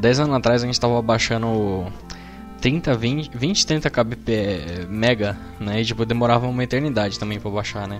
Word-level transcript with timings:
10 0.00 0.20
anos 0.20 0.36
atrás 0.36 0.62
a 0.62 0.66
gente 0.66 0.78
tava 0.80 1.00
baixando 1.02 1.86
30, 2.60 2.94
20, 2.96 3.30
20 3.36 3.66
30 3.66 3.90
kbp 3.90 4.86
mega, 4.88 5.36
né? 5.60 5.80
E 5.80 5.84
tipo, 5.84 6.04
demorava 6.04 6.46
uma 6.46 6.64
eternidade 6.64 7.18
também 7.18 7.38
pra 7.40 7.50
baixar, 7.50 7.86
né? 7.88 7.98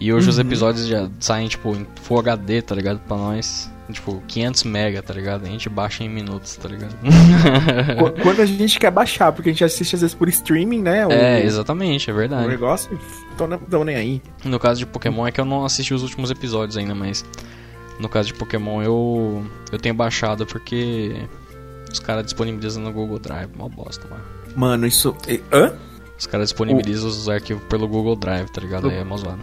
E 0.00 0.12
hoje 0.12 0.28
os 0.28 0.38
episódios 0.38 0.86
já 0.88 1.08
saem, 1.20 1.46
tipo, 1.46 1.74
em 1.74 1.86
Full 2.02 2.18
HD, 2.18 2.60
tá 2.62 2.74
ligado? 2.74 2.98
Pra 3.00 3.16
nós. 3.16 3.70
Tipo, 3.92 4.22
500 4.26 4.64
mega, 4.64 5.02
tá 5.02 5.12
ligado? 5.12 5.44
A 5.44 5.48
gente 5.48 5.68
baixa 5.68 6.02
em 6.02 6.08
minutos, 6.08 6.56
tá 6.56 6.68
ligado? 6.68 6.96
Qu- 7.98 8.22
Quando 8.22 8.40
a 8.40 8.46
gente 8.46 8.78
quer 8.78 8.90
baixar, 8.90 9.30
porque 9.30 9.50
a 9.50 9.52
gente 9.52 9.62
assiste 9.62 9.94
às 9.94 10.00
vezes 10.00 10.14
por 10.14 10.26
streaming, 10.28 10.80
né? 10.80 11.06
O, 11.06 11.12
é, 11.12 11.44
exatamente, 11.44 12.08
é 12.08 12.12
o 12.12 12.16
verdade. 12.16 12.48
negócio, 12.48 12.98
tô, 13.36 13.46
nem- 13.46 13.58
tô 13.58 13.84
nem 13.84 13.94
aí. 13.94 14.22
No 14.42 14.58
caso 14.58 14.78
de 14.80 14.86
Pokémon 14.86 15.26
é 15.26 15.30
que 15.30 15.38
eu 15.40 15.44
não 15.44 15.64
assisti 15.66 15.92
os 15.92 16.02
últimos 16.02 16.30
episódios 16.30 16.78
ainda, 16.78 16.94
mas 16.94 17.24
no 17.98 18.08
caso 18.08 18.28
de 18.28 18.34
Pokémon 18.34 18.82
eu 18.82 19.44
eu 19.72 19.78
tenho 19.78 19.94
baixado 19.94 20.44
porque 20.46 21.14
os 21.90 21.98
caras 22.00 22.24
disponibilizam 22.24 22.82
no 22.82 22.92
Google 22.92 23.18
Drive, 23.18 23.50
uma 23.54 23.68
bosta, 23.68 24.06
mano. 24.08 24.22
Mano, 24.56 24.86
isso. 24.86 25.16
Hã? 25.52 25.72
Os 26.18 26.26
caras 26.26 26.48
disponibilizam 26.48 27.08
os 27.08 27.28
arquivos 27.28 27.62
pelo 27.64 27.86
Google 27.88 28.16
Drive, 28.16 28.48
tá 28.50 28.60
ligado? 28.60 28.88
Aí 28.88 28.96
é 28.98 29.04
mó 29.04 29.16
zoado. 29.16 29.40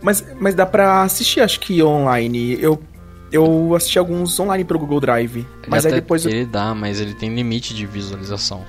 Mas, 0.00 0.24
mas 0.40 0.54
dá 0.54 0.64
pra 0.66 1.02
assistir, 1.02 1.40
acho 1.40 1.60
que 1.60 1.82
online. 1.82 2.56
Eu, 2.60 2.80
eu 3.30 3.74
assisti 3.74 3.98
alguns 3.98 4.38
online 4.40 4.64
pelo 4.64 4.80
Google 4.80 5.00
Drive. 5.00 5.46
Mas 5.68 5.84
Ele 5.84 5.94
aí 5.94 5.98
até- 5.98 6.00
depois. 6.02 6.26
Ele 6.26 6.44
dá, 6.46 6.74
mas 6.74 7.00
ele 7.00 7.14
tem 7.14 7.34
limite 7.34 7.74
de 7.74 7.86
visualização. 7.86 8.64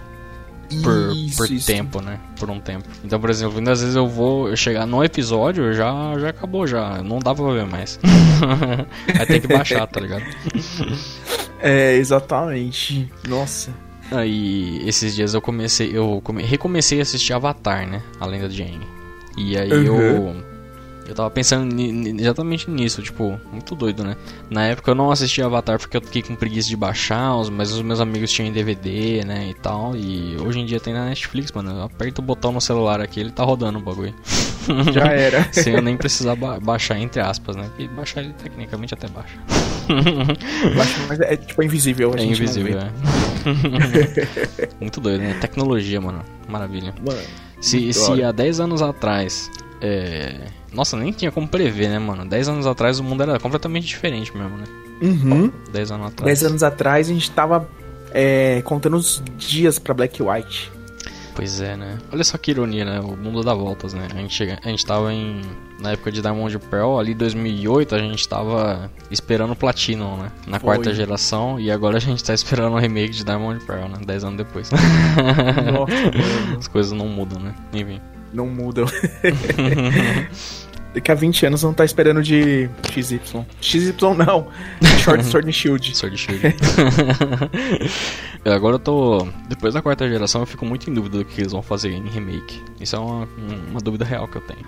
Por, 0.82 1.16
Isso, 1.16 1.38
por 1.38 1.52
isso. 1.52 1.68
tempo, 1.68 2.02
né? 2.02 2.20
Por 2.40 2.50
um 2.50 2.60
tempo. 2.60 2.88
Então, 3.04 3.20
por 3.20 3.30
exemplo, 3.30 3.54
muitas 3.56 3.82
vezes 3.82 3.96
eu 3.96 4.08
vou 4.08 4.50
eu 4.50 4.56
chegar 4.56 4.86
no 4.86 5.04
episódio, 5.04 5.74
já, 5.74 6.18
já 6.20 6.30
acabou, 6.30 6.66
já. 6.66 7.02
Não 7.04 7.20
dá 7.20 7.36
pra 7.36 7.52
ver 7.52 7.66
mais. 7.66 8.00
Aí 9.20 9.26
tem 9.26 9.42
que 9.42 9.48
baixar, 9.48 9.86
tá 9.88 10.00
ligado? 10.00 10.24
É, 11.66 11.96
exatamente. 11.96 13.10
Nossa. 13.28 13.72
Aí, 14.12 14.82
esses 14.86 15.16
dias 15.16 15.34
eu 15.34 15.42
comecei, 15.42 15.96
eu 15.98 16.20
come- 16.22 16.44
recomecei 16.44 17.00
a 17.00 17.04
assistir 17.04 17.32
Avatar, 17.32 17.88
né? 17.88 18.02
A 18.20 18.26
Lenda 18.26 18.50
de 18.50 18.62
Aang. 18.62 18.82
E 19.38 19.58
aí 19.58 19.72
Uhum. 19.72 20.02
eu 20.02 20.36
eu 21.08 21.14
tava 21.16 21.30
pensando 21.30 21.74
exatamente 22.20 22.70
nisso, 22.70 23.02
tipo, 23.02 23.40
muito 23.52 23.76
doido, 23.76 24.04
né? 24.04 24.16
Na 24.50 24.66
época 24.68 24.92
eu 24.92 24.96
não 24.96 25.12
assisti 25.12 25.42
Avatar 25.42 25.78
porque 25.80 25.98
eu 25.98 26.02
fiquei 26.02 26.22
com 26.22 26.36
preguiça 26.36 26.70
de 26.70 26.76
baixar, 26.78 27.34
mas 27.52 27.72
os 27.72 27.82
meus 27.82 28.00
amigos 28.00 28.32
tinham 28.32 28.48
em 28.50 28.52
DVD, 28.54 29.24
né, 29.26 29.50
e 29.50 29.54
tal. 29.54 29.96
E 29.96 30.38
hoje 30.40 30.60
em 30.60 30.66
dia 30.66 30.80
tem 30.80 30.94
na 30.94 31.06
Netflix, 31.06 31.52
mano. 31.52 31.72
Eu 31.72 31.84
aperto 31.84 32.22
o 32.22 32.24
botão 32.24 32.52
no 32.52 32.62
celular 32.62 33.02
aqui, 33.02 33.20
ele 33.20 33.32
tá 33.32 33.44
rodando 33.44 33.80
o 33.80 33.82
bagulho. 33.82 34.14
Já 34.94 35.06
era. 35.08 35.48
Sem 35.52 35.74
eu 35.74 35.82
nem 35.82 35.98
precisar 35.98 36.36
ba- 36.36 36.58
baixar, 36.60 36.98
entre 36.98 37.22
aspas, 37.22 37.56
né? 37.56 37.70
E 37.78 37.86
baixar 37.88 38.22
ele 38.22 38.34
tecnicamente 38.34 38.94
até 38.94 39.08
baixa. 39.10 39.38
Baixa, 40.78 41.00
mas 41.10 41.20
é, 41.20 41.36
tipo 41.36 41.62
é 41.62 41.66
invisível. 41.66 42.14
A 42.16 42.20
É 42.20 42.24
invisível, 42.24 42.80
vê. 42.80 42.86
é. 42.86 44.70
Muito 44.80 45.02
doido, 45.02 45.22
né? 45.22 45.38
Tecnologia, 45.42 46.00
mano. 46.00 46.24
Maravilha. 46.48 46.94
Mano. 47.06 47.20
Se, 47.60 47.92
se 47.94 48.24
há 48.24 48.32
10 48.32 48.60
anos 48.62 48.82
atrás. 48.82 49.50
É... 49.82 50.36
Nossa, 50.74 50.98
nem 50.98 51.12
tinha 51.12 51.32
como 51.32 51.48
prever, 51.48 51.90
né, 51.90 52.00
mano? 52.00 52.26
10 52.26 52.50
anos 52.50 52.68
atrás 52.68 53.00
o 53.00 53.04
mundo 53.04 53.24
era 53.24 53.40
completamente 53.40 53.86
diferente 53.86 54.36
mesmo, 54.36 54.58
né? 54.58 54.66
Uhum. 55.02 55.52
10 55.72 55.92
anos 55.92 56.08
atrás. 56.08 56.40
10 56.40 56.44
anos 56.52 56.64
atrás 56.64 57.10
a 57.10 57.14
gente 57.14 57.30
tava 57.32 57.68
é, 58.12 58.62
contando 58.64 58.96
os 58.96 59.22
dias 59.38 59.78
pra 59.78 59.94
Black 59.94 60.22
White. 60.22 60.72
Pois 61.36 61.60
é, 61.62 61.76
né? 61.76 61.98
Olha 62.12 62.24
só 62.24 62.38
que 62.38 62.52
ironia, 62.52 62.86
né? 62.86 63.00
O 63.00 63.18
mundo 63.18 63.44
dá 63.44 63.54
voltas, 63.54 63.94
né? 63.94 64.08
A 64.14 64.18
gente, 64.18 64.44
a 64.64 64.70
gente 64.70 64.86
tava 64.86 65.12
em. 65.12 65.42
Na 65.80 65.92
época 65.92 66.12
de 66.12 66.22
Diamond 66.22 66.60
Pearl, 66.60 67.00
ali 67.00 67.14
2008, 67.14 67.96
a 67.96 68.00
gente 68.00 68.30
tava 68.30 68.90
esperando 69.12 69.56
Platinum, 69.56 70.16
né? 70.18 70.32
Na 70.48 70.60
Foi. 70.60 70.68
quarta 70.68 70.94
geração, 70.94 71.60
e 71.60 71.72
agora 71.72 71.98
a 71.98 72.00
gente 72.00 72.24
tá 72.24 72.34
esperando 72.34 72.74
o 72.74 72.78
remake 72.78 73.14
de 73.14 73.24
Diamond 73.26 73.66
Pearl, 73.66 73.90
né? 73.90 73.98
10 74.06 74.24
anos 74.24 74.38
depois. 74.38 74.70
Nossa. 74.72 74.86
As 76.58 76.68
coisas 76.68 76.94
não 76.94 77.08
mudam, 77.08 77.42
né? 77.42 77.54
Enfim. 77.74 78.00
Não 78.32 78.48
mudam. 78.48 78.86
Daqui 80.94 81.12
a 81.12 81.16
20 81.16 81.46
anos 81.48 81.62
vão 81.62 81.72
estar 81.72 81.86
esperando 81.86 82.22
de 82.22 82.70
XY. 82.92 83.20
XY 83.62 83.94
não. 84.18 84.48
Short 85.04 85.24
Sword 85.26 85.50
and 85.50 85.52
Shield. 85.52 85.98
Sword 85.98 86.18
Shield. 86.18 86.42
É, 88.46 88.52
Agora 88.52 88.76
eu 88.76 88.80
tô. 88.80 89.26
Depois 89.48 89.74
da 89.74 89.82
quarta 89.82 90.06
geração 90.08 90.42
eu 90.42 90.46
fico 90.46 90.66
muito 90.66 90.90
em 90.90 90.94
dúvida 90.94 91.20
do 91.20 91.26
que 91.26 91.40
eles 91.40 91.54
vão 91.54 91.62
fazer 91.62 91.92
em 91.92 92.06
remake. 92.10 92.62
Isso 92.80 92.94
é 92.94 93.00
uma, 93.00 93.26
uma 93.70 93.80
dúvida 93.80 94.04
real 94.04 94.28
que 94.28 94.36
eu 94.36 94.42
tenho. 94.42 94.66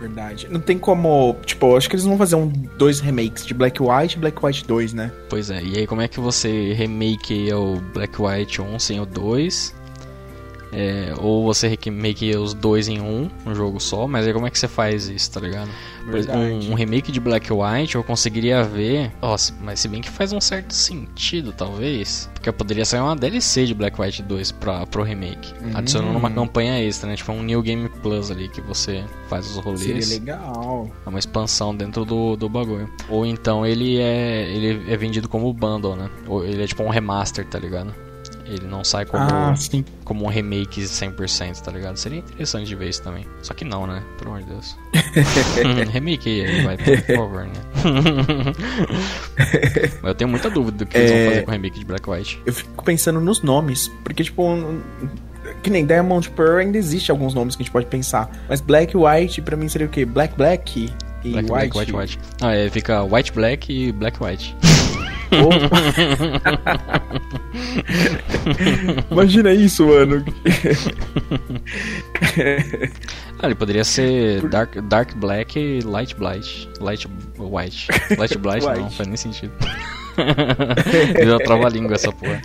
Verdade. 0.00 0.46
Não 0.50 0.60
tem 0.60 0.78
como. 0.78 1.36
Tipo, 1.44 1.76
acho 1.76 1.88
que 1.88 1.96
eles 1.96 2.06
vão 2.06 2.16
fazer 2.16 2.36
um, 2.36 2.48
dois 2.48 3.00
remakes 3.00 3.44
de 3.44 3.52
Black 3.52 3.82
White 3.82 4.16
e 4.16 4.20
Black 4.20 4.44
White 4.44 4.64
2, 4.66 4.94
né? 4.94 5.12
Pois 5.28 5.50
é, 5.50 5.62
e 5.62 5.76
aí 5.78 5.86
como 5.86 6.00
é 6.00 6.08
que 6.08 6.20
você 6.20 6.72
remake 6.72 7.52
o 7.52 7.80
Black 7.92 8.20
White 8.20 8.62
1 8.62 8.78
sem 8.78 9.00
o 9.00 9.06
2? 9.06 9.74
É, 10.72 11.14
ou 11.18 11.44
você 11.44 11.68
remake 11.68 12.36
os 12.36 12.54
dois 12.54 12.88
em 12.88 13.00
um, 13.00 13.30
um 13.46 13.54
jogo 13.54 13.80
só, 13.80 14.06
mas 14.06 14.26
aí 14.26 14.32
como 14.32 14.46
é 14.46 14.50
que 14.50 14.58
você 14.58 14.68
faz 14.68 15.08
isso, 15.08 15.30
tá 15.30 15.40
ligado? 15.40 15.70
Um, 16.08 16.72
um 16.72 16.74
remake 16.74 17.12
de 17.12 17.20
Black 17.20 17.52
White 17.52 17.96
eu 17.96 18.04
conseguiria 18.04 18.62
ver. 18.62 19.12
Nossa, 19.20 19.54
mas 19.60 19.80
se 19.80 19.88
bem 19.88 20.00
que 20.00 20.08
faz 20.08 20.32
um 20.32 20.40
certo 20.40 20.72
sentido, 20.72 21.52
talvez. 21.52 22.30
Porque 22.34 22.50
poderia 22.50 22.84
sair 22.84 23.00
uma 23.00 23.14
DLC 23.14 23.66
de 23.66 23.74
Black 23.74 24.00
White 24.00 24.22
2 24.22 24.52
pra, 24.52 24.86
pro 24.86 25.02
remake. 25.02 25.52
Hum. 25.62 25.72
Adicionando 25.74 26.18
uma 26.18 26.30
campanha 26.30 26.82
extra, 26.82 27.08
né? 27.08 27.16
Tipo 27.16 27.32
um 27.32 27.42
New 27.42 27.60
Game 27.62 27.88
Plus 28.02 28.30
ali 28.30 28.48
que 28.48 28.60
você 28.60 29.04
faz 29.28 29.46
os 29.50 29.56
rolês. 29.56 30.06
Seria 30.06 30.20
legal. 30.20 30.90
É 31.04 31.08
uma 31.08 31.18
expansão 31.18 31.76
dentro 31.76 32.04
do, 32.04 32.36
do 32.36 32.48
bagulho. 32.48 32.90
Ou 33.08 33.26
então 33.26 33.66
ele 33.66 33.98
é 33.98 34.48
ele 34.48 34.90
é 34.90 34.96
vendido 34.96 35.28
como 35.28 35.52
bundle, 35.52 35.94
né? 35.94 36.08
Ou 36.26 36.44
ele 36.44 36.62
é 36.62 36.66
tipo 36.66 36.82
um 36.82 36.88
remaster, 36.88 37.46
tá 37.46 37.58
ligado? 37.58 37.94
Ele 38.48 38.66
não 38.66 38.82
sai 38.82 39.04
como, 39.04 39.22
Ah, 39.22 39.54
como 40.04 40.24
um 40.24 40.28
remake 40.28 40.80
100%, 40.82 41.60
tá 41.60 41.70
ligado? 41.70 41.96
Seria 41.96 42.20
interessante 42.20 42.66
de 42.66 42.74
ver 42.74 42.88
isso 42.88 43.02
também. 43.02 43.26
Só 43.42 43.52
que 43.52 43.62
não, 43.64 43.86
né? 43.86 44.02
Pelo 44.18 44.30
amor 44.30 44.42
de 44.42 44.48
Deus. 44.50 44.74
remake 45.92 46.28
aí, 46.44 46.62
vai, 46.64 46.76
por 46.78 46.98
favor, 47.16 47.44
né? 47.44 47.52
Mas 50.02 50.04
eu 50.04 50.14
tenho 50.14 50.30
muita 50.30 50.48
dúvida 50.50 50.78
do 50.78 50.86
que 50.86 50.96
eles 50.96 51.10
vão 51.10 51.18
É. 51.20 51.28
fazer 51.28 51.42
com 51.42 51.50
o 51.50 51.52
remake 51.52 51.78
de 51.78 51.84
Black 51.84 52.08
White. 52.10 52.42
Eu 52.46 52.52
fico 52.52 52.84
pensando 52.84 53.20
nos 53.20 53.42
nomes. 53.42 53.88
Porque, 54.02 54.24
tipo. 54.24 54.42
um- 54.42 54.80
Que 55.62 55.70
nem 55.70 55.84
Diamond 55.86 56.28
Pearl 56.30 56.58
ainda 56.58 56.76
existe 56.78 57.10
alguns 57.10 57.32
nomes 57.34 57.56
que 57.56 57.62
a 57.62 57.64
gente 57.64 57.72
pode 57.72 57.86
pensar. 57.86 58.30
Mas 58.48 58.60
Black 58.60 58.96
White, 58.96 59.40
pra 59.42 59.56
mim, 59.56 59.68
seria 59.68 59.86
o 59.86 59.90
quê? 59.90 60.04
Black 60.04 60.36
Black 60.36 60.90
e 61.24 61.30
Black, 61.30 61.50
White. 61.52 61.68
Black, 61.72 61.78
White, 61.78 61.96
White. 61.96 62.18
Ah, 62.40 62.54
é, 62.54 62.68
fica 62.70 63.02
White 63.02 63.32
Black 63.32 63.72
e 63.72 63.90
Black 63.92 64.22
White. 64.22 64.54
Imagina 69.10 69.52
isso, 69.52 69.86
mano. 69.86 70.24
Ah, 73.40 73.46
ele 73.46 73.54
poderia 73.54 73.84
ser 73.84 74.42
Dark, 74.48 74.74
Dark 74.88 75.14
Black 75.14 75.58
e 75.58 75.80
Light 75.82 76.14
Blight. 76.16 76.68
Light 76.80 77.06
White. 77.38 77.88
Light 78.18 78.36
Blight 78.42 78.66
não, 78.66 78.74
White. 78.74 78.96
faz 78.96 79.06
nem 79.06 79.16
sentido. 79.16 79.52
Virou 81.14 81.38
trava-língua 81.38 81.94
essa 81.94 82.10
porra. 82.10 82.42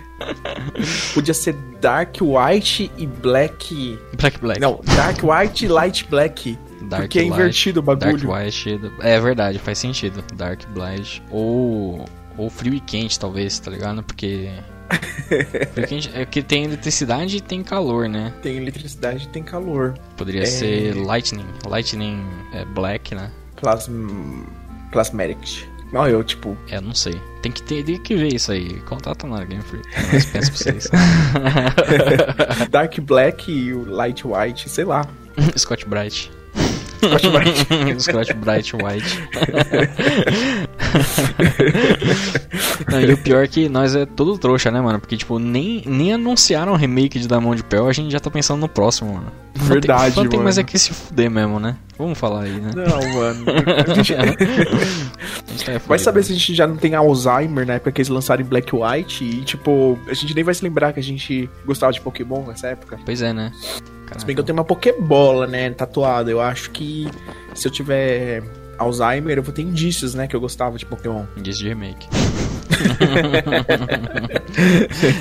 Podia 1.12 1.34
ser 1.34 1.54
Dark 1.80 2.16
White 2.20 2.90
e 2.96 3.06
Black. 3.06 3.98
Black 4.16 4.38
Black. 4.38 4.60
Não, 4.60 4.80
Dark 4.94 5.18
White 5.22 5.64
e 5.64 5.68
Light 5.68 6.06
Black. 6.08 6.56
Dark 6.82 7.02
porque 7.02 7.18
é 7.18 7.22
Light, 7.22 7.34
invertido 7.34 7.80
o 7.80 7.82
bagulho. 7.82 8.28
Dark 8.28 8.44
White. 8.44 8.80
É 9.00 9.20
verdade, 9.20 9.58
faz 9.58 9.78
sentido. 9.78 10.22
Dark 10.36 10.64
Blight. 10.68 11.20
Ou. 11.30 12.04
Ou 12.36 12.50
frio 12.50 12.74
e 12.74 12.80
quente, 12.80 13.18
talvez, 13.18 13.58
tá 13.58 13.70
ligado? 13.70 14.02
Porque. 14.02 14.50
quente 15.88 16.10
é 16.14 16.24
que 16.26 16.42
tem 16.42 16.64
eletricidade 16.64 17.36
e 17.36 17.40
tem 17.40 17.62
calor, 17.62 18.08
né? 18.08 18.32
Tem 18.42 18.56
eletricidade 18.56 19.24
e 19.24 19.28
tem 19.28 19.42
calor. 19.42 19.94
Poderia 20.16 20.42
É. 20.42 20.46
ser 20.46 20.94
Lightning. 20.94 21.46
Lightning 21.66 22.22
é 22.52 22.64
Black, 22.64 23.14
né? 23.14 23.30
Plasm... 23.56 24.42
Plasmatic. 24.92 25.66
Não, 25.92 26.08
eu, 26.08 26.24
tipo. 26.24 26.56
É, 26.68 26.80
não 26.80 26.92
sei. 26.94 27.14
Tem 27.40 27.52
que 27.52 27.62
ter, 27.62 27.84
tem 27.84 27.98
que 28.00 28.16
ver 28.16 28.34
isso 28.34 28.50
aí. 28.50 28.80
Contrata 28.80 29.26
na 29.28 29.44
Game 29.44 29.62
Freak. 29.62 29.86
Nós 30.12 30.24
pensa 30.26 30.50
pra 30.50 30.58
vocês. 30.58 30.90
Dark 32.70 32.98
Black 33.00 33.50
e 33.52 33.72
o 33.72 33.84
Light 33.88 34.24
White, 34.26 34.68
sei 34.68 34.84
lá. 34.84 35.06
Scott 35.56 35.86
Bright. 35.86 36.32
Scott 37.08 37.28
Bright. 37.30 37.66
Scott 38.02 38.34
Bright 38.34 38.76
White. 38.76 39.18
Não, 42.90 43.00
e 43.00 43.12
o 43.12 43.16
pior 43.18 43.44
é 43.44 43.48
que 43.48 43.68
nós 43.68 43.94
é 43.94 44.06
todo 44.06 44.36
trouxa, 44.38 44.70
né, 44.70 44.80
mano? 44.80 44.98
Porque, 45.00 45.16
tipo, 45.16 45.38
nem, 45.38 45.82
nem 45.86 46.12
anunciaram 46.12 46.72
o 46.72 46.76
remake 46.76 47.18
de 47.18 47.26
Diamond 47.26 47.62
Pearl, 47.64 47.88
a 47.88 47.92
gente 47.92 48.10
já 48.12 48.20
tá 48.20 48.30
pensando 48.30 48.60
no 48.60 48.68
próximo, 48.68 49.14
mano. 49.14 49.26
Fã 49.54 49.60
tem- 49.60 49.68
Verdade, 49.74 50.14
fã 50.14 50.22
tem 50.22 50.30
mano. 50.32 50.42
mais 50.44 50.58
é 50.58 50.64
que 50.64 50.78
se 50.78 50.92
fuder 50.92 51.30
mesmo, 51.30 51.58
né? 51.60 51.76
Vamos 51.96 52.18
falar 52.18 52.42
aí, 52.42 52.52
né? 52.52 52.70
Não, 52.74 53.14
mano. 53.14 53.44
Gente- 53.94 54.14
tá 54.14 55.72
Vai 55.72 55.78
fudido. 55.78 55.98
saber 56.00 56.22
se 56.24 56.32
a 56.32 56.34
gente 56.34 56.54
já 56.54 56.66
não 56.66 56.76
tem 56.76 56.94
Alzheimer 56.94 57.64
na 57.66 57.74
época 57.74 57.92
que 57.92 58.00
eles 58.00 58.08
lançaram 58.08 58.42
em 58.42 58.44
Black 58.44 58.74
White 58.74 59.24
e, 59.24 59.42
tipo, 59.42 59.96
a 60.08 60.14
gente 60.14 60.34
nem 60.34 60.42
vai 60.42 60.54
se 60.54 60.64
lembrar 60.64 60.92
que 60.92 60.98
a 61.00 61.02
gente 61.02 61.48
gostava 61.64 61.92
de 61.92 62.00
Pokémon 62.00 62.44
nessa 62.46 62.66
época. 62.68 62.98
Pois 63.04 63.22
é, 63.22 63.32
né? 63.32 63.52
Se 64.18 64.26
bem 64.26 64.34
que 64.34 64.40
eu 64.40 64.44
tenho 64.44 64.56
uma 64.56 64.64
Pokébola, 64.64 65.46
né, 65.46 65.70
tatuada. 65.70 66.30
Eu 66.30 66.40
acho 66.40 66.70
que 66.70 67.08
se 67.54 67.66
eu 67.66 67.72
tiver 67.72 68.42
Alzheimer, 68.78 69.38
eu 69.38 69.42
vou 69.42 69.52
ter 69.52 69.62
indícios, 69.62 70.14
né, 70.14 70.26
que 70.26 70.34
eu 70.34 70.40
gostava 70.40 70.78
de 70.78 70.86
Pokémon. 70.86 71.24
Indício 71.36 71.62
de 71.62 71.68
remake. 71.68 72.08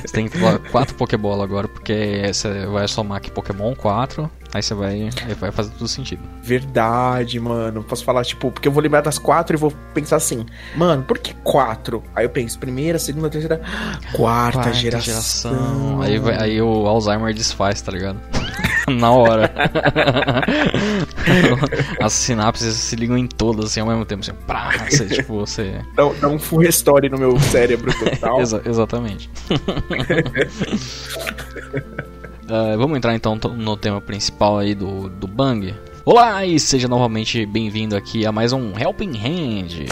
você 0.05 0.13
tem 0.13 0.29
4 0.71 0.95
Pokébola 0.95 1.43
agora, 1.43 1.67
porque 1.67 2.31
você 2.31 2.65
vai 2.65 2.87
somar 2.87 3.17
aqui 3.17 3.29
Pokémon 3.31 3.75
4, 3.75 4.29
aí 4.53 4.61
você 4.63 4.73
vai, 4.73 5.09
aí 5.25 5.33
vai 5.39 5.51
fazer 5.51 5.71
tudo 5.71 5.87
sentido. 5.87 6.21
Verdade, 6.41 7.39
mano. 7.39 7.83
Posso 7.83 8.03
falar, 8.03 8.23
tipo, 8.23 8.51
porque 8.51 8.67
eu 8.67 8.71
vou 8.71 8.81
lembrar 8.83 9.01
das 9.01 9.17
quatro 9.17 9.55
e 9.55 9.59
vou 9.59 9.71
pensar 9.93 10.17
assim, 10.17 10.45
mano, 10.75 11.03
por 11.03 11.17
que 11.17 11.33
quatro? 11.43 12.03
Aí 12.15 12.25
eu 12.25 12.29
penso, 12.29 12.57
primeira, 12.59 12.99
segunda, 12.99 13.29
terceira, 13.29 13.61
quarta, 14.13 14.59
Quarta 14.61 14.73
geração. 14.73 16.01
Aí, 16.01 16.17
vai- 16.19 16.37
aí 16.41 16.61
o 16.61 16.87
Alzheimer 16.87 17.33
desfaz, 17.33 17.81
tá 17.81 17.91
ligado? 17.91 18.19
Na 18.87 19.11
hora. 19.11 19.51
As 22.01 22.11
sinapses 22.13 22.75
se 22.75 22.95
ligam 22.97 23.17
em 23.17 23.25
todas 23.27 23.65
assim 23.65 23.79
ao 23.79 23.87
mesmo 23.87 24.03
tempo, 24.05 24.21
assim, 24.21 24.33
prá, 24.45 24.71
você, 24.89 25.05
tipo, 25.07 25.39
você. 25.39 25.81
Dá, 25.95 26.03
dá 26.19 26.27
um 26.27 26.37
full 26.37 26.59
restore 26.59 27.07
no 27.09 27.17
meu 27.17 27.39
cérebro 27.39 27.91
total. 27.97 28.39
Exa- 28.41 28.61
exatamente. 28.65 29.29
Ah, 32.47 32.75
vamos 32.77 32.97
entrar 32.97 33.15
então 33.15 33.35
no 33.35 33.77
tema 33.77 34.01
principal 34.01 34.57
aí 34.57 34.75
do, 34.75 35.09
do 35.09 35.27
Bang. 35.27 35.73
Olá 36.05 36.45
e 36.45 36.59
seja 36.59 36.87
novamente 36.87 37.45
bem-vindo 37.45 37.95
aqui 37.95 38.25
a 38.25 38.31
mais 38.31 38.51
um 38.51 38.77
Helping 38.77 39.17
Hand 39.17 39.87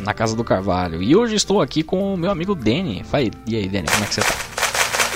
na 0.00 0.12
Casa 0.12 0.36
do 0.36 0.44
Carvalho. 0.44 1.02
E 1.02 1.16
hoje 1.16 1.36
estou 1.36 1.62
aqui 1.62 1.82
com 1.82 2.14
o 2.14 2.16
meu 2.16 2.30
amigo 2.30 2.54
Danny. 2.54 3.02
Fala, 3.04 3.24
e 3.46 3.56
aí, 3.56 3.68
Danny, 3.68 3.88
como 3.88 4.04
é 4.04 4.06
que 4.06 4.14
você 4.14 4.20
tá? 4.20 4.34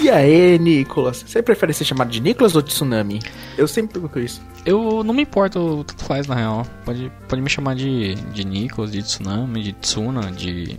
E 0.01 0.11
aí, 0.11 0.59
Nicolas? 0.59 1.25
Você 1.27 1.43
prefere 1.43 1.73
ser 1.73 1.85
chamado 1.85 2.11
de 2.11 2.21
Nicolas 2.21 2.57
ou 2.57 2.63
Tsunami? 2.63 3.21
Eu 3.57 3.69
sempre 3.69 3.93
pergunto 3.93 4.19
isso. 4.19 4.41
Eu 4.65 5.05
não 5.05 5.15
me 5.15 5.23
importo, 5.23 5.85
tanto 5.87 6.05
faz 6.05 6.27
na 6.27 6.35
real. 6.35 6.67
Pode, 6.85 7.13
pode 7.29 7.43
me 7.43 7.49
chamar 7.49 7.75
de, 7.77 8.15
de 8.15 8.45
Nicholas, 8.45 8.91
de 8.91 9.03
Tsunami, 9.03 9.63
de 9.63 9.73
Tsuna, 9.75 10.33
de. 10.33 10.77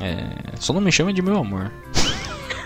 É, 0.00 0.54
só 0.60 0.72
não 0.72 0.80
me 0.80 0.92
chama 0.92 1.12
de 1.12 1.22
meu 1.22 1.38
amor. 1.38 1.72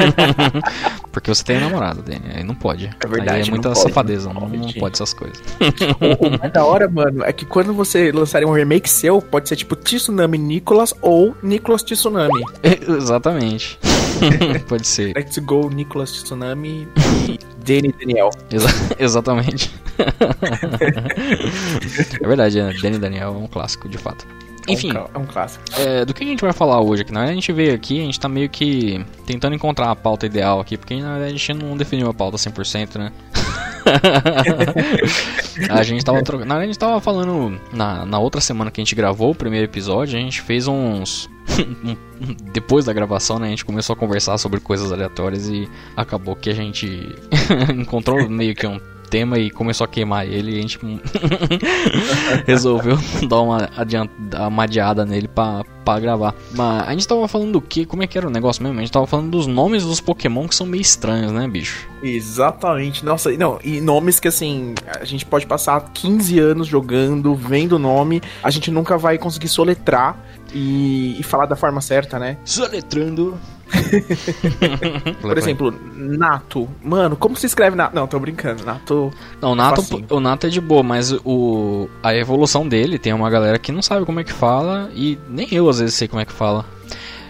Porque 1.12 1.28
você 1.34 1.42
tem 1.44 1.58
namorado, 1.60 2.02
Danny. 2.02 2.22
Aí 2.36 2.44
não 2.44 2.54
pode. 2.54 2.86
É 3.02 3.06
verdade, 3.06 3.42
Aí 3.42 3.48
é 3.48 3.50
muita 3.50 3.70
pode, 3.70 3.80
safadeza, 3.80 4.32
não 4.32 4.42
não, 4.42 4.48
não 4.48 4.60
pode. 4.60 4.78
pode 4.78 4.94
essas 4.94 5.12
coisas. 5.12 5.40
o, 6.20 6.38
mais 6.38 6.52
da 6.52 6.64
hora, 6.64 6.88
mano, 6.88 7.24
é 7.24 7.32
que 7.32 7.44
quando 7.44 7.72
você 7.74 8.12
lançar 8.12 8.44
um 8.44 8.52
remake 8.52 8.88
seu, 8.88 9.20
pode 9.20 9.48
ser 9.48 9.56
tipo 9.56 9.74
Tsunami 9.76 10.38
Nicolas 10.38 10.94
ou 11.02 11.34
Nicolas 11.42 11.82
Tsunami. 11.82 12.42
Exatamente. 12.62 13.78
pode 14.68 14.86
ser. 14.86 15.14
Let's 15.16 15.38
go, 15.38 15.68
Nicolas 15.70 16.12
Tsunami 16.12 16.86
e 17.28 17.38
Danny 17.64 17.92
Daniel. 17.98 18.30
Exa- 18.50 18.96
exatamente. 18.98 19.72
é 22.20 22.26
verdade, 22.26 22.62
né? 22.62 22.72
Danny 22.80 22.98
Daniel 22.98 23.28
é 23.28 23.30
um 23.36 23.46
clássico, 23.46 23.88
de 23.88 23.98
fato. 23.98 24.26
Enfim, 24.68 24.88
É 24.88 24.90
um, 24.90 24.94
clá- 24.94 25.10
é 25.14 25.18
um 25.18 25.26
clássico. 25.26 25.64
É, 25.78 26.04
do 26.04 26.12
que 26.14 26.22
a 26.22 26.26
gente 26.26 26.40
vai 26.42 26.52
falar 26.52 26.80
hoje 26.80 27.02
aqui? 27.02 27.12
Na 27.12 27.20
verdade, 27.20 27.38
a 27.38 27.40
gente 27.40 27.52
veio 27.52 27.74
aqui, 27.74 28.00
a 28.00 28.04
gente 28.04 28.20
tá 28.20 28.28
meio 28.28 28.48
que 28.48 29.04
tentando 29.26 29.54
encontrar 29.54 29.90
a 29.90 29.96
pauta 29.96 30.26
ideal 30.26 30.60
aqui, 30.60 30.76
porque 30.76 30.94
na 31.00 31.12
verdade 31.14 31.34
a 31.34 31.36
gente 31.36 31.54
não 31.54 31.76
definiu 31.76 32.08
a 32.08 32.14
pauta 32.14 32.36
100%, 32.36 32.96
né? 32.98 33.12
a 35.70 35.82
gente 35.82 36.04
tava. 36.04 36.18
Na 36.20 36.24
verdade, 36.36 36.62
a 36.62 36.66
gente 36.66 36.78
tava 36.78 37.00
falando 37.00 37.58
na, 37.72 38.04
na 38.06 38.18
outra 38.18 38.40
semana 38.40 38.70
que 38.70 38.80
a 38.80 38.84
gente 38.84 38.94
gravou 38.94 39.30
o 39.30 39.34
primeiro 39.34 39.66
episódio, 39.66 40.18
a 40.18 40.20
gente 40.20 40.40
fez 40.42 40.66
uns. 40.68 41.28
Depois 42.52 42.84
da 42.84 42.92
gravação, 42.92 43.38
né, 43.38 43.46
a 43.48 43.50
gente 43.50 43.64
começou 43.64 43.94
a 43.94 43.96
conversar 43.96 44.38
sobre 44.38 44.60
coisas 44.60 44.92
aleatórias 44.92 45.48
e 45.48 45.68
acabou 45.96 46.36
que 46.36 46.50
a 46.50 46.54
gente 46.54 46.86
encontrou 47.74 48.28
meio 48.28 48.54
que 48.54 48.66
um 48.66 48.78
tema 49.10 49.38
e 49.38 49.50
começou 49.50 49.84
a 49.84 49.88
queimar 49.88 50.26
ele 50.26 50.52
e 50.52 50.58
a 50.58 50.62
gente 50.62 50.78
resolveu 52.46 52.96
dar 53.28 53.40
uma, 53.40 53.68
adiant, 53.76 54.08
dar 54.18 54.48
uma 54.48 54.62
adiada 54.62 55.04
nele 55.04 55.26
pra, 55.26 55.64
pra 55.84 55.98
gravar. 55.98 56.34
Mas 56.52 56.88
a 56.88 56.92
gente 56.92 57.08
tava 57.08 57.26
falando 57.26 57.52
do 57.52 57.60
que? 57.60 57.84
Como 57.84 58.02
é 58.02 58.06
que 58.06 58.16
era 58.16 58.26
o 58.26 58.30
negócio 58.30 58.62
mesmo? 58.62 58.78
A 58.78 58.82
gente 58.82 58.92
tava 58.92 59.06
falando 59.06 59.30
dos 59.30 59.46
nomes 59.46 59.84
dos 59.84 60.00
Pokémon 60.00 60.46
que 60.46 60.54
são 60.54 60.66
meio 60.66 60.80
estranhos, 60.80 61.32
né, 61.32 61.46
bicho? 61.48 61.88
Exatamente. 62.02 63.04
Nossa, 63.04 63.32
e 63.32 63.36
não, 63.36 63.58
e 63.64 63.80
nomes 63.80 64.20
que 64.20 64.28
assim, 64.28 64.74
a 65.00 65.04
gente 65.04 65.26
pode 65.26 65.46
passar 65.46 65.90
15 65.92 66.38
anos 66.38 66.66
jogando, 66.68 67.34
vendo 67.34 67.72
o 67.72 67.78
nome, 67.78 68.22
a 68.42 68.50
gente 68.50 68.70
nunca 68.70 68.96
vai 68.96 69.18
conseguir 69.18 69.48
soletrar 69.48 70.16
e, 70.54 71.16
e 71.18 71.22
falar 71.22 71.46
da 71.46 71.56
forma 71.56 71.80
certa, 71.80 72.18
né? 72.18 72.38
Soletrando. 72.44 73.38
Por 75.20 75.38
exemplo, 75.38 75.74
Nato. 75.94 76.68
Mano, 76.82 77.16
como 77.16 77.36
se 77.36 77.46
escreve 77.46 77.76
Nato? 77.76 77.94
Não, 77.94 78.06
tô 78.06 78.18
brincando. 78.18 78.64
Nato. 78.64 79.12
Não, 79.40 79.52
o 79.52 79.54
Nato, 79.54 79.82
facinho. 79.82 80.06
o 80.10 80.20
Nato 80.20 80.46
é 80.46 80.50
de 80.50 80.60
boa, 80.60 80.82
mas 80.82 81.12
o, 81.24 81.88
a 82.02 82.14
evolução 82.14 82.66
dele 82.66 82.98
tem 82.98 83.12
uma 83.12 83.30
galera 83.30 83.58
que 83.58 83.72
não 83.72 83.82
sabe 83.82 84.04
como 84.04 84.20
é 84.20 84.24
que 84.24 84.32
fala 84.32 84.90
e 84.94 85.18
nem 85.28 85.48
eu 85.52 85.68
às 85.68 85.78
vezes 85.80 85.94
sei 85.94 86.08
como 86.08 86.20
é 86.20 86.24
que 86.24 86.32
fala. 86.32 86.64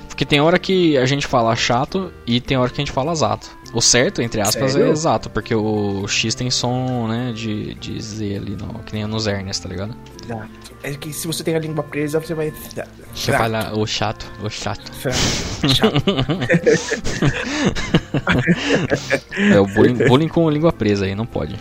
Porque 0.08 0.24
tem 0.24 0.40
hora 0.40 0.58
que 0.58 0.98
a 0.98 1.06
gente 1.06 1.26
fala 1.26 1.56
chato 1.56 2.12
e 2.26 2.40
tem 2.40 2.56
hora 2.56 2.68
que 2.68 2.80
a 2.80 2.84
gente 2.84 2.92
fala 2.92 3.12
exato. 3.12 3.48
O 3.72 3.80
certo, 3.80 4.20
entre 4.20 4.40
aspas, 4.40 4.72
Sério? 4.72 4.88
é 4.88 4.90
exato, 4.90 5.30
porque 5.30 5.54
o 5.54 6.06
X 6.08 6.34
tem 6.34 6.50
som, 6.50 7.06
né, 7.08 7.32
de, 7.32 7.74
de 7.74 8.00
Z 8.00 8.36
ali, 8.36 8.56
no, 8.56 8.80
que 8.80 8.92
nem 8.92 9.06
nos 9.06 9.26
hernias, 9.26 9.58
tá 9.60 9.68
ligado? 9.68 9.94
Nato. 10.36 10.70
É 10.82 10.92
que 10.94 11.12
se 11.12 11.26
você 11.26 11.44
tem 11.44 11.54
a 11.54 11.58
língua 11.58 11.82
presa, 11.84 12.18
você 12.20 12.34
vai. 12.34 12.52
Você 13.14 13.32
fala 13.32 13.72
o 13.76 13.86
chato, 13.86 14.26
o 14.42 14.48
chato. 14.48 14.90
Chato. 15.68 16.02
É 19.52 19.60
o 19.60 19.66
bullying, 19.66 19.94
bullying 20.08 20.28
com 20.28 20.48
língua 20.48 20.72
presa 20.72 21.04
aí, 21.04 21.14
não 21.14 21.26
pode. 21.26 21.54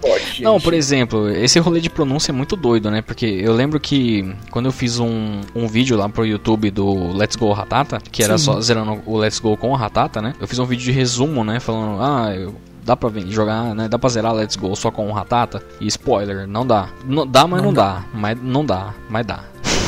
Pode. 0.00 0.42
Não, 0.42 0.60
por 0.60 0.72
exemplo, 0.74 1.28
esse 1.30 1.58
rolê 1.58 1.80
de 1.80 1.88
pronúncia 1.90 2.30
é 2.30 2.34
muito 2.34 2.54
doido, 2.54 2.90
né? 2.90 3.02
Porque 3.02 3.26
eu 3.26 3.52
lembro 3.52 3.80
que 3.80 4.34
quando 4.50 4.66
eu 4.66 4.72
fiz 4.72 4.98
um, 4.98 5.40
um 5.54 5.66
vídeo 5.66 5.96
lá 5.96 6.08
pro 6.08 6.24
YouTube 6.26 6.70
do 6.70 7.12
Let's 7.16 7.36
Go 7.36 7.52
Ratata, 7.52 7.98
que 8.12 8.22
era 8.22 8.36
Sim. 8.38 8.44
só 8.44 8.60
zerando 8.60 9.00
o 9.06 9.16
Let's 9.16 9.38
Go 9.38 9.56
com 9.56 9.70
o 9.70 9.74
Ratata, 9.74 10.20
né? 10.22 10.34
Eu 10.40 10.46
fiz 10.46 10.58
um 10.58 10.64
vídeo 10.66 10.84
de 10.84 10.92
resumo, 10.92 11.42
né? 11.44 11.58
Falando, 11.60 12.00
ah, 12.02 12.34
eu- 12.34 12.54
dá 12.88 12.96
pra 12.96 13.08
vir- 13.10 13.28
jogar, 13.30 13.74
né? 13.74 13.86
Dá 13.86 13.98
pra 13.98 14.08
zerar 14.08 14.32
Let's 14.34 14.56
Go 14.56 14.74
só 14.74 14.90
com 14.90 15.08
o 15.08 15.12
Ratata? 15.12 15.62
E 15.78 15.86
spoiler, 15.86 16.46
não 16.48 16.66
dá. 16.66 16.88
Não, 17.04 17.26
dá, 17.26 17.46
mas 17.46 17.62
não, 17.62 17.72
dá. 17.72 18.02
Mas 18.14 18.38
não 18.42 18.64
dá, 18.64 18.94
mas 19.10 19.26
dá. 19.26 19.40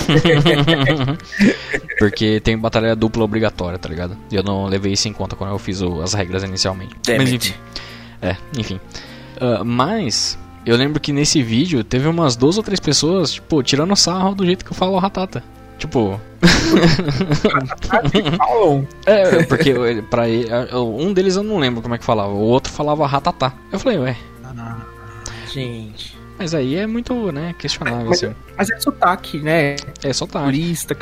Porque 1.99 2.41
tem 2.41 2.59
batalha 2.59 2.95
dupla 2.95 3.25
obrigatória, 3.25 3.79
tá 3.79 3.89
ligado? 3.89 4.17
E 4.31 4.37
eu 4.37 4.43
não 4.43 4.67
levei 4.67 4.93
isso 4.93 5.09
em 5.09 5.13
conta 5.13 5.35
quando 5.37 5.51
eu 5.51 5.59
fiz 5.59 5.81
o- 5.81 6.01
as 6.03 6.13
regras 6.15 6.43
inicialmente. 6.43 6.95
Damn 7.07 7.19
Mas 7.19 7.33
it. 7.33 7.49
enfim. 7.49 7.59
É, 8.23 8.37
enfim. 8.59 8.81
Ah, 9.41 9.63
mas 9.65 10.39
eu 10.67 10.77
lembro 10.77 11.01
que 11.01 11.13
nesse 11.13 11.43
vídeo 11.43 11.83
teve 11.83 12.07
umas 12.09 12.37
duas 12.37 12.57
ou 12.59 12.63
três 12.63 12.81
pessoas, 12.81 13.33
tipo, 13.33 13.63
tirando 13.63 13.95
sarro 13.97 14.35
do 14.35 14.45
jeito 14.45 14.65
que 14.65 14.73
eu 14.73 14.77
falo 14.77 14.99
ratata. 14.99 15.43
Tipo, 15.81 16.21
é, 19.07 19.43
porque 19.45 19.75
pra 20.11 20.29
ele, 20.29 20.47
um 20.75 21.11
deles 21.13 21.37
eu 21.37 21.43
não 21.43 21.59
lembro 21.59 21.81
como 21.81 21.95
é 21.95 21.99
que 21.99 22.05
falava, 22.05 22.31
o 22.31 22.39
outro 22.39 22.71
falava 22.71 23.07
ratatá. 23.07 23.55
Eu 23.73 23.79
falei, 23.79 23.99
ué, 23.99 24.17
Ah, 24.45 24.77
gente. 25.51 26.19
mas 26.39 26.55
aí 26.55 26.77
é 26.77 26.87
muito, 26.87 27.33
né, 27.33 27.55
questionável, 27.59 28.09
Mas, 28.11 28.23
assim. 28.23 28.35
mas 28.59 28.71
é 28.71 28.79
sotaque, 28.79 29.39
né? 29.39 29.77
É 30.03 30.13
tá. 30.13 30.45
Turista, 30.45 30.95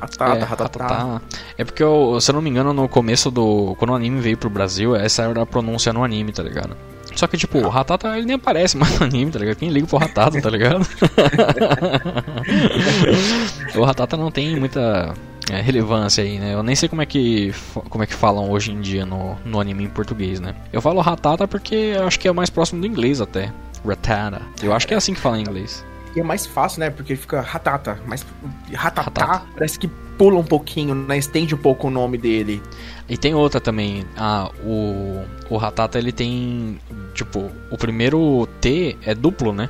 ratata, 0.00 0.24
é, 0.24 0.38
ratatá. 0.44 0.86
ratatá. 0.86 1.20
É 1.58 1.64
porque, 1.64 1.82
eu, 1.82 2.20
se 2.20 2.30
eu 2.30 2.34
não 2.34 2.42
me 2.42 2.48
engano, 2.48 2.72
no 2.72 2.88
começo 2.88 3.28
do. 3.28 3.74
Quando 3.78 3.90
o 3.90 3.94
anime 3.94 4.20
veio 4.20 4.36
pro 4.36 4.48
Brasil, 4.48 4.94
essa 4.94 5.22
era 5.22 5.42
a 5.42 5.46
pronúncia 5.46 5.92
no 5.92 6.04
anime, 6.04 6.30
tá 6.32 6.44
ligado? 6.44 6.76
Só 7.14 7.26
que, 7.26 7.36
tipo, 7.36 7.58
o 7.58 7.68
Ratata 7.68 8.16
ele 8.16 8.26
nem 8.26 8.36
aparece 8.36 8.76
mais 8.76 8.98
no 8.98 9.06
anime, 9.06 9.30
tá 9.30 9.38
ligado? 9.38 9.56
Quem 9.56 9.70
liga 9.70 9.86
pro 9.86 9.98
Ratata, 9.98 10.40
tá 10.40 10.50
ligado? 10.50 10.86
o 13.76 13.84
Ratata 13.84 14.16
não 14.16 14.30
tem 14.30 14.56
muita 14.56 15.14
é, 15.50 15.60
relevância 15.60 16.24
aí, 16.24 16.38
né? 16.38 16.54
Eu 16.54 16.62
nem 16.62 16.74
sei 16.74 16.88
como 16.88 17.02
é 17.02 17.06
que 17.06 17.54
como 17.88 18.02
é 18.02 18.06
que 18.06 18.14
falam 18.14 18.50
hoje 18.50 18.72
em 18.72 18.80
dia 18.80 19.04
no, 19.04 19.36
no 19.44 19.60
anime 19.60 19.84
em 19.84 19.88
português, 19.88 20.40
né? 20.40 20.54
Eu 20.72 20.80
falo 20.80 21.00
Ratata 21.00 21.46
porque 21.48 21.74
eu 21.74 22.06
acho 22.06 22.18
que 22.18 22.28
é 22.28 22.32
mais 22.32 22.50
próximo 22.50 22.80
do 22.80 22.86
inglês 22.86 23.20
até. 23.20 23.52
Ratata. 23.84 24.42
Eu 24.62 24.72
acho 24.72 24.86
que 24.86 24.94
é 24.94 24.96
assim 24.96 25.14
que 25.14 25.20
fala 25.20 25.38
em 25.38 25.42
inglês. 25.42 25.84
E 26.14 26.20
é 26.20 26.22
mais 26.22 26.46
fácil, 26.46 26.80
né? 26.80 26.90
Porque 26.90 27.16
fica 27.16 27.40
ratata. 27.40 27.98
Mas 28.06 28.24
ratatá 28.72 29.24
Ratata. 29.24 29.46
parece 29.54 29.78
que 29.78 29.90
pula 30.18 30.38
um 30.38 30.44
pouquinho, 30.44 30.94
né? 30.94 31.18
Estende 31.18 31.54
um 31.54 31.58
pouco 31.58 31.88
o 31.88 31.90
nome 31.90 32.18
dele. 32.18 32.62
E 33.08 33.16
tem 33.16 33.34
outra 33.34 33.60
também. 33.60 34.04
Ah, 34.16 34.50
o, 34.64 35.22
o 35.50 35.56
Ratata 35.56 35.98
ele 35.98 36.12
tem. 36.12 36.78
Tipo, 37.14 37.50
o 37.70 37.76
primeiro 37.76 38.48
T 38.60 38.96
é 39.04 39.14
duplo, 39.14 39.52
né? 39.52 39.68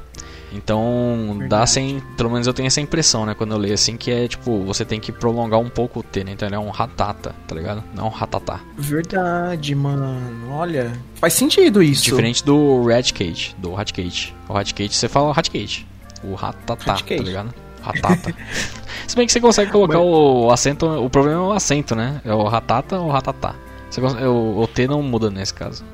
Então 0.55 1.29
dá 1.31 1.39
Verdade. 1.39 1.71
sem. 1.71 2.03
Pelo 2.17 2.31
menos 2.31 2.47
eu 2.47 2.53
tenho 2.53 2.67
essa 2.67 2.81
impressão, 2.81 3.25
né? 3.25 3.35
Quando 3.35 3.53
eu 3.53 3.59
leio 3.59 3.75
assim, 3.75 3.97
que 3.97 4.11
é 4.11 4.29
tipo, 4.29 4.63
você 4.65 4.85
tem 4.85 5.01
que 5.01 5.11
prolongar 5.11 5.59
um 5.59 5.69
pouco 5.69 6.01
o 6.01 6.03
T, 6.03 6.25
né? 6.25 6.33
Então 6.33 6.47
ele 6.47 6.55
é 6.55 6.59
um 6.59 6.71
Ratata, 6.71 7.35
tá 7.47 7.55
ligado? 7.55 7.83
Não 7.95 8.07
um 8.07 8.11
Ratatá. 8.11 8.61
Verdade, 8.77 9.75
mano. 9.75 10.51
Olha. 10.51 10.93
Faz 11.15 11.33
sentido 11.35 11.83
isso. 11.83 12.05
Diferente 12.05 12.45
do 12.45 12.85
Ratcate, 12.87 13.57
do 13.59 13.73
Ratcate. 13.73 14.35
O 14.49 14.53
Ratcate 14.53 14.95
você 14.95 15.09
fala 15.09 15.33
Ratcate. 15.33 15.87
O 16.23 16.35
Ratatá, 16.35 16.95
tá 16.95 17.15
ligado? 17.17 17.53
Ratata. 17.83 18.35
Se 19.07 19.17
bem 19.17 19.27
que 19.27 19.33
você 19.33 19.41
consegue 19.41 19.71
colocar 19.71 19.99
o 19.99 20.51
acento, 20.51 20.87
o 20.87 21.11
problema 21.11 21.37
é 21.41 21.43
o 21.49 21.53
acento, 21.53 21.95
né? 21.95 22.21
É 22.25 22.33
o 22.33 22.45
Ratata 22.45 22.99
ou 22.99 23.11
Ratatá. 23.11 23.55
Você 23.91 24.01
cons- 24.01 24.15
o, 24.15 24.61
o 24.63 24.67
T 24.67 24.87
não 24.87 25.03
muda 25.03 25.29
nesse 25.31 25.53
caso. 25.53 25.85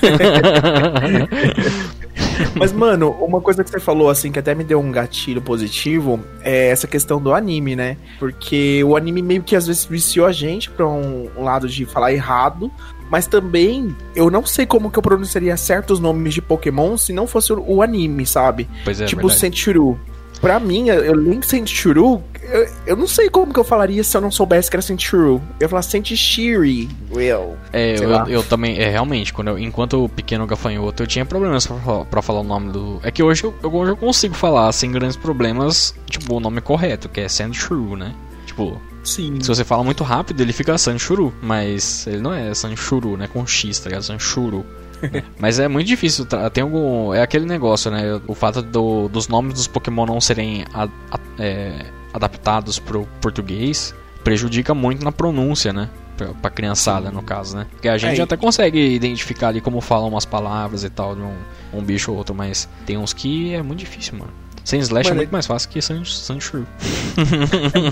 Mas, 2.54 2.72
mano, 2.72 3.10
uma 3.20 3.40
coisa 3.40 3.62
que 3.64 3.70
você 3.70 3.80
falou, 3.80 4.08
assim, 4.10 4.30
que 4.30 4.38
até 4.38 4.54
me 4.54 4.62
deu 4.64 4.80
um 4.80 4.90
gatilho 4.92 5.40
positivo, 5.42 6.20
é 6.42 6.68
essa 6.68 6.86
questão 6.86 7.20
do 7.20 7.32
anime, 7.34 7.74
né? 7.76 7.96
Porque 8.18 8.82
o 8.84 8.96
anime 8.96 9.22
meio 9.22 9.42
que 9.42 9.56
às 9.56 9.66
vezes 9.66 9.84
viciou 9.84 10.26
a 10.26 10.32
gente 10.32 10.70
pra 10.70 10.86
um, 10.86 11.28
um 11.36 11.42
lado 11.44 11.68
de 11.68 11.84
falar 11.84 12.12
errado, 12.12 12.70
mas 13.10 13.26
também 13.26 13.94
eu 14.14 14.30
não 14.30 14.44
sei 14.46 14.66
como 14.66 14.90
que 14.90 14.98
eu 14.98 15.02
pronunciaria 15.02 15.56
certos 15.56 15.98
nomes 16.00 16.34
de 16.34 16.42
Pokémon 16.42 16.96
se 16.96 17.12
não 17.12 17.26
fosse 17.26 17.52
o, 17.52 17.62
o 17.66 17.82
anime, 17.82 18.24
sabe? 18.26 18.68
Pois 18.84 19.00
é, 19.00 19.06
tipo 19.06 19.22
verdade. 19.22 19.40
Sentshuru. 19.40 19.98
Pra 20.40 20.60
mim, 20.60 20.88
eu 20.88 21.14
Link 21.14 21.44
Sentshuru, 21.44 22.22
eu, 22.42 22.68
eu 22.86 22.96
não 22.96 23.06
sei 23.08 23.28
como 23.28 23.52
que 23.52 23.58
eu 23.58 23.64
falaria 23.64 24.02
se 24.04 24.16
eu 24.16 24.20
não 24.20 24.30
soubesse 24.30 24.70
que 24.70 24.76
era 24.76 24.82
Sentshuru. 24.82 25.42
Eu 25.58 25.64
ia 25.64 25.68
falar 25.68 25.82
Sentishiri, 25.82 26.88
Will. 27.12 27.56
É, 27.72 27.96
eu, 27.98 28.10
eu 28.28 28.42
também, 28.44 28.78
é 28.78 28.88
realmente, 28.88 29.32
quando 29.32 29.48
eu, 29.48 29.58
enquanto 29.58 30.04
o 30.04 30.08
pequeno 30.08 30.46
gafanhoto, 30.46 31.02
eu 31.02 31.06
tinha 31.06 31.24
problemas 31.26 31.66
pra, 31.66 31.76
falar- 31.76 32.04
pra 32.04 32.22
falar 32.22 32.40
o 32.40 32.44
nome 32.44 32.70
do. 32.72 33.00
É 33.02 33.10
que 33.10 33.22
hoje 33.22 33.44
eu, 33.44 33.54
eu- 33.62 33.74
hoje 33.74 33.92
eu 33.92 33.96
consigo 33.96 34.34
falar 34.34 34.70
sem 34.72 34.90
grandes 34.92 35.16
problemas, 35.16 35.94
tipo, 36.06 36.34
o 36.36 36.40
nome 36.40 36.60
correto, 36.60 37.08
que 37.08 37.20
é 37.20 37.28
Sandshrew, 37.28 37.96
né? 37.96 38.14
Tipo, 38.46 38.80
Sim. 39.04 39.40
se 39.40 39.48
você 39.48 39.64
fala 39.64 39.82
muito 39.84 40.02
rápido, 40.04 40.40
ele 40.40 40.52
fica 40.52 40.76
Sanchuru, 40.78 41.32
mas 41.42 42.06
ele 42.06 42.18
não 42.20 42.32
é 42.32 42.52
Sanchuru, 42.54 43.16
né? 43.16 43.28
Com 43.32 43.46
X, 43.46 43.78
tá 43.78 43.88
ligado? 43.88 44.02
Sanchuru. 44.02 44.64
mas 45.38 45.58
é 45.58 45.68
muito 45.68 45.86
difícil, 45.86 46.24
tra- 46.26 46.48
tem 46.50 46.62
algum. 46.62 47.12
É 47.14 47.22
aquele 47.22 47.44
negócio, 47.46 47.90
né? 47.90 48.20
O 48.26 48.34
fato 48.34 48.62
do- 48.62 49.08
dos 49.08 49.28
nomes 49.28 49.54
dos 49.54 49.66
Pokémon 49.66 50.06
não 50.06 50.20
serem 50.20 50.64
a- 50.74 50.88
a- 51.10 51.18
é, 51.38 51.86
adaptados 52.12 52.78
pro 52.78 53.06
português 53.20 53.94
prejudica 54.24 54.74
muito 54.74 55.04
na 55.04 55.12
pronúncia, 55.12 55.72
né? 55.72 55.88
Pra, 56.16 56.28
pra 56.34 56.50
criançada, 56.50 57.10
no 57.12 57.22
caso, 57.22 57.56
né? 57.56 57.66
Porque 57.70 57.88
a 57.88 57.96
gente 57.96 58.20
É, 58.20 58.24
até 58.24 58.36
consegue 58.36 58.78
identificar 58.94 59.48
ali 59.48 59.60
como 59.60 59.80
falam 59.80 60.08
umas 60.08 60.24
palavras 60.24 60.82
e 60.82 60.90
tal 60.90 61.14
de 61.14 61.22
um, 61.22 61.32
um 61.72 61.80
bicho 61.82 62.10
ou 62.10 62.18
outro, 62.18 62.34
mas 62.34 62.68
tem 62.84 62.96
uns 62.98 63.12
que 63.12 63.54
é 63.54 63.62
muito 63.62 63.78
difícil, 63.78 64.18
mano. 64.18 64.32
Sem 64.64 64.80
slash 64.80 65.08
é 65.08 65.10
Mano, 65.10 65.20
muito 65.20 65.30
mais 65.30 65.46
fácil 65.46 65.68
que 65.70 65.80
San- 65.80 66.04
Sanchuru. 66.04 66.66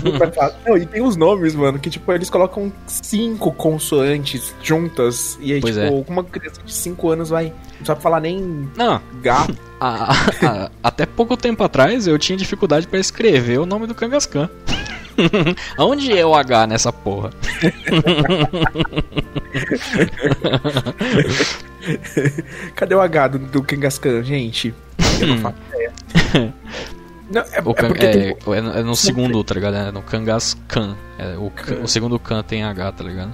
Muito 0.03 0.19
mais 0.19 0.35
fácil. 0.35 0.57
Não, 0.65 0.77
e 0.77 0.85
tem 0.85 1.01
os 1.01 1.15
nomes, 1.15 1.55
mano, 1.55 1.79
que 1.79 1.89
tipo, 1.89 2.11
eles 2.13 2.29
colocam 2.29 2.71
cinco 2.85 3.51
consoantes 3.51 4.53
juntas. 4.61 5.37
E 5.41 5.53
aí, 5.53 5.61
Pois 5.61 5.75
tipo, 5.75 5.87
é. 5.87 6.03
uma 6.11 6.23
criança 6.23 6.61
de 6.63 6.71
5 6.73 7.09
anos 7.09 7.29
vai. 7.29 7.51
Não 7.79 7.85
sabe 7.85 8.01
falar 8.01 8.19
nem 8.19 8.69
Não, 8.75 9.01
gato. 9.21 9.57
A- 9.79 10.11
a- 10.43 10.71
até 10.83 11.05
pouco 11.05 11.37
tempo 11.37 11.63
atrás 11.63 12.07
eu 12.07 12.17
tinha 12.17 12.35
dificuldade 12.37 12.87
pra 12.87 12.99
escrever 12.99 13.59
o 13.59 13.65
nome 13.65 13.85
do 13.85 13.93
Kangaskhan. 13.93 14.49
Onde 15.77 16.15
é 16.17 16.25
o 16.25 16.33
H 16.35 16.65
nessa 16.67 16.91
porra? 16.93 17.31
Cadê 22.75 22.95
o 22.95 23.01
H 23.01 23.27
do, 23.29 23.39
do 23.39 23.63
Kangaskhan, 23.63 24.23
gente? 24.23 24.73
Eu 25.19 25.27
não 25.27 25.35
ideia. 25.37 25.55
Não, 27.29 27.41
é, 27.51 27.61
O 27.61 27.71
é 27.71 27.73
Kan- 27.73 27.87
porque 27.89 28.05
é, 28.05 28.11
tem- 28.33 28.55
é 28.55 28.61
no- 28.61 28.91
é 28.91 28.95
segundo, 28.95 29.43
tá 29.43 29.53
ligado? 29.53 29.75
É 29.75 29.91
no 29.91 30.01
Kangaskhan. 30.01 30.95
É, 31.19 31.35
o, 31.37 31.49
Kan- 31.51 31.81
o 31.83 31.87
segundo 31.87 32.17
Kan 32.17 32.41
tem 32.43 32.63
H, 32.63 32.91
tá 32.93 33.03
ligado? 33.03 33.33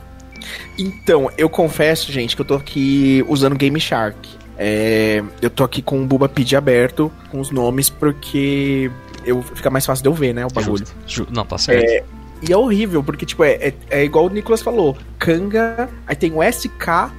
Então, 0.79 1.29
eu 1.37 1.47
confesso, 1.49 2.11
gente, 2.11 2.35
que 2.35 2.41
eu 2.41 2.45
tô 2.45 2.55
aqui 2.55 3.23
usando 3.27 3.55
Game 3.55 3.79
Shark. 3.79 4.17
É, 4.57 5.23
eu 5.41 5.49
tô 5.49 5.63
aqui 5.63 5.81
com 5.81 6.01
o 6.01 6.05
Bubapid 6.05 6.53
aberto, 6.55 7.11
com 7.31 7.39
os 7.39 7.49
nomes, 7.51 7.89
porque 7.89 8.89
eu, 9.25 9.41
fica 9.43 9.69
mais 9.69 9.85
fácil 9.85 10.03
de 10.03 10.09
eu 10.09 10.13
ver, 10.13 10.33
né, 10.33 10.45
o 10.45 10.49
bagulho. 10.49 10.77
Justo. 10.79 10.95
Ju- 11.07 11.27
Não, 11.31 11.45
tá 11.45 11.57
certo. 11.57 12.05
E 12.47 12.51
é 12.51 12.57
horrível, 12.57 13.01
porque, 13.03 13.25
tipo, 13.25 13.43
é, 13.43 13.51
é, 13.53 13.73
é 13.89 14.03
igual 14.03 14.25
o 14.25 14.29
Nicolas 14.29 14.61
falou. 14.61 14.97
Kanga, 15.19 15.87
aí 16.07 16.15
tem 16.15 16.31
o 16.33 16.41
S-K-H-A-N. 16.43 17.13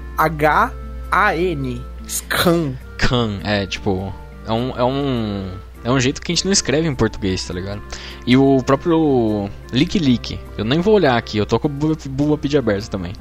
Scan. 2.08 2.72
Kan, 2.98 3.38
é 3.44 3.66
tipo. 3.66 4.12
É 4.46 4.52
um, 4.52 4.70
é 4.76 4.84
um. 4.84 5.50
É 5.82 5.90
um 5.90 6.00
jeito 6.00 6.22
que 6.22 6.32
a 6.32 6.34
gente 6.34 6.46
não 6.46 6.52
escreve 6.52 6.88
em 6.88 6.94
português, 6.94 7.46
tá 7.46 7.52
ligado? 7.52 7.82
E 8.26 8.38
o 8.38 8.62
próprio 8.64 9.50
Lick 9.70 9.98
Lick, 9.98 10.40
eu 10.56 10.64
nem 10.64 10.80
vou 10.80 10.94
olhar 10.94 11.14
aqui, 11.14 11.36
eu 11.36 11.44
tô 11.44 11.60
com 11.60 11.68
o 11.68 11.70
Bubapid 12.08 12.56
aberto 12.56 12.88
também. 12.88 13.12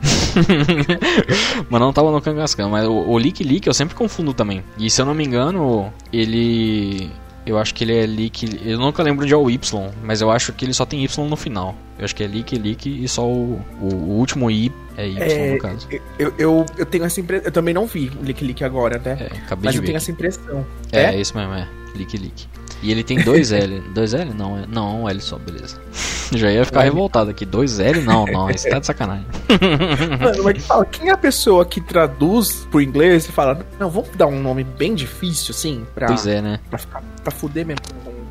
mas 1.70 1.82
não 1.82 1.92
tava 1.92 2.10
no 2.10 2.22
Kangaskhan, 2.22 2.70
mas 2.70 2.88
o, 2.88 2.94
o 2.94 3.20
Lick 3.20 3.44
Lick 3.44 3.68
eu 3.68 3.74
sempre 3.74 3.96
confundo 3.96 4.34
também. 4.34 4.64
E 4.78 4.90
se 4.90 5.02
eu 5.02 5.06
não 5.06 5.14
me 5.14 5.26
engano, 5.26 5.92
ele. 6.12 7.12
Eu 7.46 7.58
acho 7.58 7.74
que 7.74 7.84
ele 7.84 7.98
é 7.98 8.06
Lick. 8.06 8.62
Eu 8.64 8.80
nunca 8.80 9.04
lembro 9.04 9.26
de 9.26 9.36
o 9.36 9.50
Y, 9.50 9.92
mas 10.02 10.22
eu 10.22 10.32
acho 10.32 10.54
que 10.54 10.64
ele 10.64 10.74
só 10.74 10.86
tem 10.86 11.04
Y 11.04 11.28
no 11.28 11.36
final. 11.36 11.76
Eu 12.00 12.06
acho 12.06 12.16
que 12.16 12.24
é 12.24 12.28
Lick 12.28 12.58
Lick 12.58 13.04
e 13.04 13.06
só 13.10 13.28
o, 13.28 13.62
o, 13.82 13.88
o 13.94 14.10
último 14.20 14.50
I 14.50 14.72
é 14.98 15.08
Y 15.08 15.22
É, 15.22 15.52
no 15.54 15.58
caso. 15.60 15.88
Eu, 16.20 16.34
eu, 16.38 16.66
eu 16.78 16.86
tenho 16.86 17.04
essa 17.06 17.20
impressão. 17.20 17.46
Eu 17.46 17.52
também 17.52 17.74
não 17.74 17.86
vi 17.88 18.12
o 18.20 18.24
Lick 18.24 18.44
Lick 18.44 18.64
agora, 18.64 19.02
né? 19.04 19.18
É, 19.32 19.38
acabei 19.38 19.66
Mas 19.66 19.76
eu 19.76 19.82
ver. 19.82 19.88
tenho 19.88 19.98
essa 19.98 20.12
impressão. 20.12 20.66
É, 20.92 21.02
É? 21.04 21.16
é 21.16 21.22
isso 21.22 21.36
mesmo, 21.38 21.54
é. 21.54 21.68
Lick 21.96 22.18
Lick. 22.18 22.48
E 22.82 22.92
ele 22.92 23.04
tem 23.04 23.18
dois 23.24 23.52
L. 23.54 23.80
dois 23.94 24.14
L? 24.14 24.34
Não, 24.34 24.58
é, 24.58 24.66
não, 24.68 25.04
um 25.04 25.10
L 25.10 25.20
só, 25.22 25.38
beleza. 25.38 25.80
Já 26.36 26.52
ia 26.52 26.66
ficar 26.66 26.82
revoltado 26.82 27.30
aqui. 27.30 27.46
Dois 27.46 27.80
L? 27.80 28.02
Não, 28.02 28.26
não, 28.26 28.50
isso 28.50 28.68
tá 28.70 28.80
de 28.80 28.86
sacanagem. 28.88 29.26
Mano, 30.20 30.44
mas 30.44 30.66
fala, 30.66 30.84
quem 30.86 31.10
é 31.10 31.12
a 31.12 31.18
pessoa 31.18 31.64
que 31.66 31.80
traduz 31.80 32.68
pro 32.72 32.82
inglês 32.82 33.28
e 33.28 33.32
fala, 33.32 33.66
não, 33.80 33.90
vamos 33.90 34.10
dar 34.16 34.28
um 34.28 34.42
nome 34.42 34.64
bem 34.64 34.96
difícil, 34.96 35.54
assim, 35.54 35.86
pra, 35.94 36.08
Pois 36.08 36.26
é, 36.26 36.42
né? 36.42 36.60
pra, 36.70 36.80
ficar, 36.80 37.04
pra 37.24 37.32
fuder 37.32 37.66
mesmo 37.66 37.82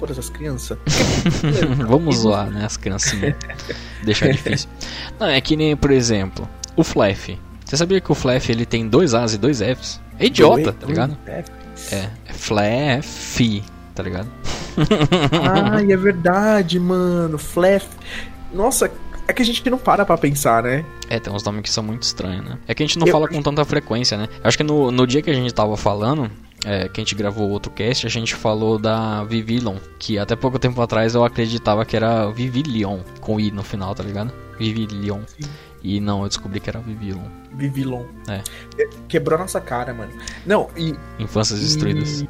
com 0.02 0.06
todas 0.06 0.18
as 0.18 0.28
crianças? 0.28 0.76
Vamos 1.88 2.16
zoar, 2.18 2.50
né, 2.50 2.64
as 2.64 2.76
criancinhas. 2.76 3.34
Deixar 4.02 4.28
difícil. 4.32 4.68
Não, 5.18 5.28
é 5.28 5.40
que 5.40 5.56
nem, 5.56 5.76
por 5.76 5.90
exemplo, 5.92 6.48
o 6.76 6.82
Flaff. 6.82 7.38
Você 7.64 7.76
sabia 7.76 8.00
que 8.00 8.10
o 8.10 8.14
Flaff 8.14 8.50
ele 8.50 8.66
tem 8.66 8.88
dois 8.88 9.14
A's 9.14 9.34
e 9.34 9.38
dois 9.38 9.60
F's? 9.60 10.00
É 10.18 10.26
idiota, 10.26 10.72
tá 10.72 10.86
ligado? 10.86 11.16
É. 11.26 11.44
É, 11.92 12.08
Flaff, 12.32 13.64
tá 13.94 14.02
ligado? 14.02 14.28
Ai, 15.72 15.90
é 15.92 15.96
verdade, 15.96 16.78
mano. 16.78 17.38
Flaff. 17.38 17.86
Nossa, 18.52 18.90
é 19.26 19.32
que 19.32 19.40
a 19.40 19.44
gente 19.44 19.68
não 19.70 19.78
para 19.78 20.04
pra 20.04 20.18
pensar, 20.18 20.62
né? 20.62 20.84
É, 21.08 21.18
tem 21.18 21.32
uns 21.32 21.42
nomes 21.44 21.62
que 21.62 21.70
são 21.70 21.82
muito 21.82 22.02
estranhos, 22.02 22.44
né? 22.44 22.58
É 22.66 22.74
que 22.74 22.82
a 22.82 22.86
gente 22.86 22.98
não 22.98 23.06
Eu- 23.06 23.12
fala 23.12 23.28
com 23.28 23.40
tanta 23.40 23.64
frequência, 23.64 24.18
né? 24.18 24.28
Acho 24.42 24.56
que 24.58 24.64
no, 24.64 24.90
no 24.90 25.06
dia 25.06 25.22
que 25.22 25.30
a 25.30 25.34
gente 25.34 25.52
tava 25.54 25.76
falando, 25.76 26.30
é, 26.64 26.88
que 26.88 27.00
a 27.00 27.04
gente 27.04 27.14
gravou 27.14 27.48
outro 27.50 27.70
cast, 27.72 28.06
a 28.06 28.10
gente 28.10 28.34
falou 28.34 28.78
da 28.78 29.24
Vivillon, 29.24 29.76
que 29.98 30.18
até 30.18 30.36
pouco 30.36 30.58
tempo 30.58 30.80
atrás 30.80 31.14
eu 31.14 31.24
acreditava 31.24 31.84
que 31.84 31.96
era 31.96 32.30
Vivilion, 32.30 33.00
com 33.20 33.38
I 33.40 33.50
no 33.50 33.62
final, 33.62 33.94
tá 33.94 34.02
ligado? 34.02 34.32
Vivilion. 34.58 35.20
Sim. 35.26 35.48
E 35.84 35.98
não, 35.98 36.22
eu 36.22 36.28
descobri 36.28 36.60
que 36.60 36.70
era 36.70 36.78
Vivillon. 36.78 37.24
Vivilon. 37.54 38.04
É. 38.28 38.40
Quebrou 39.08 39.36
nossa 39.36 39.60
cara, 39.60 39.92
mano. 39.92 40.12
Não, 40.46 40.68
e. 40.76 40.94
Infâncias 41.18 41.60
destruídas. 41.60 42.20
e 42.20 42.26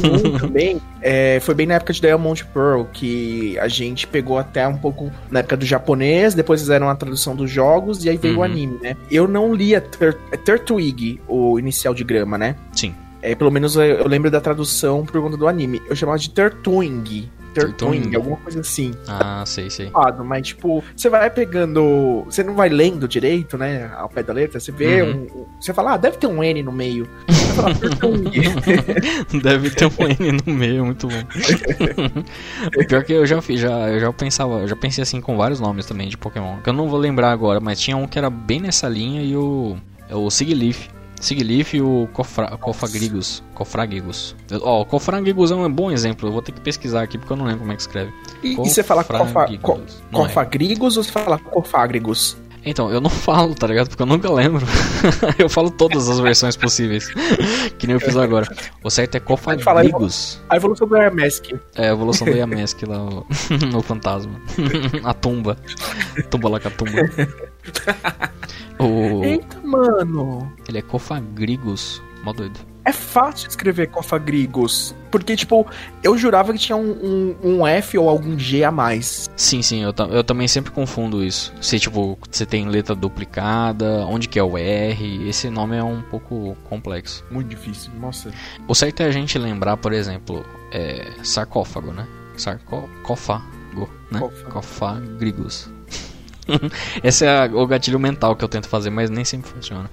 Tem 0.00 0.10
um 0.12 0.36
também. 0.38 0.82
é, 1.00 1.40
foi 1.40 1.54
bem 1.54 1.66
na 1.66 1.74
época 1.74 1.94
de 1.94 2.02
Diamond 2.02 2.44
Pearl 2.52 2.84
que 2.92 3.58
a 3.58 3.66
gente 3.66 4.06
pegou 4.06 4.36
até 4.38 4.68
um 4.68 4.76
pouco 4.76 5.10
na 5.30 5.40
época 5.40 5.56
do 5.56 5.64
japonês, 5.64 6.34
depois 6.34 6.60
fizeram 6.60 6.90
a 6.90 6.94
tradução 6.94 7.34
dos 7.34 7.50
jogos 7.50 8.04
e 8.04 8.10
aí 8.10 8.18
veio 8.18 8.34
Uhum. 8.34 8.40
o 8.40 8.44
anime, 8.44 8.78
né? 8.82 8.94
Eu 9.10 9.26
não 9.26 9.54
lia 9.54 9.80
Tur 9.80 10.14
é 10.30 10.36
Turtwig, 10.36 11.18
o 11.26 11.58
inicial 11.58 11.94
de 11.94 12.04
grama, 12.04 12.36
né? 12.36 12.56
Sim. 12.72 12.94
É, 13.22 13.34
pelo 13.34 13.50
menos 13.50 13.76
eu, 13.76 13.82
eu 13.82 14.08
lembro 14.08 14.30
da 14.30 14.40
tradução 14.40 15.04
por 15.04 15.20
conta 15.20 15.36
do 15.36 15.48
anime. 15.48 15.80
Eu 15.88 15.96
chamava 15.96 16.18
de. 16.18 16.30
Turtwing, 16.30 17.28
Turtwing. 17.54 18.14
alguma 18.14 18.36
coisa 18.36 18.60
assim. 18.60 18.92
Ah, 19.08 19.42
sei, 19.46 19.70
sei. 19.70 19.90
Mas, 20.24 20.48
tipo, 20.48 20.84
você 20.94 21.08
vai 21.08 21.28
pegando. 21.30 22.22
Você 22.26 22.44
não 22.44 22.54
vai 22.54 22.68
lendo 22.68 23.08
direito, 23.08 23.56
né? 23.56 23.90
Ao 23.96 24.08
pé 24.08 24.22
da 24.22 24.32
letra. 24.32 24.60
Você 24.60 24.70
vê 24.70 25.02
Uhum. 25.02 25.26
um. 25.34 25.46
Você 25.60 25.72
fala, 25.72 25.94
ah, 25.94 25.96
deve 25.96 26.18
ter 26.18 26.26
um 26.26 26.44
N 26.44 26.62
no 26.62 26.70
meio. 26.70 27.08
Você 27.28 27.52
fala, 27.54 27.74
Turtwing. 27.74 28.30
Deve 29.42 29.70
ter 29.70 29.86
um 29.86 30.08
N 30.20 30.40
no 30.46 30.52
meio, 30.52 30.84
muito 30.84 31.08
bom. 31.08 31.14
o 32.76 32.84
pior 32.86 33.02
que 33.02 33.12
eu 33.14 33.24
já 33.26 33.40
fiz, 33.40 33.60
já, 33.60 33.70
eu 33.88 34.00
já 34.00 34.12
pensava, 34.12 34.60
eu 34.60 34.68
já 34.68 34.76
pensei 34.76 35.02
assim 35.02 35.20
com 35.20 35.36
vários 35.36 35.58
nomes 35.58 35.86
também 35.86 36.08
de 36.08 36.16
Pokémon. 36.18 36.58
Que 36.62 36.68
eu 36.68 36.74
não 36.74 36.88
vou 36.88 36.98
lembrar 36.98 37.30
agora, 37.32 37.58
mas 37.60 37.80
tinha 37.80 37.96
um 37.96 38.06
que 38.06 38.18
era 38.18 38.28
bem 38.30 38.60
nessa 38.60 38.88
linha 38.88 39.22
e 39.22 39.34
o. 39.36 39.76
É 40.08 40.14
o 40.14 40.30
Sigilyph. 40.30 40.88
Sigilyph 41.20 41.74
e 41.74 41.80
o 41.82 42.08
Cofra, 42.12 42.56
Cofagrigus. 42.58 43.42
Cofragigus. 43.54 44.36
Eu- 44.50 44.60
Ó, 44.62 44.82
o 44.82 44.84
Cofragigus 44.84 45.50
é 45.50 45.54
um 45.54 45.70
bom 45.70 45.90
exemplo. 45.90 46.28
Eu 46.28 46.32
vou 46.32 46.42
ter 46.42 46.52
que 46.52 46.60
pesquisar 46.60 47.02
aqui 47.02 47.16
porque 47.18 47.32
eu 47.32 47.36
não 47.36 47.44
lembro 47.46 47.60
como 47.60 47.72
é 47.72 47.76
que 47.76 47.82
escreve. 47.82 48.12
E, 48.42 48.52
e 48.52 48.54
você 48.56 48.82
fala 48.82 49.02
cofa, 49.02 49.46
co, 49.60 49.80
Não 50.12 50.24
é. 50.24 50.28
cofagrigus 50.28 50.96
ou 50.96 51.02
você 51.02 51.10
fala 51.10 51.38
cofágrigos? 51.38 52.36
Então, 52.68 52.90
eu 52.90 53.00
não 53.00 53.08
falo, 53.10 53.54
tá 53.54 53.66
ligado? 53.68 53.88
Porque 53.88 54.02
eu 54.02 54.06
nunca 54.06 54.28
lembro. 54.30 54.66
eu 55.38 55.48
falo 55.48 55.70
todas 55.70 56.08
as 56.08 56.18
versões 56.18 56.56
possíveis. 56.56 57.06
que 57.78 57.86
nem 57.86 57.94
eu 57.94 58.00
fiz 58.00 58.16
agora. 58.16 58.46
O 58.82 58.90
certo 58.90 59.14
é 59.14 59.20
Cofagrigus. 59.20 60.40
A 60.50 60.56
evolução 60.56 60.86
do 60.88 60.96
Hermesk. 60.96 61.52
É 61.76 61.88
a 61.88 61.92
evolução 61.92 62.26
do 62.26 62.36
Yamask 62.36 62.82
lá, 62.82 63.04
o, 63.04 63.26
o 63.76 63.82
fantasma. 63.82 64.40
a 65.04 65.14
tumba. 65.14 65.56
Tumba 66.28 66.48
lá 66.48 66.58
com 66.60 66.66
a 66.68 66.70
tumba. 66.72 66.92
o, 68.80 69.24
Eita, 69.24 69.55
mano. 69.66 70.50
ele 70.68 70.78
é 70.78 70.82
Cofagrigus. 70.82 72.02
mó 72.24 72.32
doido. 72.32 72.58
É 72.86 72.92
fácil 72.92 73.48
escrever 73.48 73.88
Cofagregos. 73.88 74.94
Porque, 75.10 75.34
tipo, 75.34 75.66
eu 76.04 76.16
jurava 76.16 76.52
que 76.52 76.58
tinha 76.60 76.76
um, 76.76 77.34
um, 77.42 77.56
um 77.58 77.66
F 77.66 77.98
ou 77.98 78.08
algum 78.08 78.38
G 78.38 78.62
a 78.62 78.70
mais. 78.70 79.28
Sim, 79.34 79.60
sim, 79.60 79.82
eu, 79.82 79.92
eu 80.10 80.22
também 80.22 80.46
sempre 80.46 80.70
confundo 80.70 81.24
isso. 81.24 81.52
Se, 81.60 81.80
tipo, 81.80 82.16
você 82.30 82.46
tem 82.46 82.68
letra 82.68 82.94
duplicada, 82.94 84.06
onde 84.06 84.28
que 84.28 84.38
é 84.38 84.42
o 84.42 84.56
R, 84.56 85.28
esse 85.28 85.50
nome 85.50 85.76
é 85.76 85.82
um 85.82 86.00
pouco 86.00 86.56
complexo. 86.68 87.24
Muito 87.28 87.48
difícil, 87.48 87.90
nossa. 87.98 88.30
O 88.68 88.74
certo 88.74 89.00
é 89.00 89.06
a 89.06 89.10
gente 89.10 89.36
lembrar, 89.36 89.76
por 89.78 89.92
exemplo, 89.92 90.46
é, 90.70 91.10
sarcófago, 91.24 91.92
né? 91.92 92.06
Sarcófago, 92.36 93.90
né? 94.12 94.20
Cofagregos. 94.48 95.68
Esse 97.02 97.24
é 97.24 97.44
o 97.52 97.66
gatilho 97.66 97.98
mental 97.98 98.36
que 98.36 98.44
eu 98.44 98.48
tento 98.48 98.68
fazer, 98.68 98.90
mas 98.90 99.10
nem 99.10 99.24
sempre 99.24 99.50
funciona. 99.50 99.90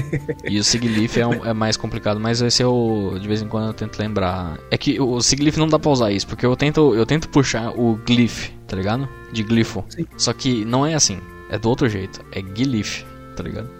e 0.44 0.58
o 0.58 0.64
Siglif 0.64 1.18
é, 1.18 1.26
um, 1.26 1.44
é, 1.44 1.52
mais 1.52 1.76
complicado, 1.76 2.20
mas 2.20 2.40
esse 2.40 2.62
eu 2.62 3.16
de 3.20 3.26
vez 3.26 3.42
em 3.42 3.48
quando 3.48 3.68
eu 3.68 3.74
tento 3.74 3.98
lembrar. 3.98 4.58
É 4.70 4.78
que 4.78 5.00
o 5.00 5.20
Siglif 5.20 5.58
não 5.58 5.68
dá 5.68 5.78
pra 5.78 5.90
usar 5.90 6.10
isso, 6.12 6.26
porque 6.26 6.46
eu 6.46 6.56
tento, 6.56 6.94
eu 6.94 7.04
tento 7.04 7.28
puxar 7.28 7.70
o 7.70 7.98
glyph, 8.06 8.50
tá 8.66 8.76
ligado? 8.76 9.08
De 9.32 9.42
glifo. 9.42 9.84
Sim. 9.88 10.06
Só 10.16 10.32
que 10.32 10.64
não 10.64 10.86
é 10.86 10.94
assim, 10.94 11.20
é 11.50 11.58
do 11.58 11.68
outro 11.68 11.88
jeito, 11.88 12.24
é 12.32 12.40
glyph, 12.40 13.02
tá 13.34 13.42
ligado? 13.42 13.70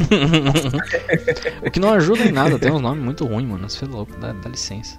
o 1.66 1.70
que 1.70 1.80
não 1.80 1.92
ajuda 1.92 2.24
em 2.24 2.32
nada, 2.32 2.58
tem 2.58 2.70
uns 2.70 2.80
nomes 2.80 3.04
muito 3.04 3.26
ruins, 3.26 3.48
mano. 3.48 3.68
Você 3.68 3.84
é 3.84 3.88
louco, 3.88 4.12
dá, 4.18 4.32
dá 4.32 4.48
licença 4.48 4.98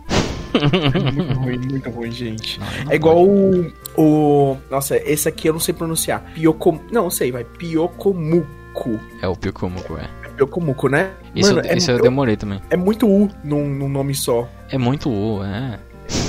muito 1.13 1.39
ruim, 1.39 1.57
muito 1.57 1.89
ruim, 1.89 2.11
gente. 2.11 2.59
Não, 2.59 2.67
não 2.85 2.91
é 2.91 2.95
igual 2.95 3.23
o, 3.23 3.71
o. 3.97 4.57
Nossa, 4.69 4.97
esse 4.97 5.27
aqui 5.27 5.47
eu 5.49 5.53
não 5.53 5.59
sei 5.59 5.73
pronunciar. 5.73 6.31
Piocom. 6.33 6.79
Não, 6.91 7.09
sei, 7.09 7.31
vai. 7.31 7.43
Piocomuco. 7.43 8.99
É 9.21 9.27
o 9.27 9.35
Piocomuco, 9.35 9.97
é. 9.97 10.09
Piocomuco, 10.35 10.87
né? 10.87 11.11
Isso, 11.35 11.53
Mano, 11.53 11.67
eu, 11.67 11.73
é, 11.73 11.77
eu 11.91 12.01
demorei 12.01 12.35
também. 12.35 12.59
É 12.69 12.77
muito 12.77 13.07
U 13.07 13.29
num, 13.43 13.67
num 13.67 13.89
nome 13.89 14.15
só. 14.15 14.49
É 14.69 14.77
muito 14.77 15.09
U, 15.09 15.43
é. 15.43 15.79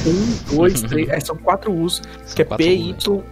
Um, 0.06 0.56
dois, 0.56 0.82
três. 0.88 1.08
É, 1.08 1.18
são 1.20 1.36
quatro 1.36 1.72
U's. 1.72 2.02
São 2.24 2.36
que 2.36 2.42
é 2.42 2.44
P-Y-U-K-U-M-U-K-U. 2.44 3.22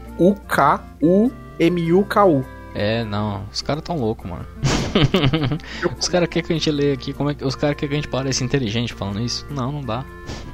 É, 2.74 3.04
não. 3.04 3.44
Os 3.52 3.60
caras 3.62 3.82
tão 3.82 3.96
loucos, 3.96 4.30
mano. 4.30 4.46
os 5.98 6.08
caras 6.08 6.28
querem 6.28 6.46
que 6.46 6.52
a 6.52 6.56
gente 6.56 6.70
lê 6.70 6.92
aqui, 6.92 7.12
como 7.12 7.30
é 7.30 7.34
que 7.34 7.44
os 7.44 7.54
caras 7.54 7.76
querem 7.76 7.88
que 7.88 7.94
a 7.94 8.00
gente 8.00 8.08
pareça 8.08 8.44
inteligente 8.44 8.94
falando 8.94 9.20
isso? 9.20 9.46
Não, 9.50 9.72
não 9.72 9.80
dá. 9.82 10.04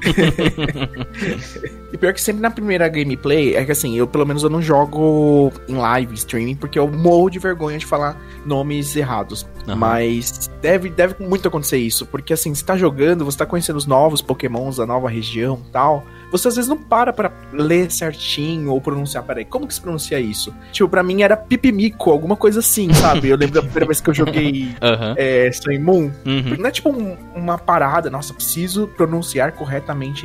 e 1.91 1.97
pior 1.97 2.13
que 2.13 2.21
sempre 2.21 2.41
na 2.41 2.49
primeira 2.51 2.87
gameplay, 2.87 3.55
é 3.55 3.65
que 3.65 3.71
assim, 3.71 3.97
eu 3.97 4.07
pelo 4.07 4.25
menos 4.25 4.43
eu 4.43 4.49
não 4.49 4.61
jogo 4.61 5.51
em 5.67 5.75
live 5.75 6.13
streaming, 6.15 6.55
porque 6.55 6.77
eu 6.77 6.87
morro 6.87 7.29
de 7.29 7.39
vergonha 7.39 7.77
de 7.77 7.85
falar 7.85 8.19
nomes 8.45 8.95
errados. 8.95 9.45
Uhum. 9.67 9.75
Mas 9.75 10.49
deve, 10.61 10.89
deve 10.89 11.23
muito 11.23 11.47
acontecer 11.47 11.77
isso, 11.77 12.05
porque 12.05 12.33
assim, 12.33 12.53
você 12.53 12.63
tá 12.63 12.77
jogando, 12.77 13.25
você 13.25 13.37
tá 13.37 13.45
conhecendo 13.45 13.77
os 13.77 13.85
novos 13.85 14.21
pokémons 14.21 14.77
da 14.77 14.85
nova 14.85 15.09
região 15.09 15.61
e 15.67 15.71
tal 15.71 16.05
você 16.31 16.47
às 16.47 16.55
vezes 16.55 16.69
não 16.69 16.77
para 16.77 17.13
pra 17.13 17.31
ler 17.53 17.89
certinho 17.91 18.71
ou 18.71 18.81
pronunciar. 18.81 19.23
Peraí, 19.23 19.45
como 19.45 19.67
que 19.67 19.73
se 19.73 19.81
pronuncia 19.81 20.19
isso? 20.19 20.53
Tipo, 20.71 20.89
pra 20.89 21.03
mim 21.03 21.21
era 21.21 21.37
pipimico, 21.37 22.11
alguma 22.11 22.35
coisa 22.35 22.59
assim, 22.59 22.93
sabe? 22.93 23.29
Eu 23.29 23.37
lembro 23.37 23.55
da 23.55 23.61
primeira 23.61 23.85
vez 23.85 24.01
que 24.01 24.09
eu 24.09 24.13
joguei 24.13 24.63
uhum. 24.81 25.13
é, 25.15 25.49
Sun 25.51 25.79
Moon. 25.79 26.11
Uhum. 26.25 26.55
Não 26.59 26.67
é 26.67 26.71
tipo 26.71 26.89
um, 26.89 27.15
uma 27.35 27.57
parada, 27.57 28.09
nossa, 28.09 28.33
preciso 28.33 28.87
pronunciar 28.87 29.53
corretamente 29.53 29.66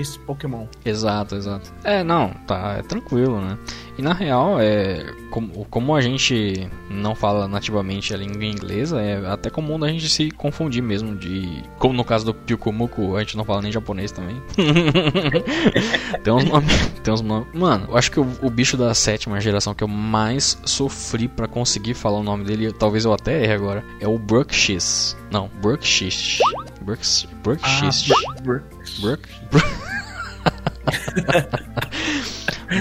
esse 0.00 0.18
Pokémon. 0.20 0.66
Exato, 0.84 1.34
exato. 1.34 1.72
É, 1.84 2.02
não, 2.02 2.30
tá, 2.46 2.76
é 2.78 2.82
tranquilo, 2.82 3.40
né? 3.40 3.58
E 3.98 4.02
na 4.02 4.12
real, 4.12 4.58
é 4.60 5.04
como, 5.30 5.64
como 5.66 5.94
a 5.94 6.00
gente 6.00 6.68
não 6.90 7.14
fala 7.14 7.48
nativamente 7.48 8.12
a 8.12 8.16
língua 8.16 8.44
inglesa, 8.44 9.00
é 9.00 9.26
até 9.26 9.48
comum 9.50 9.82
a 9.82 9.88
gente 9.88 10.08
se 10.08 10.30
confundir 10.30 10.82
mesmo 10.82 11.16
de, 11.16 11.62
como 11.78 11.94
no 11.94 12.04
caso 12.04 12.26
do 12.26 12.34
Pyukumuku, 12.34 13.16
a 13.16 13.20
gente 13.20 13.36
não 13.36 13.44
fala 13.44 13.62
nem 13.62 13.72
japonês 13.72 14.12
também. 14.12 14.40
tem 16.22 16.32
uns 16.32 16.44
nomes, 16.44 16.88
tem 17.02 17.14
uns 17.14 17.22
nomes. 17.22 17.48
Mano, 17.54 17.86
eu 17.88 17.96
acho 17.96 18.10
que 18.10 18.20
o, 18.20 18.26
o, 18.42 18.50
bicho 18.50 18.76
da 18.76 18.94
sétima 18.94 19.40
geração 19.40 19.74
que 19.74 19.82
eu 19.82 19.88
mais 19.88 20.58
sofri 20.64 21.28
para 21.28 21.48
conseguir 21.48 21.94
falar 21.94 22.18
o 22.18 22.22
nome 22.22 22.44
dele, 22.44 22.72
talvez 22.72 23.04
eu 23.04 23.12
até 23.12 23.42
erre 23.42 23.54
agora, 23.54 23.84
é 24.00 24.06
o 24.06 24.18
Brookshis. 24.18 25.16
Não, 25.30 25.50
Brookshis. 25.60 26.38
Brooks, 26.82 27.26
Brookshis. 27.42 28.10
Ah, 28.10 28.60
Brook, 29.00 29.28
Brook. 29.50 29.66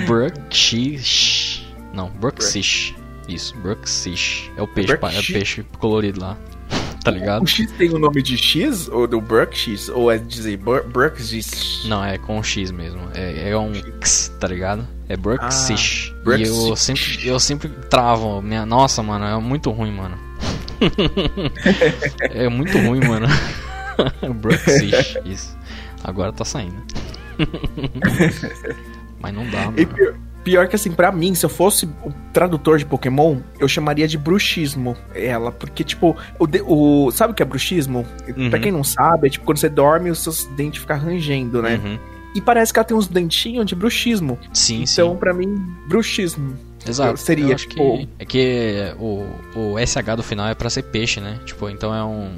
Brookshish. 0.07 1.67
Não, 1.93 2.09
Brooksish. 2.09 2.95
Isso, 3.27 3.55
Brooksish. 3.57 4.51
É 4.57 4.61
o 4.61 4.67
peixe, 4.67 4.97
pá, 4.97 5.11
é 5.11 5.19
o 5.19 5.25
peixe 5.25 5.63
colorido 5.79 6.21
lá. 6.21 6.37
Tá 7.03 7.09
ligado? 7.09 7.41
O 7.41 7.47
X 7.47 7.71
tem 7.79 7.89
o 7.89 7.97
nome 7.97 8.21
de 8.21 8.37
X? 8.37 8.87
Ou 8.87 9.07
do 9.07 9.19
Brookshis? 9.19 9.89
Ou 9.89 10.11
é 10.11 10.19
dizer 10.19 10.55
Brooksish? 10.57 11.83
Não, 11.85 12.05
é 12.05 12.19
com 12.19 12.43
X 12.43 12.69
mesmo. 12.69 13.09
É, 13.15 13.49
é 13.49 13.57
um 13.57 13.73
X, 13.73 14.31
tá 14.39 14.47
ligado? 14.47 14.87
É 15.09 15.17
Brooksish. 15.17 16.13
Ah, 16.27 16.37
e 16.37 16.43
eu 16.43 16.75
sempre, 16.75 17.27
eu 17.27 17.39
sempre 17.39 17.69
travo. 17.89 18.39
Minha, 18.43 18.67
nossa, 18.67 19.01
mano, 19.01 19.25
é 19.25 19.35
muito 19.39 19.71
ruim, 19.71 19.91
mano. 19.91 20.15
é 22.29 22.47
muito 22.47 22.77
ruim, 22.77 22.99
mano. 22.99 23.27
Brooksish, 24.35 25.17
isso. 25.25 25.57
Agora 26.03 26.31
tá 26.31 26.45
saindo. 26.45 26.81
Mas 29.19 29.33
não 29.33 29.47
dá, 29.49 29.65
mano. 29.65 29.73
Pior, 29.73 30.15
pior, 30.43 30.67
que 30.67 30.75
assim, 30.75 30.91
para 30.91 31.11
mim, 31.11 31.35
se 31.35 31.45
eu 31.45 31.49
fosse 31.49 31.85
o 31.85 32.11
tradutor 32.33 32.77
de 32.77 32.85
Pokémon, 32.85 33.37
eu 33.59 33.67
chamaria 33.67 34.07
de 34.07 34.17
bruxismo 34.17 34.97
ela. 35.13 35.51
Porque, 35.51 35.83
tipo, 35.83 36.15
o, 36.39 37.05
o 37.05 37.11
sabe 37.11 37.33
o 37.33 37.35
que 37.35 37.43
é 37.43 37.45
bruxismo? 37.45 38.05
Uhum. 38.35 38.49
Pra 38.49 38.59
quem 38.59 38.71
não 38.71 38.83
sabe, 38.83 39.27
é 39.27 39.29
tipo 39.29 39.45
quando 39.45 39.57
você 39.57 39.69
dorme 39.69 40.09
os 40.09 40.19
seus 40.19 40.45
dentes 40.55 40.81
ficam 40.81 40.97
rangendo, 40.97 41.61
né? 41.61 41.79
Uhum. 41.83 41.99
E 42.33 42.41
parece 42.41 42.71
que 42.71 42.79
ela 42.79 42.85
tem 42.85 42.95
uns 42.95 43.07
dentinhos 43.07 43.65
de 43.65 43.75
bruxismo. 43.75 44.39
Sim, 44.53 44.85
então, 44.89 45.11
sim. 45.11 45.17
pra 45.17 45.33
mim, 45.33 45.55
bruxismo. 45.87 46.57
Exato. 46.87 47.17
Seria, 47.17 47.53
acho 47.53 47.67
tipo... 47.67 47.97
que 47.97 48.09
é 48.19 48.25
que 48.25 48.95
o, 48.99 49.27
o 49.55 49.75
SH 49.77 50.15
do 50.15 50.23
final 50.23 50.47
é 50.47 50.55
para 50.55 50.69
ser 50.69 50.83
peixe, 50.83 51.19
né? 51.19 51.39
Tipo, 51.45 51.69
então 51.69 51.93
é 51.93 52.03
um 52.03 52.31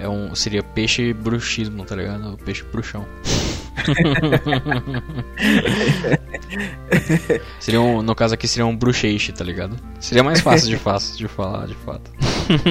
É 0.00 0.08
um 0.08 0.34
seria 0.34 0.62
peixe 0.62 1.12
bruxismo, 1.12 1.84
tá 1.84 1.94
ligado? 1.94 2.38
Peixe 2.38 2.64
bruxão. 2.64 3.06
seria 7.60 7.80
um, 7.80 8.02
no 8.02 8.14
caso 8.14 8.34
aqui 8.34 8.46
seria 8.48 8.66
um 8.66 8.76
bruxeixe, 8.76 9.32
tá 9.32 9.42
ligado? 9.44 9.76
Seria 10.00 10.24
mais 10.24 10.40
fácil 10.40 10.68
de, 10.68 10.78
fácil 10.78 11.18
de 11.18 11.28
falar, 11.28 11.66
de 11.66 11.74
fato. 11.74 12.10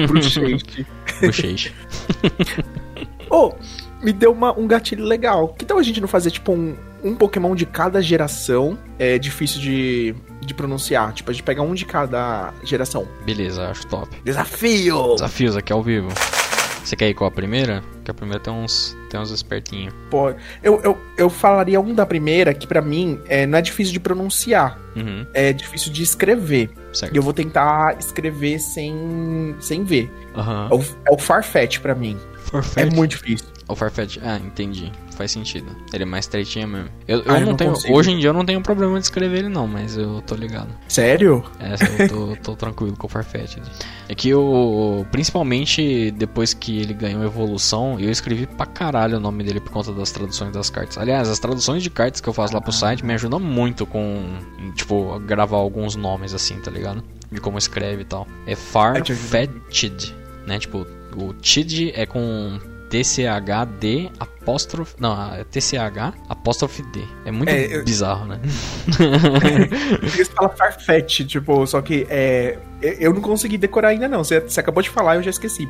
Bruxeixe. 0.08 0.84
bruxeixe. 1.20 1.72
oh, 3.30 3.52
me 4.02 4.12
deu 4.12 4.32
uma, 4.32 4.58
um 4.58 4.66
gatilho 4.66 5.04
legal. 5.04 5.48
Que 5.48 5.64
tal 5.64 5.78
a 5.78 5.82
gente 5.82 6.00
não 6.00 6.08
fazer, 6.08 6.32
tipo, 6.32 6.50
um, 6.52 6.76
um 7.02 7.14
Pokémon 7.14 7.54
de 7.54 7.66
cada 7.66 8.02
geração? 8.02 8.76
É 8.98 9.18
difícil 9.18 9.60
de, 9.60 10.14
de 10.40 10.52
pronunciar. 10.52 11.12
Tipo, 11.12 11.30
a 11.30 11.32
gente 11.32 11.44
pega 11.44 11.62
um 11.62 11.74
de 11.74 11.84
cada 11.84 12.52
geração. 12.64 13.06
Beleza, 13.24 13.68
acho 13.68 13.86
top. 13.86 14.08
Desafio! 14.24 15.14
Desafios 15.14 15.56
aqui 15.56 15.72
ao 15.72 15.80
vivo. 15.82 16.08
Você 16.84 16.96
quer 16.96 17.08
ir 17.08 17.14
com 17.14 17.24
a 17.24 17.30
primeira? 17.30 17.82
Porque 17.94 18.10
a 18.10 18.14
primeira 18.14 18.42
tem 18.42 18.52
uns, 18.52 18.96
tem 19.10 19.20
uns 19.20 19.30
espertinhos. 19.30 19.94
Pô, 20.10 20.30
eu, 20.62 20.80
eu, 20.82 20.98
eu 21.16 21.30
falaria 21.30 21.80
um 21.80 21.94
da 21.94 22.06
primeira 22.06 22.52
que 22.54 22.66
para 22.66 22.80
mim 22.80 23.20
é, 23.26 23.46
não 23.46 23.58
é 23.58 23.62
difícil 23.62 23.92
de 23.92 24.00
pronunciar. 24.00 24.78
Uhum. 24.96 25.26
É 25.32 25.52
difícil 25.52 25.92
de 25.92 26.02
escrever. 26.02 26.70
Certo. 26.92 27.14
E 27.14 27.16
eu 27.16 27.22
vou 27.22 27.32
tentar 27.32 27.96
escrever 27.98 28.58
sem, 28.58 29.54
sem 29.60 29.84
ver. 29.84 30.10
Uhum. 30.34 30.68
É, 30.70 30.74
o, 30.74 30.84
é 31.10 31.14
o 31.14 31.18
Farfetch 31.18 31.78
pra 31.78 31.94
mim. 31.94 32.18
Farfetch? 32.44 32.92
É 32.92 32.96
muito 32.96 33.12
difícil. 33.12 33.46
O 33.70 33.76
Farfetch, 33.76 34.18
ah, 34.22 34.36
entendi. 34.38 34.90
Faz 35.16 35.30
sentido. 35.30 35.76
Ele 35.92 36.02
é 36.02 36.06
mais 36.06 36.24
estreitinho 36.24 36.66
mesmo. 36.66 36.88
Eu, 37.06 37.18
eu, 37.18 37.24
ah, 37.26 37.32
não, 37.34 37.40
eu 37.40 37.46
não, 37.46 37.56
tenho. 37.56 37.70
Consigo. 37.72 37.94
Hoje 37.94 38.10
em 38.10 38.18
dia 38.18 38.30
eu 38.30 38.34
não 38.34 38.44
tenho 38.44 38.60
problema 38.60 38.98
de 38.98 39.04
escrever 39.04 39.38
ele, 39.38 39.48
não, 39.48 39.66
mas 39.66 39.96
eu 39.96 40.20
tô 40.22 40.34
ligado. 40.34 40.68
Sério? 40.88 41.44
É, 41.60 41.74
eu 42.02 42.08
tô, 42.08 42.36
tô 42.42 42.56
tranquilo 42.56 42.96
com 42.96 43.06
o 43.06 43.10
Farfetch. 43.10 43.58
É 44.08 44.14
que 44.14 44.28
eu. 44.28 45.06
Principalmente 45.12 46.10
depois 46.10 46.52
que 46.52 46.80
ele 46.80 46.94
ganhou 46.94 47.22
evolução, 47.22 48.00
eu 48.00 48.10
escrevi 48.10 48.46
pra 48.46 48.66
caralho 48.66 49.18
o 49.18 49.20
nome 49.20 49.44
dele 49.44 49.60
por 49.60 49.70
conta 49.70 49.92
das 49.92 50.10
traduções 50.10 50.52
das 50.52 50.68
cartas. 50.68 50.98
Aliás, 50.98 51.28
as 51.28 51.38
traduções 51.38 51.82
de 51.82 51.90
cartas 51.90 52.20
que 52.20 52.28
eu 52.28 52.32
faço 52.32 52.54
lá 52.54 52.60
pro 52.60 52.72
site 52.72 53.04
me 53.04 53.14
ajudam 53.14 53.38
muito 53.38 53.86
com. 53.86 54.24
Tipo, 54.74 55.18
gravar 55.20 55.58
alguns 55.58 55.94
nomes 55.94 56.34
assim, 56.34 56.58
tá 56.60 56.70
ligado? 56.70 57.04
De 57.30 57.40
como 57.40 57.56
escreve 57.56 58.02
e 58.02 58.04
tal. 58.04 58.26
É 58.46 58.56
Farfetched, 58.56 60.14
né? 60.46 60.58
Tipo, 60.58 60.86
o 61.16 61.32
Tid 61.34 61.92
é 61.94 62.06
com 62.06 62.58
TCHD 62.90 64.10
apóstrofe. 64.50 64.94
Não, 64.98 65.34
é 65.34 65.44
TCH 65.44 66.14
apóstrofe 66.28 66.82
D. 66.82 67.02
É 67.24 67.30
muito 67.30 67.48
é, 67.48 67.82
bizarro, 67.82 68.26
né? 68.26 68.40
É, 70.02 70.06
você 70.06 70.24
fala 70.26 70.48
Farfetch, 70.50 71.20
tipo, 71.26 71.66
só 71.66 71.80
que 71.80 72.06
é 72.10 72.58
Eu 73.00 73.12
não 73.12 73.20
consegui 73.20 73.58
decorar 73.58 73.88
ainda, 73.88 74.08
não. 74.08 74.24
Você, 74.24 74.40
você 74.40 74.60
acabou 74.60 74.82
de 74.82 74.90
falar 74.90 75.16
eu 75.16 75.22
já 75.22 75.30
esqueci. 75.30 75.68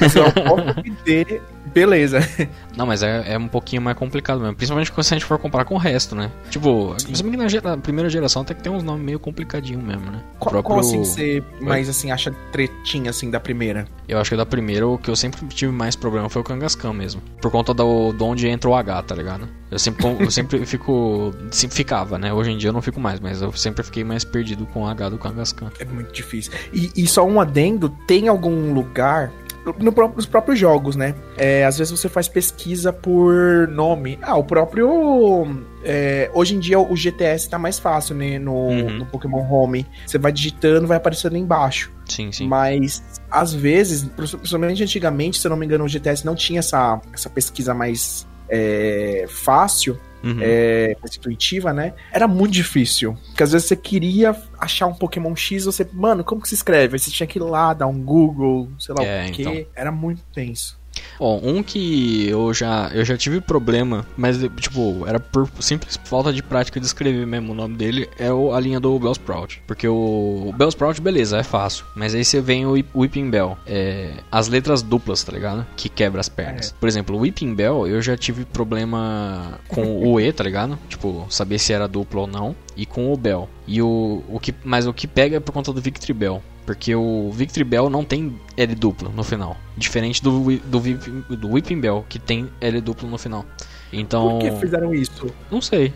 Mas 0.00 0.14
eu 0.14 0.24
posso 0.32 0.82
dizer, 0.82 1.42
beleza. 1.72 2.20
Não, 2.76 2.86
mas 2.86 3.02
é, 3.02 3.34
é 3.34 3.38
um 3.38 3.48
pouquinho 3.48 3.82
mais 3.82 3.96
complicado 3.96 4.40
mesmo. 4.40 4.54
Principalmente 4.54 4.90
quando 4.90 5.06
a 5.06 5.10
gente 5.10 5.24
for 5.24 5.38
comparar 5.38 5.64
com 5.64 5.74
o 5.74 5.78
resto, 5.78 6.14
né? 6.14 6.30
Tipo, 6.50 6.94
se 6.98 7.22
que 7.22 7.36
na, 7.36 7.48
gera- 7.48 7.76
primeira 7.76 8.08
geração 8.08 8.42
até 8.42 8.54
que 8.54 8.62
tem 8.62 8.72
uns 8.72 8.82
nomes 8.82 9.04
meio 9.04 9.18
complicadinhos 9.18 9.82
mesmo, 9.82 10.10
né? 10.10 10.22
Qual, 10.38 10.62
qual, 10.62 10.80
assim 10.80 10.98
você 10.98 11.42
mais 11.60 11.88
assim 11.88 12.10
acha 12.10 12.30
tretinha 12.50 13.10
assim 13.10 13.30
da 13.30 13.38
primeira? 13.38 13.86
Eu 14.08 14.18
acho 14.18 14.30
que 14.30 14.36
da 14.36 14.46
primeira 14.46 14.86
o 14.86 14.96
que 14.96 15.10
eu 15.10 15.16
sempre 15.16 15.46
tive 15.48 15.72
mais 15.72 15.96
problema 15.96 16.28
foi 16.28 16.40
o 16.40 16.44
Kangaskhan 16.44 16.92
mesmo. 16.92 17.20
Por 17.40 17.50
conta 17.50 17.74
do, 17.74 18.12
de 18.22 18.28
onde 18.28 18.48
entra 18.48 18.70
o 18.70 18.74
H, 18.74 19.02
tá 19.02 19.14
ligado? 19.14 19.48
Eu 19.70 19.78
sempre, 19.78 20.06
eu 20.20 20.30
sempre 20.30 20.64
fico. 20.66 21.32
Sempre 21.50 21.76
ficava, 21.76 22.18
né? 22.18 22.32
Hoje 22.32 22.50
em 22.52 22.56
dia 22.56 22.68
eu 22.68 22.72
não 22.72 22.82
fico 22.82 23.00
mais, 23.00 23.18
mas 23.18 23.42
eu 23.42 23.52
sempre 23.52 23.82
fiquei 23.82 24.04
mais 24.04 24.24
perdido 24.24 24.64
com 24.66 24.82
o 24.82 24.86
H 24.86 25.08
do 25.08 25.18
Kangaskhan. 25.18 25.70
É 25.78 25.84
muito 25.84 26.12
difícil. 26.12 26.52
E, 26.72 26.92
e 26.96 27.06
só 27.06 27.26
um 27.26 27.40
adendo, 27.40 27.88
tem 28.06 28.28
algum 28.28 28.72
lugar 28.72 29.32
no 29.78 29.92
nos 30.14 30.26
próprios 30.26 30.58
jogos, 30.58 30.96
né? 30.96 31.14
É, 31.36 31.64
às 31.64 31.78
vezes 31.78 31.90
você 31.98 32.08
faz 32.08 32.28
pesquisa 32.28 32.92
por 32.92 33.68
nome. 33.68 34.18
Ah, 34.22 34.36
o 34.36 34.44
próprio. 34.44 35.46
é, 35.84 36.30
hoje 36.34 36.54
em 36.54 36.58
dia 36.60 36.78
o 36.78 36.94
GTS 36.96 37.48
tá 37.48 37.58
mais 37.58 37.78
fácil, 37.78 38.14
né? 38.14 38.38
No, 38.38 38.52
Uhum. 38.68 38.98
no 38.98 39.06
Pokémon 39.06 39.42
Home. 39.50 39.86
Você 40.06 40.18
vai 40.18 40.32
digitando, 40.32 40.86
vai 40.86 40.96
aparecendo 40.96 41.36
embaixo. 41.36 41.90
Sim, 42.08 42.30
sim. 42.32 42.46
Mas, 42.46 43.02
às 43.30 43.52
vezes, 43.54 44.04
principalmente 44.04 44.82
antigamente, 44.82 45.38
se 45.38 45.46
eu 45.46 45.50
não 45.50 45.56
me 45.56 45.64
engano, 45.66 45.84
o 45.84 45.88
GTS 45.88 46.24
não 46.26 46.34
tinha 46.34 46.58
essa, 46.58 47.00
essa 47.12 47.30
pesquisa 47.30 47.72
mais 47.74 48.26
é, 48.48 49.24
fácil, 49.28 49.98
Uhum. 50.24 50.38
é, 50.40 50.96
mais 51.02 51.16
intuitiva, 51.16 51.72
né? 51.72 51.94
Era 52.12 52.28
muito 52.28 52.52
difícil. 52.52 53.16
Porque 53.28 53.42
às 53.42 53.50
vezes 53.50 53.66
você 53.66 53.74
queria 53.74 54.32
achar 54.62 54.86
um 54.86 54.94
Pokémon 54.94 55.34
X, 55.34 55.64
você, 55.64 55.86
mano, 55.92 56.22
como 56.22 56.40
que 56.40 56.48
se 56.48 56.54
escreve? 56.54 56.94
Aí 56.94 56.98
você 56.98 57.10
tinha 57.10 57.26
que 57.26 57.38
ir 57.38 57.42
lá, 57.42 57.74
dar 57.74 57.86
um 57.88 58.02
Google, 58.02 58.68
sei 58.78 58.94
lá 58.96 59.04
É, 59.04 59.28
o 59.28 59.32
quê. 59.32 59.42
então. 59.42 59.66
Era 59.74 59.90
muito 59.92 60.22
tenso. 60.32 60.80
Bom, 61.18 61.40
um 61.42 61.62
que 61.62 62.28
eu 62.28 62.52
já, 62.52 62.90
eu 62.92 63.04
já 63.04 63.16
tive 63.16 63.40
problema, 63.40 64.04
mas 64.16 64.38
tipo, 64.60 65.04
era 65.06 65.18
por 65.20 65.48
simples 65.60 65.98
falta 66.04 66.32
de 66.32 66.42
prática 66.42 66.78
de 66.80 66.86
escrever 66.86 67.26
mesmo 67.26 67.52
o 67.52 67.54
nome 67.54 67.76
dele, 67.76 68.08
é 68.18 68.32
o, 68.32 68.52
a 68.52 68.60
linha 68.60 68.80
do 68.80 68.98
Bellsprout. 68.98 69.62
Porque 69.66 69.86
o, 69.86 70.46
o 70.48 70.54
Bellsprout, 70.56 71.00
beleza, 71.00 71.38
é 71.38 71.42
fácil. 71.42 71.84
Mas 71.94 72.14
aí 72.14 72.24
você 72.24 72.40
vem 72.40 72.66
o 72.66 72.72
Whip- 72.72 72.90
Whipping 72.94 73.30
Bell. 73.30 73.56
É, 73.66 74.14
as 74.30 74.48
letras 74.48 74.82
duplas, 74.82 75.22
tá 75.22 75.32
ligado? 75.32 75.66
Que 75.76 75.88
quebra 75.88 76.20
as 76.20 76.28
pernas. 76.28 76.74
Por 76.78 76.88
exemplo, 76.88 77.16
o 77.16 77.20
Whipping 77.20 77.54
Bell, 77.54 77.86
eu 77.86 78.02
já 78.02 78.16
tive 78.16 78.44
problema 78.44 79.60
com 79.68 80.04
o 80.06 80.20
E, 80.20 80.32
tá 80.32 80.42
ligado? 80.44 80.78
Tipo, 80.88 81.26
saber 81.30 81.58
se 81.58 81.72
era 81.72 81.86
duplo 81.88 82.22
ou 82.22 82.26
não. 82.26 82.54
E 82.76 82.84
com 82.86 83.12
o 83.12 83.16
Bell. 83.16 83.48
E 83.66 83.80
o, 83.82 84.22
o 84.28 84.40
que, 84.40 84.54
mas 84.64 84.86
o 84.86 84.92
que 84.94 85.06
pega 85.06 85.36
é 85.36 85.40
por 85.40 85.52
conta 85.52 85.72
do 85.72 85.80
Victory 85.80 86.12
Bell. 86.14 86.42
Porque 86.64 86.94
o 86.94 87.30
Victory 87.32 87.64
Bell 87.64 87.90
não 87.90 88.04
tem 88.04 88.38
L 88.56 88.74
duplo 88.74 89.10
no 89.14 89.24
final. 89.24 89.56
Diferente 89.76 90.22
do, 90.22 90.58
do, 90.58 91.36
do 91.36 91.48
Whipping 91.50 91.80
Bell, 91.80 92.04
que 92.08 92.18
tem 92.18 92.48
L 92.60 92.80
duplo 92.80 93.08
no 93.08 93.18
final. 93.18 93.44
Então. 93.92 94.38
Por 94.38 94.50
que 94.50 94.50
fizeram 94.60 94.94
isso? 94.94 95.26
Não 95.50 95.60
sei. 95.60 95.92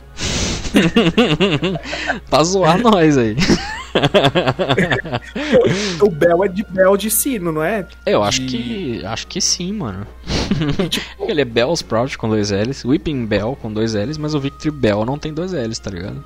pra 2.28 2.42
zoar 2.44 2.78
nós 2.78 3.16
aí. 3.16 3.36
O 6.02 6.10
Bell 6.10 6.44
é 6.44 6.48
de 6.48 6.62
Bell 6.64 6.96
de 6.98 7.10
sino, 7.10 7.50
não 7.50 7.62
é? 7.62 7.86
Eu 8.04 8.22
acho 8.22 8.42
De- 8.42 8.46
que. 8.46 9.06
Acho 9.06 9.26
que 9.26 9.40
sim, 9.40 9.72
mano. 9.72 10.06
Ele 11.20 11.40
é 11.40 11.44
Bellsprout 11.44 12.18
com 12.18 12.28
dois 12.28 12.50
L's, 12.50 12.84
Whipping 12.84 13.24
Bell 13.26 13.56
com 13.60 13.72
dois 13.72 13.94
L's, 13.94 14.18
mas 14.18 14.34
o 14.34 14.40
Victory 14.40 14.70
Bell 14.70 15.04
não 15.06 15.18
tem 15.18 15.32
dois 15.32 15.52
L's, 15.52 15.78
tá 15.78 15.90
ligado? 15.90 16.22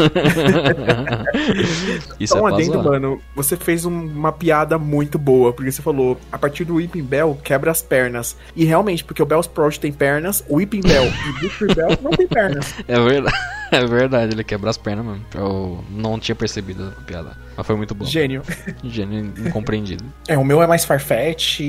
Isso 2.18 2.38
um 2.38 2.48
é 2.48 2.52
adendo, 2.52 2.82
mano. 2.82 3.20
Você 3.34 3.56
fez 3.56 3.84
um- 3.84 4.06
uma 4.06 4.32
piada 4.32 4.78
muito 4.78 5.18
boa, 5.18 5.52
porque 5.52 5.70
você 5.70 5.82
falou, 5.82 6.18
a 6.30 6.38
partir 6.38 6.64
do 6.64 6.74
Whipping 6.76 7.02
Bell, 7.02 7.38
quebra 7.42 7.70
as 7.70 7.82
pernas. 7.82 8.36
E 8.54 8.64
realmente, 8.64 9.04
porque 9.04 9.22
o 9.22 9.26
Bell 9.26 9.40
Sprout 9.40 9.78
tem 9.80 9.92
pernas, 9.92 10.44
o 10.48 10.56
Whipping 10.56 10.80
Bell 10.82 11.04
e 11.04 11.30
o 11.30 11.32
Victory 11.40 11.74
Bell 11.74 11.98
não 12.02 12.10
tem 12.12 12.26
pernas. 12.26 12.74
É 12.88 12.98
verdade, 12.98 13.36
é 13.70 13.86
verdade, 13.86 14.34
ele 14.34 14.42
quebra 14.44 14.70
as 14.70 14.76
pernas 14.76 15.04
mesmo. 15.06 15.24
Eu 15.34 15.84
não 15.90 16.18
tinha 16.18 16.34
percebido 16.34 16.92
a 16.98 17.02
piada. 17.02 17.36
Mas 17.56 17.66
foi 17.66 17.76
muito 17.76 17.94
bom. 17.94 18.04
Gênio. 18.04 18.42
Gênio 18.82 19.32
incompreendido. 19.46 20.04
É, 20.26 20.36
o 20.36 20.44
meu 20.44 20.62
é 20.62 20.66
mais 20.66 20.84
Farfetch. 20.84 21.60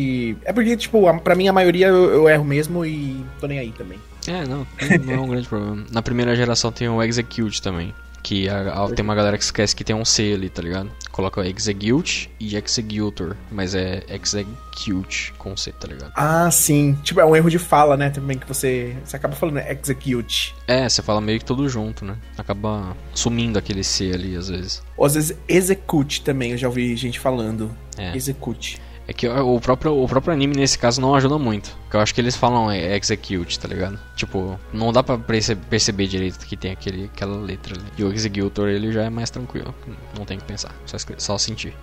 É 0.44 0.52
porque, 0.54 0.76
tipo, 0.78 1.08
a- 1.08 1.14
pra 1.20 1.36
mim 1.36 1.48
a 1.48 1.54
maioria 1.54 1.88
eu, 1.88 2.10
eu 2.12 2.30
erro 2.30 2.44
mesmo 2.44 2.86
e 2.86 3.24
tô 3.40 3.48
nem 3.48 3.60
aí 3.60 3.72
também. 3.72 4.00
É, 4.28 4.46
não, 4.48 4.66
não 5.06 5.14
é 5.14 5.20
um 5.20 5.28
grande 5.28 5.48
problema. 5.48 5.84
Na 5.92 6.02
primeira 6.02 6.36
geração 6.36 6.72
tem 6.72 6.88
o 6.90 7.02
Execute 7.04 7.62
também. 7.62 7.94
Que 8.24 8.48
a- 8.48 8.84
a- 8.86 8.90
tem 8.94 9.04
uma 9.04 9.16
galera 9.16 9.38
que 9.38 9.44
esquece 9.44 9.76
que 9.76 9.84
tem 9.84 9.96
um 9.96 10.06
C 10.06 10.34
ali, 10.34 10.50
tá 10.50 10.62
ligado? 10.62 10.92
Coloca 11.12 11.42
Execute 11.48 12.30
e 12.40 12.56
Executor, 12.56 13.36
mas 13.52 13.74
é 13.76 14.04
Execute 14.08 15.34
com 15.38 15.56
C, 15.58 15.72
tá 15.72 15.88
ligado? 15.88 16.12
Ah, 16.16 16.50
sim. 16.52 16.98
Tipo, 17.04 17.20
é 17.20 17.26
um 17.26 17.36
erro 17.36 17.50
de 17.50 17.60
fala, 17.60 17.98
né? 17.98 18.10
Também 18.10 18.38
que 18.38 18.48
você, 18.48 18.96
você 19.04 19.16
acaba 19.16 19.36
falando 19.36 19.56
né, 19.56 19.72
execute. 19.72 20.56
É, 20.68 20.88
você 20.88 21.02
fala 21.02 21.20
meio 21.22 21.40
que 21.40 21.46
tudo 21.46 21.68
junto, 21.68 22.06
né? 22.06 22.16
Acaba 22.38 22.96
sumindo 23.14 23.58
aquele 23.60 23.84
C 23.84 24.12
ali 24.14 24.36
às 24.36 24.50
vezes. 24.50 24.82
Ou 24.96 25.06
às 25.06 25.16
vezes 25.16 25.38
execute 25.48 26.22
também, 26.22 26.52
eu 26.52 26.58
já 26.58 26.68
ouvi 26.68 26.96
gente 26.96 27.20
falando. 27.20 27.76
É. 27.98 28.16
Execute. 28.16 28.80
É 29.12 29.14
que 29.14 29.28
o 29.28 29.60
próprio, 29.60 30.02
o 30.02 30.08
próprio 30.08 30.34
anime 30.34 30.56
nesse 30.56 30.80
caso 30.80 31.02
não 31.02 31.14
ajuda 31.14 31.38
muito. 31.38 31.76
Porque 31.84 31.98
eu 31.98 32.00
acho 32.00 32.16
que 32.16 32.22
eles 32.22 32.34
falam 32.34 32.72
é, 32.72 32.96
execute, 32.96 33.60
tá 33.60 33.68
ligado? 33.68 34.00
Tipo, 34.16 34.58
não 34.72 34.94
dá 34.94 35.04
pra 35.04 35.18
perce- 35.18 35.54
perceber 35.54 36.08
direito 36.08 36.40
que 36.46 36.56
tem 36.56 36.72
aquele, 36.72 37.10
aquela 37.14 37.36
letra 37.36 37.76
ali. 37.76 37.84
E 37.98 38.04
o 38.06 38.14
executor 38.14 38.70
ele 38.70 38.90
já 38.90 39.04
é 39.04 39.10
mais 39.10 39.30
tranquilo. 39.30 39.76
Não 40.18 40.24
tem 40.24 40.38
que 40.38 40.46
pensar, 40.46 40.74
só, 40.86 40.96
só 41.18 41.38
sentir. 41.38 41.74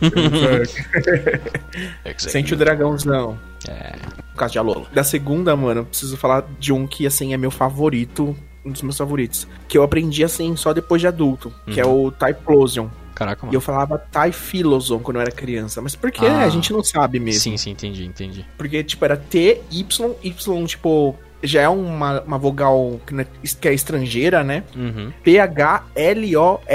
Sente 2.16 2.54
o 2.54 2.56
dragãozão. 2.56 3.36
É. 3.68 3.96
No 4.30 4.36
caso 4.36 4.52
de 4.52 4.58
Alola. 4.60 4.86
Da 4.92 5.02
segunda, 5.04 5.54
mano, 5.56 5.80
eu 5.80 5.84
preciso 5.84 6.16
falar 6.16 6.44
de 6.60 6.72
um 6.72 6.86
que, 6.86 7.04
assim, 7.06 7.34
é 7.34 7.36
meu 7.36 7.50
favorito. 7.50 8.36
Um 8.64 8.70
dos 8.70 8.82
meus 8.82 8.96
favoritos. 8.96 9.48
Que 9.66 9.76
eu 9.76 9.82
aprendi, 9.82 10.22
assim, 10.22 10.54
só 10.54 10.72
depois 10.72 11.00
de 11.00 11.08
adulto. 11.08 11.52
Que 11.66 11.80
é 11.80 11.86
o 11.86 12.12
Typhlosion. 12.12 12.86
Caraca, 13.14 13.42
E 13.42 13.46
mano. 13.46 13.56
eu 13.56 13.60
falava 13.60 13.98
Typhlosion 13.98 14.98
quando 15.00 15.16
eu 15.16 15.22
era 15.22 15.30
criança. 15.30 15.80
Mas 15.80 15.94
por 15.94 16.10
que? 16.10 16.24
Ah. 16.26 16.40
A 16.42 16.48
gente 16.48 16.72
não 16.72 16.82
sabe 16.82 17.18
mesmo. 17.20 17.40
Sim, 17.40 17.56
sim, 17.56 17.70
entendi, 17.70 18.04
entendi. 18.04 18.46
Porque, 18.56 18.82
tipo, 18.82 19.04
era 19.04 19.16
T, 19.16 19.60
Y, 19.70 20.14
Y, 20.22 20.66
tipo... 20.66 21.16
Já 21.44 21.62
é 21.62 21.68
uma, 21.68 22.20
uma 22.20 22.38
vogal 22.38 23.00
que, 23.04 23.20
é, 23.20 23.26
que 23.60 23.66
é 23.66 23.74
estrangeira, 23.74 24.44
né? 24.44 24.62
Uhum. 24.76 25.10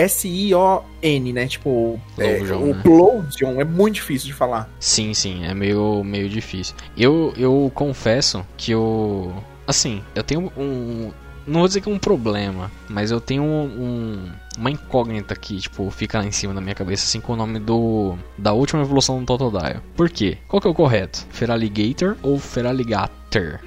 P-H-L-O-S-I-O-N, 0.04 1.34
né? 1.34 1.48
Tipo, 1.48 2.00
é, 2.18 2.36
Plosion, 2.38 2.62
o 2.62 2.66
né? 2.74 2.82
Plosion 2.84 3.62
é 3.62 3.64
muito 3.64 3.96
difícil 3.96 4.28
de 4.28 4.34
falar. 4.34 4.70
Sim, 4.80 5.14
sim, 5.14 5.46
é 5.46 5.54
meio, 5.54 6.04
meio 6.04 6.28
difícil. 6.30 6.76
Eu, 6.98 7.34
eu 7.38 7.72
confesso 7.74 8.46
que 8.58 8.72
eu. 8.72 9.34
Assim, 9.66 10.04
eu 10.16 10.24
tenho 10.24 10.52
um. 10.58 11.12
Não 11.48 11.62
vou 11.62 11.68
dizer 11.68 11.82
que 11.82 11.90
é 11.90 11.94
um 11.94 11.98
problema, 11.98 12.70
mas 12.90 13.10
eu 13.10 13.22
tenho 13.22 13.44
um, 13.44 14.30
uma 14.58 14.70
incógnita 14.70 15.36
que, 15.36 15.58
tipo, 15.58 15.90
fica 15.90 16.20
lá 16.20 16.26
em 16.26 16.32
cima 16.32 16.54
da 16.54 16.60
minha 16.60 16.76
cabeça, 16.76 17.06
assim, 17.06 17.22
com 17.22 17.34
o 17.34 17.36
nome 17.36 17.58
do. 17.58 18.18
Da 18.38 18.52
última 18.52 18.82
evolução 18.82 19.20
do 19.20 19.26
Totodile. 19.26 19.80
Por 19.96 20.10
quê? 20.10 20.38
Qual 20.48 20.62
que 20.62 20.68
é 20.68 20.72
o 20.72 20.74
correto? 20.74 21.26
Feraligator 21.30 22.18
ou 22.22 22.38
Feraligator? 22.38 23.60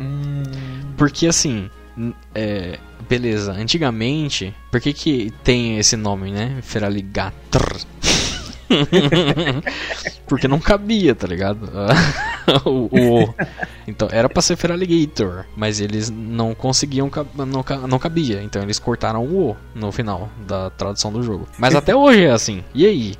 Porque 0.96 1.26
assim, 1.26 1.70
é, 2.34 2.78
beleza, 3.08 3.52
antigamente, 3.52 4.54
por 4.70 4.80
que 4.80 4.92
que 4.92 5.32
tem 5.42 5.78
esse 5.78 5.96
nome, 5.96 6.30
né? 6.30 6.58
Feraligator. 6.62 7.80
Porque 10.26 10.48
não 10.48 10.58
cabia, 10.58 11.14
tá 11.14 11.26
ligado? 11.26 11.70
o, 12.64 12.86
o. 12.86 13.34
Então 13.86 14.08
era 14.10 14.28
pra 14.28 14.42
ser 14.42 14.56
Feraligator, 14.56 15.44
mas 15.56 15.80
eles 15.80 16.10
não 16.10 16.54
conseguiam, 16.54 17.10
não, 17.34 17.64
não 17.88 17.98
cabia. 17.98 18.42
Então 18.42 18.62
eles 18.62 18.78
cortaram 18.78 19.24
o 19.24 19.50
O 19.50 19.56
no 19.74 19.90
final 19.90 20.28
da 20.46 20.70
tradução 20.70 21.12
do 21.12 21.22
jogo. 21.22 21.48
Mas 21.58 21.74
até 21.74 21.94
hoje 21.94 22.24
é 22.24 22.30
assim. 22.30 22.64
E 22.74 22.86
aí? 22.86 23.14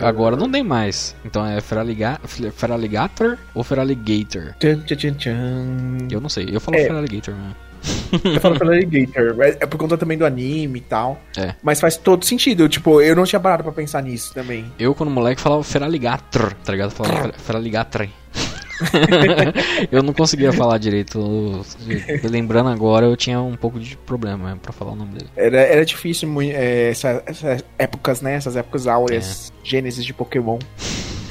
Agora 0.00 0.36
não 0.36 0.50
tem 0.50 0.62
mais. 0.62 1.14
Então 1.24 1.44
é 1.46 1.60
Feraliga, 1.60 2.18
Feraligator 2.54 3.36
ou 3.54 3.62
Feraligator? 3.62 4.54
Tchan, 4.58 4.80
tchan, 4.80 4.96
tchan, 4.96 5.14
tchan. 5.14 6.08
Eu 6.10 6.20
não 6.20 6.30
sei, 6.30 6.48
eu 6.50 6.60
falo 6.60 6.78
É. 6.78 6.84
Feraligator, 6.84 7.34
né? 7.34 7.54
Eu 8.24 8.40
falo 8.40 8.58
pelo 8.58 8.70
Alligator, 8.72 9.34
é 9.60 9.66
por 9.66 9.76
conta 9.78 9.98
também 9.98 10.16
do 10.16 10.24
anime 10.24 10.78
e 10.78 10.82
tal. 10.82 11.20
É. 11.36 11.54
Mas 11.62 11.80
faz 11.80 11.96
todo 11.96 12.24
sentido, 12.24 12.68
tipo, 12.68 13.00
eu 13.00 13.14
não 13.16 13.24
tinha 13.24 13.40
parado 13.40 13.62
pra 13.64 13.72
pensar 13.72 14.02
nisso 14.02 14.32
também. 14.32 14.64
Eu, 14.78 14.94
quando 14.94 15.10
moleque, 15.10 15.40
falava 15.40 15.62
Feraligator, 15.64 16.54
tá 16.64 16.72
ligado? 16.72 16.90
Falava 16.90 17.22
Fer- 17.22 17.34
Feraligator. 17.40 18.08
eu 19.90 20.02
não 20.02 20.12
conseguia 20.12 20.52
falar 20.52 20.78
direito. 20.78 21.64
Lembrando 22.24 22.70
agora, 22.70 23.06
eu 23.06 23.16
tinha 23.16 23.40
um 23.40 23.54
pouco 23.56 23.78
de 23.78 23.96
problema 23.96 24.58
pra 24.60 24.72
falar 24.72 24.92
o 24.92 24.96
nome 24.96 25.12
dele. 25.12 25.30
Era, 25.36 25.60
era 25.60 25.84
difícil, 25.84 26.28
é, 26.42 26.90
essa- 26.90 27.22
essas 27.26 27.64
épocas, 27.78 28.20
né? 28.20 28.34
Essas 28.34 28.56
épocas 28.56 28.86
áureas, 28.86 29.52
É. 29.62 29.68
gênesis 29.68 30.04
de 30.04 30.12
Pokémon. 30.12 30.58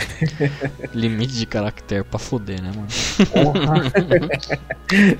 Limite 0.93 1.33
de 1.33 1.45
caractere 1.45 2.03
pra 2.03 2.19
foder, 2.19 2.61
né, 2.61 2.71
mano? 2.75 2.87
Porra. 3.31 3.91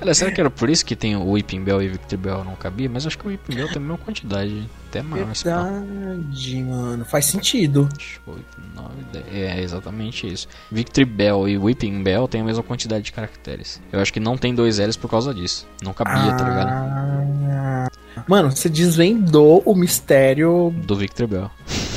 Olha, 0.00 0.14
será 0.14 0.30
que 0.30 0.40
era 0.40 0.50
por 0.50 0.70
isso 0.70 0.84
que 0.84 0.94
tem 0.94 1.16
o 1.16 1.30
Whipping 1.30 1.62
Bell 1.64 1.82
e 1.82 1.88
Victory 1.88 2.16
Bell 2.16 2.44
não 2.44 2.54
cabia? 2.54 2.88
Mas 2.88 3.06
acho 3.06 3.18
que 3.18 3.26
o 3.26 3.30
Whipping 3.30 3.54
Bell 3.54 3.68
tem 3.68 3.76
a 3.76 3.80
mesma 3.80 3.98
quantidade, 3.98 4.68
até 4.88 5.02
maior. 5.02 5.26
Verdade, 5.26 6.62
mano. 6.62 7.04
Faz 7.04 7.26
sentido. 7.26 7.88
8, 8.26 8.44
9, 8.74 8.88
10. 9.12 9.24
É 9.32 9.60
exatamente 9.60 10.26
isso. 10.32 10.48
Victory 10.70 11.04
Bell 11.04 11.48
e 11.48 11.58
Whipping 11.58 12.02
Bell 12.02 12.28
tem 12.28 12.40
a 12.40 12.44
mesma 12.44 12.62
quantidade 12.62 13.04
de 13.04 13.12
caracteres. 13.12 13.80
Eu 13.92 14.00
acho 14.00 14.12
que 14.12 14.20
não 14.20 14.36
tem 14.36 14.54
dois 14.54 14.78
L's 14.78 14.96
por 14.96 15.10
causa 15.10 15.34
disso. 15.34 15.66
Não 15.82 15.92
cabia, 15.92 16.34
tá 16.36 16.48
ligado? 16.48 18.03
Mano, 18.26 18.50
você 18.50 18.68
desvendou 18.68 19.62
o 19.66 19.74
mistério 19.74 20.72
Do 20.86 20.96
Victor 20.96 21.26
Bell. 21.26 21.50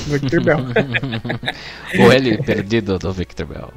do 0.08 0.20
Victor 0.20 0.44
Bell. 0.44 0.58
o 2.06 2.12
L 2.12 2.44
perdido 2.44 3.00
do 3.00 3.14
Victor 3.14 3.46
Bell. 3.46 3.72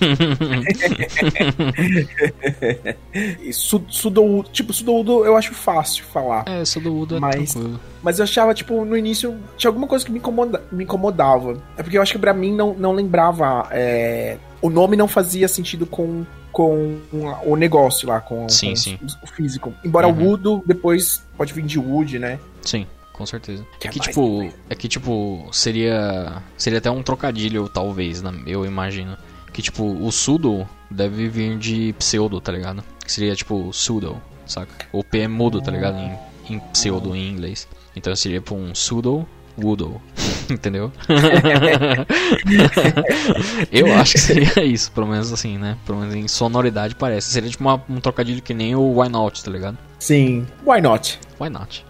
E 3.42 3.52
su- 3.52 3.84
Sudoudo, 3.88 4.48
tipo, 4.50 4.72
Sudoudo 4.72 5.24
eu 5.24 5.36
acho 5.36 5.54
fácil 5.54 6.04
falar. 6.04 6.44
É, 6.46 6.60
essa 6.62 6.80
do 6.80 6.94
Udo 6.96 7.16
é 7.16 7.20
Mas- 7.20 7.52
tranquilo. 7.52 7.80
Mas 8.02 8.18
eu 8.18 8.24
achava, 8.24 8.52
tipo, 8.52 8.84
no 8.84 8.96
início 8.96 9.36
tinha 9.56 9.70
alguma 9.70 9.86
coisa 9.86 10.04
que 10.04 10.12
me, 10.12 10.18
incomoda- 10.18 10.62
me 10.70 10.84
incomodava. 10.84 11.56
É 11.76 11.82
porque 11.82 11.96
eu 11.96 12.02
acho 12.02 12.12
que 12.12 12.18
pra 12.18 12.34
mim 12.34 12.52
não, 12.54 12.74
não 12.74 12.92
lembrava. 12.92 13.66
é, 13.70 14.36
O 14.60 14.68
nome 14.68 14.96
não 14.96 15.08
fazia 15.08 15.48
sentido 15.48 15.86
com, 15.86 16.24
com 16.54 17.00
o 17.44 17.56
negócio 17.56 18.08
lá, 18.08 18.20
com, 18.20 18.48
Sim, 18.48 18.70
com 18.70 18.76
sim. 18.76 18.98
O, 19.22 19.26
físico. 19.26 19.74
Embora 19.84 20.08
Uhum. 20.08 20.22
o 20.28 20.30
Udo 20.30 20.62
depois 20.64 21.22
pode 21.36 21.52
vir 21.52 21.64
de 21.66 21.78
Wood, 21.78 22.18
né? 22.18 22.38
Sim, 22.62 22.86
com 23.12 23.26
certeza. 23.26 23.66
Que 23.78 23.88
É 23.88 23.90
é 23.90 23.92
que, 23.92 24.00
tipo, 24.00 24.50
é 24.70 24.74
que, 24.74 24.88
tipo, 24.88 25.46
seria. 25.52 26.42
Seria 26.56 26.78
até 26.78 26.90
um 26.90 27.02
trocadilho, 27.02 27.68
talvez, 27.68 28.22
na- 28.22 28.32
eu 28.46 28.64
imagino. 28.64 29.16
Que, 29.52 29.60
tipo, 29.62 29.84
o 29.84 30.10
sudo 30.10 30.66
deve 30.90 31.28
vir 31.28 31.58
de 31.58 31.92
pseudo, 31.98 32.40
tá 32.40 32.50
ligado? 32.52 32.82
Que 33.04 33.12
seria, 33.12 33.34
tipo, 33.36 33.68
pseudo, 33.70 34.20
saca? 34.46 34.86
O 34.92 35.04
P 35.04 35.20
é 35.20 35.28
mudo, 35.28 35.60
tá 35.60 35.70
ligado? 35.70 35.96
Em, 35.98 36.18
em 36.54 36.58
pseudo, 36.72 37.14
em 37.14 37.30
inglês. 37.30 37.68
Então 37.96 38.14
seria, 38.16 38.38
tipo, 38.40 38.54
um 38.54 38.72
pseudo 38.72 39.26
woodle. 39.58 40.00
Entendeu? 40.50 40.92
eu 43.72 43.92
acho 43.94 44.12
que 44.12 44.20
seria 44.20 44.62
isso, 44.64 44.90
pelo 44.92 45.06
menos 45.06 45.32
assim, 45.32 45.56
né? 45.58 45.76
Pelo 45.86 45.98
menos 46.00 46.14
em 46.14 46.28
sonoridade 46.28 46.94
parece. 46.94 47.30
Seria 47.30 47.48
tipo 47.50 47.64
uma- 47.64 47.82
um 47.88 47.98
trocadilho 48.00 48.42
que 48.42 48.52
nem 48.54 48.74
o 48.74 49.00
Why 49.00 49.08
Not, 49.08 49.42
tá 49.42 49.50
ligado? 49.50 49.78
Sim. 49.98 50.46
Why 50.66 50.80
not? 50.82 51.18
Why 51.40 51.48
Not? 51.48 51.84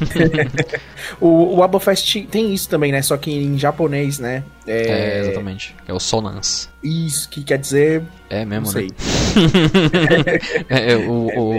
O, 1.20 1.56
o 1.56 1.62
Abofest 1.62 2.22
tem 2.30 2.54
isso 2.54 2.68
também, 2.68 2.92
né? 2.92 3.02
Só 3.02 3.16
que 3.16 3.30
em 3.32 3.58
japonês, 3.58 4.18
né? 4.18 4.44
É, 4.66 5.20
exatamente. 5.20 5.74
É 5.88 5.92
o 5.92 5.98
Sonance. 5.98 6.68
Isso 6.82 7.28
que 7.28 7.42
quer 7.42 7.58
dizer. 7.58 8.02
É 8.28 8.44
mesmo, 8.44 8.66
Não 8.72 8.80
né? 8.80 8.86
sei. 8.88 8.90
É, 10.68 10.92
é, 10.92 10.96
o, 10.96 11.26
o- 11.36 11.52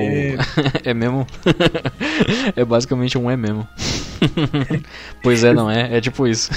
é 0.84 0.93
mesmo. 0.93 1.27
é 2.56 2.63
basicamente 2.63 3.17
um 3.17 3.30
é 3.30 3.36
mesmo. 3.36 3.67
pois 5.21 5.43
é, 5.43 5.54
não 5.54 5.69
é? 5.69 5.97
É 5.97 6.01
tipo 6.01 6.25
isso. 6.27 6.49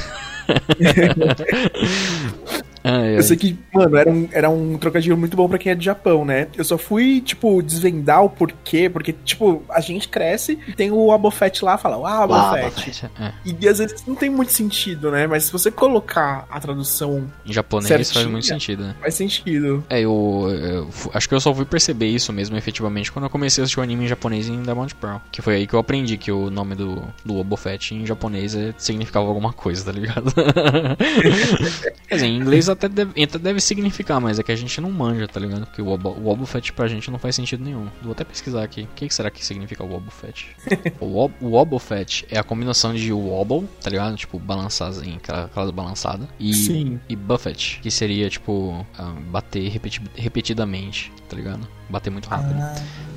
Ai, 2.84 2.92
ai. 3.08 3.18
Eu 3.18 3.22
sei 3.22 3.36
que, 3.36 3.58
mano, 3.72 3.96
era 3.96 4.10
um, 4.10 4.28
era 4.30 4.50
um 4.50 4.76
trocadilho 4.78 5.16
muito 5.16 5.36
bom 5.36 5.48
pra 5.48 5.58
quem 5.58 5.72
é 5.72 5.74
de 5.74 5.84
Japão, 5.84 6.24
né? 6.24 6.48
Eu 6.56 6.64
só 6.64 6.76
fui, 6.78 7.20
tipo, 7.20 7.62
desvendar 7.62 8.22
o 8.22 8.28
porquê, 8.30 8.88
porque, 8.90 9.12
tipo, 9.24 9.62
a 9.68 9.80
gente 9.80 10.08
cresce 10.08 10.58
e 10.68 10.72
tem 10.72 10.90
o 10.92 11.10
Abofete 11.12 11.64
lá, 11.64 11.76
fala, 11.78 11.96
ah, 12.08 12.24
Abofete. 12.24 13.06
É. 13.20 13.32
E 13.44 13.68
às 13.68 13.78
vezes 13.78 14.04
não 14.06 14.14
tem 14.14 14.28
muito 14.30 14.52
sentido, 14.52 15.10
né? 15.10 15.26
Mas 15.26 15.44
se 15.44 15.52
você 15.52 15.70
colocar 15.70 16.46
a 16.50 16.60
tradução, 16.60 17.30
Em 17.46 17.52
japonês 17.52 17.88
faz 17.88 18.08
Certinho. 18.08 18.30
muito 18.32 18.46
sentido, 18.46 18.84
né? 18.84 18.94
faz 19.00 19.14
sentido. 19.14 19.82
É, 19.88 20.00
eu, 20.00 20.46
eu 20.62 20.88
acho 21.14 21.28
que 21.28 21.34
eu 21.34 21.40
só 21.40 21.54
fui 21.54 21.64
perceber 21.64 22.06
isso 22.06 22.32
mesmo, 22.32 22.56
efetivamente, 22.56 23.10
quando 23.10 23.24
eu 23.24 23.30
comecei 23.30 23.62
a 23.62 23.64
assistir 23.64 23.80
o 23.80 23.82
anime 23.82 24.04
em 24.04 24.08
japonês 24.08 24.48
em 24.48 24.60
Diamond 24.62 24.94
Pearl. 24.96 25.18
Que 25.32 25.40
foi 25.40 25.54
aí 25.56 25.66
que 25.66 25.74
eu 25.74 25.78
aprendi 25.78 26.16
que 26.18 26.30
o 26.30 26.50
nome 26.50 26.74
do, 26.74 27.02
do 27.24 27.34
Boba 27.34 27.56
Fett 27.56 27.94
em 27.94 28.04
japonês 28.04 28.54
é- 28.54 28.74
significava 28.76 29.26
alguma 29.26 29.52
coisa, 29.52 29.84
tá 29.84 29.92
ligado? 29.92 30.32
Quer 32.08 32.14
dizer, 32.14 32.26
em 32.26 32.36
inglês 32.36 32.68
até 32.74 32.88
deve, 32.88 33.22
até 33.22 33.38
deve 33.38 33.60
significar, 33.60 34.20
mas 34.20 34.38
é 34.38 34.42
que 34.42 34.52
a 34.52 34.56
gente 34.56 34.80
não 34.80 34.90
manja, 34.90 35.26
tá 35.26 35.40
ligado? 35.40 35.66
Porque 35.66 35.80
o 35.82 35.84
Boba, 35.96 36.10
o 36.10 36.72
pra 36.74 36.86
gente 36.88 37.10
não 37.10 37.18
faz 37.18 37.34
sentido 37.34 37.64
nenhum. 37.64 37.88
Vou 38.02 38.12
até 38.12 38.24
pesquisar 38.24 38.62
aqui. 38.62 38.82
O 38.82 38.88
que, 38.94 39.08
que 39.08 39.14
será 39.14 39.30
que 39.30 39.44
significa 39.44 39.82
o 39.82 39.88
Boba 39.88 40.10
Fett? 40.10 40.54
o, 41.00 41.06
Wob- 41.06 41.34
o 41.40 41.48
Wobble 41.50 41.78
Fett 41.78 42.26
é 42.30 42.38
a 42.38 42.42
combinação 42.44 42.94
de 42.94 43.12
wobble, 43.12 43.66
tá 43.82 43.90
ligado? 43.90 44.16
Tipo, 44.16 44.38
balançarzinho, 44.38 45.16
aquela, 45.16 45.44
aquelas 45.44 45.70
balançadas. 45.70 46.26
E, 46.38 46.52
Sim. 46.54 47.00
e 47.08 47.16
Buffett, 47.16 47.80
que 47.80 47.90
seria 47.90 48.28
tipo 48.28 48.86
ah, 48.98 49.14
bater 49.30 49.68
repeti- 49.70 50.02
repetidamente, 50.14 51.12
tá 51.28 51.36
ligado? 51.36 51.66
Bater 51.88 52.10
muito 52.10 52.28
rápido. 52.28 52.54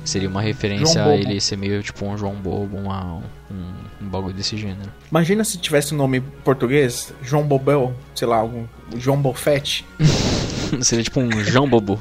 Seria 0.04 0.28
uma 0.28 0.40
referência 0.40 1.04
a 1.04 1.14
ele 1.16 1.40
ser 1.40 1.56
meio 1.56 1.82
tipo 1.82 2.04
um 2.06 2.16
João 2.16 2.34
Bobo, 2.36 2.76
uma, 2.76 3.16
um, 3.50 3.74
um 4.00 4.08
bagulho 4.08 4.34
desse 4.34 4.56
gênero. 4.56 4.90
Imagina 5.10 5.44
se 5.44 5.58
tivesse 5.58 5.94
um 5.94 5.96
nome 5.96 6.20
português, 6.44 7.12
João 7.22 7.44
Bobel, 7.46 7.94
sei 8.14 8.28
lá, 8.28 8.36
algum 8.36 8.64
João 8.96 9.20
Bofete. 9.20 9.84
seria 10.80 11.04
tipo 11.04 11.20
um 11.20 11.30
João 11.44 11.68
Bobo. 11.68 12.00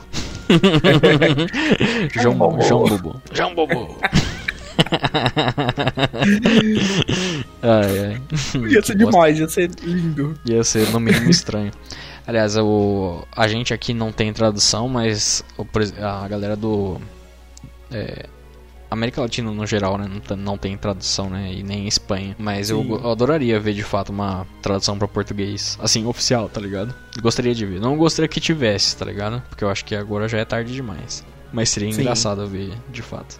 João, 2.14 2.36
Bobo. 2.36 2.62
João 2.62 2.86
Bobo. 2.86 3.22
João 3.34 3.56
Bobo. 3.56 4.00
ai, 7.62 8.00
ai. 8.00 8.22
Ia 8.70 8.82
ser 8.82 8.96
demais, 8.96 9.40
ia 9.40 9.50
ser 9.50 9.70
lindo. 9.84 10.40
Ia 10.46 10.64
ser 10.64 10.90
no 10.92 11.00
mínimo 11.00 11.30
estranho. 11.30 11.72
Aliás, 12.26 12.58
o, 12.58 13.26
a 13.36 13.48
gente 13.48 13.74
aqui 13.74 13.94
não 13.94 14.12
tem 14.12 14.32
tradução, 14.34 14.88
mas 14.88 15.44
o 15.58 15.66
a 16.02 16.28
galera 16.28 16.56
do. 16.56 17.00
é, 17.92 18.26
América 18.90 19.22
Latina 19.22 19.52
no 19.52 19.66
geral, 19.66 19.98
né? 19.98 20.08
Não, 20.08 20.20
tem- 20.20 20.38
não 20.38 20.58
tem 20.58 20.78
tradução, 20.78 21.30
né? 21.30 21.52
E 21.54 21.64
nem 21.64 21.88
Espanha. 21.88 22.36
Mas 22.40 22.70
eu, 22.70 22.82
eu 22.84 23.12
adoraria 23.12 23.60
ver 23.60 23.74
de 23.74 23.84
fato 23.84 24.10
uma 24.12 24.46
tradução 24.62 24.98
pra 24.98 25.08
português, 25.08 25.78
assim, 25.82 26.06
oficial, 26.06 26.50
tá 26.50 26.60
ligado? 26.62 26.94
Gostaria 27.22 27.54
de 27.54 27.66
ver. 27.66 27.80
Não 27.80 27.98
gostaria 27.98 28.28
que 28.28 28.40
tivesse, 28.40 28.96
tá 28.96 29.06
ligado? 29.06 29.42
Porque 29.50 29.64
eu 29.64 29.70
acho 29.70 29.84
que 29.86 29.96
agora 29.96 30.28
já 30.28 30.38
é 30.38 30.46
tarde 30.46 30.74
demais. 30.74 31.26
Mas 31.52 31.70
seria 31.70 31.92
Sim. 31.92 32.02
engraçado 32.02 32.46
ver, 32.46 32.74
de 32.92 33.02
fato. 33.02 33.40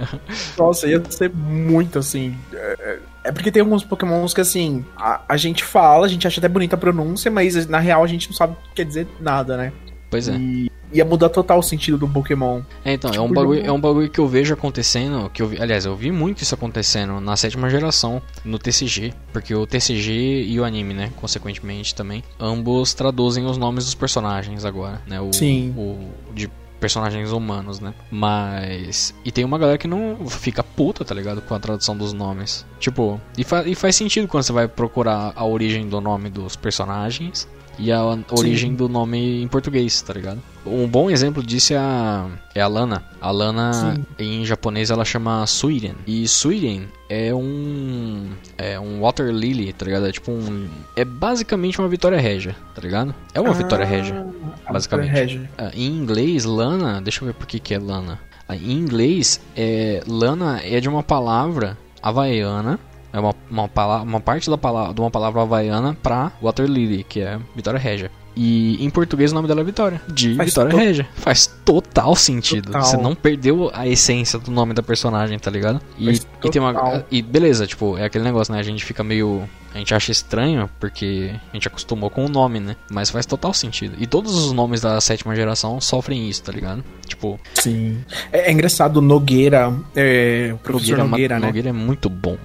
Nossa, 0.58 0.88
ia 0.88 1.00
ser 1.10 1.30
muito 1.32 1.98
assim. 1.98 2.36
É, 2.52 2.98
é 3.24 3.32
porque 3.32 3.52
tem 3.52 3.60
alguns 3.62 3.84
pokémons 3.84 4.34
que 4.34 4.40
assim, 4.40 4.84
a, 4.96 5.20
a 5.28 5.36
gente 5.36 5.62
fala, 5.64 6.06
a 6.06 6.08
gente 6.08 6.26
acha 6.26 6.40
até 6.40 6.48
bonita 6.48 6.74
a 6.74 6.78
pronúncia, 6.78 7.30
mas 7.30 7.66
na 7.66 7.78
real 7.78 8.02
a 8.02 8.06
gente 8.06 8.28
não 8.28 8.36
sabe 8.36 8.54
o 8.54 8.56
que 8.56 8.74
quer 8.76 8.84
dizer 8.84 9.06
nada, 9.20 9.56
né? 9.56 9.72
Pois 10.10 10.28
é. 10.28 10.34
E 10.36 10.70
ia 10.92 11.04
mudar 11.04 11.28
total 11.28 11.58
o 11.58 11.62
sentido 11.62 11.98
do 11.98 12.08
Pokémon. 12.08 12.62
É, 12.84 12.92
então, 12.94 13.10
é 13.12 13.20
um, 13.20 13.24
Tipo, 13.28 13.34
bagulho, 13.34 13.60
não- 13.60 13.68
é 13.68 13.72
um 13.72 13.80
bagulho 13.80 14.08
que 14.10 14.18
eu 14.20 14.26
vejo 14.28 14.54
acontecendo, 14.54 15.28
que 15.30 15.42
eu 15.42 15.48
vi, 15.48 15.60
aliás, 15.60 15.84
eu 15.84 15.94
vi 15.96 16.10
muito 16.12 16.42
isso 16.42 16.54
acontecendo 16.54 17.20
na 17.20 17.36
sétima 17.36 17.68
geração, 17.68 18.22
no 18.44 18.58
TCG, 18.58 19.12
porque 19.32 19.54
o 19.54 19.66
TCG 19.66 20.44
e 20.46 20.58
o 20.60 20.64
anime, 20.64 20.94
né, 20.94 21.12
consequentemente 21.16 21.94
também, 21.94 22.22
ambos 22.38 22.94
traduzem 22.94 23.44
os 23.46 23.56
nomes 23.58 23.84
dos 23.84 23.94
personagens 23.94 24.64
agora, 24.64 25.00
né, 25.06 25.20
o, 25.20 25.32
Sim. 25.32 25.74
o 25.76 25.98
de 26.34 26.48
personagens 26.78 27.32
humanos, 27.32 27.80
né, 27.80 27.94
mas, 28.10 29.14
e 29.24 29.32
tem 29.32 29.44
uma 29.44 29.58
galera 29.58 29.78
que 29.78 29.88
não 29.88 30.26
fica 30.28 30.62
puta, 30.62 31.04
tá 31.04 31.14
ligado, 31.14 31.40
com 31.40 31.54
a 31.54 31.58
tradução 31.58 31.96
dos 31.96 32.12
nomes, 32.12 32.66
tipo, 32.78 33.20
e, 33.36 33.44
fa- 33.44 33.64
e 33.66 33.74
faz 33.74 33.96
sentido 33.96 34.28
quando 34.28 34.44
você 34.44 34.52
vai 34.52 34.68
procurar 34.68 35.32
a 35.34 35.44
origem 35.44 35.88
do 35.88 36.00
nome 36.00 36.28
dos 36.28 36.54
personagens, 36.54 37.48
e 37.78 37.92
a 37.92 38.02
origem 38.30 38.74
do 38.74 38.88
nome 38.88 39.42
em 39.42 39.48
português, 39.48 40.00
tá 40.02 40.12
ligado? 40.12 40.40
Um 40.64 40.88
bom 40.88 41.10
exemplo 41.10 41.42
disso 41.42 41.72
é 41.72 41.76
a, 41.76 42.26
é 42.54 42.60
a 42.60 42.66
Lana. 42.66 43.04
A 43.20 43.30
Lana, 43.30 43.72
Sim. 43.72 44.06
em 44.18 44.44
japonês, 44.44 44.90
ela 44.90 45.04
chama 45.04 45.46
Suiren. 45.46 45.94
E 46.06 46.26
Suiren 46.26 46.86
é 47.08 47.32
um. 47.34 48.30
É 48.58 48.78
um 48.80 49.00
Water 49.00 49.30
Lily, 49.30 49.72
tá 49.72 49.84
ligado? 49.84 50.06
É 50.06 50.12
tipo 50.12 50.32
um. 50.32 50.68
É 50.96 51.04
basicamente 51.04 51.78
uma 51.78 51.88
Vitória 51.88 52.18
Régia, 52.18 52.56
tá 52.74 52.80
ligado? 52.80 53.14
É 53.32 53.40
uma 53.40 53.52
Vitória 53.52 53.84
Régia. 53.84 54.26
Ah, 54.64 54.72
basicamente. 54.72 55.08
Vitória 55.08 55.26
Régia. 55.26 55.50
Ah, 55.56 55.70
em 55.74 55.86
inglês, 55.86 56.44
Lana. 56.44 57.00
Deixa 57.00 57.22
eu 57.22 57.26
ver 57.26 57.34
por 57.34 57.46
que, 57.46 57.60
que 57.60 57.74
é 57.74 57.78
Lana. 57.78 58.18
Ah, 58.48 58.56
em 58.56 58.72
inglês, 58.72 59.40
é, 59.56 60.02
Lana 60.06 60.60
é 60.64 60.80
de 60.80 60.88
uma 60.88 61.02
palavra 61.02 61.76
havaiana. 62.02 62.78
É 63.16 63.20
uma, 63.20 63.34
uma, 63.50 63.66
pala- 63.68 64.02
uma 64.02 64.20
parte 64.20 64.50
da 64.50 64.58
palavra, 64.58 64.92
de 64.92 65.00
uma 65.00 65.10
palavra 65.10 65.40
havaiana 65.40 65.96
pra 66.02 66.30
Water 66.42 66.66
Lily, 66.66 67.02
que 67.02 67.20
é 67.20 67.38
Vitória 67.54 67.80
Régia. 67.80 68.10
E 68.38 68.84
em 68.84 68.90
português 68.90 69.32
o 69.32 69.34
nome 69.34 69.48
dela 69.48 69.62
é 69.62 69.64
Vitória. 69.64 69.98
De 70.06 70.34
Faz 70.34 70.50
Vitória 70.50 70.70
to- 70.70 70.76
Régia. 70.76 71.08
Faz 71.14 71.46
total 71.64 72.14
sentido. 72.14 72.66
Total. 72.66 72.82
Você 72.82 72.98
não 72.98 73.14
perdeu 73.14 73.70
a 73.72 73.88
essência 73.88 74.38
do 74.38 74.50
nome 74.50 74.74
da 74.74 74.82
personagem, 74.82 75.38
tá 75.38 75.50
ligado? 75.50 75.80
E, 75.98 76.10
e 76.10 76.50
tem 76.50 76.60
uma. 76.60 77.02
E 77.10 77.22
beleza, 77.22 77.66
tipo, 77.66 77.96
é 77.96 78.04
aquele 78.04 78.24
negócio, 78.24 78.52
né? 78.52 78.60
A 78.60 78.62
gente 78.62 78.84
fica 78.84 79.02
meio. 79.02 79.48
A 79.74 79.78
gente 79.78 79.94
acha 79.94 80.12
estranho 80.12 80.68
porque 80.78 81.30
a 81.50 81.56
gente 81.56 81.66
acostumou 81.68 82.10
com 82.10 82.26
o 82.26 82.28
nome, 82.28 82.60
né? 82.60 82.76
Mas 82.90 83.08
faz 83.08 83.24
total 83.24 83.54
sentido. 83.54 83.94
E 83.98 84.06
todos 84.06 84.34
os 84.34 84.52
nomes 84.52 84.82
da 84.82 85.00
sétima 85.00 85.34
geração 85.34 85.80
sofrem 85.80 86.28
isso, 86.28 86.42
tá 86.42 86.52
ligado? 86.52 86.84
Tipo, 87.06 87.40
Sim. 87.54 88.04
É, 88.30 88.50
é 88.50 88.52
engraçado, 88.52 89.00
Nogueira, 89.00 89.72
é, 89.94 90.50
o 90.52 90.58
professor 90.58 90.98
Nogueira, 90.98 91.08
Nogueira, 91.08 91.34
Ma- 91.36 91.40
né? 91.40 91.46
Nogueira 91.46 91.68
é 91.70 91.72
muito 91.72 92.10
bom. 92.10 92.36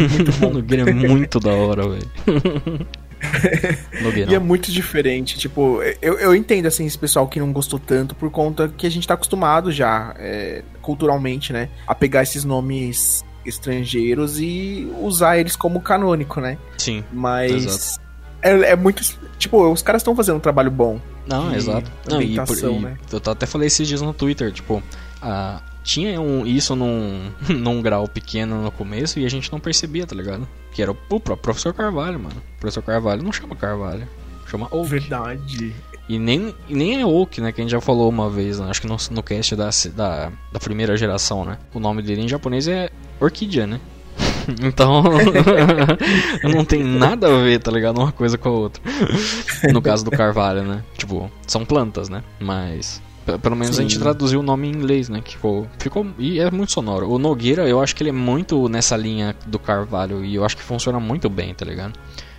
Nogueira 0.52 0.90
é 0.90 0.94
muito 0.94 1.40
da 1.40 1.52
hora, 1.52 1.88
velho. 1.88 2.86
e 4.28 4.34
é 4.34 4.38
muito 4.38 4.70
diferente. 4.70 5.38
Tipo, 5.38 5.80
eu, 6.00 6.18
eu 6.18 6.34
entendo, 6.34 6.66
assim, 6.66 6.86
esse 6.86 6.98
pessoal 6.98 7.26
que 7.26 7.40
não 7.40 7.52
gostou 7.52 7.78
tanto 7.78 8.14
por 8.14 8.30
conta 8.30 8.68
que 8.68 8.86
a 8.86 8.90
gente 8.90 9.06
tá 9.06 9.14
acostumado 9.14 9.72
já, 9.72 10.14
é, 10.18 10.62
culturalmente, 10.82 11.52
né? 11.52 11.68
A 11.86 11.94
pegar 11.94 12.22
esses 12.22 12.44
nomes 12.44 13.24
estrangeiros 13.44 14.38
e 14.40 14.90
usar 15.00 15.38
eles 15.38 15.56
como 15.56 15.80
canônico, 15.80 16.40
né? 16.40 16.58
Sim. 16.76 17.04
Mas. 17.12 17.98
É, 18.42 18.72
é, 18.72 18.76
muito. 18.76 19.02
Tipo, 19.38 19.70
os 19.70 19.82
caras 19.82 20.00
estão 20.00 20.14
fazendo 20.14 20.36
um 20.36 20.40
trabalho 20.40 20.70
bom. 20.70 21.00
Não, 21.26 21.54
exato. 21.54 21.90
Não, 22.08 22.22
e, 22.22 22.36
por, 22.36 22.56
e 22.56 22.78
né? 22.78 22.96
Eu 23.10 23.32
até 23.32 23.46
falei 23.46 23.66
esses 23.66 23.86
dias 23.88 24.00
no 24.00 24.12
Twitter, 24.12 24.52
tipo, 24.52 24.82
a, 25.20 25.60
tinha 25.86 26.20
um, 26.20 26.44
isso 26.44 26.74
num, 26.74 27.30
num 27.48 27.80
grau 27.80 28.08
pequeno 28.08 28.60
no 28.60 28.72
começo 28.72 29.20
e 29.20 29.24
a 29.24 29.30
gente 29.30 29.50
não 29.52 29.60
percebia, 29.60 30.04
tá 30.04 30.16
ligado? 30.16 30.46
Que 30.72 30.82
era 30.82 30.90
o, 30.90 30.94
o 30.94 31.20
próprio 31.20 31.36
professor 31.36 31.72
Carvalho, 31.72 32.18
mano. 32.18 32.42
O 32.56 32.60
professor 32.60 32.82
Carvalho 32.82 33.22
não 33.22 33.32
chama 33.32 33.54
Carvalho, 33.54 34.06
chama 34.48 34.66
Oak. 34.72 34.88
Verdade. 34.88 35.72
E 36.08 36.18
nem, 36.18 36.52
nem 36.68 37.00
é 37.00 37.06
Oak, 37.06 37.40
né? 37.40 37.52
Que 37.52 37.60
a 37.60 37.64
gente 37.64 37.70
já 37.70 37.80
falou 37.80 38.08
uma 38.08 38.28
vez, 38.28 38.58
né? 38.58 38.68
acho 38.68 38.80
que 38.80 38.88
no, 38.88 38.96
no 39.12 39.22
cast 39.22 39.54
da, 39.54 39.70
da, 39.94 40.32
da 40.52 40.58
primeira 40.58 40.96
geração, 40.96 41.44
né? 41.44 41.56
O 41.72 41.78
nome 41.78 42.02
dele 42.02 42.22
em 42.22 42.28
japonês 42.28 42.66
é 42.66 42.90
Orquídea, 43.20 43.66
né? 43.66 43.80
Então, 44.62 45.02
não 46.54 46.64
tem 46.64 46.82
nada 46.84 47.26
a 47.26 47.42
ver, 47.42 47.58
tá 47.58 47.68
ligado? 47.68 47.98
Uma 47.98 48.12
coisa 48.12 48.38
com 48.38 48.48
a 48.48 48.52
outra. 48.52 48.80
No 49.72 49.82
caso 49.82 50.04
do 50.04 50.10
Carvalho, 50.12 50.62
né? 50.62 50.84
Tipo, 50.96 51.28
são 51.48 51.64
plantas, 51.64 52.08
né? 52.08 52.22
Mas 52.38 53.02
pelo 53.42 53.56
menos 53.56 53.76
Sim. 53.76 53.82
a 53.82 53.84
gente 53.84 53.98
traduziu 53.98 54.40
o 54.40 54.42
nome 54.42 54.68
em 54.68 54.70
inglês, 54.70 55.08
né? 55.08 55.20
Que 55.20 55.32
ficou, 55.32 55.66
ficou. 55.78 56.06
E 56.18 56.38
é 56.38 56.50
muito 56.50 56.72
sonoro. 56.72 57.10
O 57.10 57.18
Nogueira, 57.18 57.68
eu 57.68 57.80
acho 57.80 57.94
que 57.94 58.02
ele 58.02 58.10
é 58.10 58.12
muito 58.12 58.68
nessa 58.68 58.96
linha 58.96 59.34
do 59.46 59.58
Carvalho. 59.58 60.24
E 60.24 60.34
eu 60.34 60.44
acho 60.44 60.56
que 60.56 60.62
funciona 60.62 61.00
muito 61.00 61.28
bem, 61.28 61.52
tá 61.52 61.64
ligado? 61.64 61.98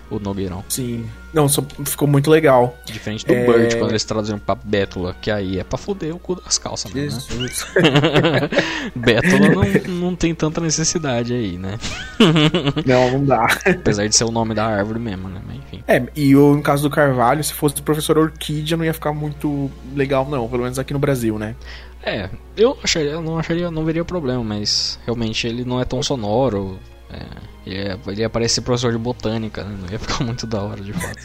O 0.10 0.20
Nogueirão. 0.20 0.64
Sim. 0.70 1.06
Não, 1.34 1.50
só 1.50 1.62
ficou 1.86 2.08
muito 2.08 2.30
legal. 2.30 2.78
Diferente 2.86 3.26
do 3.26 3.34
é... 3.34 3.46
Bird, 3.46 3.76
quando 3.78 3.92
eles 3.92 4.06
traduziram 4.06 4.40
pra 4.40 4.56
Bétula, 4.56 5.16
que 5.22 5.30
aí 5.30 5.60
é 5.60 5.64
pra 5.64 5.78
foder 5.78 6.16
o 6.16 6.20
cu 6.20 6.36
das 6.36 6.58
calças, 6.58 6.94
né? 6.94 7.02
Jesus. 7.02 7.68
Né? 7.76 8.50
Bétula 8.96 9.50
não, 9.50 9.94
não 10.00 10.16
tem 10.16 10.34
tanta 10.34 10.62
necessidade 10.62 11.34
aí, 11.34 11.58
né? 11.58 11.78
não, 12.86 13.12
não 13.12 13.26
dá. 13.26 13.48
Apesar 13.66 14.08
de 14.08 14.16
ser 14.16 14.24
o 14.24 14.32
nome 14.32 14.56
da 14.56 14.66
árvore 14.66 15.00
mesmo, 15.00 15.28
né? 15.28 15.42
Mas, 15.46 15.58
enfim. 15.58 15.84
É, 15.88 16.02
e 16.16 16.36
o, 16.36 16.56
no 16.56 16.62
caso 16.62 16.84
do 16.84 16.90
Carvalho, 16.90 17.44
se 17.44 17.54
fosse 17.54 17.76
o 17.80 17.84
professor 17.84 18.18
Orquídea, 18.18 18.78
não 18.78 18.86
ia 18.86 18.94
ficar 18.94 19.12
muito 19.12 19.70
legal, 19.94 20.28
não. 20.30 20.48
Pelo 20.48 20.64
menos 20.64 20.80
aqui 20.80 20.94
no 20.94 21.00
Brasil, 21.00 21.38
né? 21.38 21.56
É, 22.02 22.30
eu 22.56 22.78
acharia, 22.82 23.20
não 23.20 23.38
acharia, 23.38 23.70
não 23.70 23.84
veria 23.84 24.06
problema, 24.06 24.42
mas 24.42 24.98
realmente 25.06 25.46
ele 25.46 25.66
não 25.66 25.82
é 25.82 25.84
tão 25.84 26.02
sonoro. 26.02 26.80
É, 27.10 27.26
ele, 27.66 27.76
ia, 27.76 28.00
ele 28.08 28.22
ia 28.22 28.30
parecer 28.30 28.62
professor 28.62 28.92
de 28.92 28.98
botânica, 28.98 29.64
né? 29.64 29.78
Não 29.82 29.90
ia 29.90 30.00
ficar 30.00 30.24
muito 30.24 30.46
da 30.46 30.62
hora, 30.62 30.82
de 30.82 30.94
fato. 30.94 31.24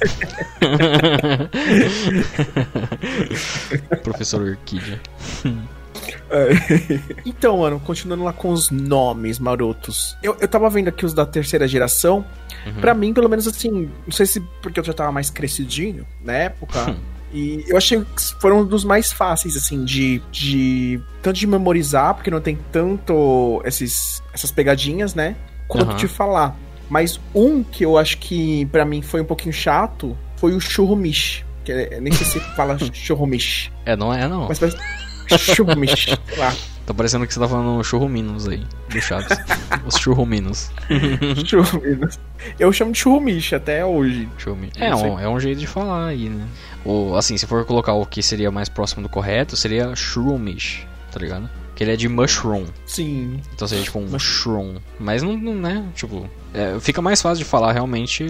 professor 4.02 4.42
Orquídea. 4.42 5.00
Então, 7.26 7.58
mano, 7.58 7.78
continuando 7.80 8.24
lá 8.24 8.32
com 8.32 8.50
os 8.50 8.70
nomes 8.70 9.38
marotos. 9.38 10.16
Eu, 10.22 10.36
eu 10.40 10.48
tava 10.48 10.68
vendo 10.70 10.88
aqui 10.88 11.04
os 11.04 11.12
da 11.12 11.26
terceira 11.26 11.68
geração. 11.68 12.24
Uhum. 12.66 12.74
Pra 12.80 12.94
mim, 12.94 13.12
pelo 13.12 13.28
menos 13.28 13.46
assim, 13.46 13.90
não 14.06 14.12
sei 14.12 14.24
se 14.24 14.40
porque 14.62 14.80
eu 14.80 14.84
já 14.84 14.94
tava 14.94 15.12
mais 15.12 15.28
crescidinho 15.30 16.06
na 16.24 16.32
época. 16.32 16.90
Hum. 16.90 16.96
E 17.32 17.64
eu 17.66 17.76
achei 17.78 17.98
que 18.00 18.40
foram 18.40 18.60
um 18.60 18.64
dos 18.64 18.84
mais 18.84 19.10
fáceis, 19.10 19.56
assim, 19.56 19.84
de, 19.84 20.22
de. 20.30 21.00
Tanto 21.22 21.38
de 21.38 21.46
memorizar, 21.46 22.14
porque 22.14 22.30
não 22.30 22.40
tem 22.40 22.58
tanto 22.70 23.62
esses, 23.64 24.22
essas 24.34 24.50
pegadinhas, 24.50 25.14
né? 25.14 25.34
Quanto 25.72 25.90
uhum. 25.92 25.96
de 25.96 26.08
falar. 26.08 26.56
Mas 26.88 27.18
um 27.34 27.62
que 27.62 27.84
eu 27.84 27.96
acho 27.96 28.18
que 28.18 28.66
para 28.66 28.84
mim 28.84 29.00
foi 29.00 29.22
um 29.22 29.24
pouquinho 29.24 29.52
chato 29.52 30.16
foi 30.36 30.54
o 30.54 30.60
Churrumish. 30.60 31.44
Que 31.64 31.72
é, 31.72 32.00
nem 32.00 32.12
sei 32.12 32.26
se 32.26 32.40
fala 32.54 32.76
Churrumish. 32.92 33.72
É, 33.86 33.96
não 33.96 34.12
é 34.12 34.28
não. 34.28 34.48
Mas 34.48 34.58
parece 34.58 34.76
Churrumish, 35.38 36.18
lá. 36.36 36.54
Tá 36.84 36.92
parecendo 36.92 37.26
que 37.26 37.32
você 37.32 37.38
tá 37.38 37.48
falando 37.48 37.82
churruminos 37.84 38.48
aí, 38.48 38.66
do 38.90 39.00
Chaves. 39.00 39.38
Os 39.86 39.96
churruminos. 39.96 40.70
churruminos. 41.46 42.18
Eu 42.58 42.72
chamo 42.72 42.90
de 42.90 42.98
churrumiche 42.98 43.54
até 43.54 43.84
hoje. 43.84 44.28
É, 44.76 44.94
um, 44.94 45.18
é 45.18 45.28
um 45.28 45.38
jeito 45.38 45.60
de 45.60 45.66
falar 45.66 46.08
aí, 46.08 46.28
né? 46.28 46.44
Ou, 46.84 47.16
assim, 47.16 47.38
se 47.38 47.46
for 47.46 47.64
colocar 47.64 47.92
o 47.92 48.04
que 48.04 48.20
seria 48.20 48.50
mais 48.50 48.68
próximo 48.68 49.02
do 49.02 49.08
correto, 49.08 49.56
seria 49.56 49.94
churrumiche, 49.94 50.84
tá 51.12 51.20
ligado? 51.20 51.48
Que 51.74 51.84
ele 51.84 51.92
é 51.92 51.96
de 51.96 52.08
mushroom. 52.08 52.66
Sim. 52.86 53.40
Então 53.54 53.66
seria 53.66 53.84
tipo 53.84 53.98
um 53.98 54.06
mushroom. 54.06 54.76
Mas 54.98 55.22
não, 55.22 55.36
não 55.36 55.54
né? 55.54 55.84
Tipo, 55.94 56.28
é, 56.52 56.78
fica 56.80 57.00
mais 57.00 57.20
fácil 57.22 57.44
de 57.44 57.50
falar 57.50 57.72
realmente 57.72 58.26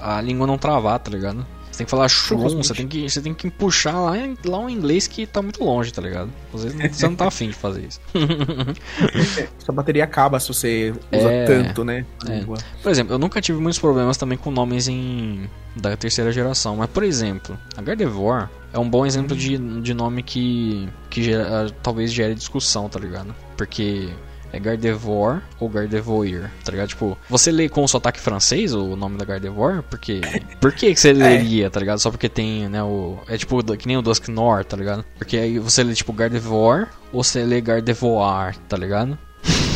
a 0.00 0.20
língua 0.20 0.46
não 0.46 0.56
travar, 0.56 0.98
tá 0.98 1.10
ligado? 1.10 1.46
Você 1.80 1.84
tem 1.84 1.84
que 1.86 1.90
falar 1.90 2.08
shroom, 2.08 2.62
você 2.62 2.74
tem 2.74 2.86
que, 2.86 3.08
você 3.08 3.22
tem 3.22 3.32
que 3.32 3.50
puxar 3.50 3.98
lá, 3.98 4.12
lá 4.44 4.58
um 4.58 4.68
inglês 4.68 5.06
que 5.06 5.26
tá 5.26 5.40
muito 5.40 5.64
longe, 5.64 5.92
tá 5.92 6.02
ligado? 6.02 6.30
Às 6.52 6.64
vezes 6.64 6.96
você 6.96 7.08
não 7.08 7.16
tá 7.16 7.28
afim 7.28 7.48
de 7.48 7.54
fazer 7.54 7.86
isso. 7.86 8.00
Sua 9.58 9.74
bateria 9.74 10.04
acaba 10.04 10.38
se 10.38 10.48
você 10.48 10.92
usa 11.12 11.30
é, 11.30 11.44
tanto, 11.46 11.84
né? 11.84 12.04
É. 12.28 12.44
Por 12.82 12.90
exemplo, 12.90 13.14
eu 13.14 13.18
nunca 13.18 13.40
tive 13.40 13.58
muitos 13.60 13.78
problemas 13.78 14.16
também 14.16 14.36
com 14.36 14.50
nomes 14.50 14.88
em 14.88 15.48
da 15.74 15.96
terceira 15.96 16.32
geração, 16.32 16.76
mas 16.76 16.90
por 16.90 17.02
exemplo, 17.04 17.56
a 17.76 17.80
Gardevoir 17.80 18.50
é 18.72 18.78
um 18.78 18.88
bom 18.88 19.06
exemplo 19.06 19.36
de, 19.36 19.56
de 19.80 19.94
nome 19.94 20.22
que, 20.22 20.88
que 21.08 21.22
gera, 21.22 21.70
talvez 21.82 22.12
gere 22.12 22.34
discussão, 22.34 22.88
tá 22.88 22.98
ligado? 22.98 23.34
Porque 23.56 24.10
é 24.52 24.58
Gardevoir 24.58 25.42
ou 25.58 25.68
Gardevoir, 25.68 26.50
tá 26.64 26.72
ligado? 26.72 26.88
Tipo, 26.88 27.18
você 27.28 27.50
lê 27.50 27.68
com 27.68 27.84
o 27.84 27.88
sotaque 27.88 28.20
francês 28.20 28.74
o 28.74 28.96
nome 28.96 29.16
da 29.16 29.24
Gardevoir? 29.24 29.82
Porque. 29.82 30.20
Por 30.60 30.72
que, 30.72 30.92
que 30.92 31.00
você 31.00 31.10
é. 31.10 31.12
leria, 31.12 31.70
tá 31.70 31.80
ligado? 31.80 31.98
Só 31.98 32.10
porque 32.10 32.28
tem, 32.28 32.68
né, 32.68 32.82
o. 32.82 33.18
É 33.28 33.36
tipo 33.36 33.60
que 33.76 33.86
nem 33.86 33.96
o 33.96 34.02
Dusknor, 34.02 34.64
tá 34.64 34.76
ligado? 34.76 35.04
Porque 35.16 35.36
aí 35.36 35.58
você 35.58 35.82
lê 35.82 35.94
tipo 35.94 36.12
Gardevoir 36.12 36.88
ou 37.12 37.22
você 37.22 37.44
lê 37.44 37.60
Gardevoir, 37.60 38.56
tá 38.68 38.76
ligado? 38.76 39.18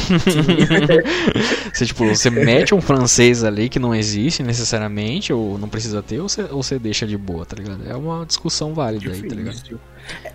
você, 1.73 1.87
tipo, 1.87 2.07
você 2.07 2.29
mete 2.29 2.75
um 2.75 2.81
francês 2.81 3.43
ali 3.43 3.69
que 3.69 3.79
não 3.79 3.95
existe 3.95 4.43
necessariamente, 4.43 5.33
ou 5.33 5.59
não 5.59 5.69
precisa 5.69 6.03
ter, 6.03 6.21
ou 6.21 6.29
você, 6.29 6.43
ou 6.43 6.63
você 6.63 6.79
deixa 6.79 7.07
de 7.07 7.17
boa, 7.17 7.47
tá 7.47 7.57
ligado? 7.57 7.81
É 7.89 7.97
uma 7.97 8.27
discussão 8.27 8.75
válida 8.75 9.05
Difícil. 9.05 9.25
aí, 9.25 9.29
tá 9.31 9.35
ligado? 9.35 9.81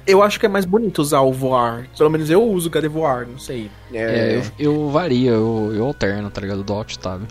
Eu 0.06 0.24
acho 0.24 0.40
que 0.40 0.46
é 0.46 0.50
mais 0.50 0.66
bonito 0.66 1.00
usar 1.00 1.22
o 1.22 1.32
voar. 1.32 1.88
Pelo 1.98 2.10
menos 2.10 2.30
eu 2.30 2.44
uso 2.44 2.70
o 2.70 2.90
voar, 2.90 3.28
não 3.28 3.38
sei. 3.38 3.70
É, 3.94 3.98
é 3.98 4.42
eu, 4.58 4.74
eu 4.74 4.90
varia, 4.90 5.32
eu, 5.32 5.72
eu 5.74 5.86
alterno, 5.86 6.30
tá 6.30 6.42
ligado? 6.42 6.64
Do 6.64 6.74
alt 6.74 6.96
tab. 6.98 7.22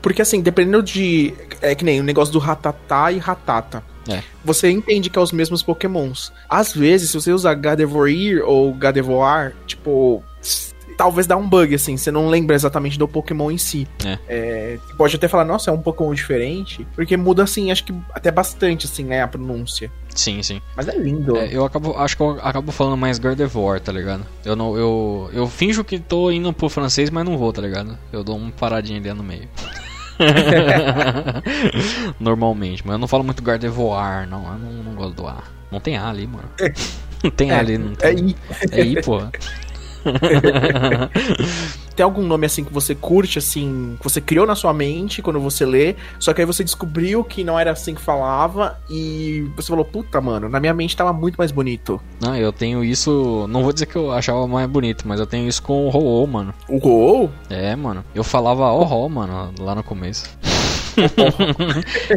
Porque 0.00 0.22
assim, 0.22 0.40
dependendo 0.40 0.82
de. 0.82 1.34
É 1.60 1.74
que 1.74 1.84
nem 1.84 2.00
o 2.00 2.04
negócio 2.04 2.32
do 2.32 2.38
Ratatá 2.38 3.12
e 3.12 3.18
Ratata. 3.18 3.82
É. 4.08 4.22
Você 4.44 4.68
entende 4.68 5.08
que 5.08 5.18
é 5.18 5.22
os 5.22 5.30
mesmos 5.30 5.62
pokémons. 5.62 6.32
Às 6.48 6.74
vezes, 6.74 7.10
se 7.10 7.20
você 7.20 7.32
usar 7.32 7.54
Gardevoir 7.54 8.42
ou 8.44 8.74
Gardevoir, 8.74 9.54
tipo, 9.64 10.22
talvez 10.96 11.26
dá 11.26 11.36
um 11.36 11.48
bug, 11.48 11.74
assim, 11.74 11.96
você 11.96 12.10
não 12.10 12.28
lembra 12.28 12.54
exatamente 12.54 12.98
do 12.98 13.08
Pokémon 13.08 13.50
em 13.50 13.58
si. 13.58 13.86
É. 14.04 14.18
É, 14.28 14.78
você 14.84 14.94
pode 14.94 15.16
até 15.16 15.28
falar, 15.28 15.44
nossa, 15.44 15.70
é 15.70 15.72
um 15.72 15.80
Pokémon 15.80 16.14
diferente, 16.14 16.86
porque 16.94 17.16
muda, 17.16 17.42
assim, 17.42 17.70
acho 17.70 17.84
que 17.84 17.94
até 18.12 18.30
bastante, 18.30 18.86
assim, 18.86 19.04
né, 19.04 19.22
a 19.22 19.28
pronúncia. 19.28 19.90
Sim, 20.14 20.42
sim. 20.42 20.60
Mas 20.76 20.88
é 20.88 20.96
lindo. 20.96 21.36
É, 21.36 21.48
eu 21.52 21.64
acabo, 21.64 21.96
acho 21.96 22.16
que 22.16 22.22
eu 22.22 22.38
acabo 22.42 22.70
falando 22.70 22.96
mais 22.96 23.18
Gardevoir, 23.18 23.80
tá 23.80 23.92
ligado? 23.92 24.26
Eu 24.44 24.54
não, 24.54 24.76
eu, 24.76 25.30
eu 25.32 25.46
finjo 25.46 25.82
que 25.82 25.98
tô 25.98 26.30
indo 26.30 26.52
pro 26.52 26.68
francês, 26.68 27.10
mas 27.10 27.24
não 27.24 27.38
vou, 27.38 27.52
tá 27.52 27.62
ligado? 27.62 27.98
Eu 28.12 28.22
dou 28.22 28.36
uma 28.36 28.50
paradinha 28.50 28.98
ali 28.98 29.12
no 29.12 29.22
meio. 29.22 29.48
Normalmente, 32.20 32.82
mas 32.84 32.94
eu 32.94 32.98
não 32.98 33.08
falo 33.08 33.24
muito 33.24 33.42
Gardevoir, 33.42 34.28
não. 34.28 34.44
Eu 34.44 34.58
não, 34.58 34.72
não 34.84 34.94
gosto 34.94 35.14
do 35.14 35.26
A. 35.26 35.42
Não 35.70 35.80
tem 35.80 35.96
A 35.96 36.08
ali, 36.08 36.26
mano. 36.26 36.48
Não 37.22 37.30
tem 37.30 37.52
A 37.52 37.60
ali, 37.60 37.78
não 37.78 37.92
é 37.92 37.94
tem. 37.94 38.10
É 38.10 38.20
I. 38.20 38.36
É 38.72 38.84
I, 38.84 39.00
porra. 39.00 39.30
Tem 41.94 42.04
algum 42.04 42.22
nome 42.22 42.46
assim 42.46 42.64
que 42.64 42.72
você 42.72 42.94
curte, 42.94 43.38
assim, 43.38 43.96
que 43.98 44.04
você 44.04 44.20
criou 44.20 44.46
na 44.46 44.54
sua 44.54 44.72
mente 44.72 45.20
quando 45.20 45.38
você 45.38 45.66
lê, 45.66 45.94
só 46.18 46.32
que 46.32 46.40
aí 46.40 46.46
você 46.46 46.64
descobriu 46.64 47.22
que 47.22 47.44
não 47.44 47.58
era 47.58 47.70
assim 47.72 47.94
que 47.94 48.00
falava 48.00 48.78
e 48.88 49.46
você 49.54 49.68
falou, 49.68 49.84
puta, 49.84 50.18
mano, 50.20 50.48
na 50.48 50.58
minha 50.58 50.72
mente 50.72 50.96
tava 50.96 51.12
muito 51.12 51.36
mais 51.36 51.52
bonito. 51.52 52.00
Não, 52.20 52.34
eu 52.34 52.50
tenho 52.52 52.82
isso. 52.82 53.46
Não 53.48 53.62
vou 53.62 53.72
dizer 53.72 53.86
que 53.86 53.96
eu 53.96 54.10
achava 54.10 54.46
mais 54.48 54.68
bonito, 54.68 55.06
mas 55.06 55.20
eu 55.20 55.26
tenho 55.26 55.46
isso 55.46 55.62
com 55.62 55.86
o 55.86 55.90
Ho-Oh, 55.90 56.26
mano. 56.26 56.54
O 56.66 56.76
Ho-Oh? 56.76 57.28
É, 57.50 57.76
mano. 57.76 58.02
Eu 58.14 58.24
falava 58.24 58.72
Oh, 58.72 59.08
mano, 59.08 59.52
lá 59.58 59.74
no 59.74 59.82
começo. 59.82 60.28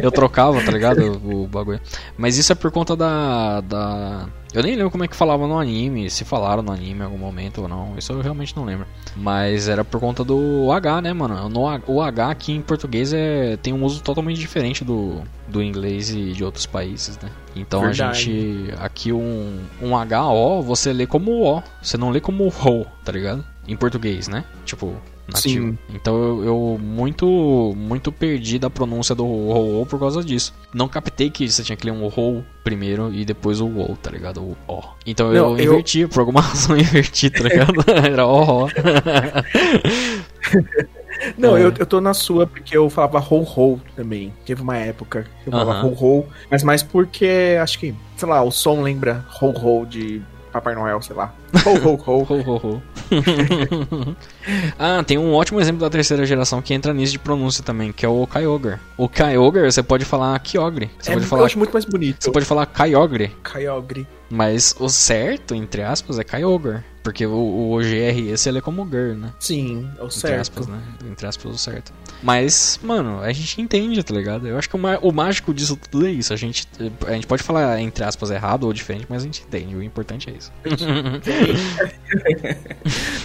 Eu 0.02 0.10
trocava, 0.10 0.62
tá 0.62 0.70
ligado? 0.70 1.20
O 1.24 1.46
bagulho. 1.46 1.80
Mas 2.16 2.36
isso 2.36 2.52
é 2.52 2.54
por 2.54 2.70
conta 2.70 2.96
da, 2.96 3.60
da. 3.60 4.28
Eu 4.52 4.62
nem 4.62 4.74
lembro 4.74 4.90
como 4.90 5.04
é 5.04 5.08
que 5.08 5.16
falava 5.16 5.46
no 5.46 5.58
anime, 5.58 6.08
se 6.08 6.24
falaram 6.24 6.62
no 6.62 6.72
anime 6.72 7.00
em 7.00 7.04
algum 7.04 7.18
momento 7.18 7.62
ou 7.62 7.68
não. 7.68 7.96
Isso 7.98 8.12
eu 8.12 8.20
realmente 8.20 8.56
não 8.56 8.64
lembro. 8.64 8.86
Mas 9.14 9.68
era 9.68 9.84
por 9.84 10.00
conta 10.00 10.24
do 10.24 10.70
H, 10.72 11.02
né, 11.02 11.12
mano? 11.12 11.48
No, 11.48 11.62
o 11.86 12.00
H 12.00 12.30
aqui 12.30 12.52
em 12.52 12.62
português 12.62 13.12
é, 13.12 13.56
tem 13.56 13.72
um 13.72 13.84
uso 13.84 14.02
totalmente 14.02 14.38
diferente 14.38 14.84
do, 14.84 15.22
do 15.48 15.62
inglês 15.62 16.10
e 16.10 16.32
de 16.32 16.44
outros 16.44 16.66
países, 16.66 17.18
né? 17.18 17.30
Então 17.54 17.80
Verdade. 17.80 18.02
a 18.02 18.12
gente. 18.12 18.74
Aqui 18.78 19.12
um, 19.12 19.60
um 19.80 19.92
HO 19.94 20.62
você 20.62 20.92
lê 20.92 21.06
como 21.06 21.42
O, 21.42 21.62
você 21.82 21.96
não 21.96 22.10
lê 22.10 22.20
como 22.20 22.46
HO, 22.46 22.86
tá 23.04 23.12
ligado? 23.12 23.44
Em 23.66 23.76
português, 23.76 24.28
né? 24.28 24.44
Tipo, 24.64 24.94
nativo. 25.28 25.66
Sim. 25.70 25.78
Então 25.94 26.16
eu, 26.16 26.44
eu 26.44 26.78
muito 26.80 27.74
muito 27.76 28.12
perdi 28.12 28.58
da 28.58 28.70
pronúncia 28.70 29.14
do 29.14 29.24
ho 29.26 29.84
por 29.86 29.98
causa 29.98 30.22
disso. 30.24 30.54
Não 30.72 30.88
captei 30.88 31.30
que 31.30 31.48
você 31.50 31.62
tinha 31.62 31.76
que 31.76 31.84
ler 31.86 31.92
um 31.92 32.06
ho 32.06 32.44
primeiro 32.62 33.12
e 33.12 33.24
depois 33.24 33.60
o 33.60 33.66
o, 33.66 33.96
tá 33.96 34.10
ligado? 34.10 34.40
O 34.42 34.56
ó. 34.68 34.82
Então 35.06 35.32
eu 35.34 35.50
Não, 35.50 35.58
eu- 35.58 35.64
inverti, 35.72 36.06
por 36.06 36.20
alguma 36.20 36.40
razão 36.42 36.76
eu 36.76 36.82
inverti, 36.82 37.28
tá 37.30 37.42
ligado? 37.44 37.72
Era 38.04 38.26
ó, 38.26 38.64
ó. 38.64 38.68
Não, 41.38 41.56
É. 41.56 41.64
eu, 41.64 41.72
eu 41.78 41.86
tô 41.86 42.00
na 42.00 42.12
sua 42.12 42.46
porque 42.46 42.76
eu 42.76 42.88
falava 42.90 43.18
ho 43.18 43.42
ho 43.42 43.80
também. 43.96 44.32
Teve 44.44 44.60
uma 44.62 44.76
época 44.76 45.24
que 45.42 45.48
eu 45.48 45.52
falava 45.52 45.72
Aham. 45.80 45.86
ho 45.88 46.18
ho, 46.20 46.26
mas 46.50 46.62
mais 46.62 46.82
porque 46.82 47.56
acho 47.60 47.78
que, 47.78 47.94
sei 48.16 48.28
lá, 48.28 48.42
o 48.42 48.50
som 48.50 48.82
lembra 48.82 49.24
ho 49.40 49.46
ho 49.48 49.86
de 49.86 50.20
Papai 50.56 50.74
Noel, 50.74 51.00
sei 51.02 51.14
lá. 51.16 51.32
Ho 51.64 51.70
ho 51.74 51.94
ho. 51.94 52.26
Ho, 52.28 52.40
ho, 52.40 52.56
ho. 52.56 52.82
ah, 54.78 55.02
tem 55.06 55.18
um 55.18 55.32
ótimo 55.34 55.60
exemplo 55.60 55.80
da 55.80 55.90
terceira 55.90 56.24
geração 56.26 56.60
que 56.62 56.72
entra 56.74 56.92
nisso 56.92 57.12
de 57.12 57.18
pronúncia 57.18 57.62
também, 57.62 57.92
que 57.92 58.04
é 58.04 58.08
o 58.08 58.26
Kyogre. 58.26 58.76
O 58.96 59.08
Kyogre, 59.08 59.70
você 59.70 59.82
pode 59.82 60.04
falar 60.04 60.38
Kyogre. 60.40 60.90
Você 60.98 61.10
É, 61.10 61.14
pode 61.14 61.24
eu 61.24 61.28
falar, 61.28 61.44
acho 61.46 61.58
muito 61.58 61.72
mais 61.72 61.84
bonito. 61.84 62.16
você 62.24 62.30
pode 62.30 62.44
falar 62.46 62.66
Kyogre. 62.66 63.34
Kyogre. 63.44 64.06
Mas 64.30 64.74
o 64.80 64.88
certo, 64.88 65.54
entre 65.54 65.82
aspas, 65.82 66.18
é 66.18 66.24
Kyogre. 66.24 66.78
Porque 67.06 67.24
o, 67.24 67.70
o 67.70 67.78
GRS 67.78 68.48
ele 68.48 68.58
é 68.58 68.60
como 68.60 68.84
Gur, 68.84 69.14
né? 69.14 69.32
Sim, 69.38 69.88
é 69.96 70.02
o 70.02 70.06
Entre 70.06 70.18
certo. 70.18 70.40
aspas, 70.40 70.66
né? 70.66 70.82
Entre 71.08 71.24
aspas, 71.24 71.54
o 71.54 71.56
certo. 71.56 71.92
Mas, 72.20 72.80
mano, 72.82 73.20
a 73.20 73.32
gente 73.32 73.62
entende, 73.62 74.02
tá 74.02 74.12
ligado? 74.12 74.48
Eu 74.48 74.58
acho 74.58 74.68
que 74.68 74.76
o, 74.76 74.80
o 74.80 75.12
mágico 75.12 75.54
disso 75.54 75.78
tudo 75.88 76.08
é 76.08 76.10
isso. 76.10 76.32
A 76.32 76.36
gente, 76.36 76.66
a 77.06 77.12
gente 77.12 77.28
pode 77.28 77.44
falar, 77.44 77.80
entre 77.80 78.02
aspas, 78.02 78.32
errado 78.32 78.64
ou 78.64 78.72
diferente, 78.72 79.06
mas 79.08 79.22
a 79.22 79.24
gente 79.24 79.44
entende. 79.46 79.76
O 79.76 79.82
importante 79.84 80.28
é 80.28 80.32
isso. 80.32 80.52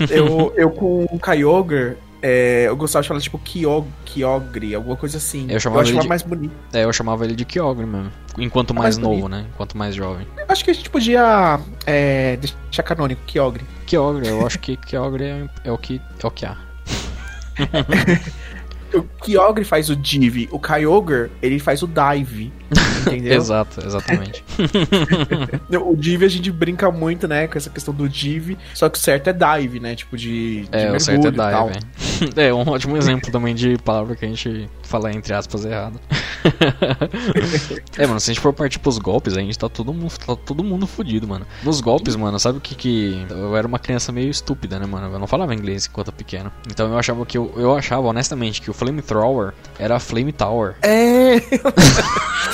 Eu, 0.10 0.54
eu 0.56 0.72
com 0.72 1.06
o 1.06 1.20
Kyogre, 1.20 1.96
é, 2.22 2.66
eu 2.68 2.76
gostava 2.76 3.02
de 3.04 3.08
falar 3.08 3.20
tipo 3.20 3.38
Kyog, 3.40 3.88
Kyogre, 4.06 4.76
alguma 4.76 4.96
coisa 4.96 5.18
assim. 5.18 5.48
Eu 5.50 5.60
chamava 5.60 5.82
ele 5.82 5.90
achava 5.90 6.02
de- 6.04 6.08
mais 6.10 6.22
bonito. 6.24 6.54
É, 6.74 6.84
eu 6.84 6.94
chamava 6.94 7.24
ele 7.26 7.36
de 7.36 7.46
Kyogre 7.46 7.86
mesmo. 7.86 8.12
Enquanto 8.38 8.74
mais, 8.74 8.98
mais 8.98 8.98
novo, 8.98 9.28
né? 9.28 9.46
Enquanto 9.54 9.78
mais 9.78 9.94
jovem. 9.96 10.26
Eu 10.38 10.46
acho 10.48 10.64
que 10.64 10.72
a 10.72 10.74
gente 10.74 10.90
podia 10.90 11.60
é, 11.86 12.38
deixar 12.38 12.84
canônico, 12.84 13.22
Kyogre. 13.26 13.66
Kyogre, 13.86 14.28
eu 14.28 14.46
acho 14.46 14.60
que 14.60 14.78
Kyogre 14.78 15.24
é, 15.24 15.50
é 15.66 15.72
o 15.72 15.78
que 15.78 16.02
é 16.22 16.28
o 16.28 16.32
que 16.32 16.46
há. 16.46 16.58
O 18.94 19.04
Kyogre 19.24 19.64
faz 19.64 19.90
o 19.90 19.96
Div, 19.96 20.50
o 20.52 20.60
Kyogre, 20.60 21.32
ele 21.42 21.60
faz 21.60 21.82
o 21.82 21.88
Dive. 21.88 22.52
Entendeu? 23.06 23.34
Exato, 23.34 23.86
exatamente. 23.86 24.44
O 25.84 25.96
Div 25.96 26.24
a 26.24 26.28
gente 26.28 26.52
brinca 26.52 26.92
muito, 26.92 27.28
né, 27.28 27.48
com 27.48 27.58
essa 27.58 27.70
questão 27.70 27.94
do 27.94 28.08
Div, 28.08 28.58
só 28.74 28.90
que 28.90 28.98
o 28.98 29.02
certo 29.02 29.30
é 29.30 29.34
Dive, 29.34 29.80
né, 29.80 29.96
tipo 29.96 30.16
de, 30.18 30.62
de 30.62 30.70
É, 30.72 30.92
o 30.92 31.00
certo 31.00 31.28
é 31.28 31.32
mergulho 31.32 31.74
dive. 31.74 32.38
É. 32.38 32.48
é 32.48 32.54
um 32.54 32.68
ótimo 32.68 32.98
exemplo 32.98 33.32
também 33.32 33.56
de 33.56 33.78
palavra 33.80 34.16
que 34.16 34.26
a 34.26 34.28
gente 34.28 34.70
fala 34.84 35.12
entre 35.12 35.34
aspas 35.34 35.66
errado. 35.66 36.00
é, 37.98 38.06
mano, 38.06 38.20
se 38.20 38.32
a 38.32 38.34
gente 38.34 38.42
for 38.42 38.54
partir 38.54 38.80
pros 38.80 38.98
golpes, 38.98 39.38
a 39.38 39.42
gente 39.42 39.58
tá 39.58 39.70
todo 39.70 39.94
mundo, 39.94 40.12
tá 40.18 40.36
todo 40.36 40.64
mundo 40.64 40.86
fudido, 40.88 41.28
mano. 41.28 41.46
Nos 41.64 41.82
golpes, 41.82 42.16
mano, 42.16 42.40
sabe 42.40 42.58
o 42.58 42.62
que 42.62 42.76
que. 42.76 43.26
Eu 43.30 43.56
era 43.56 43.68
uma 43.68 43.80
criança 43.80 44.12
meio 44.12 44.30
estúpida, 44.30 44.80
né, 44.80 44.86
mano? 44.86 45.14
Eu 45.14 45.20
não 45.20 45.28
falava 45.28 45.54
inglês 45.54 45.88
enquanto 45.88 46.12
pequeno. 46.12 46.52
Então 46.70 46.90
eu 46.90 46.98
achava 46.98 47.26
que 47.26 47.38
eu, 47.38 47.52
eu 47.56 47.76
achava, 47.76 48.08
honestamente, 48.08 48.62
que 48.62 48.70
o 48.70 48.74
Flamethrower 48.74 49.54
era 49.80 50.00
Flame 50.00 50.32
Tower. 50.32 50.76
É, 50.82 51.36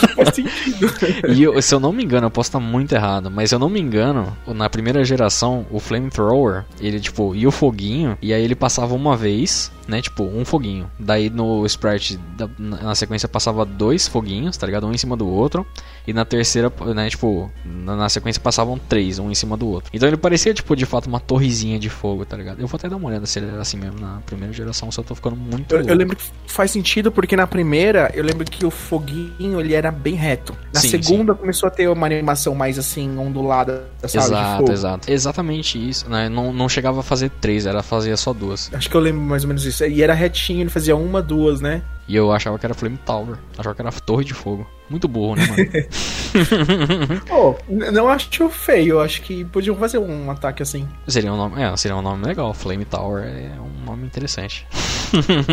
faz 0.16 0.36
sentido. 0.36 0.88
E 1.30 1.43
eu- 1.43 1.62
se 1.62 1.74
eu 1.74 1.80
não 1.80 1.91
me 1.91 2.03
engano, 2.03 2.28
eu 2.28 2.32
posso 2.32 2.49
estar 2.49 2.60
muito 2.60 2.93
errado, 2.93 3.30
mas 3.32 3.49
se 3.49 3.55
eu 3.55 3.60
não 3.60 3.70
me 3.70 3.80
engano, 3.80 4.36
na 4.47 4.70
primeira 4.70 5.03
geração, 5.03 5.66
o 5.72 5.80
Flamethrower, 5.80 6.64
ele, 6.80 6.99
tipo, 6.99 7.36
ia 7.36 7.47
o 7.47 7.51
foguinho, 7.51 8.18
e 8.22 8.34
aí 8.34 8.43
ele 8.43 8.55
passava 8.55 8.93
uma 8.95 9.16
vez, 9.18 9.72
né, 9.88 10.01
tipo, 10.01 10.23
um 10.23 10.43
foguinho. 10.45 10.89
Daí 10.99 11.29
no 11.29 11.65
sprite, 11.65 12.17
da- 12.38 12.49
na 12.57 12.95
sequência, 12.95 13.27
passava 13.27 13.65
dois 13.65 14.07
foguinhos, 14.07 14.57
tá 14.57 14.65
ligado? 14.65 14.85
Um 14.88 14.91
em 14.91 14.97
cima 14.97 15.15
do 15.15 15.27
outro. 15.27 15.65
E 16.05 16.13
na 16.13 16.23
terceira, 16.23 16.71
né, 16.95 17.09
tipo, 17.09 17.51
na, 17.65 17.95
na 17.95 18.09
sequência 18.09 18.41
passavam 18.41 18.77
três, 18.77 19.19
um 19.19 19.29
em 19.29 19.35
cima 19.35 19.57
do 19.57 19.67
outro. 19.67 19.89
Então 19.93 20.07
ele 20.07 20.17
parecia, 20.17 20.53
tipo, 20.53 20.75
de 20.75 20.85
fato, 20.85 21.07
uma 21.07 21.19
torrezinha 21.19 21.77
de 21.79 21.89
fogo, 21.89 22.25
tá 22.25 22.38
ligado? 22.38 22.59
Eu 22.61 22.67
vou 22.67 22.77
até 22.77 22.88
dar 22.89 22.95
uma 22.95 23.09
olhada 23.09 23.25
se 23.25 23.39
ele 23.39 23.47
era 23.47 23.61
assim 23.61 23.77
mesmo 23.77 23.99
na 23.99 24.19
primeira 24.25 24.53
geração, 24.53 24.89
eu 24.97 25.03
tô 25.03 25.13
ficando 25.15 25.35
muito 25.35 25.75
Eu, 25.75 25.81
eu 25.81 25.95
lembro 25.95 26.15
que 26.15 26.23
faz 26.47 26.71
sentido 26.71 27.11
porque 27.11 27.35
na 27.35 27.45
primeira, 27.45 28.09
eu 28.13 28.23
lembro 28.23 28.45
que 28.45 28.65
o 28.65 28.71
foguinho 28.71 29.59
ele 29.59 29.73
era 29.73 29.91
bem 29.91 30.15
reto. 30.15 30.55
Na 30.73 30.79
Sim, 30.79 30.89
segunda 30.89 31.33
começou 31.35 31.67
a 31.67 31.69
ter 31.69 31.88
uma 31.89 32.05
animação 32.05 32.55
mais 32.55 32.79
assim, 32.79 33.17
ondulada, 33.17 33.88
sabe, 34.07 34.25
Exato, 34.25 34.71
exato. 34.71 35.11
Exatamente 35.11 35.77
isso, 35.89 36.09
né? 36.09 36.29
Não, 36.29 36.51
não 36.53 36.69
chegava 36.69 37.01
a 37.01 37.03
fazer 37.03 37.29
três, 37.41 37.65
era 37.65 37.83
fazia 37.83 38.15
só 38.17 38.33
duas. 38.33 38.69
Acho 38.73 38.89
que 38.89 38.95
eu 38.95 39.01
lembro 39.01 39.21
mais 39.21 39.43
ou 39.43 39.47
menos 39.49 39.65
isso. 39.65 39.76
E 39.86 40.01
era 40.01 40.13
retinho, 40.13 40.61
ele 40.61 40.69
fazia 40.69 40.95
uma, 40.95 41.21
duas, 41.21 41.59
né? 41.61 41.82
E 42.07 42.15
eu 42.15 42.32
achava 42.32 42.57
que 42.57 42.65
era 42.65 42.73
Flame 42.73 42.97
Tower. 43.05 43.36
Achava 43.57 43.75
que 43.75 43.82
era 43.82 43.91
Torre 43.91 44.23
de 44.23 44.34
Fogo. 44.34 44.65
Muito 44.89 45.09
burro, 45.09 45.36
né, 45.36 45.45
mano? 45.45 47.19
Pô, 47.28 47.55
n- 47.69 47.91
não 47.91 48.07
acho 48.07 48.47
feio, 48.49 48.91
eu 48.95 49.01
acho 49.01 49.21
que 49.21 49.43
podiam 49.43 49.75
fazer 49.75 49.97
um 49.97 50.32
ataque 50.32 50.63
assim. 50.63 50.88
seria 51.05 51.34
um 51.34 51.36
nome. 51.36 51.61
É, 51.61 51.75
seria 51.75 51.97
um 51.97 52.01
nome 52.01 52.25
legal. 52.25 52.53
Flame 52.53 52.86
Tower 52.86 53.25
é 53.25 53.51
um 53.59 53.86
nome 53.86 54.05
interessante. 54.05 54.65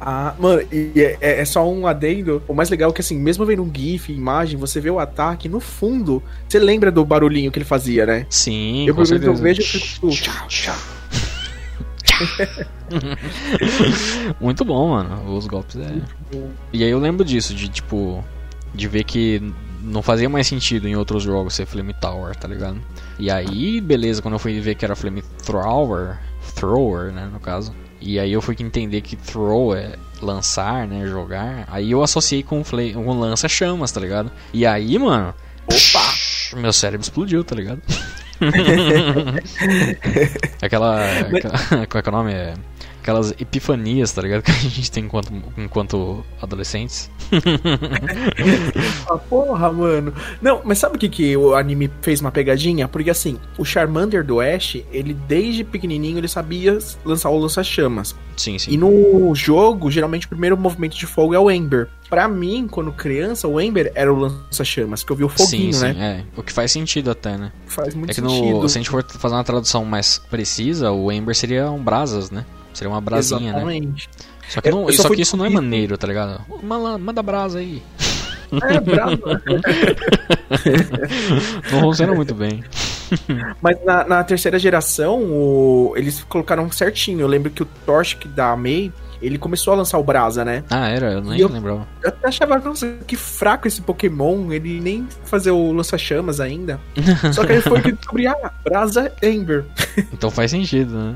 Ah, 0.00 0.34
mano, 0.38 0.62
e 0.70 0.92
é, 0.96 1.16
é- 1.20 1.40
é 1.40 1.44
só 1.44 1.68
um 1.68 1.86
adendo. 1.86 2.42
O 2.46 2.54
mais 2.54 2.68
legal 2.70 2.90
é 2.90 2.92
que, 2.92 3.00
assim, 3.00 3.18
mesmo 3.18 3.46
vendo 3.46 3.62
um 3.62 3.72
GIF, 3.74 4.12
imagem, 4.12 4.58
você 4.58 4.80
vê 4.80 4.90
o 4.90 4.98
ataque, 4.98 5.48
no 5.48 5.58
fundo, 5.58 6.22
você 6.48 6.58
lembra 6.58 6.90
do 6.92 7.04
barulhinho 7.04 7.50
que 7.50 7.58
ele 7.58 7.64
fazia, 7.64 8.04
né? 8.04 8.26
Sim, 8.28 8.86
eu, 8.86 8.94
com 8.94 9.00
menos, 9.00 9.10
eu 9.10 9.36
certeza. 9.36 9.42
vejo 9.42 9.62
e 9.62 9.64
fico 9.64 10.08
tchau, 10.10 10.46
tchau. 10.48 10.74
Muito 14.40 14.64
bom, 14.64 14.90
mano. 14.90 15.36
Os 15.36 15.46
golpes 15.46 15.76
é. 15.76 16.00
E 16.72 16.82
aí 16.84 16.90
eu 16.90 16.98
lembro 16.98 17.24
disso, 17.24 17.54
de 17.54 17.68
tipo. 17.68 18.24
De 18.74 18.88
ver 18.88 19.04
que 19.04 19.40
não 19.80 20.02
fazia 20.02 20.28
mais 20.28 20.46
sentido 20.46 20.86
em 20.86 20.96
outros 20.96 21.22
jogos 21.22 21.54
ser 21.54 21.64
Flame 21.66 21.94
Tower, 21.94 22.34
tá 22.36 22.46
ligado? 22.46 22.80
E 23.18 23.30
aí, 23.30 23.80
beleza, 23.80 24.20
quando 24.20 24.34
eu 24.34 24.38
fui 24.38 24.60
ver 24.60 24.74
que 24.74 24.84
era 24.84 24.94
Flame 24.94 25.22
Thrower, 25.44 26.18
Thrower, 26.54 27.12
né, 27.12 27.28
no 27.32 27.40
caso. 27.40 27.72
E 28.00 28.18
aí 28.18 28.32
eu 28.32 28.42
fui 28.42 28.54
entender 28.58 29.00
que 29.00 29.16
throw 29.16 29.74
é 29.74 29.94
lançar, 30.20 30.86
né, 30.86 31.06
jogar. 31.06 31.66
Aí 31.68 31.90
eu 31.90 32.02
associei 32.02 32.42
com, 32.42 32.62
flame, 32.62 32.92
com 32.92 33.18
lança-chamas, 33.18 33.90
tá 33.90 34.00
ligado? 34.00 34.30
E 34.52 34.66
aí, 34.66 34.98
mano, 34.98 35.34
Opa! 35.66 36.60
meu 36.60 36.72
cérebro 36.72 37.02
explodiu, 37.02 37.42
tá 37.42 37.54
ligado? 37.54 37.82
aquela, 40.62 41.20
aquela. 41.20 41.86
Qual 41.86 41.98
é 41.98 42.02
que 42.02 42.08
é 42.08 42.12
o 42.12 42.12
nome? 42.12 42.32
É, 42.32 42.54
aquelas 43.06 43.30
epifanias, 43.40 44.10
tá 44.12 44.20
ligado? 44.20 44.42
Que 44.46 44.50
a 44.50 44.54
gente 44.54 44.90
tem 44.90 45.04
enquanto, 45.04 45.32
enquanto 45.56 46.24
adolescentes. 46.42 47.08
Ah, 49.08 49.16
porra, 49.16 49.72
mano. 49.72 50.12
Não, 50.42 50.60
mas 50.64 50.78
sabe 50.78 50.96
o 50.96 50.98
que, 50.98 51.08
que 51.08 51.36
o 51.36 51.54
anime 51.54 51.90
fez 52.02 52.20
uma 52.20 52.32
pegadinha? 52.32 52.88
Porque 52.88 53.08
assim, 53.10 53.38
o 53.56 53.64
Charmander 53.64 54.24
do 54.24 54.40
Ash, 54.40 54.78
ele 54.92 55.14
desde 55.14 55.62
pequenininho 55.62 56.18
ele 56.18 56.28
sabia 56.28 56.76
lançar 57.04 57.30
o 57.30 57.38
lança-chamas. 57.38 58.14
Sim, 58.36 58.58
sim. 58.58 58.72
E 58.72 58.76
no 58.76 59.32
jogo, 59.34 59.90
geralmente 59.90 60.26
o 60.26 60.28
primeiro 60.28 60.56
movimento 60.56 60.96
de 60.96 61.06
fogo 61.06 61.34
é 61.34 61.38
o 61.38 61.50
Ember. 61.50 61.88
Pra 62.08 62.28
mim, 62.28 62.66
quando 62.70 62.92
criança, 62.92 63.48
o 63.48 63.60
Ember 63.60 63.90
era 63.94 64.12
o 64.12 64.16
lança-chamas, 64.18 65.02
que 65.02 65.10
eu 65.10 65.16
vi 65.16 65.24
o 65.24 65.28
foguinho, 65.28 65.72
sim, 65.72 65.80
né? 65.80 65.94
sim, 65.94 66.00
é. 66.00 66.24
O 66.36 66.42
que 66.42 66.52
faz 66.52 66.72
sentido 66.72 67.10
até, 67.10 67.36
né? 67.36 67.52
Faz 67.66 67.94
muito 67.94 68.10
É 68.10 68.14
que 68.14 68.20
sentido. 68.20 68.60
no, 68.60 68.68
se 68.68 68.78
a 68.78 68.80
gente 68.80 68.90
for 68.90 69.04
fazer 69.04 69.34
uma 69.34 69.44
tradução 69.44 69.84
mais 69.84 70.18
precisa, 70.18 70.90
o 70.90 71.10
Ember 71.10 71.34
seria 71.34 71.70
um 71.70 71.82
brasas, 71.82 72.30
né? 72.30 72.44
Seria 72.76 72.90
uma 72.92 73.00
brasinha, 73.00 73.52
né? 73.52 73.58
Exatamente. 73.76 74.10
Só 74.48 74.60
que, 74.60 74.70
não, 74.70 74.86
eu 74.86 74.92
só 74.92 75.08
que 75.08 75.22
isso 75.22 75.36
não 75.36 75.46
é 75.46 75.50
maneiro, 75.50 75.96
tá 75.96 76.06
ligado? 76.06 76.40
Manda, 76.62 76.98
manda 76.98 77.22
brasa 77.22 77.58
aí. 77.58 77.82
É, 78.62 78.78
bravo. 78.80 79.18
Não 81.72 81.80
funciona 81.80 82.14
muito 82.14 82.34
bem. 82.34 82.62
Mas 83.60 83.82
na, 83.84 84.04
na 84.04 84.24
terceira 84.24 84.58
geração, 84.58 85.22
o- 85.22 85.92
eles 85.96 86.24
colocaram 86.28 86.70
certinho. 86.70 87.20
Eu 87.20 87.26
lembro 87.26 87.50
que 87.50 87.62
o 87.62 87.66
Torchic 87.84 88.26
da 88.28 88.56
Mei, 88.56 88.92
ele 89.22 89.38
começou 89.38 89.72
a 89.72 89.76
lançar 89.76 89.98
o 89.98 90.02
Brasa, 90.04 90.44
né? 90.44 90.64
Ah, 90.70 90.88
era? 90.88 91.12
Eu 91.12 91.20
nem 91.22 91.38
eu- 91.40 91.48
lembrava. 91.48 91.86
Eu 92.02 92.08
até 92.10 92.28
achava, 92.28 92.58
nossa, 92.58 92.86
que 93.06 93.16
fraco 93.16 93.66
esse 93.68 93.80
Pokémon, 93.80 94.52
ele 94.52 94.80
nem 94.80 95.06
fazer 95.24 95.50
o 95.50 95.72
lança-chamas 95.72 96.40
ainda. 96.40 96.80
Só 97.32 97.44
que 97.44 97.52
aí 97.52 97.60
foi 97.60 97.80
que 97.82 97.92
descobri, 97.92 98.26
ah, 98.26 98.52
Brasa 98.64 99.12
Ember. 99.22 99.64
Então 100.12 100.30
faz 100.30 100.50
sentido, 100.50 100.94
né? 100.96 101.14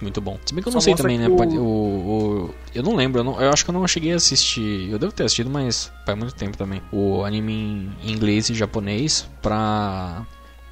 Muito 0.00 0.20
bom. 0.20 0.38
Se 0.44 0.54
bem 0.54 0.62
que 0.62 0.68
eu 0.68 0.72
não 0.72 0.80
Só 0.80 0.84
sei 0.84 0.94
também, 0.94 1.18
né? 1.18 1.28
o- 1.28 1.36
O, 1.36 2.44
o- 2.46 2.54
eu 2.74 2.82
não 2.82 2.94
lembro, 2.94 3.20
eu, 3.20 3.24
não- 3.24 3.40
eu 3.40 3.50
acho 3.50 3.64
que 3.64 3.70
eu 3.70 3.72
não 3.74 3.86
cheguei 3.86 4.12
a 4.12 4.16
assistir. 4.16 4.90
Eu 4.90 4.98
devo 4.98 5.12
ter 5.12 5.24
assistido, 5.24 5.50
mas 5.50 5.90
faz 6.04 6.18
muito 6.18 6.34
tempo 6.34 6.56
também. 6.56 6.80
O 6.92 7.24
anime 7.24 7.90
em 8.02 8.12
inglês 8.12 8.48
e 8.50 8.54
japonês 8.54 9.28
pra 9.42 10.22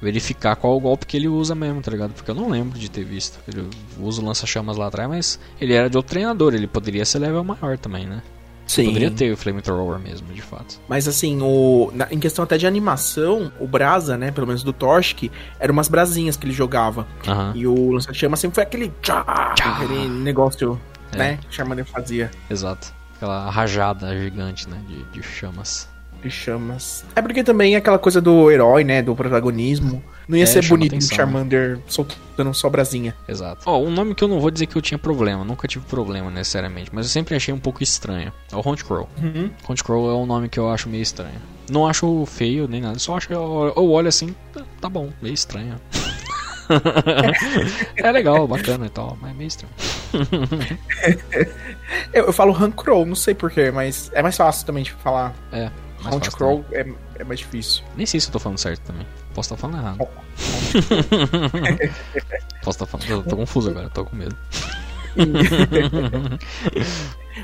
verificar 0.01 0.55
qual 0.55 0.75
o 0.75 0.79
golpe 0.79 1.05
que 1.05 1.17
ele 1.17 1.27
usa 1.27 1.55
mesmo, 1.55 1.81
tá 1.81 1.89
ligado? 1.91 2.13
Porque 2.13 2.29
eu 2.29 2.35
não 2.35 2.49
lembro 2.49 2.77
de 2.77 2.89
ter 2.89 3.03
visto. 3.03 3.39
Ele 3.47 3.67
usa 3.99 4.21
o 4.21 4.25
lança-chamas 4.25 4.77
lá 4.77 4.87
atrás, 4.87 5.09
mas 5.09 5.39
ele 5.59 5.73
era 5.73 5.89
de 5.89 5.97
outro 5.97 6.11
treinador, 6.11 6.53
ele 6.53 6.67
poderia 6.67 7.05
ser 7.05 7.19
level 7.19 7.43
maior 7.43 7.77
também, 7.77 8.05
né? 8.05 8.21
Sim. 8.67 8.85
Poderia 8.85 9.11
ter 9.11 9.31
o 9.31 9.37
Flamethrower 9.37 9.99
mesmo, 9.99 10.33
de 10.33 10.41
fato. 10.41 10.79
Mas 10.89 11.07
assim, 11.07 11.39
o, 11.39 11.91
na- 11.93 12.07
em 12.11 12.17
questão 12.19 12.43
até 12.43 12.57
de 12.57 12.65
animação, 12.65 13.51
o 13.59 13.67
Brasa, 13.67 14.17
né, 14.17 14.31
pelo 14.31 14.47
menos 14.47 14.63
do 14.63 14.73
Torchic, 14.73 15.31
eram 15.59 15.71
umas 15.73 15.87
brasinhas 15.87 16.35
que 16.35 16.47
ele 16.47 16.53
jogava. 16.53 17.05
Aham, 17.27 17.51
E 17.55 17.67
o 17.67 17.91
lança-chama 17.91 18.35
sempre 18.35 18.55
foi 18.55 18.63
aquele 18.63 18.91
tchá, 19.03 19.53
Tchá. 19.55 19.75
aquele 19.77 20.09
negócio, 20.09 20.79
É. 21.13 21.17
né, 21.17 21.37
que 21.37 21.47
o 21.47 21.51
Charmander 21.51 21.85
fazia 21.85 22.31
exato. 22.49 22.91
Aquela 23.15 23.49
rajada 23.51 24.17
gigante, 24.19 24.67
né, 24.67 24.81
de, 24.87 25.03
de 25.11 25.21
chamas. 25.23 25.87
Chamas. 26.33 27.05
É 27.15 27.21
porque 27.21 27.43
também 27.43 27.75
é 27.75 27.77
aquela 27.77 27.99
coisa 27.99 28.19
do 28.21 28.49
herói, 28.51 28.83
né, 28.83 29.01
do 29.01 29.15
protagonismo. 29.15 30.03
Não 30.27 30.37
ia 30.37 30.43
É, 30.43 30.47
ser 30.47 30.65
bonito 30.67 30.93
um 30.93 30.97
atenção, 30.97 31.15
Charmander 31.15 31.79
soltando 31.87 32.53
só 32.53 32.67
brasinha. 32.69 33.15
Exato. 33.27 33.61
Ó, 33.65 33.79
um 33.79 33.91
nome 33.91 34.15
que 34.15 34.23
eu 34.23 34.27
não 34.27 34.39
vou 34.39 34.49
dizer 34.49 34.65
que 34.65 34.75
eu 34.75 34.81
tinha 34.81 34.97
problema, 34.97 35.43
nunca 35.43 35.67
tive 35.67 35.85
problema 35.85 36.31
necessariamente, 36.31 36.89
mas 36.91 37.05
eu 37.05 37.11
sempre 37.11 37.35
achei 37.35 37.53
um 37.53 37.59
pouco 37.59 37.83
estranho. 37.83 38.33
É 38.51 38.55
o 38.55 38.59
Honchcrow. 38.67 39.07
Uhum. 39.21 39.51
Honchcrow 39.69 40.09
é 40.09 40.13
um 40.15 40.25
nome 40.25 40.49
que 40.49 40.59
eu 40.59 40.69
acho 40.69 40.89
meio 40.89 41.03
estranho. 41.03 41.39
Não 41.69 41.87
acho 41.87 42.25
feio 42.27 42.67
nem 42.67 42.81
nada, 42.81 42.97
só 42.99 43.17
acho 43.17 43.27
que 43.27 43.33
eu, 43.33 43.73
eu 43.75 43.89
olho 43.91 44.07
assim, 44.07 44.35
tá, 44.53 44.61
tá 44.81 44.89
bom, 44.89 45.09
meio 45.21 45.33
estranho. 45.33 45.75
é 47.95 48.11
legal, 48.11 48.47
bacana 48.47 48.87
e 48.87 48.89
tal, 48.89 49.17
mas 49.21 49.31
é 49.31 49.33
meio 49.33 49.47
estranho. 49.47 49.73
Eu, 52.13 52.25
eu 52.27 52.33
falo 52.33 52.51
Huncrow, 52.51 53.05
não 53.05 53.15
sei 53.15 53.33
porquê, 53.35 53.69
mas 53.69 54.09
é 54.13 54.21
mais 54.23 54.35
fácil 54.37 54.65
também 54.65 54.83
de 54.83 54.91
falar. 54.91 55.35
É. 55.51 55.69
fácil 56.13 56.29
Huncrow 56.33 56.65
é, 56.71 56.85
é 57.19 57.23
mais 57.23 57.39
difícil. 57.39 57.83
Nem 57.95 58.05
sei 58.05 58.19
se 58.19 58.27
eu 58.27 58.31
tô 58.33 58.39
falando 58.39 58.57
certo 58.57 58.81
também. 58.81 59.05
Posso 59.33 59.53
estar 59.53 59.57
falando 59.57 59.79
errado. 59.81 59.97
Posso 62.63 62.83
estar 62.83 62.85
falando. 62.85 63.09
Eu 63.09 63.23
tô 63.23 63.35
confuso 63.35 63.69
agora, 63.69 63.89
tô 63.89 64.05
com 64.05 64.15
medo. 64.15 64.35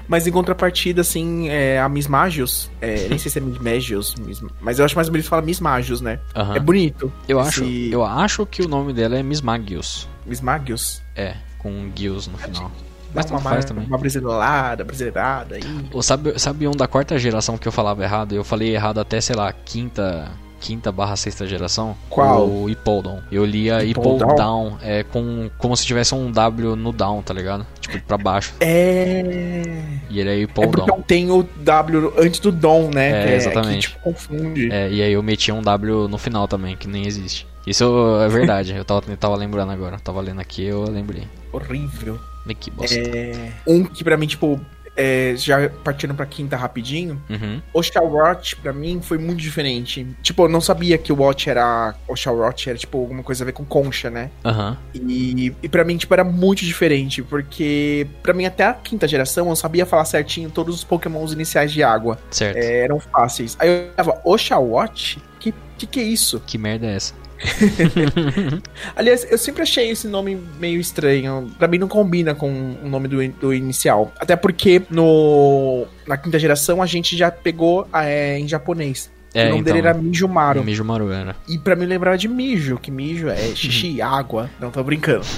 Mas 0.07 0.25
em 0.25 0.31
contrapartida, 0.31 1.01
assim, 1.01 1.49
é, 1.49 1.79
a 1.79 1.87
Miss 1.89 2.07
Magios, 2.07 2.71
é, 2.81 3.07
nem 3.09 3.17
sei 3.17 3.29
se 3.31 3.39
é 3.39 3.41
Miss 3.41 3.57
Magios, 3.59 4.15
Miss- 4.15 4.41
mas 4.61 4.79
eu 4.79 4.85
acho 4.85 4.95
mais 4.95 5.09
bonito 5.09 5.27
falar 5.27 5.41
Miss 5.41 5.59
Magios, 5.59 5.99
né? 6.01 6.19
Aham. 6.35 6.55
É 6.55 6.59
bonito. 6.59 7.11
Eu 7.27 7.39
esse 7.41 7.49
acho, 7.49 7.63
eu 7.65 8.03
acho 8.05 8.45
que 8.45 8.61
o 8.61 8.67
nome 8.67 8.93
dela 8.93 9.17
é 9.17 9.23
Miss 9.23 9.41
Magius. 9.41 10.07
Miss 10.25 10.39
Magios. 10.41 11.01
É, 11.15 11.35
com 11.57 11.91
Gius 11.95 12.27
no 12.27 12.37
final. 12.37 12.71
Mas 13.13 13.29
uma, 13.29 13.39
faz 13.39 13.65
também. 13.65 13.85
uma 13.85 13.97
brasileirada, 13.97 14.83
brasileirada 14.83 15.55
aí. 15.55 15.61
Ou 15.91 16.01
sabe, 16.01 16.37
sabe 16.39 16.67
um 16.67 16.71
da 16.71 16.87
quarta 16.87 17.17
geração 17.19 17.57
que 17.57 17.67
eu 17.67 17.71
falava 17.71 18.03
errado? 18.03 18.33
Eu 18.33 18.43
falei 18.43 18.73
errado 18.73 18.99
até, 18.99 19.19
sei 19.21 19.35
lá, 19.35 19.51
quinta. 19.51 20.31
Quinta 20.59 20.91
barra 20.91 21.15
sexta 21.15 21.47
geração? 21.47 21.97
Qual? 22.07 22.47
O 22.47 22.69
Hippodon. 22.69 23.19
Eu 23.31 23.43
lia 23.43 23.83
Hippodon? 23.83 24.17
Hippodon 24.17 24.77
é, 24.83 25.01
com, 25.01 25.49
como 25.57 25.75
se 25.75 25.83
tivesse 25.83 26.13
um 26.13 26.31
W 26.31 26.75
no 26.75 26.91
down, 26.91 27.23
tá 27.23 27.33
ligado? 27.33 27.65
Tipo, 27.79 27.99
pra 28.05 28.15
baixo. 28.15 28.53
É. 28.59 29.81
E 30.07 30.19
ele 30.19 30.29
é 30.29 30.33
É 30.33 30.41
Hippodon. 30.41 30.85
porque 30.85 31.01
tem 31.07 31.31
o 31.31 31.41
W 31.41 32.13
antes 32.15 32.39
do 32.39 32.51
Dom, 32.51 32.91
né? 32.93 33.09
É, 33.09 33.27
que 33.27 33.33
exatamente. 33.33 33.87
Que, 33.89 33.93
tipo, 33.95 34.03
confunde. 34.03 34.71
É, 34.71 34.87
e 34.91 35.01
aí 35.01 35.13
eu 35.13 35.23
metia 35.23 35.55
um 35.55 35.63
W 35.63 36.07
no 36.07 36.19
final 36.19 36.47
também, 36.47 36.77
que 36.77 36.87
nem 36.87 37.07
existe. 37.07 37.47
Isso 37.65 38.19
é 38.23 38.27
verdade, 38.29 38.75
eu 38.75 38.85
tava, 38.85 39.01
eu 39.07 39.17
tava 39.17 39.35
lembrando 39.35 39.71
agora. 39.71 39.95
Eu 39.95 39.99
tava 39.99 40.21
lendo 40.21 40.41
aqui 40.41 40.63
eu 40.63 40.83
lembrei. 40.83 41.23
Horrível. 41.51 42.19
Que 42.59 42.71
bosta. 42.71 42.97
É, 42.97 43.51
um 43.67 43.83
que 43.83 44.03
pra 44.03 44.17
mim, 44.17 44.27
tipo, 44.27 44.59
é, 44.97 45.33
já 45.37 45.69
partindo 45.83 46.13
pra 46.13 46.25
quinta 46.25 46.57
rapidinho, 46.57 47.21
Uhum. 47.29 47.61
o 47.73 47.81
Watch 48.17 48.55
pra 48.57 48.73
mim 48.73 48.99
foi 49.01 49.17
muito 49.17 49.39
diferente. 49.39 50.05
Tipo, 50.21 50.43
eu 50.43 50.49
não 50.49 50.59
sabia 50.59 50.97
que 50.97 51.13
o 51.13 51.21
Watch 51.21 51.49
era. 51.49 51.95
O 52.07 52.13
Watch 52.31 52.69
era, 52.69 52.77
tipo, 52.77 52.97
alguma 52.99 53.23
coisa 53.23 53.43
a 53.43 53.45
ver 53.45 53.53
com 53.53 53.63
concha, 53.63 54.09
né? 54.09 54.29
Aham. 54.43 54.77
E, 54.93 55.53
e 55.63 55.69
pra 55.69 55.83
mim, 55.85 55.95
tipo, 55.97 56.13
era 56.13 56.23
muito 56.23 56.65
diferente, 56.65 57.23
porque 57.23 58.05
pra 58.21 58.33
mim, 58.33 58.45
até 58.45 58.65
a 58.65 58.73
quinta 58.73 59.07
geração, 59.07 59.49
eu 59.49 59.55
sabia 59.55 59.85
falar 59.85 60.03
certinho 60.05 60.49
todos 60.49 60.75
os 60.75 60.83
pokémons 60.83 61.31
iniciais 61.31 61.71
de 61.71 61.81
água. 61.83 62.19
Certo. 62.29 62.57
É, 62.57 62.83
eram 62.83 62.99
fáceis. 62.99 63.55
Aí 63.59 63.69
eu 63.69 64.03
falava, 64.03 64.21
Oshawott? 64.25 65.21
Que, 65.39 65.53
que 65.77 65.87
que 65.87 65.99
é 65.99 66.03
isso? 66.03 66.39
Que 66.45 66.57
merda 66.57 66.85
é 66.85 66.95
essa? 66.95 67.13
Aliás, 68.95 69.25
eu 69.29 69.37
sempre 69.37 69.63
achei 69.63 69.89
esse 69.89 70.07
nome 70.07 70.39
meio 70.59 70.79
estranho. 70.79 71.51
Pra 71.57 71.67
mim 71.67 71.77
não 71.77 71.87
combina 71.87 72.35
com 72.35 72.75
o 72.83 72.87
nome 72.87 73.07
do, 73.07 73.21
in- 73.21 73.33
do 73.39 73.53
inicial. 73.53 74.11
Até 74.19 74.35
porque 74.35 74.81
no 74.89 75.85
na 76.07 76.17
quinta 76.17 76.37
geração 76.39 76.81
a 76.81 76.85
gente 76.85 77.17
já 77.17 77.31
pegou 77.31 77.87
é, 77.93 78.37
em 78.39 78.47
japonês. 78.47 79.11
É, 79.33 79.45
o 79.45 79.49
nome 79.51 79.61
então. 79.61 79.73
dele 79.73 79.87
era 79.87 79.97
Mijumaru. 79.97 80.61
Mijumaru 80.63 81.09
era. 81.09 81.37
E 81.47 81.57
pra 81.57 81.73
mim 81.73 81.85
lembrava 81.85 82.17
de 82.17 82.27
mijo, 82.27 82.77
que 82.77 82.91
mijo 82.91 83.29
é 83.29 83.37
xixi, 83.55 84.01
água. 84.01 84.49
Não 84.59 84.69
tô 84.71 84.83
brincando. 84.83 85.25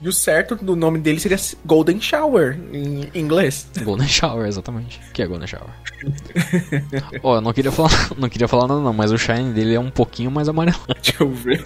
e 0.00 0.08
o 0.08 0.12
certo 0.12 0.56
do 0.56 0.74
nome 0.74 0.98
dele 0.98 1.20
seria 1.20 1.38
Golden 1.64 2.00
Shower 2.00 2.58
em 2.72 3.08
inglês. 3.14 3.68
Golden 3.82 4.08
Shower, 4.08 4.46
exatamente. 4.46 5.00
O 5.08 5.12
que 5.12 5.22
é 5.22 5.26
Golden 5.26 5.46
Shower? 5.46 5.70
Ó, 7.22 7.36
eu 7.36 7.40
não 7.40 7.52
queria 7.52 7.70
falar, 7.70 7.90
não 8.16 8.28
queria 8.28 8.48
falar 8.48 8.66
nada 8.66 8.80
não, 8.80 8.92
mas 8.92 9.12
o 9.12 9.18
shine 9.18 9.52
dele 9.52 9.74
é 9.74 9.80
um 9.80 9.90
pouquinho 9.90 10.30
mais 10.30 10.48
amarelo. 10.48 10.78
Deixa 11.02 11.22
eu 11.22 11.30
ver. 11.30 11.62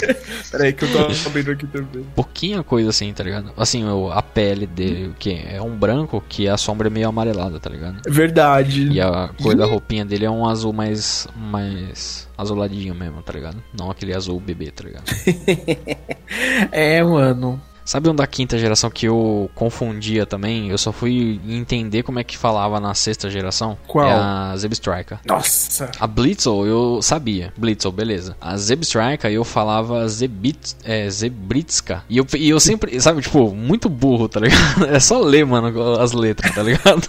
Peraí 0.51 0.73
que 0.73 0.85
eu 0.85 0.93
tô 0.93 1.29
abrindo 1.29 1.51
aqui 1.51 1.67
também. 1.67 2.05
Pouquinha 2.15 2.63
coisa 2.63 2.91
assim, 2.91 3.13
tá 3.13 3.23
ligado? 3.23 3.53
Assim, 3.57 3.85
a 4.13 4.23
pele 4.23 4.67
dele, 4.67 5.09
o 5.09 5.15
que 5.15 5.33
é 5.47 5.61
um 5.61 5.77
branco 5.77 6.23
que 6.29 6.49
a 6.49 6.57
sombra 6.57 6.89
é 6.89 6.91
meio 6.91 7.09
amarelada, 7.09 7.61
tá 7.61 7.71
ligado? 7.71 8.01
Verdade. 8.09 8.89
E 8.91 9.01
a 9.01 9.31
cor 9.41 9.55
da 9.55 9.67
roupinha 9.67 10.05
dele 10.05 10.25
é 10.25 10.31
um 10.31 10.47
azul 10.47 10.73
mais 10.73 11.29
mais 11.37 12.29
azuladinho 12.37 12.95
mesmo, 12.95 13.23
tá 13.23 13.33
ligado? 13.33 13.63
Não 13.79 13.91
aquele 13.91 14.15
azul 14.15 14.41
bebê, 14.41 14.71
tá 14.71 14.85
ligado? 14.85 15.05
É, 16.73 17.03
mano. 17.03 17.61
Sabe 17.85 18.09
um 18.09 18.15
da 18.15 18.27
quinta 18.27 18.57
geração 18.57 18.91
que 18.91 19.07
eu 19.07 19.51
confundia 19.55 20.25
também? 20.25 20.71
Eu 20.71 20.79
só 20.79 20.91
fui 20.91 21.41
entender 21.47 22.03
como 22.03 22.19
é 22.19 22.25
que 22.25 22.37
falava 22.37 22.81
na 22.81 22.95
sexta 22.95 23.29
geração. 23.29 23.77
Qual? 23.87 24.09
É 24.09 24.13
a 24.13 24.55
Zebstrika. 24.57 25.21
Nossa. 25.27 25.91
A 26.01 26.07
Blitzel 26.07 26.67
eu 26.67 27.03
sabia. 27.03 27.53
Blitzel, 27.57 27.93
beleza. 27.93 28.37
A 28.41 28.57
Zebstrika 28.57 29.31
eu 29.31 29.45
falava 29.45 30.09
Zebit, 30.09 30.77
é, 30.83 31.09
Zebritska. 31.11 32.03
E 32.09 32.17
eu, 32.17 32.27
e 32.37 32.49
eu 32.49 32.59
sempre, 32.59 32.99
sabe, 33.03 33.21
tipo, 33.21 33.55
muito 33.55 33.89
burro, 33.89 34.29
tá 34.29 34.41
ligado? 34.41 34.65
É 34.95 35.01
só 35.01 35.21
ler, 35.21 35.45
mano, 35.45 35.99
as 35.99 36.13
letras, 36.13 36.55
tá 36.55 36.63
ligado? 36.63 37.09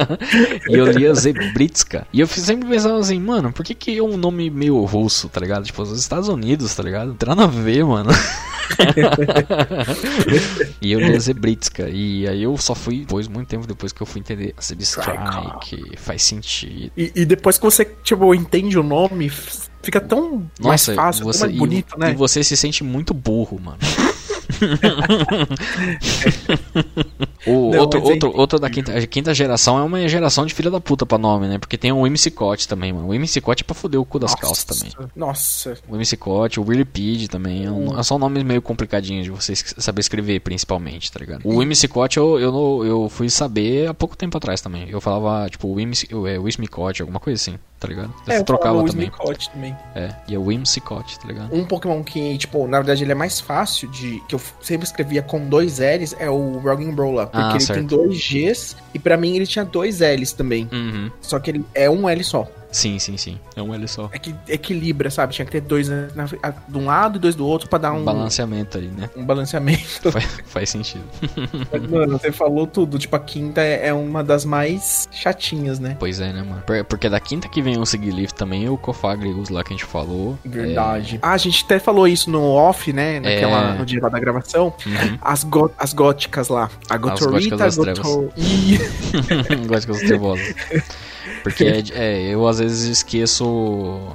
e 0.68 0.74
eu 0.74 0.86
lia 0.90 1.14
Zebritska. 1.14 2.06
E 2.12 2.20
eu 2.20 2.26
sempre 2.26 2.68
pensava 2.68 2.98
assim, 2.98 3.20
mano, 3.20 3.52
por 3.52 3.64
que 3.64 3.74
que 3.74 3.96
é 3.96 4.02
um 4.02 4.16
nome 4.16 4.50
meio 4.50 4.82
russo, 4.84 5.28
tá 5.28 5.40
ligado? 5.40 5.64
Tipo, 5.64 5.82
os 5.82 5.98
Estados 5.98 6.28
Unidos, 6.28 6.74
tá 6.74 6.82
ligado? 6.82 7.08
Não 7.08 7.14
tem 7.14 7.28
nada 7.28 7.44
a 7.44 7.46
ver, 7.46 7.84
mano. 7.84 8.10
E 10.80 10.92
eu 10.92 11.00
lia 11.00 11.18
Zebritska. 11.18 11.88
E 11.88 12.26
aí 12.28 12.42
eu 12.42 12.56
só 12.56 12.74
fui, 12.74 13.00
depois, 13.00 13.28
muito 13.28 13.48
tempo 13.48 13.66
depois 13.66 13.92
que 13.92 14.00
eu 14.00 14.06
fui 14.06 14.20
entender 14.20 14.54
a 14.56 14.60
Zebstrike, 14.62 15.96
faz 15.96 16.22
sentido. 16.22 16.92
E, 16.96 17.12
e 17.14 17.24
depois 17.24 17.58
que 17.58 17.64
você, 17.64 17.84
tipo, 18.02 18.34
entende 18.34 18.78
o 18.78 18.82
nome, 18.82 19.30
fica 19.82 20.00
tão 20.00 20.50
mais 20.60 20.86
Nossa, 20.86 20.94
fácil, 20.94 21.24
você, 21.24 21.38
tão 21.40 21.46
mais 21.48 21.56
e- 21.56 21.58
bonito, 21.58 21.94
e, 21.96 22.00
né? 22.00 22.14
você 22.14 22.42
se 22.44 22.56
sente 22.56 22.82
muito 22.84 23.12
burro, 23.14 23.60
mano. 23.60 23.78
O, 27.46 27.70
Não, 27.70 27.80
outro, 27.80 28.00
mas 28.00 28.08
é 28.08 28.12
outro, 28.12 28.32
outro 28.36 28.58
da 28.58 28.68
quinta, 28.70 29.06
quinta 29.06 29.34
geração 29.34 29.78
é 29.78 29.82
uma 29.82 30.06
geração 30.08 30.44
de 30.46 30.54
filha 30.54 30.70
da 30.70 30.80
puta 30.80 31.06
pra 31.06 31.18
nome, 31.18 31.48
né? 31.48 31.58
Porque 31.58 31.76
tem 31.78 31.92
o 31.92 32.06
MC 32.06 32.30
também, 32.66 32.92
mano. 32.92 33.08
O 33.08 33.14
MC 33.14 33.40
é 33.40 33.64
pra 33.64 33.74
foder 33.74 34.00
o 34.00 34.04
cu 34.04 34.18
das 34.18 34.34
calças 34.34 34.64
também. 34.64 34.92
Nossa. 35.14 35.76
O 35.88 35.94
MC 35.96 36.16
o 36.60 36.64
Willipede 36.64 37.28
também. 37.28 37.64
é 37.66 37.70
um- 37.70 38.02
são 38.02 38.18
nomes 38.18 38.42
meio 38.42 38.62
complicadinhos 38.62 39.24
de 39.24 39.30
você 39.30 39.54
saber 39.56 40.00
escrever, 40.00 40.40
principalmente, 40.40 41.10
tá 41.10 41.18
ligado? 41.20 41.40
O 41.44 41.62
MC 41.62 41.88
eu, 42.18 42.38
eu, 42.38 42.52
não- 42.52 42.84
eu 42.84 43.08
fui 43.08 43.28
saber 43.30 43.88
há 43.88 43.94
pouco 43.94 44.16
tempo 44.16 44.36
atrás 44.36 44.60
também. 44.60 44.88
Eu 44.88 45.00
falava, 45.00 45.48
tipo, 45.48 45.68
o 45.68 45.80
MC, 45.80 46.08
é, 46.26 46.38
o 46.38 46.42
Wismicott, 46.42 47.00
alguma 47.02 47.20
coisa 47.20 47.40
assim, 47.40 47.58
tá 47.80 47.88
ligado? 47.88 48.12
Você 48.24 48.32
É, 48.34 48.42
trocava 48.42 48.78
o 48.78 48.84
também. 48.84 49.10
Também. 49.52 49.76
É, 49.94 50.14
e 50.28 50.34
é 50.34 50.38
o 50.38 50.42
Whimsicott, 50.44 51.18
tá 51.18 51.26
ligado? 51.26 51.52
Um 51.54 51.64
Pokémon 51.64 52.02
que, 52.04 52.36
tipo, 52.38 52.66
na 52.68 52.76
verdade 52.78 53.02
ele 53.02 53.12
é 53.12 53.14
mais 53.14 53.40
fácil 53.40 53.90
de. 53.90 54.22
que 54.28 54.34
eu 54.34 54.40
sempre 54.60 54.86
escrevia 54.86 55.22
com 55.22 55.48
dois 55.48 55.78
L's 55.78 56.14
é 56.18 56.28
o 56.30 56.58
Roggen 56.58 56.92
Brawler. 56.92 57.26
Porque 57.26 57.38
Ah, 57.44 57.50
ele 57.52 57.60
certo. 57.60 57.78
tem 57.78 57.86
dois 57.86 58.16
G's 58.18 58.76
e 58.94 58.98
pra 58.98 59.16
mim 59.16 59.34
ele 59.34 59.46
tinha 59.46 59.64
dois 59.64 60.00
L's 60.00 60.32
também. 60.32 60.68
Uhum. 60.70 61.10
Só 61.22 61.38
que 61.40 61.50
ele 61.50 61.64
é 61.74 61.88
um 61.88 62.08
L 62.08 62.22
só. 62.22 62.46
Sim, 62.72 62.98
sim, 62.98 63.16
sim. 63.16 63.38
É 63.56 63.62
um 63.62 63.74
L 63.74 63.86
só. 63.88 64.08
É 64.12 64.18
que 64.18 64.34
equilibra, 64.48 65.10
sabe? 65.10 65.32
Tinha 65.34 65.44
que 65.44 65.50
ter 65.52 65.60
dois 65.60 65.88
na- 65.88 66.08
na- 66.14 66.24
de 66.26 66.78
um 66.78 66.86
lado 66.86 67.16
e 67.16 67.18
dois 67.18 67.34
do 67.34 67.46
outro 67.46 67.68
pra 67.68 67.78
dar 67.78 67.92
um, 67.92 67.98
Um 68.00 68.04
balanceamento 68.04 68.78
aí, 68.78 68.86
né? 68.86 69.10
um 69.16 69.24
balanceamento. 69.24 70.12
Faz, 70.12 70.40
faz 70.46 70.70
sentido. 70.70 71.04
Mas, 71.72 71.82
Mano, 71.90 72.18
você 72.18 72.30
falou 72.30 72.66
tudo. 72.66 72.98
Tipo, 72.98 73.16
a 73.16 73.20
quinta 73.20 73.60
é 73.60 73.88
é 73.88 73.92
uma 73.94 74.22
das 74.22 74.44
mais 74.44 75.08
chatinhas, 75.10 75.78
né? 75.78 75.96
Pois 75.98 76.20
é, 76.20 76.32
né, 76.32 76.42
mano? 76.42 76.62
Por- 76.66 76.84
Porque 76.84 77.08
da 77.08 77.18
quinta 77.18 77.48
que 77.48 77.60
vem 77.62 77.78
o 77.78 77.84
Sigilyph 77.86 78.32
também, 78.32 78.68
o 78.68 78.76
Cofagrigus 78.76 79.48
lá 79.48 79.64
que 79.64 79.72
a 79.72 79.76
gente 79.76 79.84
falou. 79.86 80.38
Verdade. 80.44 81.18
Ah, 81.22 81.32
a 81.32 81.36
gente 81.38 81.64
até 81.64 81.78
falou 81.78 82.06
isso 82.06 82.30
no 82.30 82.42
off, 82.52 82.92
né? 82.92 83.18
Naquela, 83.20 83.74
É. 83.74 83.78
No 83.78 83.84
dia 83.86 84.00
lá 84.02 84.08
da 84.08 84.18
gravação. 84.20 84.72
É... 84.84 84.88
Uhum. 84.88 85.18
As, 85.20 85.42
go- 85.44 85.70
as 85.78 85.92
góticas 85.92 86.48
lá. 86.48 86.70
A 86.88 86.96
góticas 86.96 87.26
Gotorita, 87.26 87.56
das 87.56 87.78
a 87.78 87.82
trevas. 87.82 88.02
Gotor... 88.02 88.32
Ih, 88.36 88.78
Góticas 89.66 89.98
trevosas. 90.00 90.54
Porque 91.42 91.64
é, 91.64 91.82
é, 91.92 92.22
eu 92.28 92.46
às 92.46 92.58
vezes 92.58 92.88
esqueço. 92.88 93.44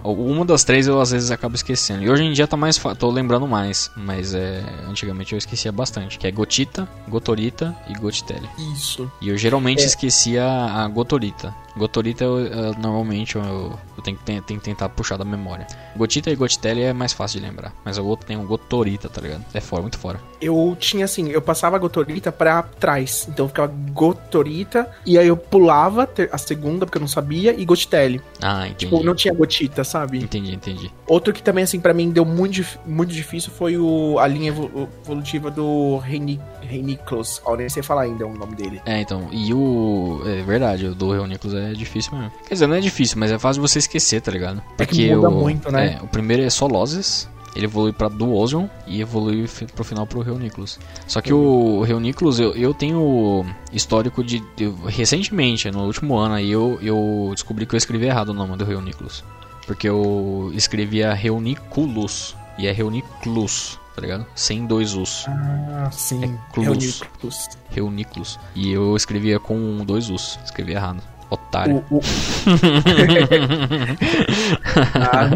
Uma 0.04 0.46
das 0.46 0.64
três 0.64 0.88
eu 0.88 1.00
às 1.00 1.12
vezes 1.12 1.32
acabo 1.32 1.56
esquecendo. 1.56 2.04
E 2.04 2.10
hoje 2.10 2.24
em 2.24 2.32
dia 2.32 2.48
tá 2.48 2.58
mais. 2.58 2.78
tô 2.98 3.10
lembrando 3.10 3.48
mais. 3.48 3.92
Mas 3.96 4.34
é. 4.34 4.64
Antigamente 4.88 5.34
eu 5.34 5.38
esquecia 5.38 5.72
bastante. 5.72 6.18
Que 6.18 6.28
é 6.28 6.32
Gotita, 6.32 6.88
Gotorita 7.08 7.76
e 7.88 7.94
Gotitelli. 7.94 8.50
Isso. 8.74 9.12
E 9.22 9.30
eu 9.30 9.38
geralmente 9.38 9.84
é. 9.84 9.86
esquecia 9.86 10.46
a 10.46 10.88
Gotorita. 10.88 11.54
Gotorita 11.78 12.24
eu, 12.24 12.40
eu, 12.40 12.74
normalmente 12.76 13.36
eu, 13.36 13.78
eu 13.98 14.04
tenho, 14.04 14.18
que, 14.18 14.24
tenho, 14.24 14.42
tenho, 14.42 14.60
que 14.60 14.66
tentar 14.66 14.88
puxar 14.90 15.18
da 15.18 15.26
memória. 15.26 15.68
Gotita 15.96 16.32
e 16.32 16.36
Gotitelli 16.36 16.82
é 16.82 16.94
mais 16.94 17.12
fácil 17.12 17.42
de 17.42 17.46
lembrar. 17.46 17.74
Mas 17.84 17.98
o 17.98 18.06
outro 18.06 18.26
tem 18.26 18.38
um 18.38 18.46
Gotorita, 18.46 19.10
tá 19.10 19.20
ligado? 19.20 19.44
É 19.54 19.60
fora, 19.60 19.82
muito 19.82 20.00
fora. 20.00 20.20
Eu 20.40 20.76
tinha 20.80 21.04
assim, 21.04 21.30
eu 21.30 21.42
passava 21.42 21.76
a 21.76 21.80
Gotorita 21.80 22.32
pra 22.32 22.64
trás. 22.64 23.28
Então 23.28 23.48
ficava 23.48 23.72
Gotorita. 23.92 24.90
E 25.06 25.20
aí 25.20 25.28
eu 25.28 25.36
pulava 25.36 26.10
a 26.32 26.38
segunda, 26.38 26.86
porque 26.86 26.98
eu 26.98 27.02
não 27.02 27.08
sabia, 27.16 27.54
e 27.58 27.66
Gotitelli. 27.66 28.22
Ah, 28.42 28.68
entendi. 28.68 28.76
Tipo, 28.76 29.04
não 29.04 29.16
tinha 29.16 29.34
Gotita, 29.34 29.84
sabe? 29.84 30.20
Entendi, 30.20 30.54
entendi. 30.54 30.92
Outro 31.08 31.34
que 31.34 31.42
também, 31.42 31.64
assim, 31.64 31.80
para 31.80 31.94
mim 31.94 32.12
deu 32.12 32.26
muito, 32.26 32.64
muito 32.86 33.14
difícil 33.14 33.52
foi 33.52 33.78
o, 33.78 34.20
a 34.20 34.28
linha 34.28 34.50
evolutiva 34.50 35.50
do 35.50 35.98
Reini, 35.98 36.40
Reiniclos. 36.62 37.42
Ó, 37.46 37.56
nem 37.56 37.70
sei 37.70 37.82
falar 37.82 38.04
ainda 38.04 38.26
o 38.26 38.36
nome 38.36 38.56
dele. 38.56 38.82
É, 38.86 39.02
então. 39.02 39.28
E 39.32 39.54
o. 39.54 40.22
É 40.26 40.42
verdade, 40.44 40.88
o 40.88 40.96
do 40.96 41.12
Reiniclos 41.12 41.54
é 41.54 41.74
difícil 41.74 42.18
mesmo. 42.18 42.32
Quer 42.48 42.54
dizer, 42.56 42.68
não 42.68 42.76
é 42.76 42.82
difícil, 42.82 43.18
mas 43.20 43.32
é 43.32 43.40
fácil 43.40 43.62
você 43.62 43.80
esquecer, 43.80 44.22
tá 44.22 44.32
ligado? 44.32 44.62
Porque 44.78 44.84
é 44.84 44.86
que 44.86 45.16
muda 45.16 45.30
o, 45.30 45.32
muito, 45.32 45.72
né? 45.72 45.98
É, 46.00 46.04
o 46.04 46.08
primeiro 46.08 46.44
é 46.44 46.50
só 46.50 46.68
Lozes. 46.68 47.30
Ele 47.56 47.66
evolui 47.66 47.94
pra 47.94 48.10
Duosion 48.10 48.68
e 48.86 49.00
evolui 49.00 49.48
pro 49.74 49.84
final 49.84 50.06
pro 50.06 50.22
Reuniclus. 50.22 50.78
Só 51.08 51.22
que 51.22 51.32
o 51.32 51.82
Reuniclus, 51.84 52.40
eu, 52.40 52.54
eu 52.54 52.74
tenho 52.74 53.46
histórico 53.72 54.24
de. 54.24 54.44
Recentemente, 54.88 55.72
no 55.72 55.86
último 55.86 56.18
ano 56.18 56.36
aí, 56.36 56.52
eu, 56.52 56.78
eu 56.82 57.32
descobri 57.34 57.66
que 57.66 57.74
eu 57.74 57.78
escrevi 57.78 58.08
errado 58.08 58.30
o 58.30 58.34
nome 58.34 58.58
do 58.58 58.66
Reuniclus. 58.66 59.24
Porque 59.66 59.88
eu 59.88 60.52
escrevia 60.54 61.14
Reuniculus 61.14 62.36
e 62.58 62.68
é 62.68 62.72
Reuniclus, 62.72 63.80
tá 63.96 64.02
ligado? 64.02 64.26
Sem 64.36 64.66
dois 64.66 64.94
Us. 64.94 65.26
Ah, 65.28 65.90
sim. 65.92 66.24
É 66.24 66.54
Clus. 66.54 67.02
Reuniclus. 67.70 68.40
E 68.54 68.72
eu 68.72 68.96
escrevia 68.96 69.40
com 69.40 69.84
dois 69.86 70.10
Us. 70.10 70.38
Escrevi 70.44 70.74
errado. 70.74 71.02
Otário. 71.30 71.84
O, 71.90 71.98
o... 71.98 72.02
ah, 74.96 75.30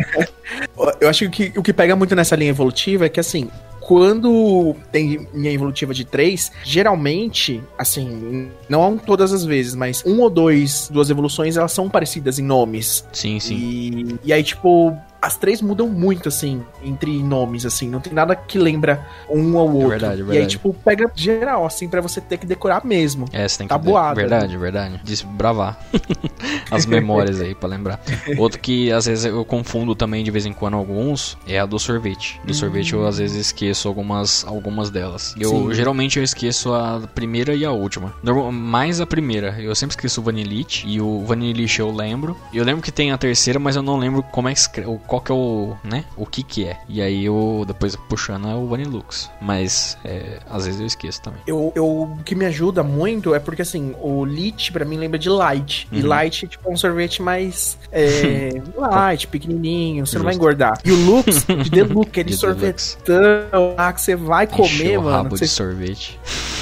eu 1.00 1.10
acho 1.10 1.30
que 1.30 1.54
o 1.56 1.64
que 1.64 1.74
pega 1.74 1.96
muito 1.96 2.16
nessa 2.16 2.36
linha 2.36 2.52
evolutiva 2.52 3.06
é 3.06 3.10
que, 3.10 3.20
assim, 3.20 3.50
quando 3.90 4.76
tem 4.92 5.28
linha 5.34 5.52
evolutiva 5.52 5.96
de 5.96 6.06
três, 6.06 6.52
geralmente, 6.64 7.60
assim, 7.76 8.52
não 8.70 8.98
todas 8.98 9.34
as 9.34 9.44
vezes, 9.44 9.74
mas 9.74 10.04
um 10.06 10.22
ou 10.22 10.30
dois, 10.30 10.88
duas 10.92 11.10
evoluções, 11.10 11.58
elas 11.58 11.72
são 11.72 11.90
parecidas 11.90 12.38
em 12.38 12.44
nomes. 12.44 13.04
Sim, 13.12 13.40
sim. 13.40 13.56
E, 13.56 14.20
e 14.26 14.32
aí, 14.32 14.44
tipo, 14.44 14.96
as 15.22 15.36
três 15.36 15.62
mudam 15.62 15.88
muito, 15.88 16.30
assim, 16.30 16.64
entre 16.84 17.22
nomes, 17.22 17.66
assim. 17.66 17.90
Não 17.90 18.00
tem 18.00 18.14
nada 18.14 18.36
que 18.36 18.58
lembra 18.58 19.06
um 19.30 19.58
ao 19.58 19.68
outro. 19.68 19.88
É 19.88 19.90
verdade, 19.90 20.14
é 20.14 20.18
verdade. 20.18 20.38
E 20.38 20.42
aí, 20.42 20.48
tipo, 20.48 20.74
pega 20.74 21.12
geral, 21.14 21.66
assim, 21.66 21.90
para 21.90 22.02
você 22.02 22.22
ter 22.22 22.38
que 22.38 22.46
decorar 22.46 22.86
mesmo. 22.86 23.26
É, 23.34 23.48
você 23.48 23.58
tem 23.58 23.68
que... 23.68 23.70
Tabuado. 23.70 24.16
Verdade, 24.16 24.54
né? 24.54 24.60
verdade. 24.60 25.02
Desbravar 25.04 25.78
as 26.72 26.86
memórias 26.86 27.42
aí 27.42 27.54
para 27.54 27.70
lembrar. 27.70 28.00
Outro 28.38 28.60
que, 28.60 28.92
às 28.92 29.06
vezes, 29.06 29.26
eu 29.26 29.44
confundo 29.44 29.94
também, 29.94 30.24
de 30.24 30.32
vez 30.32 30.46
em 30.46 30.54
quando, 30.54 30.76
alguns, 30.76 31.38
é 31.48 31.60
a 31.60 31.66
do 31.66 31.78
sorvete. 31.78 32.40
Do 32.46 32.52
hum. 32.52 32.54
sorvete 32.54 32.94
eu, 32.94 33.06
às 33.06 33.18
vezes, 33.18 33.38
esqueço 33.48 33.88
algumas, 33.88 34.46
algumas 34.46 34.90
delas. 34.90 35.36
Eu, 35.38 35.50
Sim. 35.50 35.74
geralmente, 35.74 36.18
eu 36.18 36.24
esqueço 36.24 36.74
a 36.74 37.02
primeira 37.14 37.54
e 37.54 37.66
a 37.66 37.72
última. 37.72 38.14
Mais 38.54 39.02
a 39.02 39.06
primeira. 39.06 39.56
Eu 39.60 39.76
sempre 39.76 39.96
esqueço 39.96 40.22
o 40.22 40.24
Vanillite. 40.24 40.88
E 40.88 41.02
o 41.02 41.26
Vanillite 41.26 41.80
eu 41.80 41.92
lembro. 41.92 42.38
Eu 42.54 42.64
lembro 42.64 42.82
que 42.82 42.92
tem 42.92 43.12
a 43.12 43.18
terceira, 43.18 43.60
mas 43.60 43.76
eu 43.76 43.84
não 43.84 43.98
lembro 43.98 44.24
como 44.24 44.48
é 44.48 44.54
que 44.54 44.60
escreve 44.60 45.00
qual 45.10 45.22
que 45.22 45.32
é 45.32 45.36
o, 45.36 45.76
né, 45.84 46.06
o 46.16 46.26
que 46.26 46.44
que 46.44 46.66
é. 46.66 46.78
E 46.88 47.02
aí 47.02 47.26
eu 47.26 47.64
depois 47.66 47.96
puxando 47.96 48.48
é 48.48 48.54
o 48.54 48.68
Vanilux, 48.68 49.30
mas 49.42 49.98
é, 50.06 50.40
às 50.50 50.66
vezes 50.66 50.80
eu 50.80 50.86
esqueço 50.86 51.22
também. 51.22 51.42
Eu, 51.48 51.74
eu, 51.76 51.86
o 51.86 52.20
que 52.24 52.36
me 52.36 52.46
ajuda 52.46 52.84
muito 52.84 53.34
é 53.34 53.40
porque 53.40 53.64
assim, 53.64 53.96
o 54.00 54.24
Lit 54.24 54.72
para 54.72 54.86
mim 54.86 54.98
lembra 54.98 55.18
de 55.18 55.28
Light. 55.28 55.88
Uhum. 55.92 55.98
E 55.98 56.02
Light 56.04 56.46
é 56.46 56.48
tipo 56.48 56.72
um 56.72 56.78
sorvete 56.78 57.22
mais 57.22 57.78
é, 57.92 58.62
light, 58.78 59.28
pequenininho, 59.28 60.06
você 60.06 60.12
Justo. 60.12 60.20
não 60.20 60.26
vai 60.26 60.36
engordar. 60.36 60.80
E 60.86 60.92
o 60.92 61.06
Lux 61.06 61.46
de 61.64 61.70
Deluxe, 61.72 62.10
aquele 62.10 62.34
sorvetão 62.34 63.76
lá 63.76 63.92
que 63.92 64.02
você 64.02 64.16
vai 64.16 64.46
comer, 64.46 64.98
mano. 65.00 65.10
Rabo 65.10 65.38
você... 65.38 65.46
de 65.46 65.52
sorvete. 65.52 66.20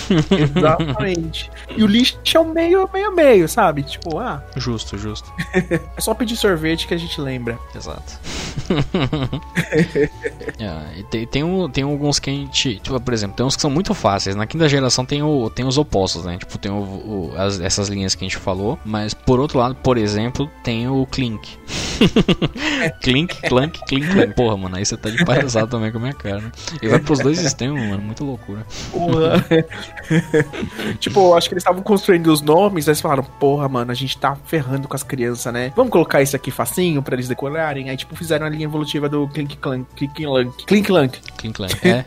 Exatamente. 0.58 1.50
e 1.76 1.84
o 1.84 1.88
lixo 1.88 2.18
é 2.34 2.40
o 2.40 2.46
meio, 2.46 2.90
meio, 2.92 3.16
meio, 3.16 3.48
sabe? 3.48 3.84
Tipo, 3.84 4.20
ah. 4.20 4.44
Justo, 4.56 4.98
justo. 4.98 5.32
é 5.54 6.02
só 6.02 6.14
pedir 6.14 6.36
sorvete 6.36 6.88
que 6.88 6.94
a 6.94 6.98
gente 6.98 7.20
lembra. 7.20 7.58
Exato. 7.76 8.20
é, 10.60 11.04
tem, 11.10 11.28
tem, 11.28 11.44
um, 11.44 11.70
tem 11.70 11.84
alguns 11.84 12.20
que 12.20 12.30
a 12.30 12.34
gente. 12.34 12.80
Tipo, 12.80 13.00
por 13.00 13.14
exemplo, 13.14 13.36
tem 13.36 13.46
uns 13.46 13.56
que 13.56 13.62
são 13.62 13.72
muito 13.72 13.94
fáceis. 13.94 14.36
Na 14.36 14.46
quinta 14.46 14.68
geração 14.68 15.06
tem, 15.06 15.22
o, 15.24 15.50
tem 15.50 15.66
os 15.66 15.78
opostos, 15.78 16.26
né? 16.26 16.38
Tipo, 16.38 16.58
tem 16.58 16.72
o, 16.72 16.76
o, 16.76 17.34
as, 17.38 17.60
essas 17.60 17.88
linhas 17.90 18.16
que 18.16 18.24
a 18.24 18.28
gente 18.28 18.38
falou. 18.38 18.78
Mas 18.86 19.14
por 19.14 19.40
outro 19.40 19.60
lado, 19.60 19.76
por 19.76 19.98
exemplo, 19.98 20.50
tem 20.64 20.88
o 20.88 21.06
Clink. 21.06 21.58
clink, 23.02 23.42
clank, 23.42 23.80
clink, 23.88 24.08
clank. 24.08 24.34
Porra, 24.36 24.58
mano, 24.58 24.76
aí 24.76 24.86
você 24.86 24.96
tá 24.98 25.10
de 25.10 25.24
palhaçada 25.26 25.68
também 25.68 25.92
com 25.92 25.98
a 25.98 26.02
minha 26.02 26.14
cara. 26.14 26.42
Né? 26.42 26.52
E 26.82 26.88
vai 26.88 27.00
pros 27.00 27.20
dois 27.20 27.40
extremos, 27.40 27.82
mano. 27.82 28.02
Muito 28.02 28.24
loucura. 28.24 28.66
Porra. 28.92 29.46
tipo, 31.00 31.34
acho 31.36 31.48
que 31.48 31.54
eles 31.54 31.64
estavam 31.64 31.82
construindo 31.82 32.28
os 32.28 32.42
nomes, 32.42 32.88
aí 32.88 32.92
eles 32.92 33.02
falaram, 33.02 33.24
porra, 33.24 33.68
mano, 33.68 33.92
a 33.92 33.96
gente 33.96 34.18
tá 34.18 34.36
ferrando 34.46 34.88
com 34.88 34.96
as 34.96 35.04
crianças, 35.04 35.52
né? 35.54 35.72
Vamos 35.76 35.92
colocar 35.92 36.22
isso 36.22 36.36
aqui 36.36 36.52
facinho 36.52 37.02
pra 37.02 37.16
eles 37.16 37.28
decorarem. 37.28 37.90
Aí, 37.90 37.98
tipo, 37.98 38.16
fizeram 38.16 38.46
a 38.46 38.50
linha 38.50 38.66
evolutiva 38.66 39.08
do 39.10 39.28
Clink 39.28 39.58
Clank. 39.58 39.86
Clink 39.96 40.24
Clank. 40.24 40.66
Clink 40.66 40.88
Clank. 40.88 41.20
Clink 41.38 41.56
Clank, 41.56 41.88
é. 41.88 42.06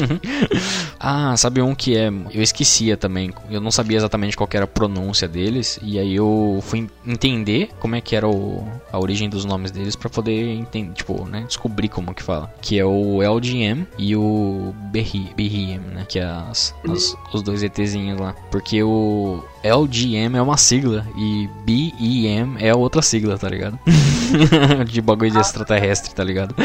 ah, 0.98 1.36
sabe 1.36 1.62
um 1.62 1.74
que 1.74 1.96
é. 1.96 2.08
Eu 2.08 2.42
esquecia 2.42 2.96
também. 2.96 3.32
Eu 3.50 3.60
não 3.60 3.70
sabia 3.70 3.96
exatamente 3.96 4.36
qual 4.36 4.48
era 4.52 4.64
a 4.64 4.68
pronúncia 4.68 5.28
deles. 5.28 5.78
E 5.82 5.98
aí 5.98 6.14
eu 6.14 6.60
fui 6.62 6.88
entender 7.06 7.70
como 7.78 7.94
é 7.94 8.00
que 8.00 8.14
era 8.16 8.28
o, 8.28 8.66
a 8.92 8.98
origem 8.98 9.28
dos 9.28 9.44
nomes 9.44 9.70
deles 9.70 9.96
pra 9.96 10.10
poder 10.10 10.48
entender, 10.54 10.92
tipo, 10.94 11.24
né? 11.26 11.44
Descobrir 11.46 11.88
como 11.88 12.14
que 12.14 12.22
fala. 12.22 12.52
Que 12.60 12.78
é 12.78 12.84
o 12.84 13.22
LGM 13.22 13.86
e 13.98 14.16
o 14.16 14.74
Berriem, 14.90 15.78
né? 15.78 16.06
Que 16.08 16.18
é 16.18 16.24
as, 16.24 16.74
as, 16.88 16.99
os 17.32 17.42
dois 17.42 17.62
ETzinhos 17.62 18.18
lá. 18.18 18.34
Porque 18.50 18.82
o 18.82 19.42
LGM 19.62 20.36
é 20.36 20.42
uma 20.42 20.56
sigla 20.56 21.06
e 21.16 21.48
BEM 21.64 22.56
é 22.58 22.74
outra 22.74 23.02
sigla, 23.02 23.38
tá 23.38 23.48
ligado? 23.48 23.78
de 24.86 25.00
bagulho 25.00 25.30
de 25.30 25.38
extraterrestre, 25.38 26.14
tá 26.14 26.24
ligado? 26.24 26.54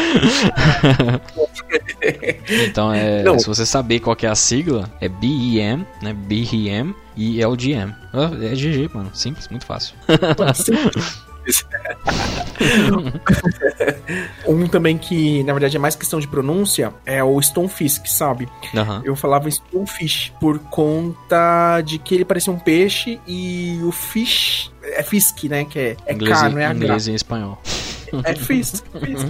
então 2.68 2.94
é. 2.94 3.24
Não. 3.24 3.40
Se 3.40 3.48
você 3.48 3.66
saber 3.66 4.00
qual 4.00 4.16
é 4.22 4.28
a 4.28 4.36
sigla, 4.36 4.90
é 5.02 5.10
BEM, 5.10 5.86
né? 6.02 6.14
BEM 6.14 6.96
e 7.16 7.42
LGM. 7.42 7.94
É 8.42 8.56
GG, 8.56 8.90
mano. 8.94 9.12
Simples, 9.14 9.48
muito 9.50 9.66
fácil. 9.66 9.96
um 14.48 14.68
também 14.68 14.98
que, 14.98 15.44
na 15.44 15.54
verdade, 15.54 15.76
é 15.76 15.80
mais 15.80 15.96
questão 15.96 16.20
de 16.20 16.28
pronúncia 16.28 16.94
é 17.06 17.24
o 17.24 17.40
Stonefisk, 17.40 18.08
sabe? 18.08 18.48
Uhum. 18.74 19.02
Eu 19.04 19.16
falava 19.16 19.50
Stonefish 19.50 20.34
por 20.40 20.60
conta 20.60 21.82
de 21.82 22.00
que 22.00 22.16
ele 22.16 22.26
parecia 22.26 22.52
um 22.52 22.60
peixe 22.60 23.20
e 23.28 23.80
o 23.84 23.92
fish 23.92 24.72
é 24.84 25.04
fisk, 25.04 25.44
né? 25.46 25.66
Que 25.66 25.80
é, 25.80 25.98
é 26.06 26.14
inglês, 26.14 26.40
K, 26.40 26.50
não 26.50 26.60
é 26.60 26.72
Inglês 26.72 27.08
e 27.08 27.14
espanhol. 27.14 27.62
É 28.24 28.36
fiz, 28.36 28.84
fiz. 29.00 29.26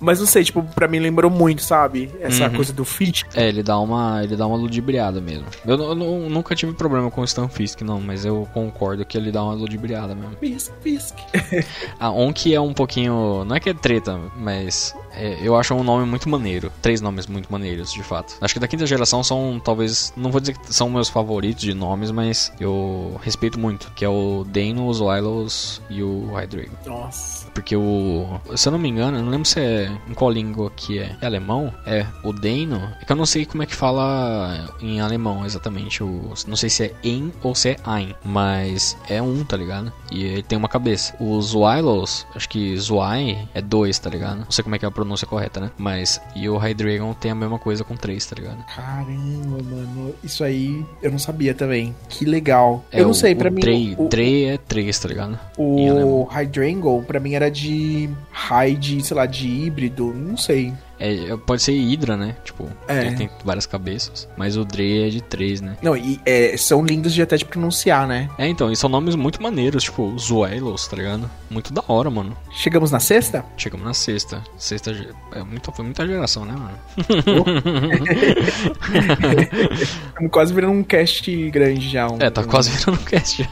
Mas 0.00 0.20
não 0.20 0.26
sei, 0.26 0.44
tipo, 0.44 0.62
pra 0.62 0.88
mim 0.88 0.98
lembrou 0.98 1.30
muito, 1.30 1.62
sabe? 1.62 2.10
Essa 2.20 2.46
uhum. 2.46 2.54
coisa 2.54 2.72
do 2.72 2.84
fit. 2.84 3.24
É, 3.34 3.48
ele 3.48 3.62
dá 3.62 3.78
uma, 3.78 4.22
ele 4.22 4.36
dá 4.36 4.46
uma 4.46 4.56
ludibriada 4.56 5.20
mesmo. 5.20 5.46
Eu, 5.66 5.76
eu, 5.76 5.90
eu 5.90 6.30
nunca 6.30 6.54
tive 6.54 6.72
problema 6.72 7.10
com 7.10 7.20
o 7.20 7.24
Stan 7.24 7.48
Fisk, 7.48 7.82
não, 7.82 8.00
mas 8.00 8.24
eu 8.24 8.48
concordo 8.52 9.04
que 9.04 9.16
ele 9.16 9.30
dá 9.30 9.42
uma 9.42 9.54
ludibriada 9.54 10.14
mesmo. 10.14 10.36
Fisk, 10.38 10.72
Fisk. 10.80 11.16
ah, 11.98 12.10
um 12.10 12.32
que 12.32 12.54
é 12.54 12.60
um 12.60 12.72
pouquinho. 12.72 13.44
Não 13.44 13.56
é 13.56 13.60
que 13.60 13.70
é 13.70 13.74
treta, 13.74 14.18
mas 14.36 14.94
é, 15.18 15.38
eu 15.42 15.56
acho 15.56 15.74
um 15.74 15.82
nome 15.82 16.06
muito 16.06 16.28
maneiro. 16.28 16.72
Três 16.80 17.00
nomes 17.00 17.26
muito 17.26 17.50
maneiros, 17.50 17.92
de 17.92 18.02
fato. 18.02 18.36
Acho 18.40 18.54
que 18.54 18.60
da 18.60 18.68
quinta 18.68 18.86
geração 18.86 19.22
são, 19.22 19.60
talvez, 19.62 20.12
não 20.16 20.30
vou 20.30 20.40
dizer 20.40 20.56
que 20.56 20.72
são 20.72 20.88
meus 20.88 21.08
favoritos 21.08 21.62
de 21.62 21.74
nomes, 21.74 22.10
mas 22.10 22.52
eu 22.60 23.18
respeito 23.22 23.58
muito, 23.58 23.90
que 23.92 24.04
é 24.04 24.08
o 24.08 24.44
Dano, 24.46 24.86
os 24.86 25.00
Wylos 25.00 25.82
e 25.90 26.02
o 26.02 26.32
Hydrago. 26.32 26.70
Nossa. 26.86 27.48
Porque 27.50 27.76
o. 27.76 28.40
Se 28.54 28.68
eu 28.68 28.72
não 28.72 28.78
me 28.78 28.88
engano, 28.88 29.18
eu 29.18 29.22
não 29.22 29.30
lembro 29.30 29.48
se 29.48 29.58
é 29.58 29.90
em 30.08 30.14
qual 30.14 30.30
língua 30.30 30.70
que 30.70 30.98
é. 31.00 31.16
É 31.20 31.26
alemão? 31.26 31.74
É. 31.84 32.06
O 32.22 32.32
Dano. 32.32 32.92
É 33.00 33.04
que 33.04 33.10
eu 33.10 33.16
não 33.16 33.26
sei 33.26 33.44
como 33.44 33.62
é 33.62 33.66
que 33.66 33.74
fala 33.74 34.72
em 34.80 35.00
alemão 35.00 35.44
exatamente. 35.44 36.02
O, 36.02 36.32
não 36.46 36.56
sei 36.56 36.70
se 36.70 36.84
é 36.84 36.94
em 37.02 37.32
ou 37.42 37.54
se 37.54 37.70
é 37.70 37.76
ein. 37.86 38.14
Mas 38.24 38.96
é 39.08 39.20
um, 39.20 39.44
tá 39.44 39.56
ligado? 39.56 39.92
E 40.12 40.22
ele 40.22 40.42
tem 40.42 40.56
uma 40.56 40.68
cabeça. 40.68 41.14
Os 41.18 41.54
Wylos, 41.54 42.26
acho 42.34 42.48
que 42.48 42.78
Zwei 42.78 43.48
é 43.54 43.60
dois, 43.60 43.98
tá 43.98 44.08
ligado? 44.08 44.38
Não 44.38 44.50
sei 44.50 44.62
como 44.62 44.76
é 44.76 44.78
que 44.78 44.84
é 44.84 44.88
a 44.88 44.90
pronúncia 44.90 45.07
pronúncia 45.08 45.26
correta, 45.26 45.58
né? 45.60 45.70
Mas, 45.78 46.20
e 46.36 46.48
o 46.48 46.58
Hydreigon 46.58 47.14
tem 47.14 47.30
a 47.30 47.34
mesma 47.34 47.58
coisa 47.58 47.82
com 47.82 47.96
3, 47.96 48.24
tá 48.26 48.36
ligado? 48.36 48.58
Caramba, 48.74 49.62
mano. 49.64 50.14
Isso 50.22 50.44
aí 50.44 50.84
eu 51.02 51.10
não 51.10 51.18
sabia 51.18 51.54
também. 51.54 51.94
Que 52.08 52.24
legal. 52.26 52.84
É, 52.92 53.00
eu 53.00 53.04
não 53.04 53.10
o- 53.12 53.14
sei, 53.14 53.34
pra 53.34 53.48
o 53.48 53.52
mim. 53.52 53.60
Drey, 53.60 53.94
o, 53.98 54.08
Drey 54.08 54.44
é 54.44 54.58
3, 54.58 54.98
tá 54.98 55.08
ligado? 55.08 55.38
o. 55.56 56.24
Hydrangle, 56.30 57.02
pra 57.04 57.18
mim, 57.18 57.32
era 57.34 57.50
de 57.50 58.10
high 58.30 58.74
de, 58.76 59.02
sei 59.02 59.16
lá, 59.16 59.24
de 59.26 59.48
híbrido. 59.48 60.12
Não 60.14 60.36
sei. 60.36 60.72
É, 61.00 61.36
pode 61.46 61.62
ser 61.62 61.72
Hydra, 61.72 62.16
né? 62.16 62.34
Tipo, 62.44 62.68
É. 62.88 63.06
ele 63.06 63.16
tem 63.16 63.30
várias 63.44 63.66
cabeças. 63.66 64.28
Mas 64.36 64.56
o 64.56 64.64
Drey 64.64 65.06
é 65.06 65.10
de 65.10 65.20
3, 65.22 65.60
né? 65.60 65.76
Não, 65.82 65.96
e 65.96 66.20
é, 66.26 66.56
são 66.56 66.84
lindos 66.84 67.12
de 67.14 67.22
até 67.22 67.36
de 67.36 67.44
pronunciar, 67.44 68.06
né? 68.06 68.28
É, 68.38 68.46
então, 68.48 68.70
e 68.72 68.76
são 68.76 68.88
nomes 68.90 69.14
muito 69.14 69.40
maneiros, 69.42 69.84
tipo, 69.84 70.16
Zuelos, 70.18 70.86
tá 70.88 70.96
ligado? 70.96 71.30
Muito 71.50 71.72
da 71.72 71.82
hora, 71.88 72.10
mano. 72.10 72.36
Chegamos 72.52 72.90
na 72.90 73.00
sexta? 73.00 73.44
Chegamos 73.56 73.86
na 73.86 73.94
sexta. 73.94 74.42
Sexta 74.56 74.90
é 75.32 75.42
muito, 75.42 75.70
foi 75.72 75.84
muita 75.84 76.06
geração, 76.06 76.44
né, 76.44 76.52
mano? 76.54 76.78
Estamos 79.80 80.30
quase 80.30 80.52
virando 80.52 80.72
um 80.74 80.82
cast 80.82 81.50
grande 81.50 81.88
já. 81.88 82.08
Um, 82.10 82.16
É, 82.20 82.30
tá 82.30 82.40
um- 82.40 82.44
quase 82.44 82.70
virando 82.70 82.98
cast. 83.04 83.48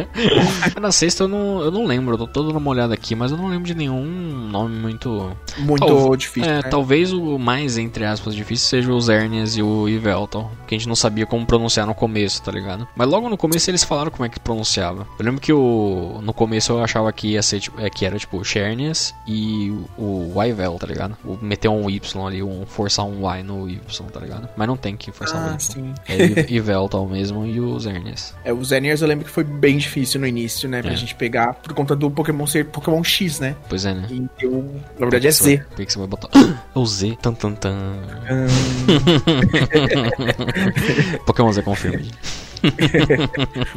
na 0.80 0.92
sexta 0.92 1.24
eu 1.24 1.28
não, 1.28 1.60
eu 1.62 1.70
não 1.70 1.84
lembro, 1.86 2.14
eu 2.14 2.18
tô 2.18 2.26
todo 2.26 2.48
dando 2.48 2.58
uma 2.58 2.70
olhada 2.70 2.94
aqui, 2.94 3.14
mas 3.14 3.30
eu 3.32 3.38
não 3.38 3.48
lembro 3.48 3.66
de 3.66 3.74
nenhum 3.74 4.04
nome 4.04 4.76
muito. 4.76 5.34
Muito 5.58 5.86
Tal- 5.86 6.16
difícil. 6.16 6.50
é, 6.50 6.62
né? 6.62 6.68
Talvez 6.74 7.12
o 7.12 7.38
mais, 7.38 7.78
entre 7.78 8.04
aspas, 8.04 8.34
difícil 8.34 8.66
seja 8.66 8.92
o 8.92 9.00
Zernias 9.00 9.56
e 9.56 9.62
o 9.62 9.88
Yveltal, 9.88 10.50
que 10.66 10.74
a 10.74 10.78
gente 10.78 10.88
não 10.88 10.96
sabia 10.96 11.24
como 11.24 11.46
pronunciar 11.46 11.86
no 11.86 11.94
começo, 11.94 12.42
tá 12.42 12.50
ligado? 12.50 12.88
Mas 12.96 13.08
logo 13.08 13.28
no 13.28 13.36
começo 13.36 13.70
eles 13.70 13.84
falaram 13.84 14.10
como 14.10 14.24
é 14.24 14.28
que 14.28 14.40
pronunciava. 14.40 15.06
Eu 15.16 15.24
lembro 15.24 15.40
que 15.40 15.52
o, 15.52 16.18
no 16.20 16.32
começo 16.34 16.72
eu 16.72 16.82
achava 16.82 17.12
que 17.12 17.28
ia 17.28 17.42
ser, 17.42 17.60
tipo, 17.60 17.80
é, 17.80 17.88
que 17.88 18.04
era 18.04 18.18
tipo 18.18 18.44
Chernias 18.44 19.14
e 19.24 19.70
o, 19.96 20.32
o 20.34 20.42
Yvel, 20.42 20.76
tá 20.80 20.86
ligado? 20.88 21.16
O 21.24 21.38
meter 21.40 21.68
um 21.68 21.88
Y 21.88 22.26
ali, 22.26 22.42
um, 22.42 22.66
forçar 22.66 23.04
um 23.06 23.20
Y 23.32 23.44
no 23.44 23.68
Y, 23.70 23.80
tá 24.12 24.18
ligado? 24.18 24.48
Mas 24.56 24.66
não 24.66 24.76
tem 24.76 24.96
que 24.96 25.12
forçar 25.12 25.40
um 25.40 25.50
Ah, 25.50 25.54
Y. 25.54 25.58
sim. 25.60 25.94
É 26.08 26.16
I- 26.16 26.46
Yveltal 26.58 27.06
mesmo 27.06 27.46
e 27.46 27.60
o 27.60 27.78
Zernias. 27.78 28.34
É, 28.44 28.52
o 28.52 28.64
Zeniers 28.64 29.00
eu 29.00 29.06
lembro 29.06 29.24
que 29.24 29.30
foi 29.30 29.44
bem 29.44 29.78
difícil 29.78 30.20
no 30.20 30.26
início, 30.26 30.68
né? 30.68 30.82
Pra 30.82 30.92
É. 30.92 30.96
gente 30.96 31.14
pegar, 31.14 31.54
por 31.54 31.72
conta 31.72 31.94
do 31.94 32.10
Pokémon 32.10 32.48
ser 32.48 32.64
Pokémon 32.66 33.04
X, 33.04 33.38
né? 33.38 33.54
Pois 33.68 33.84
é, 33.84 33.94
né? 33.94 34.08
E 34.10 34.26
eu, 34.42 34.74
na 34.98 35.06
verdade, 35.06 35.28
é 35.28 35.30
Z. 35.30 35.58
Por 35.76 35.86
que 35.86 35.92
você 35.92 35.98
vai 36.00 36.08
botar. 36.08 36.28
É 36.74 36.78
o 36.78 36.86
Z. 36.86 37.16
Tan, 37.22 37.34
tan, 37.34 37.52
tan. 37.54 37.74
Pokémon 41.26 41.52
Z 41.52 41.62
Confirmed. 41.62 42.10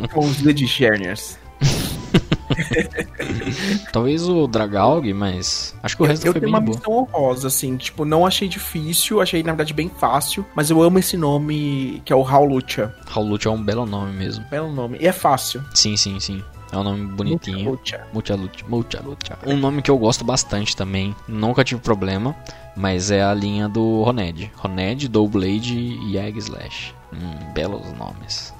Pokémon 0.01 0.33
Z 0.33 0.53
de 0.53 0.65
Zeniers. 0.65 1.37
Talvez 3.91 4.27
o 4.27 4.47
Dragalg, 4.47 5.13
mas. 5.13 5.75
Acho 5.83 5.97
que 5.97 6.03
o 6.03 6.05
Eu, 6.05 6.09
resto 6.09 6.25
eu 6.27 6.31
foi 6.31 6.41
tenho 6.41 6.51
bem 6.51 6.59
uma 6.59 6.65
boa. 6.65 6.77
missão 6.77 6.93
honrosa, 6.93 7.47
assim, 7.47 7.75
tipo, 7.77 8.05
não 8.05 8.25
achei 8.25 8.47
difícil, 8.47 9.21
achei, 9.21 9.41
na 9.43 9.51
verdade, 9.51 9.73
bem 9.73 9.89
fácil, 9.89 10.45
mas 10.55 10.69
eu 10.69 10.81
amo 10.81 10.99
esse 10.99 11.17
nome, 11.17 12.01
que 12.05 12.13
é 12.13 12.15
o 12.15 12.21
Howlucha. 12.21 12.93
Howlut 13.15 13.47
é 13.47 13.51
um 13.51 13.61
belo 13.61 13.85
nome 13.85 14.11
mesmo. 14.13 14.45
Belo 14.49 14.71
nome. 14.71 14.97
E 15.01 15.07
é 15.07 15.11
fácil. 15.11 15.63
Sim, 15.73 15.97
sim, 15.97 16.19
sim. 16.19 16.43
É 16.71 16.77
um 16.77 16.83
nome 16.83 17.05
bonitinho. 17.07 17.69
Howlucha. 17.69 18.05
Multialut, 18.13 18.65
Multialut. 18.67 19.31
Um 19.45 19.55
nome 19.57 19.81
que 19.81 19.89
eu 19.91 19.97
gosto 19.97 20.23
bastante 20.25 20.75
também, 20.75 21.15
nunca 21.27 21.63
tive 21.63 21.79
problema, 21.81 22.35
mas 22.75 23.09
é 23.11 23.23
a 23.23 23.33
linha 23.33 23.69
do 23.69 24.03
Roned. 24.03 24.51
Roned, 24.57 25.07
Doublade 25.07 25.77
e 25.77 26.17
Egg 26.17 26.37
Slash. 26.39 26.93
Hum, 27.13 27.53
belos 27.53 27.81
nomes. 27.97 28.53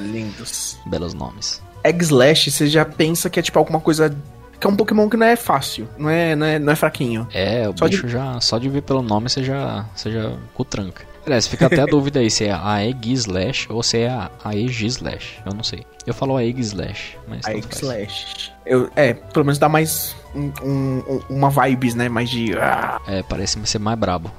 Lindos. 0.00 0.78
Belos 0.86 1.14
nomes. 1.14 1.60
Eggslash, 1.82 2.50
você 2.50 2.66
já 2.68 2.84
pensa 2.84 3.28
que 3.28 3.40
é, 3.40 3.42
tipo, 3.42 3.58
alguma 3.58 3.80
coisa... 3.80 4.14
Que 4.60 4.66
é 4.66 4.70
um 4.70 4.76
Pokémon 4.76 5.08
que 5.08 5.16
não 5.16 5.26
é 5.26 5.36
fácil, 5.36 5.88
não 5.96 6.10
é, 6.10 6.36
não 6.36 6.44
é, 6.46 6.58
não 6.58 6.70
é 6.70 6.76
fraquinho. 6.76 7.26
É, 7.32 7.66
o 7.66 7.74
Só 7.76 7.86
de- 7.88 7.96
bicho 7.96 8.06
já. 8.08 8.38
Só 8.42 8.58
de 8.58 8.68
ver 8.68 8.82
pelo 8.82 9.00
nome 9.00 9.30
você 9.30 9.42
já. 9.42 9.86
Você 9.96 10.12
já 10.12 10.36
cutranca. 10.52 11.02
Aliás, 11.26 11.46
fica 11.46 11.66
até 11.66 11.82
a 11.82 11.86
dúvida 11.86 12.20
aí 12.20 12.30
se 12.30 12.44
é 12.46 12.52
a 12.52 12.82
Egg 12.84 13.12
Slash 13.12 13.66
ou 13.70 13.82
se 13.82 13.98
é 13.98 14.08
a, 14.08 14.30
a 14.42 14.54
Egg 14.56 14.86
Slash. 14.86 15.40
Eu 15.44 15.52
não 15.54 15.62
sei. 15.62 15.84
Eu 16.06 16.14
falo 16.14 16.36
a 16.36 16.44
Egg 16.44 16.60
Slash, 16.60 17.18
mas. 17.28 17.44
A 17.46 17.52
tanto 17.52 17.62
faz. 17.62 17.82
Eggslash. 17.82 18.52
Eu, 18.64 18.90
é, 18.96 19.12
pelo 19.14 19.44
menos 19.44 19.58
dá 19.58 19.68
mais 19.68 20.16
um- 20.34 20.52
um- 20.62 21.20
uma 21.28 21.50
vibes, 21.50 21.94
né? 21.94 22.08
Mais 22.08 22.30
de... 22.30 22.56
ah, 22.58 23.00
É, 23.06 23.22
parece 23.22 23.58
ser 23.66 23.78
mais 23.78 23.98
brabo. 23.98 24.30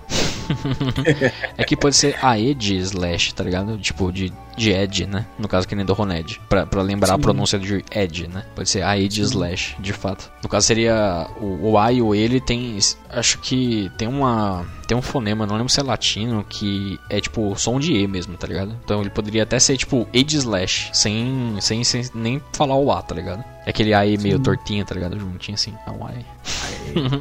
é 1.57 1.63
que 1.63 1.75
pode 1.77 1.95
ser 1.95 2.17
a 2.21 2.37
Ed 2.39 2.75
Slash, 2.77 3.33
tá 3.33 3.43
ligado? 3.43 3.77
Tipo, 3.77 4.11
de, 4.11 4.33
de 4.57 4.71
Ed, 4.71 5.05
né? 5.07 5.25
No 5.39 5.47
caso 5.47 5.67
que 5.67 5.75
nem 5.75 5.85
do 5.85 5.93
Roned. 5.93 6.39
Pra, 6.49 6.65
pra 6.65 6.81
lembrar 6.81 7.13
a 7.13 7.15
Sim. 7.15 7.21
pronúncia 7.21 7.57
de 7.59 7.83
Ed, 7.91 8.27
né? 8.27 8.43
Pode 8.55 8.69
ser 8.69 8.83
a 8.83 8.97
Ed 8.97 9.21
Slash, 9.21 9.75
de 9.79 9.93
fato. 9.93 10.31
No 10.43 10.49
caso 10.49 10.67
seria 10.67 11.27
o, 11.39 11.71
o 11.71 11.77
A 11.77 11.91
e 11.91 12.01
o 12.01 12.13
ele 12.13 12.39
tem. 12.39 12.77
Acho 13.09 13.39
que 13.39 13.91
tem 13.97 14.07
uma. 14.07 14.65
Tem 14.87 14.97
um 14.97 15.01
fonema, 15.01 15.45
não 15.45 15.55
lembro 15.55 15.71
se 15.71 15.79
é 15.79 15.83
latino, 15.83 16.43
que 16.43 16.99
é 17.09 17.21
tipo 17.21 17.55
som 17.57 17.79
de 17.79 17.93
E 17.93 18.05
mesmo, 18.07 18.35
tá 18.35 18.45
ligado? 18.45 18.75
Então 18.83 18.99
ele 18.99 19.09
poderia 19.09 19.43
até 19.43 19.57
ser 19.57 19.77
tipo 19.77 20.05
Ed 20.13 20.35
Slash, 20.35 20.89
sem, 20.93 21.55
sem, 21.61 21.81
sem 21.83 22.03
nem 22.13 22.41
falar 22.51 22.75
o 22.75 22.91
A, 22.91 23.01
tá 23.01 23.15
ligado? 23.15 23.41
É 23.65 23.69
aquele 23.69 23.93
A 23.93 24.05
e 24.05 24.17
meio 24.17 24.37
tortinho, 24.39 24.83
tá 24.83 24.93
ligado? 24.93 25.17
Juntinho 25.17 25.55
assim. 25.55 25.73
É 25.87 25.91
um 25.91 26.05
A. 26.05 26.11
e. 26.11 26.25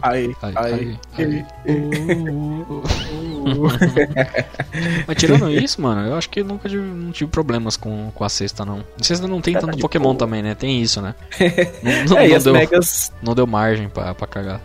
Ai, 0.02 0.34
Ai, 0.42 0.52
ai, 0.56 0.72
ai, 0.72 0.98
ai. 1.18 1.46
ai. 1.68 3.29
Mas 5.06 5.16
tirando 5.16 5.50
isso, 5.50 5.80
mano, 5.80 6.06
eu 6.06 6.16
acho 6.16 6.28
que 6.30 6.42
nunca 6.42 6.68
tive, 6.68 6.82
não 6.82 7.10
tive 7.12 7.30
problemas 7.30 7.76
com, 7.76 8.10
com 8.14 8.24
a 8.24 8.28
cesta, 8.28 8.64
não. 8.64 8.84
A 9.00 9.02
cesta 9.04 9.26
não 9.26 9.40
tem 9.40 9.54
tanto 9.54 9.78
Pokémon 9.78 10.04
boa. 10.04 10.16
também, 10.16 10.42
né? 10.42 10.54
Tem 10.54 10.80
isso, 10.80 11.00
né? 11.02 11.14
Não, 11.82 12.16
não- 12.16 12.18
É, 12.18 12.28
não 12.28 12.38
deu, 12.38 12.52
megas. 12.52 13.12
não 13.22 13.34
deu 13.34 13.46
margem 13.46 13.88
pra, 13.88 14.14
pra 14.14 14.26
cagar. 14.26 14.60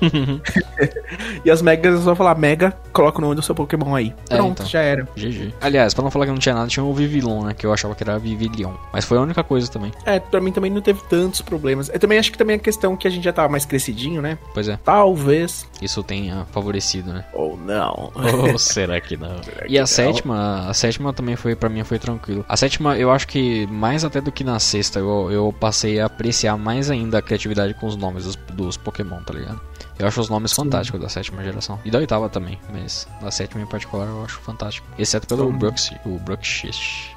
E 1.44 1.50
as 1.50 1.62
megas, 1.62 2.00
é 2.00 2.02
só 2.02 2.14
falar 2.16 2.36
mega, 2.36 2.76
coloca 2.92 3.18
o 3.18 3.20
nome 3.20 3.34
do 3.36 3.42
seu 3.42 3.54
Pokémon 3.54 3.94
aí. 3.94 4.12
É, 4.28 4.36
Pronto, 4.36 4.52
então. 4.62 4.66
já 4.66 4.80
era. 4.80 5.06
GG. 5.16 5.54
Aliás, 5.60 5.94
pra 5.94 6.02
não 6.02 6.10
falar 6.10 6.26
que 6.26 6.32
não 6.32 6.38
tinha 6.38 6.54
nada, 6.54 6.66
tinha 6.66 6.84
o 6.84 6.92
Vivillon, 6.92 7.44
né? 7.44 7.54
Que 7.54 7.64
eu 7.64 7.72
achava 7.72 7.94
que 7.94 8.02
era 8.02 8.18
Vivilion. 8.18 8.72
Mas 8.92 9.04
foi 9.04 9.16
a 9.16 9.20
única 9.20 9.44
coisa 9.44 9.70
também. 9.70 9.92
É, 10.04 10.18
pra 10.18 10.40
mim 10.40 10.50
também 10.50 10.70
não 10.70 10.80
teve 10.80 11.00
tantos 11.08 11.40
problemas. 11.40 11.88
Eu 11.88 11.98
também 12.00 12.18
acho 12.18 12.32
que 12.32 12.38
também 12.38 12.56
a 12.56 12.58
questão 12.58 12.96
que 12.96 13.06
a 13.06 13.10
gente 13.10 13.24
já 13.24 13.32
tava 13.32 13.48
mais 13.48 13.64
crescidinho, 13.64 14.20
né? 14.20 14.36
Pois 14.52 14.68
é, 14.68 14.76
Talvez. 14.84 15.66
isso 15.80 16.02
tenha 16.02 16.44
favorecido, 16.52 17.12
né? 17.12 17.24
Ou 17.32 17.56
não. 17.56 18.10
Ou 18.14 18.58
será 18.58 19.00
que 19.00 19.16
não? 19.16 19.40
Será 19.42 19.66
E 19.66 19.68
que 19.68 19.78
a 19.78 19.82
não? 19.82 19.86
sétima, 19.86 20.68
a 20.68 20.74
sétima 20.74 21.12
também 21.12 21.36
foi, 21.36 21.54
pra 21.54 21.68
mim, 21.68 21.84
foi 21.84 21.98
tranquilo. 21.98 22.44
A 22.48 22.56
sétima, 22.56 22.96
eu 22.98 23.10
acho 23.12 23.28
que 23.28 23.66
mais 23.68 24.04
até 24.04 24.20
do 24.20 24.32
que 24.32 24.42
na 24.42 24.58
sexta, 24.58 24.98
eu, 24.98 25.30
eu 25.30 25.54
passei 25.58 26.00
a 26.00 26.06
apreciar 26.06 26.56
mais 26.58 26.90
ainda 26.90 27.18
a 27.18 27.22
criatividade 27.22 27.74
com 27.74 27.86
os 27.86 27.96
nomes 27.96 28.24
dos, 28.24 28.36
dos 28.52 28.76
Pokémon, 28.76 29.20
tá 29.20 29.32
ligado? 29.32 29.60
Eu 29.98 30.06
acho 30.06 30.20
os 30.20 30.28
nomes 30.28 30.52
fantásticos 30.52 31.00
da 31.00 31.08
sétima 31.08 31.42
geração. 31.42 31.78
E 31.84 31.90
da 31.90 31.98
oitava 31.98 32.28
também, 32.28 32.58
mas 32.72 33.06
da 33.20 33.30
sétima 33.30 33.62
em 33.62 33.66
particular 33.66 34.06
eu 34.06 34.24
acho 34.24 34.38
fantástico. 34.40 34.86
Exceto 34.98 35.26
pelo 35.26 35.44
Então- 35.46 35.58
Brooks, 35.58 35.90
o 36.04 36.18
Brookshish. 36.18 37.10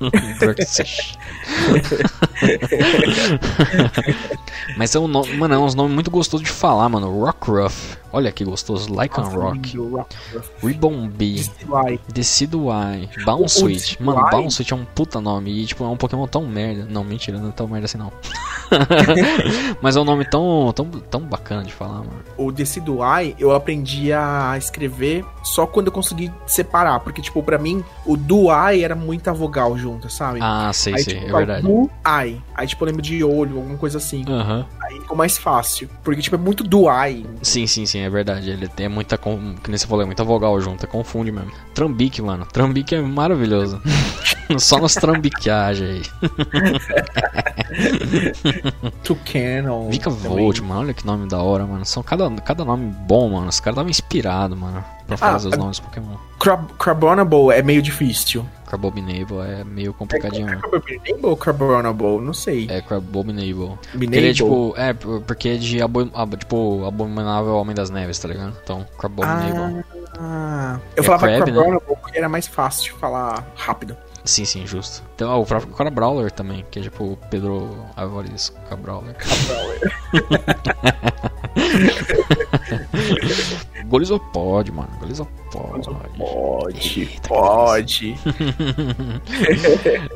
Brookshish. 0.40 1.16
Mas 4.76 4.94
é 4.94 4.98
um 4.98 5.08
nome, 5.08 5.32
mano, 5.36 5.54
é 5.54 5.58
uns 5.58 5.74
nomes 5.74 5.94
muito 5.94 6.10
gostosos 6.10 6.46
de 6.46 6.52
falar, 6.52 6.88
mano. 6.88 7.24
Rockruff. 7.24 7.96
Olha 8.14 8.30
que 8.32 8.44
gostoso. 8.44 8.88
Nossa, 8.94 9.20
Rock. 9.22 9.76
lindo, 9.76 9.96
Rock. 9.96 10.16
Ribbon. 10.62 11.10
Uai. 11.68 12.00
Decidueye, 12.12 13.08
O- 13.18 13.22
o 13.22 13.24
Bounsweet. 13.24 14.02
Mano, 14.02 14.18
Decidueye- 14.20 14.42
Bounsweet 14.42 14.72
é 14.72 14.76
um 14.76 14.84
puta 14.84 15.20
nome. 15.20 15.50
E, 15.50 15.66
tipo, 15.66 15.84
é 15.84 15.88
um 15.88 15.96
Pokémon 15.96 16.26
tão 16.26 16.46
merda. 16.46 16.86
Não, 16.88 17.02
mentira, 17.04 17.38
não 17.38 17.48
é 17.48 17.52
tão 17.52 17.66
merda 17.68 17.86
assim, 17.86 17.98
não. 17.98 18.12
Mas 19.80 19.96
é 19.96 20.00
um 20.00 20.04
nome 20.04 20.24
tão, 20.24 20.72
tão, 20.74 20.86
tão 20.86 21.20
bacana 21.20 21.62
de 21.64 21.72
falar, 21.72 21.98
mano. 21.98 22.12
O 22.36 22.50
Decidueye, 22.50 23.34
eu 23.38 23.52
aprendi 23.52 24.12
a 24.12 24.54
escrever 24.56 25.24
só 25.42 25.66
quando 25.66 25.86
eu 25.88 25.92
consegui 25.92 26.30
separar. 26.46 27.00
Porque, 27.00 27.20
tipo, 27.20 27.42
pra 27.42 27.58
mim, 27.58 27.84
o 28.06 28.16
Duai 28.16 28.82
era 28.82 28.94
muita 28.94 29.32
vogal 29.32 29.76
junta, 29.76 30.08
sabe? 30.08 30.38
Ah, 30.42 30.70
sei, 30.72 30.94
Aí, 30.94 31.02
sei, 31.04 31.14
tipo, 31.14 31.26
é 31.26 31.30
fala 31.30 31.38
verdade. 31.46 31.62
Duai. 31.66 32.42
Aí, 32.54 32.66
tipo, 32.66 32.84
eu 32.84 32.86
lembro 32.86 33.02
de 33.02 33.22
olho, 33.24 33.56
alguma 33.56 33.76
coisa 33.78 33.98
assim. 33.98 34.24
Aham. 34.28 34.66
Aí 34.82 35.00
ficou 35.00 35.16
mais 35.16 35.36
fácil. 35.38 35.88
Porque, 36.02 36.20
tipo, 36.22 36.36
é 36.36 36.38
muito 36.38 36.64
Duai. 36.64 37.24
Sim, 37.42 37.66
sim, 37.66 37.86
sim, 37.86 38.03
é 38.04 38.10
verdade. 38.10 38.50
Ele 38.50 38.68
tem 38.68 38.88
muita, 38.88 39.16
que 39.18 39.28
nem 39.68 39.76
você 39.78 39.86
falou, 39.86 40.02
é 40.02 40.06
muita 40.06 40.22
vogal 40.24 40.60
junto, 40.60 40.86
confunde 40.86 41.32
mesmo. 41.32 41.50
Trambique, 41.74 42.20
mano. 42.22 42.46
Trambique 42.46 42.94
é 42.94 43.00
maravilhoso. 43.00 43.80
Só 44.58 44.78
nos 44.78 44.94
trambiqueagens 44.94 45.90
aí. 45.90 46.02
Tucano. 49.02 49.88
Vika. 49.90 50.10
Volt, 50.10 50.60
mano. 50.60 50.80
Olha 50.80 50.94
que 50.94 51.06
nome 51.06 51.26
da 51.28 51.38
hora, 51.38 51.66
mano. 51.66 51.84
São 51.84 52.02
cada, 52.02 52.30
cada 52.42 52.64
nome 52.64 52.92
bom, 53.06 53.30
mano. 53.30 53.48
Os 53.48 53.60
caras 53.60 53.74
estavam 53.74 53.90
inspirados, 53.90 54.56
mano. 54.58 54.84
Pra 55.06 55.16
fazer 55.16 55.48
os 55.48 55.54
a- 55.54 55.56
nomes 55.56 55.80
Pokémon. 55.80 56.16
Crab 56.38 56.66
Crabonable 56.78 57.50
é 57.52 57.62
meio 57.62 57.80
difícil. 57.82 58.44
Carbobinable 58.74 59.38
é 59.40 59.62
meio 59.64 59.94
complicadinho, 59.94 60.46
mano. 60.46 60.60
Crabonable 60.60 61.26
ou 61.26 61.36
Crabonable? 61.36 62.20
Não 62.20 62.34
sei. 62.34 62.66
É 62.68 62.80
Carbobinable. 62.82 63.78
Binable? 63.94 64.18
Ele 64.18 64.30
é 64.30 64.34
tipo. 64.34 64.74
É, 64.76 64.92
porque 64.92 65.50
é 65.50 65.56
de 65.56 65.80
abo, 65.80 66.10
ab- 66.12 66.36
tipo, 66.36 66.84
Abominável 66.84 67.54
Homem 67.54 67.74
das 67.74 67.90
Neves, 67.90 68.18
tá 68.18 68.28
ligado? 68.28 68.56
Então, 68.62 68.84
Carbobinable. 68.98 69.84
Ah, 70.18 70.78
eu 70.96 71.02
É 71.02 71.06
falava 71.06 71.26
Crab, 71.26 71.40
né? 71.50 71.52
Crabonable 71.52 71.96
porque 72.00 72.18
era 72.18 72.28
mais 72.28 72.46
fácil 72.46 72.84
de 72.92 72.98
falar 72.98 73.46
rápido. 73.54 73.96
Sim, 74.24 74.44
sim, 74.46 74.66
justo. 74.66 75.02
Então, 75.14 75.30
ó, 75.30 75.40
o 75.40 75.44
próprio 75.46 75.72
Crabrawler 75.74 76.30
também, 76.30 76.64
que 76.70 76.78
é 76.78 76.82
tipo 76.82 77.18
Pedro 77.30 77.76
Álvares 77.94 78.52
Crabrawler. 81.54 82.84
Golizopod, 83.86 84.72
mano. 84.72 84.90
Golizopod. 84.98 85.44
Pode, 86.16 87.00
Eita, 87.00 87.28
pode. 87.28 88.16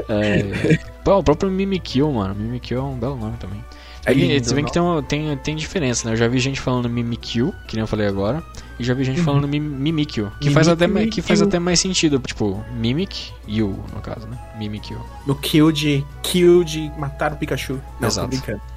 É, 0.08 0.78
pô, 1.04 1.18
o 1.18 1.22
próprio 1.22 1.50
Mimikyu, 1.50 2.10
mano. 2.12 2.34
Mimikyu 2.34 2.78
é 2.78 2.82
um 2.82 2.98
belo 2.98 3.16
nome 3.16 3.36
também. 3.36 3.62
É 4.10 4.14
lindo, 4.14 4.48
se 4.48 4.54
bem 4.54 4.62
não? 4.62 4.68
que 4.68 4.72
tem, 4.74 4.82
uma- 4.82 5.02
tem, 5.02 5.36
tem 5.38 5.56
diferença, 5.56 6.06
né? 6.06 6.14
Eu 6.14 6.16
já 6.16 6.28
vi 6.28 6.38
gente 6.38 6.60
falando 6.60 6.88
Mimikyu, 6.88 7.54
que 7.66 7.76
nem 7.76 7.82
eu 7.82 7.86
falei 7.86 8.06
agora, 8.06 8.42
e 8.78 8.84
já 8.84 8.94
vi 8.94 9.04
gente 9.04 9.20
falando 9.20 9.46
Mim- 9.48 9.60
Mimikyu, 9.60 10.30
que 10.40 10.50
faz, 10.50 10.68
até, 10.68 10.86
que 11.06 11.20
faz 11.22 11.42
até 11.42 11.58
mais 11.58 11.80
sentido. 11.80 12.18
Tipo, 12.26 12.64
Mimic 12.72 13.32
You, 13.46 13.78
no 13.94 14.00
caso, 14.00 14.26
né? 14.26 14.38
Mimikyu. 14.58 15.00
No 15.26 15.34
kill 15.34 15.72
de. 15.72 16.04
Kill 16.22 16.62
de 16.64 16.90
matar 16.98 17.32
o 17.32 17.36
Pikachu. 17.36 17.80
Não, 18.00 18.08
Exato. 18.08 18.28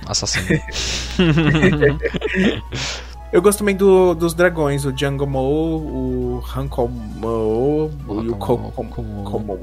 Assassino. 0.07 0.45
Eu 3.31 3.41
gosto 3.41 3.59
também 3.59 3.75
do, 3.75 4.13
dos 4.13 4.33
dragões, 4.33 4.83
o 4.83 4.95
Jungle 4.95 5.25
Mo, 5.25 5.39
o 5.39 6.43
Hankomo 6.53 7.89
e 8.23 8.29
o 8.29 8.35
Kokomo. 8.35 9.57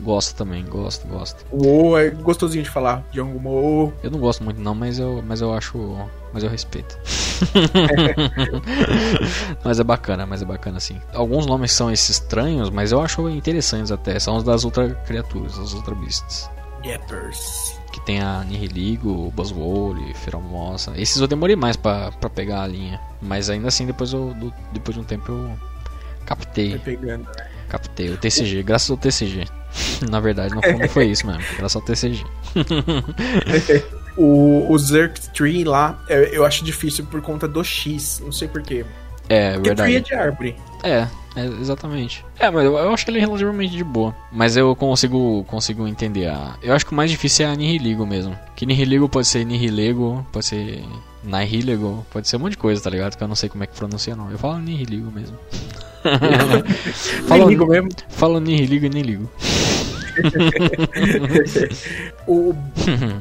Gosto 0.00 0.34
também, 0.34 0.64
gosto, 0.64 1.06
gosto. 1.06 1.44
O 1.52 1.90
O 1.90 1.98
é 1.98 2.10
gostosinho 2.10 2.64
de 2.64 2.70
falar. 2.70 3.04
Jungle 3.12 3.40
Mo. 3.40 3.92
Eu 4.02 4.10
não 4.10 4.18
gosto 4.18 4.42
muito 4.42 4.60
não, 4.60 4.74
mas 4.74 4.98
eu, 4.98 5.22
mas 5.24 5.40
eu 5.40 5.54
acho. 5.54 5.78
Mas 6.32 6.42
eu 6.42 6.50
respeito. 6.50 6.98
mas 9.64 9.78
é 9.78 9.84
bacana, 9.84 10.26
mas 10.26 10.42
é 10.42 10.44
bacana 10.44 10.80
sim. 10.80 11.00
Alguns 11.14 11.46
nomes 11.46 11.72
são 11.72 11.92
esses 11.92 12.10
estranhos, 12.10 12.70
mas 12.70 12.90
eu 12.90 13.00
acho 13.00 13.28
interessantes 13.28 13.92
até. 13.92 14.18
São 14.18 14.36
os 14.36 14.42
das 14.42 14.64
Ultra 14.64 14.90
Criaturas, 15.06 15.56
as 15.58 15.74
Ultra 15.74 15.94
Beasts. 15.94 16.50
Yappers. 16.84 17.71
Que 17.92 18.00
tem 18.00 18.20
a 18.20 18.42
Nihiligo, 18.44 19.30
Buzzwole, 19.36 20.14
Feromosa. 20.14 20.92
Esses 20.96 21.20
eu 21.20 21.26
demorei 21.26 21.54
mais 21.56 21.76
pra, 21.76 22.10
pra 22.12 22.30
pegar 22.30 22.62
a 22.62 22.66
linha. 22.66 22.98
Mas 23.20 23.50
ainda 23.50 23.68
assim, 23.68 23.86
depois, 23.86 24.12
eu, 24.12 24.32
do- 24.34 24.52
depois 24.72 24.94
de 24.94 25.00
um 25.00 25.04
tempo 25.04 25.30
eu 25.30 25.50
captei. 26.26 26.80
Captei 27.68 28.10
o 28.10 28.16
TCG, 28.16 28.62
graças 28.62 28.90
ao 28.90 28.96
TCG. 28.96 29.44
Na 30.10 30.20
verdade, 30.20 30.54
no 30.54 30.62
fundo 30.62 30.88
foi 30.88 31.06
isso 31.06 31.26
mesmo, 31.26 31.42
graças 31.56 31.76
ao 31.76 31.82
TCG. 31.82 32.24
O, 34.14 34.70
o 34.70 34.78
Zerk 34.78 35.18
Tree 35.30 35.64
lá, 35.64 35.98
eu, 36.06 36.24
eu 36.24 36.44
acho 36.44 36.62
difícil 36.66 37.06
por 37.06 37.22
conta 37.22 37.48
do 37.48 37.64
X. 37.64 38.20
Não 38.22 38.30
sei 38.30 38.46
porquê. 38.46 38.84
É, 39.26 39.54
Porque 39.54 39.74
Tree 39.74 39.96
é 39.96 40.00
verdade. 40.00 40.04
de 40.04 40.14
árvore. 40.14 40.56
É, 40.82 41.06
é, 41.36 41.46
exatamente. 41.60 42.24
É, 42.38 42.50
mas 42.50 42.64
eu, 42.64 42.76
eu 42.76 42.92
acho 42.92 43.08
ele 43.08 43.20
relativamente 43.20 43.74
de 43.74 43.84
boa. 43.84 44.14
Mas 44.30 44.56
eu 44.56 44.74
consigo 44.76 45.44
consigo 45.44 45.86
entender 45.86 46.26
a. 46.26 46.56
Eu 46.62 46.74
acho 46.74 46.84
que 46.84 46.92
o 46.92 46.94
mais 46.94 47.10
difícil 47.10 47.46
é 47.46 47.50
a 47.50 47.54
Nihiligo 47.54 48.06
mesmo. 48.06 48.36
Que 48.56 48.66
Nihiligo 48.66 49.08
pode 49.08 49.26
ser 49.26 49.44
Nihilego, 49.44 50.26
pode 50.32 50.46
ser 50.46 50.84
Nihilego, 51.24 52.04
pode 52.10 52.28
ser 52.28 52.36
um 52.36 52.40
monte 52.40 52.52
de 52.52 52.58
coisa, 52.58 52.82
tá 52.82 52.90
ligado? 52.90 53.16
Que 53.16 53.22
eu 53.22 53.28
não 53.28 53.36
sei 53.36 53.48
como 53.48 53.64
é 53.64 53.66
que 53.66 53.74
pronuncia 53.76 54.14
não. 54.16 54.30
Eu 54.30 54.38
falo 54.38 54.58
Nihiligo 54.58 55.10
mesmo. 55.10 55.38
Nem 57.30 57.46
ligo 57.46 57.66
mesmo. 57.66 57.88
Falo 58.08 58.40
Nihiligo 58.40 58.86
e 58.86 58.90
nem 58.90 59.02
ligo. 59.02 59.30
O 62.26 62.52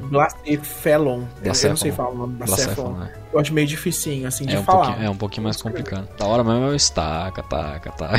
Blacephalon. 0.10 1.24
Eu 1.44 1.70
não 1.70 1.78
sei 1.78 1.92
falar 1.92 2.10
o 2.10 2.18
nome. 2.18 2.36
Blacephalon. 2.36 2.94
Né? 2.98 3.14
Eu 3.34 3.40
acho 3.40 3.54
meio 3.54 3.68
dificinho, 3.68 4.28
assim, 4.28 4.46
de 4.46 4.56
É 4.56 4.60
um, 4.60 4.64
falar. 4.64 5.02
é 5.02 5.10
um 5.10 5.16
pouquinho 5.16 5.44
mais 5.44 5.62
complicado. 5.62 6.08
Da 6.18 6.26
hora 6.26 6.44
mesmo 6.44 6.66
é 6.66 6.70
o 6.70 6.76
estaca, 6.76 7.42
taca, 7.44 7.92
taca. 7.92 8.18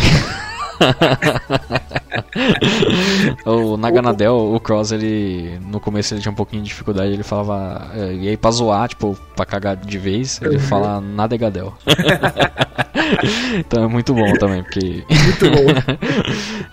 o 3.44 3.76
Naganadel, 3.76 4.54
o 4.54 4.60
Cross, 4.60 4.92
ele. 4.92 5.58
No 5.60 5.80
começo 5.80 6.14
ele 6.14 6.20
tinha 6.20 6.32
um 6.32 6.36
pouquinho 6.36 6.62
de 6.62 6.68
dificuldade, 6.68 7.12
ele 7.12 7.22
falava. 7.22 7.90
é, 7.94 8.14
E 8.14 8.28
aí 8.28 8.36
pra 8.36 8.50
zoar, 8.50 8.88
tipo, 8.88 9.16
pra 9.36 9.44
cagar 9.44 9.76
de 9.76 9.98
vez, 9.98 10.40
ele 10.42 10.58
fala 10.58 11.00
Nadegadel. 11.00 11.74
então 13.58 13.84
é 13.84 13.86
muito 13.86 14.14
bom 14.14 14.32
também, 14.34 14.62
porque. 14.62 15.04
Muito 15.08 15.50
bom. 15.50 15.66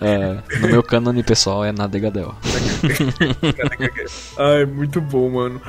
é, 0.00 0.38
no 0.60 0.68
meu 0.68 0.82
cânone 0.82 1.22
pessoal 1.22 1.64
é 1.64 1.72
Nadegadel. 1.72 2.34
Ai, 4.38 4.64
muito 4.64 5.00
bom, 5.00 5.30
mano. 5.30 5.60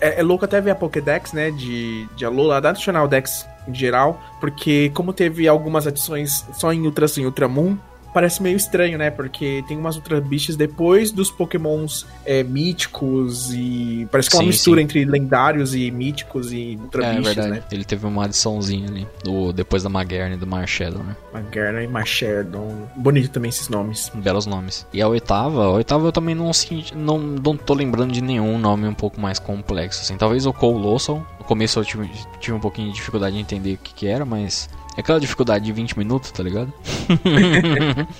É, 0.00 0.20
é 0.20 0.22
louco 0.22 0.44
até 0.44 0.60
ver 0.60 0.70
a 0.70 0.74
Pokédex, 0.74 1.32
né, 1.32 1.50
de, 1.50 2.06
de 2.16 2.24
Alola, 2.24 2.60
da 2.60 2.70
National 2.72 3.06
Dex 3.06 3.46
em 3.68 3.74
geral, 3.74 4.20
porque 4.40 4.90
como 4.94 5.12
teve 5.12 5.46
algumas 5.46 5.86
adições 5.86 6.46
só 6.52 6.72
em 6.72 6.86
Ultra 6.86 7.06
Sun 7.06 7.22
e 7.22 7.26
Ultramon, 7.26 7.76
parece 8.12 8.42
meio 8.42 8.56
estranho, 8.56 8.98
né, 8.98 9.10
porque 9.10 9.64
tem 9.68 9.76
umas 9.76 9.96
Ultra 9.96 10.20
Beasts 10.20 10.56
depois 10.56 11.10
dos 11.10 11.30
Pokémons 11.30 12.06
é, 12.24 12.42
míticos 12.42 13.52
e 13.52 14.06
parece 14.10 14.30
que 14.30 14.36
é 14.36 14.38
uma 14.38 14.44
Sim, 14.44 14.48
mistura 14.48 14.80
sim. 14.80 14.84
entre 14.84 15.04
lendários 15.04 15.74
e 15.74 15.90
míticos 15.90 16.52
e 16.52 16.78
Ultra 16.80 17.04
É 17.04 17.12
Beasts, 17.14 17.34
verdade. 17.34 17.50
né. 17.50 17.62
Ele 17.70 17.84
teve 17.84 18.06
uma 18.06 18.24
adiçãozinha 18.24 18.88
ali, 18.88 19.06
do, 19.24 19.52
depois 19.52 19.82
da 19.82 19.88
Maguerne 19.88 20.34
e 20.34 20.38
do 20.38 20.46
Marshadow, 20.46 21.02
né? 21.02 21.16
Magarna 21.32 21.82
e 21.82 21.86
Macherdon. 21.86 22.88
Bonito 22.96 23.30
também 23.30 23.48
esses 23.48 23.68
nomes. 23.68 24.10
Belos 24.14 24.46
nomes. 24.46 24.86
E 24.92 25.00
a 25.00 25.08
oitava, 25.08 25.64
a 25.64 25.70
oitava 25.70 26.06
eu 26.06 26.12
também 26.12 26.34
não, 26.34 26.50
não, 26.94 27.18
não 27.18 27.56
tô 27.56 27.74
lembrando 27.74 28.12
de 28.12 28.20
nenhum 28.20 28.58
nome 28.58 28.86
um 28.86 28.94
pouco 28.94 29.20
mais 29.20 29.38
complexo, 29.38 30.02
assim. 30.02 30.16
Talvez 30.16 30.46
o 30.46 30.54
Lawson. 30.60 31.24
No 31.38 31.44
começo 31.44 31.80
eu 31.80 31.84
tive, 31.84 32.10
tive 32.38 32.56
um 32.56 32.60
pouquinho 32.60 32.88
de 32.88 32.94
dificuldade 32.94 33.34
de 33.34 33.42
entender 33.42 33.74
o 33.74 33.78
que 33.78 33.94
que 33.94 34.06
era, 34.06 34.24
mas... 34.24 34.68
É 34.96 35.00
aquela 35.00 35.20
dificuldade 35.20 35.64
de 35.64 35.72
20 35.72 35.96
minutos, 35.98 36.30
tá 36.32 36.42
ligado? 36.42 36.72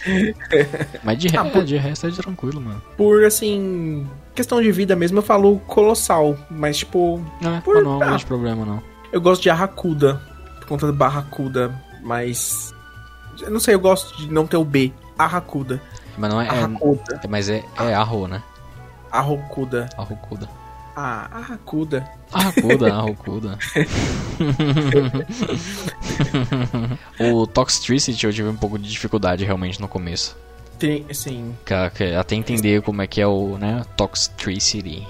mas 1.03 1.19
de, 1.19 1.29
re- 1.29 1.37
Ah, 1.39 1.45
pô. 1.45 1.63
de 1.63 1.77
resto 1.77 2.07
é 2.07 2.11
tranquilo, 2.11 2.61
mano. 2.61 2.81
Por, 2.97 3.25
assim, 3.25 4.07
questão 4.35 4.61
de 4.63 4.71
vida 4.71 4.95
mesmo, 4.97 5.19
eu 5.19 5.23
falo 5.23 5.59
Colossal, 5.67 6.37
mas 6.51 6.79
tipo, 6.79 7.23
Não, 7.41 7.57
é, 7.57 7.61
Por- 7.61 7.83
não 7.83 7.95
é 7.95 7.97
um 7.97 8.03
ah. 8.03 8.07
grande 8.07 8.27
problema, 8.27 8.65
não. 8.65 8.83
Eu 9.13 9.21
gosto 9.21 9.43
de 9.43 9.51
Arracuda, 9.51 10.21
por 10.61 10.69
conta 10.69 10.87
do 10.87 10.93
Barracuda, 10.93 11.75
mas. 12.03 12.73
Eu 13.41 13.51
não 13.51 13.61
sei, 13.61 13.75
eu 13.75 13.81
gosto 13.81 14.17
de 14.19 14.33
não 14.33 14.47
ter 14.47 14.57
o 14.57 14.65
B. 14.65 14.93
Arracuda. 15.19 15.83
Mas 16.17 16.31
não 16.33 16.41
é... 16.41 16.47
é- 16.47 16.51
Arracuda. 16.51 17.21
é- 17.23 17.29
mas 17.29 17.49
é, 17.49 17.65
é 17.81 17.95
arro, 17.95 18.29
né? 18.29 18.43
Arrocuda. 19.11 19.89
Arrocuda. 19.99 20.49
Ah, 21.03 21.29
Arracuda. 21.33 22.07
Arrocuda, 22.31 22.93
arrocuda. 22.93 23.59
o 27.19 27.47
Toxtricity 27.47 28.27
eu 28.27 28.33
tive 28.35 28.49
um 28.51 28.57
pouco 28.57 28.79
de 28.79 28.87
dificuldade 28.91 29.43
realmente 29.43 29.81
no 29.81 29.89
começo. 29.89 30.37
Tem, 30.79 31.07
que- 31.91 32.15
até 32.15 32.35
entender 32.37 32.83
como 32.83 33.01
é 33.01 33.07
que 33.07 33.19
é 33.19 33.27
o, 33.27 33.57
né, 33.57 33.83
Toxtricity. 33.97 35.09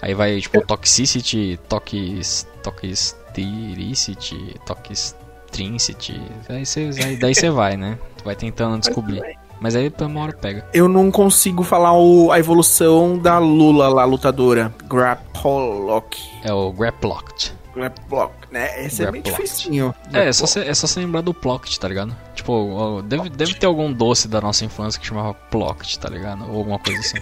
Aí 0.00 0.14
vai, 0.14 0.40
tipo, 0.40 0.64
Toxicity, 0.64 1.58
Tox... 1.68 2.46
Toxtricity, 2.62 4.54
Toxtrincity. 4.64 6.22
Aí 6.48 6.64
cê, 6.64 6.90
aí, 7.02 7.16
daí 7.16 7.34
você 7.34 7.50
vai, 7.50 7.76
né? 7.76 7.98
Tu 8.16 8.24
vai 8.24 8.36
tentando 8.36 8.78
descobrir. 8.78 9.22
Mas 9.60 9.74
aí 9.74 9.92
uma 10.06 10.20
hora 10.22 10.32
pega. 10.32 10.66
Eu 10.72 10.86
não 10.88 11.10
consigo 11.10 11.62
falar 11.62 11.92
o- 11.98 12.30
a 12.30 12.38
evolução 12.38 13.18
da 13.18 13.38
Lula 13.38 13.88
lá, 13.88 14.04
lutadora. 14.04 14.72
Graplock. 14.86 16.18
É 16.44 16.52
o 16.52 16.72
Graplocked. 16.72 17.54
Graplock, 17.74 18.32
né? 18.50 18.84
Esse 18.86 19.04
é 19.04 19.10
meio 19.10 19.22
dificinho. 19.24 19.94
É, 20.12 20.28
é 20.28 20.32
só, 20.32 20.46
cê, 20.46 20.60
é 20.60 20.74
só 20.74 20.86
você 20.86 21.00
lembrar 21.00 21.20
do 21.20 21.34
Plocked, 21.34 21.78
tá 21.78 21.86
ligado? 21.88 22.14
Tipo, 22.36 23.02
deve, 23.02 23.30
deve 23.30 23.54
ter 23.54 23.66
algum 23.66 23.90
doce 23.92 24.28
da 24.28 24.40
nossa 24.40 24.64
infância 24.64 25.00
que 25.00 25.06
chamava 25.06 25.32
Plocked, 25.34 25.98
tá 25.98 26.08
ligado? 26.08 26.44
Ou 26.50 26.58
alguma 26.58 26.78
coisa 26.78 27.00
assim. 27.00 27.16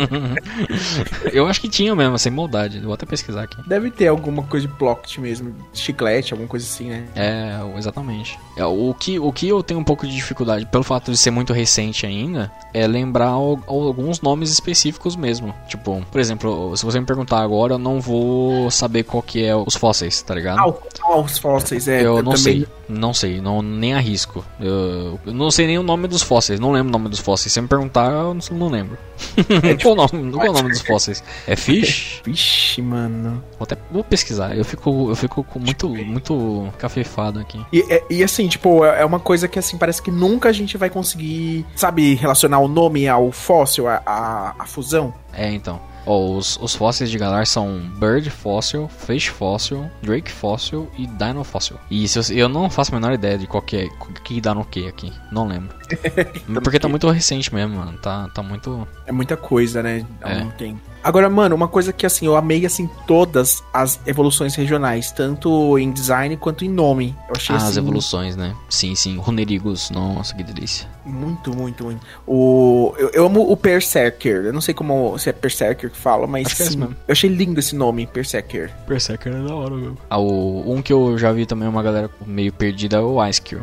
Eu 1.32 1.46
acho 1.46 1.60
que 1.60 1.68
tinha 1.68 1.94
mesmo, 1.94 2.18
sem 2.18 2.32
maldade. 2.32 2.80
Vou 2.80 2.92
até 2.94 3.06
pesquisar 3.06 3.42
aqui. 3.42 3.56
Deve 3.68 3.90
ter 3.90 4.08
alguma 4.08 4.42
coisa 4.42 4.66
de 4.66 4.72
Plocked 4.74 5.20
mesmo. 5.20 5.54
Chiclete, 5.72 6.32
alguma 6.32 6.48
coisa 6.48 6.64
assim, 6.66 6.88
né? 6.88 7.04
É, 7.14 7.58
exatamente. 7.76 8.38
É, 8.56 8.64
o, 8.64 8.94
que, 8.98 9.18
o 9.18 9.30
que 9.32 9.48
eu 9.48 9.62
tenho 9.62 9.80
um 9.80 9.84
pouco 9.84 10.06
de 10.06 10.14
dificuldade, 10.14 10.66
pelo 10.66 10.82
fato 10.84 11.10
de 11.10 11.16
ser 11.16 11.30
muito 11.30 11.52
recente 11.52 12.06
ainda, 12.06 12.50
é 12.72 12.86
lembrar 12.86 13.28
al- 13.28 13.62
alguns 13.66 14.20
nomes 14.20 14.50
específicos 14.50 15.14
mesmo. 15.16 15.54
Tipo, 15.68 16.04
por 16.10 16.20
exemplo, 16.20 16.76
se 16.76 16.84
você 16.84 16.98
me 16.98 17.06
perguntar 17.06 17.40
agora, 17.40 17.74
eu 17.74 17.78
não 17.78 18.00
vou 18.00 18.70
saber 18.70 19.02
qual 19.04 19.22
que 19.22 19.44
é 19.44 19.54
os 19.54 19.74
fósseis, 19.76 20.22
tá 20.22 20.34
ligado? 20.34 20.58
Ah, 20.58 20.68
o- 20.68 20.78
ah, 21.02 21.18
os 21.18 21.38
fósseis, 21.38 21.86
é. 21.86 22.02
eu 22.04 22.22
não 22.22 22.32
também- 22.32 22.38
sei, 22.60 22.66
não 22.90 23.12
sei, 23.14 23.40
não, 23.40 23.62
nem 23.62 23.94
arrisco. 23.94 24.44
Eu, 24.60 25.18
eu 25.26 25.32
não 25.32 25.50
sei 25.50 25.66
nem 25.66 25.78
o 25.78 25.82
nome 25.82 26.06
dos 26.08 26.22
fósseis, 26.22 26.60
não 26.60 26.72
lembro 26.72 26.88
o 26.88 26.92
nome 26.92 27.08
dos 27.08 27.18
fósseis. 27.18 27.52
Se 27.52 27.54
você 27.54 27.60
me 27.62 27.68
perguntar, 27.68 28.10
eu 28.10 28.34
não, 28.34 28.58
não 28.58 28.68
lembro. 28.68 28.98
qual, 29.82 29.94
o 29.94 29.96
nome, 29.96 30.32
qual 30.32 30.50
o 30.50 30.52
nome 30.52 30.70
dos 30.70 30.82
fósseis? 30.82 31.22
É 31.46 31.54
Fish? 31.56 32.20
Vixe, 32.24 32.80
mano. 32.82 33.42
Vou 33.58 33.64
até 33.64 33.76
vou 33.90 34.04
pesquisar, 34.04 34.56
eu 34.56 34.64
fico, 34.64 35.10
eu 35.10 35.16
fico 35.16 35.42
com 35.42 35.58
muito, 35.58 35.88
muito 35.88 36.68
cafefado 36.78 37.40
aqui. 37.40 37.60
E, 37.72 37.80
é- 37.88 38.04
e 38.10 38.22
assim, 38.22 38.46
tipo, 38.48 38.84
é 38.84 39.00
é 39.00 39.04
uma 39.04 39.18
coisa 39.18 39.48
que 39.48 39.58
assim, 39.58 39.78
parece 39.78 40.02
que 40.02 40.10
nunca 40.10 40.48
a 40.50 40.52
gente 40.52 40.76
vai 40.76 40.90
conseguir, 40.90 41.64
sabe, 41.74 42.14
relacionar 42.14 42.58
o 42.58 42.68
nome 42.68 43.08
ao 43.08 43.32
fóssil, 43.32 43.88
a, 43.88 44.02
a, 44.04 44.54
a 44.58 44.66
fusão. 44.66 45.14
É, 45.32 45.50
então. 45.50 45.80
Ó, 46.06 46.36
os, 46.36 46.58
os 46.60 46.74
fósseis 46.74 47.10
de 47.10 47.18
Galar 47.18 47.46
são 47.46 47.78
Bird 47.98 48.28
Fossil, 48.30 48.88
Fish 48.88 49.26
Fossil, 49.26 49.90
Drake 50.02 50.30
Fossil 50.30 50.90
e 50.98 51.06
Dino 51.06 51.44
Fossil. 51.44 51.76
E 51.90 52.06
se 52.08 52.18
eu, 52.34 52.38
eu 52.38 52.48
não 52.48 52.68
faço 52.70 52.94
a 52.94 52.98
menor 52.98 53.12
ideia 53.12 53.36
de 53.38 53.46
qual 53.46 53.62
que 53.62 53.76
é, 53.76 53.84
o 53.86 54.12
que 54.22 54.40
dá 54.40 54.54
no 54.54 54.64
que 54.64 54.88
aqui. 54.88 55.12
Não 55.30 55.46
lembro. 55.46 55.74
Porque 56.62 56.78
tá 56.78 56.88
muito 56.88 57.08
recente 57.10 57.54
mesmo, 57.54 57.76
mano. 57.76 57.98
Tá, 57.98 58.28
tá 58.34 58.42
muito. 58.42 58.86
É 59.06 59.12
muita 59.12 59.36
coisa, 59.36 59.82
né? 59.82 60.06
Há 60.22 60.32
É. 60.32 60.42
um 60.42 60.50
tempo. 60.50 60.80
Agora, 61.02 61.28
mano, 61.30 61.54
uma 61.54 61.68
coisa 61.68 61.92
que 61.92 62.04
assim, 62.04 62.26
eu 62.26 62.36
amei 62.36 62.66
assim 62.66 62.88
todas 63.06 63.62
as 63.72 63.98
evoluções 64.06 64.54
regionais, 64.54 65.10
tanto 65.10 65.78
em 65.78 65.90
design 65.90 66.36
quanto 66.36 66.64
em 66.64 66.68
nome. 66.68 67.14
Eu 67.28 67.34
achei 67.36 67.54
Ah, 67.54 67.58
assim, 67.58 67.68
as 67.68 67.76
evoluções, 67.76 68.36
né? 68.36 68.54
Sim, 68.68 68.94
sim. 68.94 69.16
Runerigos, 69.18 69.90
nossa, 69.90 70.34
que 70.34 70.42
delícia. 70.42 70.88
muito, 71.04 71.54
muito, 71.56 71.84
muito. 71.84 72.00
O 72.26 72.94
eu, 72.98 73.10
eu 73.14 73.26
amo 73.26 73.50
o 73.50 73.56
Berserker. 73.56 74.44
Eu 74.46 74.52
não 74.52 74.60
sei 74.60 74.74
como 74.74 75.18
se 75.18 75.28
é 75.30 75.32
Berserker 75.32 75.90
que 75.90 75.96
fala, 75.96 76.26
mas 76.26 76.46
Acho 76.46 76.56
que 76.56 76.82
é 76.82 76.86
eu 76.86 76.94
achei 77.08 77.30
lindo 77.30 77.58
esse 77.58 77.74
nome, 77.74 78.06
Berserker. 78.12 78.70
Berserker 78.86 79.32
é 79.34 79.42
da 79.42 79.54
hora, 79.54 79.74
meu. 79.74 79.96
Ah, 80.08 80.18
o, 80.18 80.72
um 80.72 80.82
que 80.82 80.92
eu 80.92 81.16
já 81.18 81.32
vi 81.32 81.46
também 81.46 81.68
uma 81.68 81.82
galera 81.82 82.10
meio 82.26 82.52
perdida 82.52 82.96
é 82.96 83.00
o 83.00 83.24
Ice 83.26 83.40
Kill. 83.40 83.60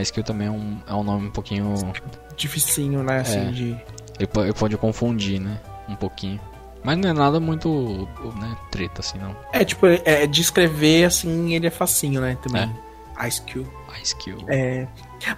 Ice 0.00 0.12
Kill 0.12 0.22
também 0.24 0.46
é 0.48 0.50
um, 0.50 0.76
é 0.88 0.94
um 0.94 1.02
nome 1.02 1.28
um 1.28 1.30
pouquinho. 1.30 1.74
Dificinho, 2.36 3.02
né, 3.02 3.20
assim, 3.20 3.38
É. 3.38 3.50
de 3.50 3.64
Ele, 4.18 4.28
ele 4.44 4.52
pode 4.52 4.76
confundir, 4.76 5.40
né? 5.40 5.58
Um 5.88 5.94
pouquinho. 5.94 6.40
Mas 6.82 6.96
não 6.98 7.10
é 7.10 7.12
nada 7.12 7.38
muito, 7.40 8.08
né, 8.40 8.56
treta 8.70 9.00
assim, 9.00 9.18
não. 9.18 9.36
É, 9.52 9.64
tipo, 9.64 9.86
é, 9.86 10.26
de 10.26 10.40
escrever, 10.40 11.04
assim, 11.04 11.54
ele 11.54 11.66
é 11.66 11.70
facinho, 11.70 12.20
né, 12.20 12.36
também. 12.42 12.70
Ice 13.26 13.42
Cube. 13.42 13.68
Ice 14.02 14.16
Kill. 14.16 14.38
É. 14.48 14.86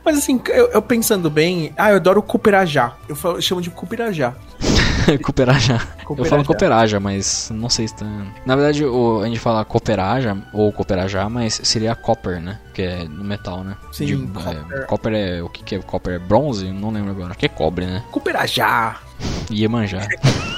Mas 0.05 0.19
assim, 0.19 0.41
eu, 0.51 0.69
eu 0.69 0.81
pensando 0.81 1.29
bem, 1.29 1.73
ah, 1.77 1.91
eu 1.91 1.97
adoro 1.97 2.23
Cooperajá. 2.23 2.93
Eu, 3.09 3.17
falo- 3.17 3.39
eu 3.39 3.43
chamo 3.43 3.61
de 3.61 3.71
Cooperajá. 3.71 4.35
Cooperaja. 5.25 5.73
Eu 5.73 5.79
falo 5.81 6.05
Cooperajá. 6.05 6.45
cooperaja, 6.45 7.01
mas 7.01 7.51
não 7.53 7.69
sei 7.69 7.89
se 7.89 7.97
tá. 7.97 8.07
Na 8.47 8.55
verdade, 8.55 8.85
o, 8.85 9.21
a 9.23 9.27
gente 9.27 9.41
fala 9.41 9.65
cooperaja 9.65 10.37
ou 10.53 10.73
cooperajá, 10.73 11.29
mas 11.29 11.61
seria 11.65 11.97
copper, 11.97 12.41
né? 12.41 12.61
Que 12.73 12.83
é 12.83 13.05
no 13.05 13.25
metal, 13.25 13.65
né? 13.65 13.77
Sim, 13.91 14.07
De- 14.07 14.27
copper. 14.29 14.65
É, 14.71 14.81
copper 14.85 15.13
é. 15.15 15.43
O 15.43 15.49
que, 15.49 15.65
que 15.65 15.75
é 15.75 15.79
copper? 15.81 16.15
É 16.15 16.19
bronze? 16.21 16.71
Não 16.71 16.93
lembro 16.93 17.11
agora. 17.11 17.31
Acho 17.31 17.39
que 17.41 17.47
é 17.47 17.49
cobre, 17.49 17.85
né? 17.87 18.05
Cooperajá. 18.13 19.01
Iemanjá. 19.51 20.07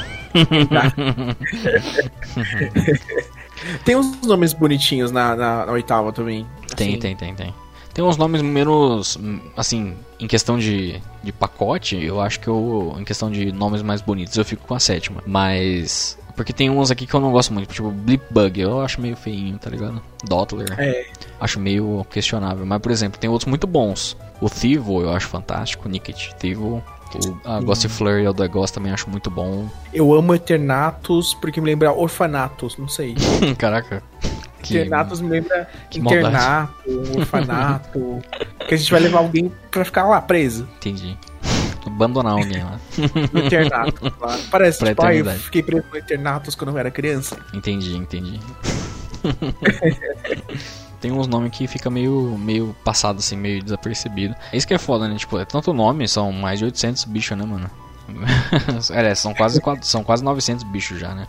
Tem 3.84 3.96
uns 3.96 4.20
nomes 4.22 4.52
bonitinhos 4.52 5.10
na, 5.10 5.34
na, 5.36 5.66
na 5.66 5.72
oitava 5.72 6.12
também. 6.12 6.46
Tem, 6.76 6.88
Assim, 6.90 6.98
tem, 6.98 7.16
tem, 7.16 7.34
tem. 7.34 7.54
Tem 7.92 8.04
uns 8.04 8.16
nomes 8.16 8.42
menos. 8.42 9.18
Assim, 9.56 9.94
em 10.18 10.26
questão 10.26 10.58
de, 10.58 11.00
de 11.22 11.32
pacote, 11.32 11.96
eu 11.96 12.20
acho 12.20 12.40
que 12.40 12.48
eu. 12.48 12.96
Em 12.98 13.04
questão 13.04 13.30
de 13.30 13.52
nomes 13.52 13.82
mais 13.82 14.02
bonitos, 14.02 14.36
eu 14.36 14.44
fico 14.44 14.66
com 14.66 14.74
a 14.74 14.80
sétima. 14.80 15.22
Mas. 15.26 16.18
Porque 16.34 16.52
tem 16.52 16.68
uns 16.68 16.90
aqui 16.90 17.06
que 17.06 17.14
eu 17.14 17.20
não 17.20 17.30
gosto 17.30 17.54
muito, 17.54 17.72
tipo 17.72 17.92
Blipbug, 17.92 18.60
eu 18.60 18.80
acho 18.80 19.00
meio 19.00 19.14
feinho, 19.14 19.56
tá 19.56 19.70
ligado? 19.70 20.02
Dottler, 20.24 20.66
É, 20.76 21.06
acho 21.40 21.60
meio 21.60 22.04
questionável. 22.10 22.66
Mas, 22.66 22.80
por 22.80 22.90
exemplo, 22.90 23.20
tem 23.20 23.30
outros 23.30 23.48
muito 23.48 23.68
bons. 23.68 24.16
O 24.40 24.50
Thivo 24.50 25.00
eu 25.00 25.12
acho 25.12 25.28
fantástico, 25.28 25.88
Nicket 25.88 26.32
Thivo. 26.32 26.82
O 27.14 27.38
a 27.44 27.60
Ghost 27.60 27.88
Flurry, 27.88 28.26
o 28.26 28.32
da 28.32 28.46
Ghost 28.46 28.74
também 28.74 28.92
acho 28.92 29.08
muito 29.08 29.30
bom. 29.30 29.68
eu 29.92 30.12
amo 30.14 30.34
Eternatus 30.34 31.34
porque 31.34 31.60
me 31.60 31.66
lembra 31.66 31.92
Orfanatos, 31.92 32.76
não 32.76 32.88
sei. 32.88 33.14
Caraca. 33.58 34.02
Que, 34.62 34.78
Eternatus 34.78 35.20
me 35.20 35.28
lembra 35.28 35.68
que 35.90 36.00
maldade. 36.00 36.26
internato, 36.26 37.18
orfanato. 37.18 38.18
que 38.66 38.74
a 38.74 38.76
gente 38.78 38.90
vai 38.90 39.00
levar 39.00 39.18
alguém 39.18 39.52
pra 39.70 39.84
ficar 39.84 40.04
lá 40.04 40.20
preso. 40.20 40.66
Entendi. 40.76 41.16
Abandonar 41.86 42.32
alguém 42.32 42.64
lá. 42.64 42.80
No 43.30 43.44
internato. 43.44 44.10
Parece, 44.50 44.78
Pra 44.78 44.88
tipo, 44.88 45.02
ah, 45.02 45.14
eu 45.14 45.40
fiquei 45.40 45.62
preso 45.62 45.84
no 45.90 45.98
Eternatus 45.98 46.54
quando 46.54 46.70
eu 46.70 46.78
era 46.78 46.90
criança. 46.90 47.36
Entendi, 47.52 47.94
entendi. 47.94 48.40
Tem 51.04 51.12
uns 51.12 51.26
nomes 51.26 51.50
que 51.50 51.66
fica 51.66 51.90
meio, 51.90 52.34
meio 52.38 52.74
passado, 52.82 53.18
assim, 53.18 53.36
meio 53.36 53.62
desapercebido. 53.62 54.34
É 54.50 54.56
isso 54.56 54.66
que 54.66 54.72
é 54.72 54.78
foda, 54.78 55.06
né? 55.06 55.14
Tipo, 55.16 55.38
é 55.38 55.44
tanto 55.44 55.70
nome, 55.74 56.08
são 56.08 56.32
mais 56.32 56.58
de 56.58 56.64
800 56.64 57.04
bichos, 57.04 57.36
né, 57.36 57.44
mano? 57.44 57.70
é, 58.90 59.14
são 59.14 59.34
quase, 59.34 59.60
são 59.82 60.02
quase 60.02 60.24
900 60.24 60.64
bichos 60.64 60.98
já, 60.98 61.14
né? 61.14 61.26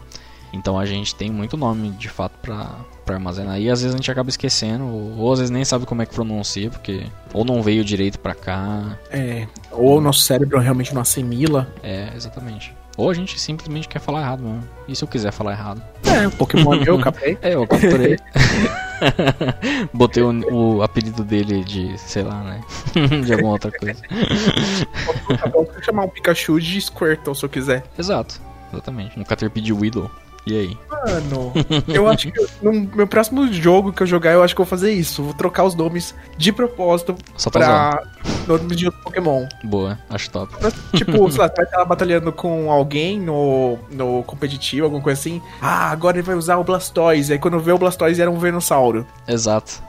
Então 0.53 0.79
a 0.79 0.85
gente 0.85 1.13
tem 1.13 1.29
muito 1.29 1.57
nome, 1.57 1.89
de 1.89 2.07
fato, 2.07 2.39
pra, 2.41 2.69
pra 3.05 3.15
armazenar. 3.15 3.59
E 3.59 3.69
às 3.69 3.81
vezes 3.81 3.93
a 3.93 3.97
gente 3.97 4.09
acaba 4.09 4.29
esquecendo, 4.29 4.85
ou, 4.85 5.17
ou 5.17 5.33
às 5.33 5.39
vezes 5.39 5.51
nem 5.51 5.65
sabe 5.65 5.85
como 5.85 6.01
é 6.01 6.05
que 6.05 6.15
pronuncia, 6.15 6.69
porque 6.69 7.07
ou 7.33 7.43
não 7.43 7.61
veio 7.61 7.83
direito 7.83 8.17
pra 8.17 8.33
cá. 8.33 8.97
É, 9.11 9.45
ou 9.73 9.97
o 9.97 10.01
nosso 10.01 10.21
cérebro 10.21 10.57
realmente 10.57 10.93
não 10.93 11.01
assimila. 11.01 11.67
É, 11.83 12.13
exatamente. 12.15 12.73
Ou 12.97 13.09
a 13.09 13.13
gente 13.13 13.39
simplesmente 13.39 13.87
quer 13.87 13.99
falar 13.99 14.21
errado 14.21 14.41
mesmo. 14.43 14.63
E 14.87 14.95
se 14.95 15.03
eu 15.03 15.07
quiser 15.07 15.31
falar 15.31 15.51
errado? 15.51 15.81
É, 16.05 16.27
o 16.27 16.31
Pokémon 16.31 16.77
meu, 16.77 16.99
capei. 16.99 17.37
É, 17.41 17.55
eu 17.55 17.67
capturei. 17.67 18.17
Botei 19.93 20.23
o, 20.23 20.77
o 20.77 20.81
apelido 20.81 21.23
dele 21.23 21.63
de, 21.63 21.97
sei 21.97 22.23
lá, 22.23 22.41
né? 22.43 22.61
de 23.25 23.33
alguma 23.33 23.51
outra 23.51 23.71
coisa. 23.71 24.01
Tá 25.37 25.47
bom, 25.47 25.67
chamar 25.81 26.05
um 26.05 26.09
Pikachu 26.09 26.59
de 26.59 26.79
Squirtle 26.79 27.35
se 27.35 27.43
eu 27.43 27.49
quiser. 27.49 27.83
Exato, 27.99 28.39
exatamente. 28.71 29.19
Um 29.19 29.23
Caterpie 29.23 29.61
de 29.61 29.73
Widow. 29.73 30.09
E 30.45 30.57
aí? 30.59 30.77
Mano, 30.89 31.51
eu 31.87 32.07
acho 32.07 32.31
que 32.31 32.47
no 32.61 32.71
meu 32.71 33.07
próximo 33.07 33.51
jogo 33.51 33.91
que 33.91 34.03
eu 34.03 34.07
jogar, 34.07 34.31
eu 34.31 34.43
acho 34.43 34.53
que 34.53 34.61
eu 34.61 34.65
vou 34.65 34.69
fazer 34.69 34.91
isso. 34.91 35.23
Vou 35.23 35.33
trocar 35.33 35.63
os 35.63 35.73
nomes 35.73 36.13
de 36.37 36.51
propósito 36.51 37.15
Só 37.35 37.49
pra 37.49 37.65
zoar. 37.65 38.01
pra 38.01 38.57
nomes 38.57 38.77
de 38.77 38.85
outro 38.85 39.01
Pokémon. 39.01 39.47
Boa, 39.63 39.97
acho 40.09 40.29
top. 40.29 40.53
Tipo, 40.95 41.11
sei 41.31 41.41
lá, 41.41 41.47
você 41.47 41.55
vai 41.55 41.65
estar 41.65 41.85
batalhando 41.85 42.31
com 42.31 42.71
alguém 42.71 43.19
no, 43.19 43.77
no 43.91 44.23
competitivo, 44.23 44.85
alguma 44.85 45.01
coisa 45.01 45.19
assim. 45.19 45.41
Ah, 45.61 45.89
agora 45.89 46.17
ele 46.17 46.25
vai 46.25 46.35
usar 46.35 46.57
o 46.57 46.63
Blastoise. 46.63 47.33
Aí 47.33 47.39
quando 47.39 47.59
vê 47.59 47.71
o 47.71 47.77
Blastoise 47.77 48.21
era 48.21 48.29
um 48.29 48.37
Venusauro. 48.37 49.05
Exato. 49.27 49.81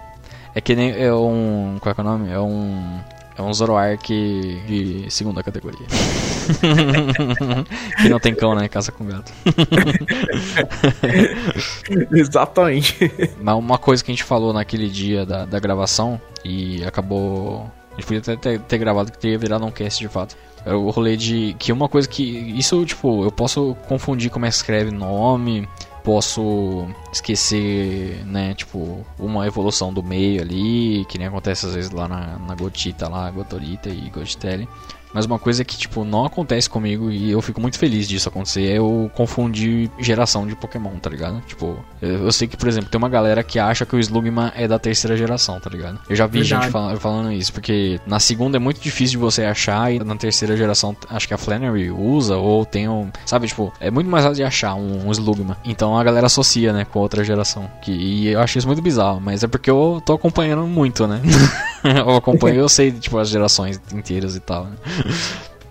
É 0.54 0.60
que 0.60 0.74
nem 0.74 0.90
é 0.90 1.12
um. 1.12 1.76
Qual 1.80 1.90
é 1.90 1.94
que 1.94 2.00
é 2.00 2.04
o 2.04 2.06
nome? 2.06 2.30
É 2.30 2.40
um. 2.40 2.98
É 3.38 3.42
um 3.42 3.52
Zoroark 3.52 4.08
de 4.08 5.04
segunda 5.10 5.42
categoria. 5.42 5.86
que 8.00 8.08
não 8.08 8.18
tem 8.18 8.34
cão, 8.34 8.54
né? 8.54 8.66
Caça 8.66 8.90
com 8.90 9.04
gato. 9.04 9.30
Exatamente. 12.12 12.96
Mas 13.42 13.54
uma 13.54 13.76
coisa 13.76 14.02
que 14.02 14.10
a 14.10 14.14
gente 14.14 14.24
falou 14.24 14.54
naquele 14.54 14.88
dia 14.88 15.26
da, 15.26 15.44
da 15.44 15.60
gravação 15.60 16.18
e 16.42 16.82
acabou. 16.84 17.70
A 17.92 17.96
gente 17.96 18.06
podia 18.06 18.20
até 18.20 18.36
ter, 18.36 18.58
ter 18.60 18.78
gravado 18.78 19.12
que 19.12 19.18
teria 19.18 19.38
virado 19.38 19.66
um 19.66 19.70
cast 19.70 20.00
de 20.00 20.08
fato. 20.08 20.34
É 20.64 20.72
o 20.72 20.88
rolê 20.88 21.14
de. 21.14 21.54
Que 21.58 21.72
uma 21.72 21.90
coisa 21.90 22.08
que. 22.08 22.22
Isso, 22.58 22.86
tipo, 22.86 23.22
eu 23.22 23.30
posso 23.30 23.76
confundir 23.86 24.30
como 24.30 24.46
é 24.46 24.48
que 24.48 24.54
escreve 24.54 24.90
nome, 24.90 25.68
posso 26.06 26.86
esquecer, 27.12 28.24
né, 28.24 28.54
tipo, 28.54 29.04
uma 29.18 29.44
evolução 29.44 29.92
do 29.92 30.04
meio 30.04 30.40
ali, 30.40 31.04
que 31.08 31.18
nem 31.18 31.26
acontece 31.26 31.66
às 31.66 31.74
vezes 31.74 31.90
lá 31.90 32.06
na, 32.06 32.38
na 32.38 32.54
Gotita, 32.54 33.08
lá, 33.08 33.28
Gotorita 33.28 33.88
e 33.88 34.08
Gotitelli. 34.08 34.68
Mas 35.16 35.24
uma 35.24 35.38
coisa 35.38 35.64
que, 35.64 35.78
tipo, 35.78 36.04
não 36.04 36.26
acontece 36.26 36.68
comigo 36.68 37.10
e 37.10 37.30
eu 37.30 37.40
fico 37.40 37.58
muito 37.58 37.78
feliz 37.78 38.06
disso 38.06 38.28
acontecer 38.28 38.66
é 38.66 38.76
eu 38.76 39.10
confundir 39.14 39.90
geração 39.98 40.46
de 40.46 40.54
Pokémon, 40.54 40.90
tá 41.00 41.08
ligado? 41.08 41.40
Tipo, 41.46 41.78
eu, 42.02 42.24
eu 42.26 42.32
sei 42.32 42.46
que, 42.46 42.54
por 42.54 42.68
exemplo, 42.68 42.90
tem 42.90 42.98
uma 42.98 43.08
galera 43.08 43.42
que 43.42 43.58
acha 43.58 43.86
que 43.86 43.96
o 43.96 43.98
Slugma 43.98 44.52
é 44.54 44.68
da 44.68 44.78
terceira 44.78 45.16
geração, 45.16 45.58
tá 45.58 45.70
ligado? 45.70 45.98
Eu 46.06 46.14
já 46.14 46.26
vi 46.26 46.40
Verdade. 46.42 46.64
gente 46.64 46.70
fala- 46.70 46.94
falando 46.98 47.32
isso, 47.32 47.50
porque 47.50 47.98
na 48.06 48.20
segunda 48.20 48.58
é 48.58 48.60
muito 48.60 48.78
difícil 48.78 49.12
de 49.18 49.24
você 49.24 49.44
achar 49.44 49.90
e 49.90 49.98
na 50.00 50.16
terceira 50.16 50.54
geração 50.54 50.94
acho 51.08 51.26
que 51.26 51.32
a 51.32 51.38
Flannery 51.38 51.90
usa 51.90 52.36
ou 52.36 52.66
tem 52.66 52.86
um. 52.86 53.10
Sabe, 53.24 53.46
tipo, 53.46 53.72
é 53.80 53.90
muito 53.90 54.10
mais 54.10 54.22
fácil 54.22 54.36
de 54.36 54.44
achar 54.44 54.74
um, 54.74 55.08
um 55.08 55.10
Slugma. 55.12 55.56
Então 55.64 55.96
a 55.98 56.04
galera 56.04 56.26
associa, 56.26 56.74
né, 56.74 56.84
com 56.84 56.98
outra 56.98 57.24
geração. 57.24 57.70
Que, 57.80 57.90
e 57.92 58.28
eu 58.28 58.40
acho 58.40 58.58
isso 58.58 58.66
muito 58.66 58.82
bizarro, 58.82 59.18
mas 59.18 59.42
é 59.42 59.46
porque 59.46 59.70
eu 59.70 60.02
tô 60.04 60.12
acompanhando 60.12 60.66
muito, 60.66 61.06
né? 61.06 61.22
eu 61.82 62.16
acompanho, 62.16 62.56
eu 62.56 62.68
sei, 62.68 62.92
tipo, 62.92 63.16
as 63.16 63.28
gerações 63.30 63.80
inteiras 63.94 64.36
e 64.36 64.40
tal, 64.40 64.64
né? 64.64 64.72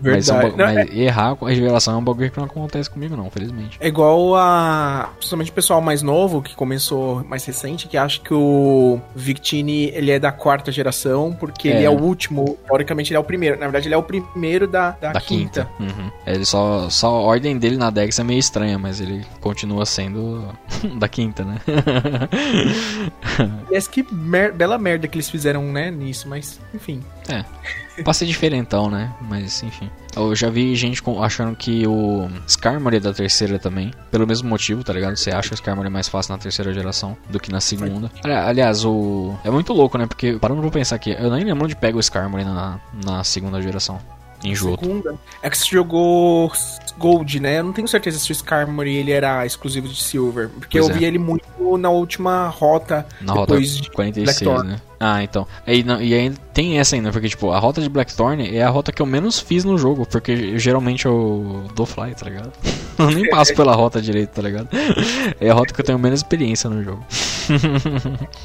Mas, 0.02 0.28
é 0.28 0.34
um 0.34 0.38
Verdade. 0.40 0.58
ba- 0.58 0.66
Não, 0.68 0.74
mas 0.76 0.98
errar 0.98 1.36
com 1.38 1.46
a 1.46 1.54
geração 1.56 1.96
é 1.96 1.98
um 1.98 2.04
bagulho 2.04 2.30
que 2.30 2.38
não 2.38 2.46
acontece 2.46 2.90
comigo, 2.90 3.16
não, 3.16 3.32
felizmente. 3.32 3.78
É 3.80 3.88
igual 3.88 4.36
a. 4.36 5.10
Principalmente 5.16 5.52
o 5.52 5.54
pessoal 5.54 5.80
mais 5.80 6.02
novo, 6.02 6.42
que 6.42 6.54
começou 6.54 7.24
mais 7.24 7.46
recente, 7.46 7.88
que 7.88 7.98
acha 7.98 8.20
que 8.20 8.34
o 8.34 9.00
Victini 9.16 9.86
ele 9.96 10.12
é 10.12 10.20
da 10.20 10.34
quarta 10.34 10.70
geração, 10.70 11.32
porque 11.40 11.70
É. 11.70 11.78
ele 11.78 11.86
é 11.86 11.90
o 11.90 11.98
último. 11.98 12.58
Teoricamente, 12.68 13.12
ele 13.14 13.18
é 13.18 13.20
o 13.22 13.24
primeiro. 13.24 13.56
Na 13.58 13.66
verdade, 13.68 13.88
ele 13.88 13.96
é 13.96 13.98
o 13.98 14.04
primeiro 14.04 14.68
da, 14.68 14.92
da, 14.92 15.14
Da 15.14 15.22
quinta. 15.22 15.68
Uhum. 15.80 16.12
Ele 16.28 16.44
só, 16.46 16.90
só 16.90 17.08
a 17.08 17.22
ordem 17.22 17.58
dele 17.58 17.78
na 17.78 17.90
Dex 17.90 18.20
é 18.20 18.24
meio 18.24 18.38
estranha, 18.40 18.78
mas 18.78 19.00
ele 19.00 19.26
continua 19.40 19.86
sendo 19.86 20.44
da 21.00 21.08
quinta, 21.08 21.46
né? 21.46 21.58
Aliás, 23.68 23.88
que 23.88 24.06
mer- 24.12 24.52
bela 24.54 24.78
merda 24.78 25.08
que 25.08 25.16
eles 25.18 25.30
fizeram, 25.30 25.64
né, 25.72 25.90
nisso, 25.90 26.28
mas 26.28 26.60
enfim. 26.74 27.02
Pra 28.04 28.14
ser 28.14 28.26
diferentão, 28.26 28.90
né? 28.90 29.14
Mas 29.22 29.64
enfim. 29.64 29.90
Eu 30.16 30.34
já 30.36 30.50
vi 30.50 30.74
gente 30.76 31.02
achando 31.22 31.56
que 31.56 31.86
o 31.88 32.30
Skarmory 32.48 32.98
é 32.98 33.00
da 33.00 33.14
terceira 33.14 33.60
também. 33.60 33.92
Pelo 34.12 34.26
mesmo 34.26 34.48
motivo, 34.48 34.84
tá 34.84 34.94
ligado? 34.94 35.16
Você 35.18 35.30
acha 35.32 35.52
o 35.52 35.54
Skarmory 35.56 35.90
mais 35.90 36.08
fácil 36.08 36.32
na 36.34 36.38
terceira 36.38 36.74
geração 36.74 37.18
do 37.30 37.40
que 37.40 37.52
na 37.52 37.60
segunda. 37.60 38.10
Ali- 38.24 38.34
Aliás, 38.34 38.86
o. 38.86 39.36
É 39.44 39.50
muito 39.50 39.74
louco, 39.74 39.98
né? 39.98 40.06
Porque 40.08 40.34
parando 40.40 40.62
pra 40.62 40.72
pensar 40.72 40.96
aqui, 40.96 41.12
eu 41.20 41.30
nem 41.32 41.44
lembro 41.44 41.66
onde 41.66 41.76
pega 41.76 41.98
o 41.98 42.00
Skarmory 42.00 42.46
na, 42.46 42.80
na 43.04 43.24
segunda 43.24 43.62
geração. 43.62 44.00
Em 44.46 44.54
Johto. 44.54 44.86
Segunda. 44.86 45.16
É 45.41 45.50
que 45.50 45.58
você 45.58 45.66
jogou 45.66 46.52
Gold, 46.98 47.39
né? 47.41 47.60
Eu 47.60 47.64
não 47.66 47.74
tenho 47.74 47.88
certeza 47.88 48.18
se 48.20 48.32
o 48.32 48.34
Skarmory 48.34 48.96
ele 48.96 49.12
era 49.12 49.46
exclusivo 49.46 49.88
de 49.88 50.02
Silver. 50.02 50.50
Porque 50.50 50.78
Pois 50.80 50.89
eu 50.89 50.96
é. 50.96 51.00
vi 51.00 51.06
ele 51.06 51.18
muito 51.20 51.46
na 51.78 51.89
última 51.89 52.48
rota. 52.48 53.06
Na 53.22 53.34
rota 53.34 53.54
depois 53.54 53.78
de 53.78 53.89
46, 53.91 54.39
Blackthorn. 54.39 54.72
né? 54.72 54.82
Ah, 54.98 55.22
então. 55.22 55.46
E, 55.68 55.84
não- 55.84 56.02
e 56.02 56.14
ainda 56.14 56.38
tem 56.54 56.80
essa 56.80 56.96
ainda, 56.96 57.12
porque, 57.12 57.28
tipo, 57.28 57.52
a 57.52 57.60
rota 57.60 57.82
de 57.82 57.89
Blackthorn 57.89 58.56
é 58.56 58.64
a 58.64 58.70
rota 58.70 58.93
que 58.93 59.02
eu 59.02 59.06
menos 59.06 59.39
fiz 59.39 59.66
no 59.66 59.78
jogo, 59.78 60.06
porque 60.10 60.58
geralmente 60.58 61.06
eu 61.06 61.66
dou 61.76 61.86
fly, 61.86 62.16
tá 62.16 62.26
ligado? 62.30 62.52
Eu 62.98 63.12
nem 63.12 63.30
passo 63.30 63.54
pela 63.54 63.76
rota 63.76 64.02
direito, 64.02 64.30
tá 64.30 64.41
ligado? 64.41 64.70
É 65.41 65.50
a 65.50 65.54
rota 65.54 65.74
que 65.74 65.82
eu 65.82 65.86
tenho 65.86 66.00
menos 66.00 66.20
experiência 66.22 66.70
no 66.70 66.82
jogo. 66.82 67.06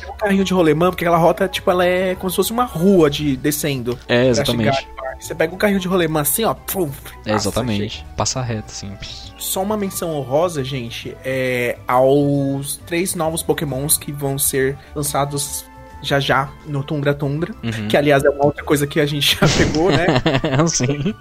um 0.09 0.17
carrinho 0.17 0.45
de 0.45 0.53
rolemã, 0.53 0.91
porque 0.91 1.05
aquela 1.05 1.19
rota, 1.19 1.47
tipo, 1.47 1.71
ela 1.71 1.85
é 1.85 2.17
como 2.17 2.29
se 2.31 2.35
fosse 2.37 2.51
uma 2.53 2.65
rua 2.65 3.09
de 3.09 3.37
descendo. 3.37 3.97
É, 4.09 4.27
exatamente. 4.27 4.89
Você 5.21 5.35
pega 5.35 5.55
um 5.55 5.59
carrinho 5.59 5.79
de 5.79 5.87
rolemã 5.87 6.21
assim, 6.23 6.45
ó. 6.45 6.55
Pum, 6.55 6.91
É, 7.27 7.33
passa, 7.33 7.49
exatamente. 7.49 7.83
gente. 7.83 8.07
Passa 8.17 8.41
reto, 8.41 8.67
assim. 8.73 8.91
Só 9.39 9.63
uma 9.63 9.77
menção 9.77 10.11
honrosa, 10.17 10.65
gente, 10.65 11.17
é 11.25 11.79
aos 11.87 12.79
três 12.87 13.15
novos 13.15 13.43
pokémons 13.43 13.97
que 13.99 14.13
vão 14.13 14.39
ser 14.39 14.77
lançados 14.95 15.65
já 16.03 16.19
já 16.19 16.49
no 16.67 16.83
Tundra 16.83 17.13
Tundra. 17.13 17.55
Uhum. 17.63 17.89
Que, 17.89 17.97
aliás, 17.97 18.25
é 18.25 18.31
uma 18.31 18.47
outra 18.47 18.65
coisa 18.65 18.87
que 18.87 18.99
a 19.01 19.05
gente 19.07 19.37
já 19.39 19.47
pegou, 19.57 19.91
né? 19.91 20.07
Sim. 20.67 21.15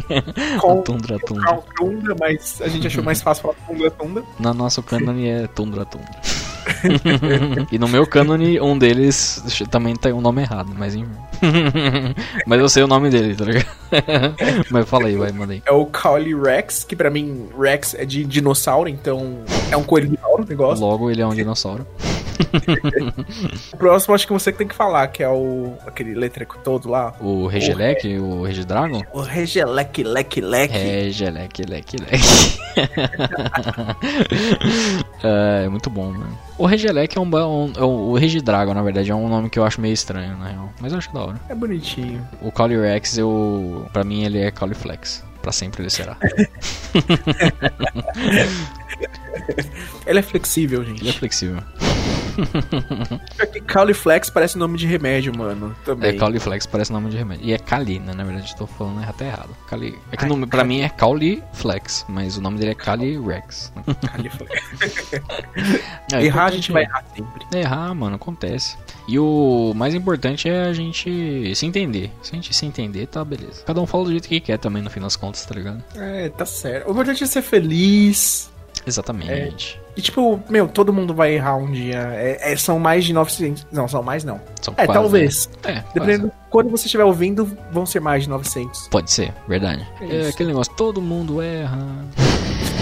Com 0.59 0.81
Tundra 0.81 1.19
Tundra. 1.19 1.43
Cal 1.45 1.65
Tundra, 1.75 2.15
mas 2.19 2.61
a 2.61 2.67
gente 2.69 2.87
achou 2.87 3.03
mais 3.03 3.21
fácil 3.21 3.41
falar 3.43 3.55
Tundra 3.67 3.91
Tundra. 3.91 4.23
Na 4.39 4.53
nosso 4.53 4.81
cânone 4.81 5.27
é 5.27 5.47
Tundra 5.47 5.83
Tundra. 5.85 6.09
e 7.71 7.77
no 7.77 7.87
meu 7.87 8.05
cânone, 8.05 8.59
um 8.59 8.77
deles 8.77 9.43
também 9.69 9.95
tem 9.95 10.13
um 10.13 10.21
nome 10.21 10.41
errado, 10.41 10.71
mas 10.77 10.95
enfim. 10.95 11.09
mas 12.45 12.59
eu 12.59 12.69
sei 12.69 12.83
o 12.83 12.87
nome 12.87 13.09
dele, 13.09 13.35
tá 13.35 13.45
ligado? 13.45 13.67
mas 14.69 14.89
fala 14.89 15.07
aí, 15.07 15.15
vai, 15.15 15.31
manda 15.31 15.53
aí. 15.53 15.63
É 15.65 15.71
o 15.71 15.85
Cauli 15.85 16.35
Rex, 16.35 16.83
que 16.83 16.95
pra 16.95 17.09
mim, 17.09 17.47
Rex 17.57 17.93
é 17.93 18.05
de 18.05 18.23
dinossauro, 18.23 18.89
então 18.89 19.43
é 19.71 19.77
um 19.77 19.83
coelho 19.83 20.09
o 20.23 20.45
negócio. 20.45 20.85
Logo 20.85 21.09
ele 21.09 21.21
é 21.21 21.27
um 21.27 21.33
dinossauro. 21.33 21.85
O 23.73 23.77
próximo 23.77 24.15
acho 24.15 24.25
que 24.27 24.33
você 24.33 24.51
que 24.51 24.57
tem 24.57 24.67
que 24.67 24.75
falar, 24.75 25.07
que 25.07 25.23
é 25.23 25.29
o 25.29 25.73
aquele 25.85 26.13
letreco 26.15 26.57
todo 26.63 26.89
lá. 26.89 27.13
O 27.19 27.47
Regelec, 27.47 28.17
o 28.17 28.43
Regidragon? 28.43 29.01
O 29.13 29.21
Regelec, 29.21 30.03
leque, 30.03 30.41
leque. 30.41 30.77
Regelec, 30.77 31.63
leque, 31.63 31.97
leque. 31.97 32.59
é, 35.23 35.63
é 35.65 35.69
muito 35.69 35.89
bom, 35.89 36.11
mano. 36.11 36.37
O 36.57 36.65
Regelec 36.65 37.17
é 37.17 37.21
um, 37.21 37.25
um, 37.25 37.73
é 37.77 37.83
o 37.83 38.09
o 38.09 38.17
Regidragon, 38.17 38.73
na 38.73 38.81
verdade, 38.81 39.11
é 39.11 39.15
um 39.15 39.29
nome 39.29 39.49
que 39.49 39.59
eu 39.59 39.65
acho 39.65 39.79
meio 39.79 39.93
estranho, 39.93 40.35
na 40.37 40.47
real. 40.47 40.69
Mas 40.79 40.91
eu 40.91 40.97
acho 40.97 41.13
da 41.13 41.21
hora. 41.21 41.39
É 41.47 41.55
bonitinho. 41.55 42.27
O 42.41 42.51
Calyrex, 42.51 43.17
eu. 43.17 43.85
Pra 43.93 44.03
mim, 44.03 44.23
ele 44.23 44.39
é 44.39 44.51
Cauliflex. 44.51 45.23
Pra 45.41 45.51
sempre 45.51 45.83
ele 45.83 45.89
será. 45.89 46.17
Ele 50.05 50.19
é 50.19 50.21
flexível, 50.21 50.81
Ele 50.81 50.91
é 50.91 50.95
gente. 50.95 51.19
flexível. 51.19 51.57
Porque 53.37 53.59
Cauliflex 53.61 54.29
parece 54.29 54.57
nome 54.57 54.77
de 54.77 54.87
remédio, 54.87 55.35
mano. 55.37 55.75
É, 55.81 55.85
Também. 55.85 56.17
Cauliflex 56.17 56.65
parece 56.65 56.91
nome 56.91 57.09
de 57.09 57.17
remédio. 57.17 57.45
E 57.45 57.53
é 57.53 57.57
Cali, 57.57 57.99
né? 57.99 58.13
Na 58.13 58.23
verdade, 58.23 58.55
tô 58.55 58.65
falando 58.65 59.03
até 59.03 59.27
errado. 59.27 59.49
Cali. 59.67 59.97
É 60.11 60.17
que 60.17 60.23
Ai, 60.23 60.29
nome, 60.29 60.47
pra 60.47 60.59
Cali. 60.59 60.69
mim 60.69 60.81
é 60.81 60.89
Cauliflex, 60.89 62.05
mas 62.07 62.37
o 62.37 62.41
nome 62.41 62.57
dele 62.57 62.71
é 62.71 62.75
Calyrex. 62.75 63.71
Cauliflex. 64.07 64.63
É, 66.11 66.25
Errar 66.25 66.45
a 66.45 66.47
importante 66.47 66.55
gente 66.55 66.71
vai 66.71 66.83
errar 66.83 67.03
sempre. 67.15 67.45
É, 67.53 67.59
errar, 67.59 67.93
mano, 67.93 68.15
acontece. 68.15 68.75
E 69.07 69.19
o 69.19 69.73
mais 69.75 69.93
importante 69.93 70.49
é 70.49 70.63
a 70.63 70.73
gente 70.73 71.53
se 71.55 71.65
entender. 71.65 72.11
Se 72.23 72.31
a 72.31 72.35
gente 72.35 72.51
se 72.51 72.65
entender, 72.65 73.05
tá 73.05 73.23
beleza. 73.23 73.63
Cada 73.63 73.79
um 73.79 73.85
fala 73.85 74.05
do 74.05 74.11
jeito 74.11 74.27
que 74.27 74.39
quer 74.39 74.57
também, 74.57 74.81
no 74.81 74.89
fim 74.89 74.99
das 75.01 75.15
contas, 75.15 75.45
tá 75.45 75.53
ligado? 75.53 75.83
É, 75.95 76.29
tá 76.29 76.45
certo. 76.47 76.87
O 76.87 76.91
importante 76.91 77.23
é 77.23 77.27
ser 77.27 77.43
feliz. 77.43 78.49
Exatamente. 78.87 79.79
E 79.99 80.01
tipo, 80.01 80.41
meu, 80.49 80.65
todo 80.65 80.93
mundo 80.93 81.13
vai 81.13 81.33
errar 81.33 81.57
um 81.57 81.69
dia. 81.69 81.97
É, 82.13 82.53
é, 82.53 82.55
são 82.55 82.79
mais 82.79 83.03
de 83.03 83.11
900. 83.11 83.67
Não, 83.69 83.85
são 83.85 84.01
mais 84.01 84.23
não. 84.23 84.39
São 84.61 84.73
É, 84.77 84.85
quase, 84.85 85.01
talvez. 85.01 85.49
né? 85.65 85.73
É, 85.73 85.83
Dependendo. 85.93 86.31
Quando 86.49 86.69
você 86.69 86.85
estiver 86.85 87.03
ouvindo, 87.03 87.45
vão 87.69 87.85
ser 87.85 87.99
mais 87.99 88.23
de 88.23 88.29
900. 88.29 88.87
Pode 88.87 89.11
ser, 89.11 89.33
verdade. 89.45 89.85
É 89.99 90.21
É, 90.21 90.27
aquele 90.29 90.51
negócio, 90.51 90.73
todo 90.77 91.01
mundo 91.01 91.41
erra. 91.41 91.85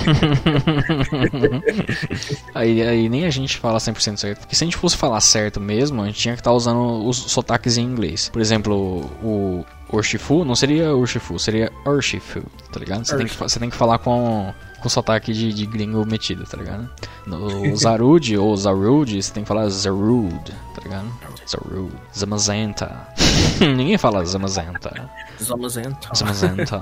aí, 2.53 2.84
aí 2.84 3.09
nem 3.09 3.26
a 3.26 3.32
gente 3.32 3.57
fala 3.57 3.80
100% 3.80 4.18
certo. 4.18 4.39
Porque 4.41 4.55
se 4.55 4.63
a 4.63 4.68
gente 4.68 4.78
fosse 4.78 4.95
falar 4.95 5.20
certo 5.20 5.59
mesmo, 5.59 6.03
a 6.03 6.05
gente 6.05 6.20
tinha 6.20 6.36
que 6.36 6.41
estar 6.41 6.51
usando 6.51 7.03
os 7.07 7.18
sotaques 7.18 7.78
em 7.78 7.84
inglês. 7.84 8.30
Por 8.32 8.39
exemplo, 8.41 9.09
o 9.24 9.65
Urshifu 9.91 10.45
não 10.45 10.55
seria 10.55 10.95
Urshifu, 10.95 11.39
seria 11.39 11.72
Urshifu, 11.84 12.43
tá 12.72 12.80
ligado? 12.80 13.05
Você, 13.05 13.18
tem 13.18 13.26
que, 13.26 13.36
você 13.36 13.59
tem 13.59 13.70
que 13.72 13.76
falar 13.76 13.97
com, 13.97 14.53
com 14.80 14.90
sotaque 14.90 15.34
de, 15.34 15.54
de 15.54 15.66
gringo 15.66 16.06
metido, 16.06 16.46
tá 16.46 16.58
ligado? 16.58 16.90
No 17.26 17.76
Zarude 17.76 18.38
ou 18.38 18.56
Zarude, 18.56 19.22
você 19.22 19.34
tem 19.34 19.44
que 19.44 19.48
falar 19.48 19.68
Zarude, 19.70 20.52
tá 20.76 20.82
ligado? 20.84 21.08
Zarude. 21.50 21.96
Zamazenta. 22.16 23.08
Ninguém 23.60 23.98
fala 23.98 24.24
Zamazenta. 24.26 25.10
Zamazenta. 25.42 26.10
Zamazenta. 26.14 26.82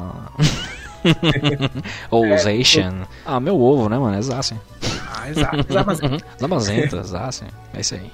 Ou 2.10 2.26
Zacian. 2.38 3.08
Ah, 3.26 3.40
meu 3.40 3.62
ovo, 3.62 3.88
né, 3.90 3.98
mano? 3.98 4.18
É 4.18 4.22
Zacian. 4.22 4.58
Ah, 5.08 5.30
exato. 5.30 5.72
Zamazenta. 5.72 6.26
Zamazenta, 6.40 7.04
Zacian. 7.04 7.48
É 7.74 7.82
isso 7.82 7.96
aí. 7.96 8.12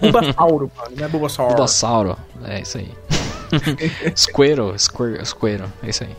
Bulbasauro, 0.00 0.70
mano. 0.76 0.96
Não 0.96 1.04
é 1.04 1.08
Bulbasauro. 1.08 1.54
Bulbasauro. 1.54 2.16
É 2.44 2.60
isso 2.60 2.78
aí. 2.78 2.94
Squirtle. 4.14 4.78
Squir, 4.78 5.24
Squirtle. 5.26 5.68
É 5.82 5.90
isso 5.90 6.04
aí. 6.04 6.16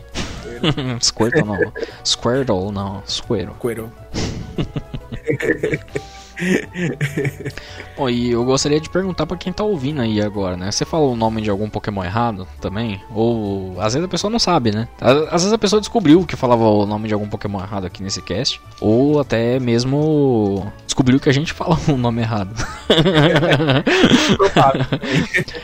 Squirtle 1.00 1.44
não. 1.44 1.72
Squirtle 2.04 2.72
não. 2.72 3.02
Squirtle. 3.06 3.54
Coelho. 3.58 3.92
Bom, 7.96 8.08
e 8.08 8.30
eu 8.32 8.44
gostaria 8.44 8.80
de 8.80 8.88
perguntar 8.90 9.26
pra 9.26 9.36
quem 9.36 9.52
tá 9.52 9.62
ouvindo 9.64 10.00
aí 10.00 10.20
agora, 10.20 10.56
né? 10.56 10.70
Você 10.70 10.84
falou 10.84 11.12
o 11.12 11.16
nome 11.16 11.42
de 11.42 11.50
algum 11.50 11.68
Pokémon 11.68 12.02
errado 12.04 12.46
também? 12.60 13.00
Ou 13.14 13.80
às 13.80 13.94
vezes 13.94 14.04
a 14.04 14.08
pessoa 14.08 14.30
não 14.30 14.38
sabe, 14.38 14.70
né? 14.72 14.88
Às 15.00 15.42
vezes 15.42 15.52
a 15.52 15.58
pessoa 15.58 15.80
descobriu 15.80 16.24
que 16.26 16.36
falava 16.36 16.64
o 16.64 16.86
nome 16.86 17.08
de 17.08 17.14
algum 17.14 17.28
Pokémon 17.28 17.60
errado 17.60 17.86
aqui 17.86 18.02
nesse 18.02 18.22
cast. 18.22 18.60
Ou 18.80 19.20
até 19.20 19.58
mesmo 19.60 20.66
descobriu 20.86 21.18
que 21.20 21.28
a 21.28 21.32
gente 21.32 21.52
fala 21.54 21.78
o 21.88 21.96
nome 21.96 22.20
errado. 22.22 22.54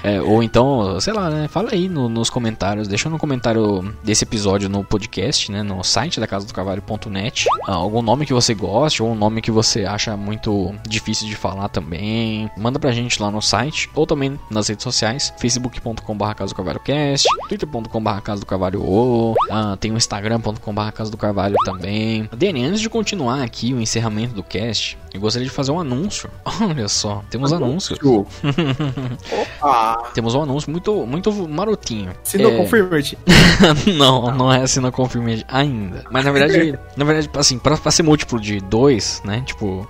É, 0.02 0.20
ou 0.20 0.42
então, 0.42 1.00
sei 1.00 1.12
lá, 1.12 1.28
né? 1.30 1.48
Fala 1.48 1.70
aí 1.72 1.88
no- 1.88 2.08
nos 2.08 2.30
comentários, 2.30 2.88
deixa 2.88 3.08
no 3.10 3.18
comentário 3.18 3.94
desse 4.02 4.24
episódio 4.24 4.68
no 4.68 4.84
podcast, 4.84 5.50
né? 5.50 5.62
No 5.62 5.82
site 5.82 6.20
da 6.20 6.26
casa 6.26 6.46
do 6.46 6.54
cavalo.net. 6.54 7.46
algum 7.66 8.02
nome 8.02 8.26
que 8.26 8.32
você 8.32 8.54
goste, 8.54 9.02
ou 9.02 9.10
um 9.10 9.14
nome 9.14 9.40
que 9.42 9.50
você 9.50 9.84
acha 9.84 10.16
muito 10.16 10.67
difícil 10.86 11.26
de 11.28 11.36
falar 11.36 11.68
também. 11.68 12.50
Manda 12.56 12.78
pra 12.78 12.92
gente 12.92 13.20
lá 13.20 13.30
no 13.30 13.40
site, 13.40 13.90
ou 13.94 14.06
também 14.06 14.38
nas 14.50 14.68
redes 14.68 14.82
sociais, 14.82 15.32
facebook.com.br 15.38 16.34
casa 16.34 16.52
do 16.52 16.56
cavalhocast, 16.56 17.26
twitter.com.br 17.48 18.20
casa 18.22 18.40
do 18.40 18.46
cavalho 18.46 18.82
ou 18.82 19.34
ah, 19.50 19.76
tem 19.78 19.92
o 19.92 19.96
instagram.com.br 19.96 20.92
casa 20.94 21.10
do 21.10 21.16
carvalho 21.16 21.56
também. 21.64 22.28
Dani, 22.34 22.64
antes 22.64 22.80
de 22.80 22.88
continuar 22.88 23.42
aqui 23.42 23.72
o 23.72 23.80
encerramento 23.80 24.34
do 24.34 24.42
cast, 24.42 24.98
eu 25.12 25.20
gostaria 25.20 25.46
de 25.46 25.52
fazer 25.52 25.70
um 25.70 25.80
anúncio. 25.80 26.30
Olha 26.60 26.88
só, 26.88 27.22
temos 27.30 27.52
anúncios. 27.52 27.98
Opa! 29.60 30.10
Temos 30.14 30.34
um 30.34 30.42
anúncio 30.42 30.70
muito, 30.70 31.06
muito 31.06 31.32
marotinho. 31.48 32.12
Não 32.34 32.50
É, 32.50 32.56
confirmate. 32.56 33.18
não, 33.96 34.30
não 34.34 34.52
é 34.52 34.62
assina 34.62 34.90
confirmation 34.90 35.44
ainda. 35.48 36.04
Mas 36.10 36.24
na 36.24 36.32
verdade, 36.32 36.78
na 36.96 37.04
verdade, 37.04 37.30
assim, 37.34 37.58
pra, 37.58 37.76
pra 37.76 37.90
ser 37.90 38.02
múltiplo 38.02 38.40
de 38.40 38.60
dois, 38.60 39.22
né? 39.24 39.42
Tipo, 39.46 39.88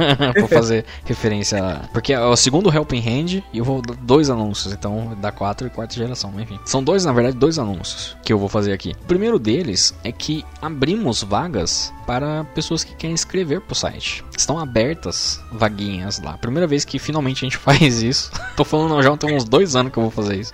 pra 0.32 0.48
fazer 0.48 0.84
referência. 1.04 1.82
Porque 1.92 2.12
é 2.12 2.20
o 2.20 2.36
segundo 2.36 2.72
Helping 2.72 3.00
Hand 3.00 3.42
e 3.52 3.58
eu 3.58 3.64
vou 3.64 3.82
dar 3.82 3.94
dois 3.96 4.30
anúncios. 4.30 4.72
Então 4.72 5.16
dá 5.20 5.30
quatro 5.30 5.66
e 5.66 5.70
quarta 5.70 5.94
geração, 5.94 6.32
enfim. 6.40 6.58
São 6.64 6.82
dois, 6.82 7.04
na 7.04 7.12
verdade, 7.12 7.36
dois 7.36 7.58
anúncios 7.58 8.16
que 8.24 8.32
eu 8.32 8.38
vou 8.38 8.48
fazer 8.48 8.72
aqui. 8.72 8.94
O 9.02 9.06
primeiro 9.06 9.38
deles 9.38 9.94
é 10.04 10.12
que 10.12 10.44
abrimos 10.60 11.22
vagas 11.22 11.92
para 12.06 12.42
pessoas 12.42 12.82
que 12.82 12.94
querem 12.94 13.14
escrever 13.14 13.60
pro 13.60 13.74
site. 13.74 14.24
Estão 14.36 14.58
abertas 14.58 15.40
vaguinhas 15.52 16.20
lá. 16.20 16.36
Primeira 16.36 16.66
vez 16.66 16.84
que 16.84 16.98
finalmente 16.98 17.44
a 17.44 17.46
gente 17.46 17.56
faz 17.58 18.02
isso. 18.02 18.32
Tô 18.56 18.64
falando 18.64 19.00
já 19.02 19.16
tem 19.16 19.36
uns 19.36 19.44
dois 19.44 19.76
anos 19.76 19.92
que 19.92 19.98
eu 19.98 20.02
vou 20.02 20.10
fazer 20.10 20.40
isso. 20.40 20.52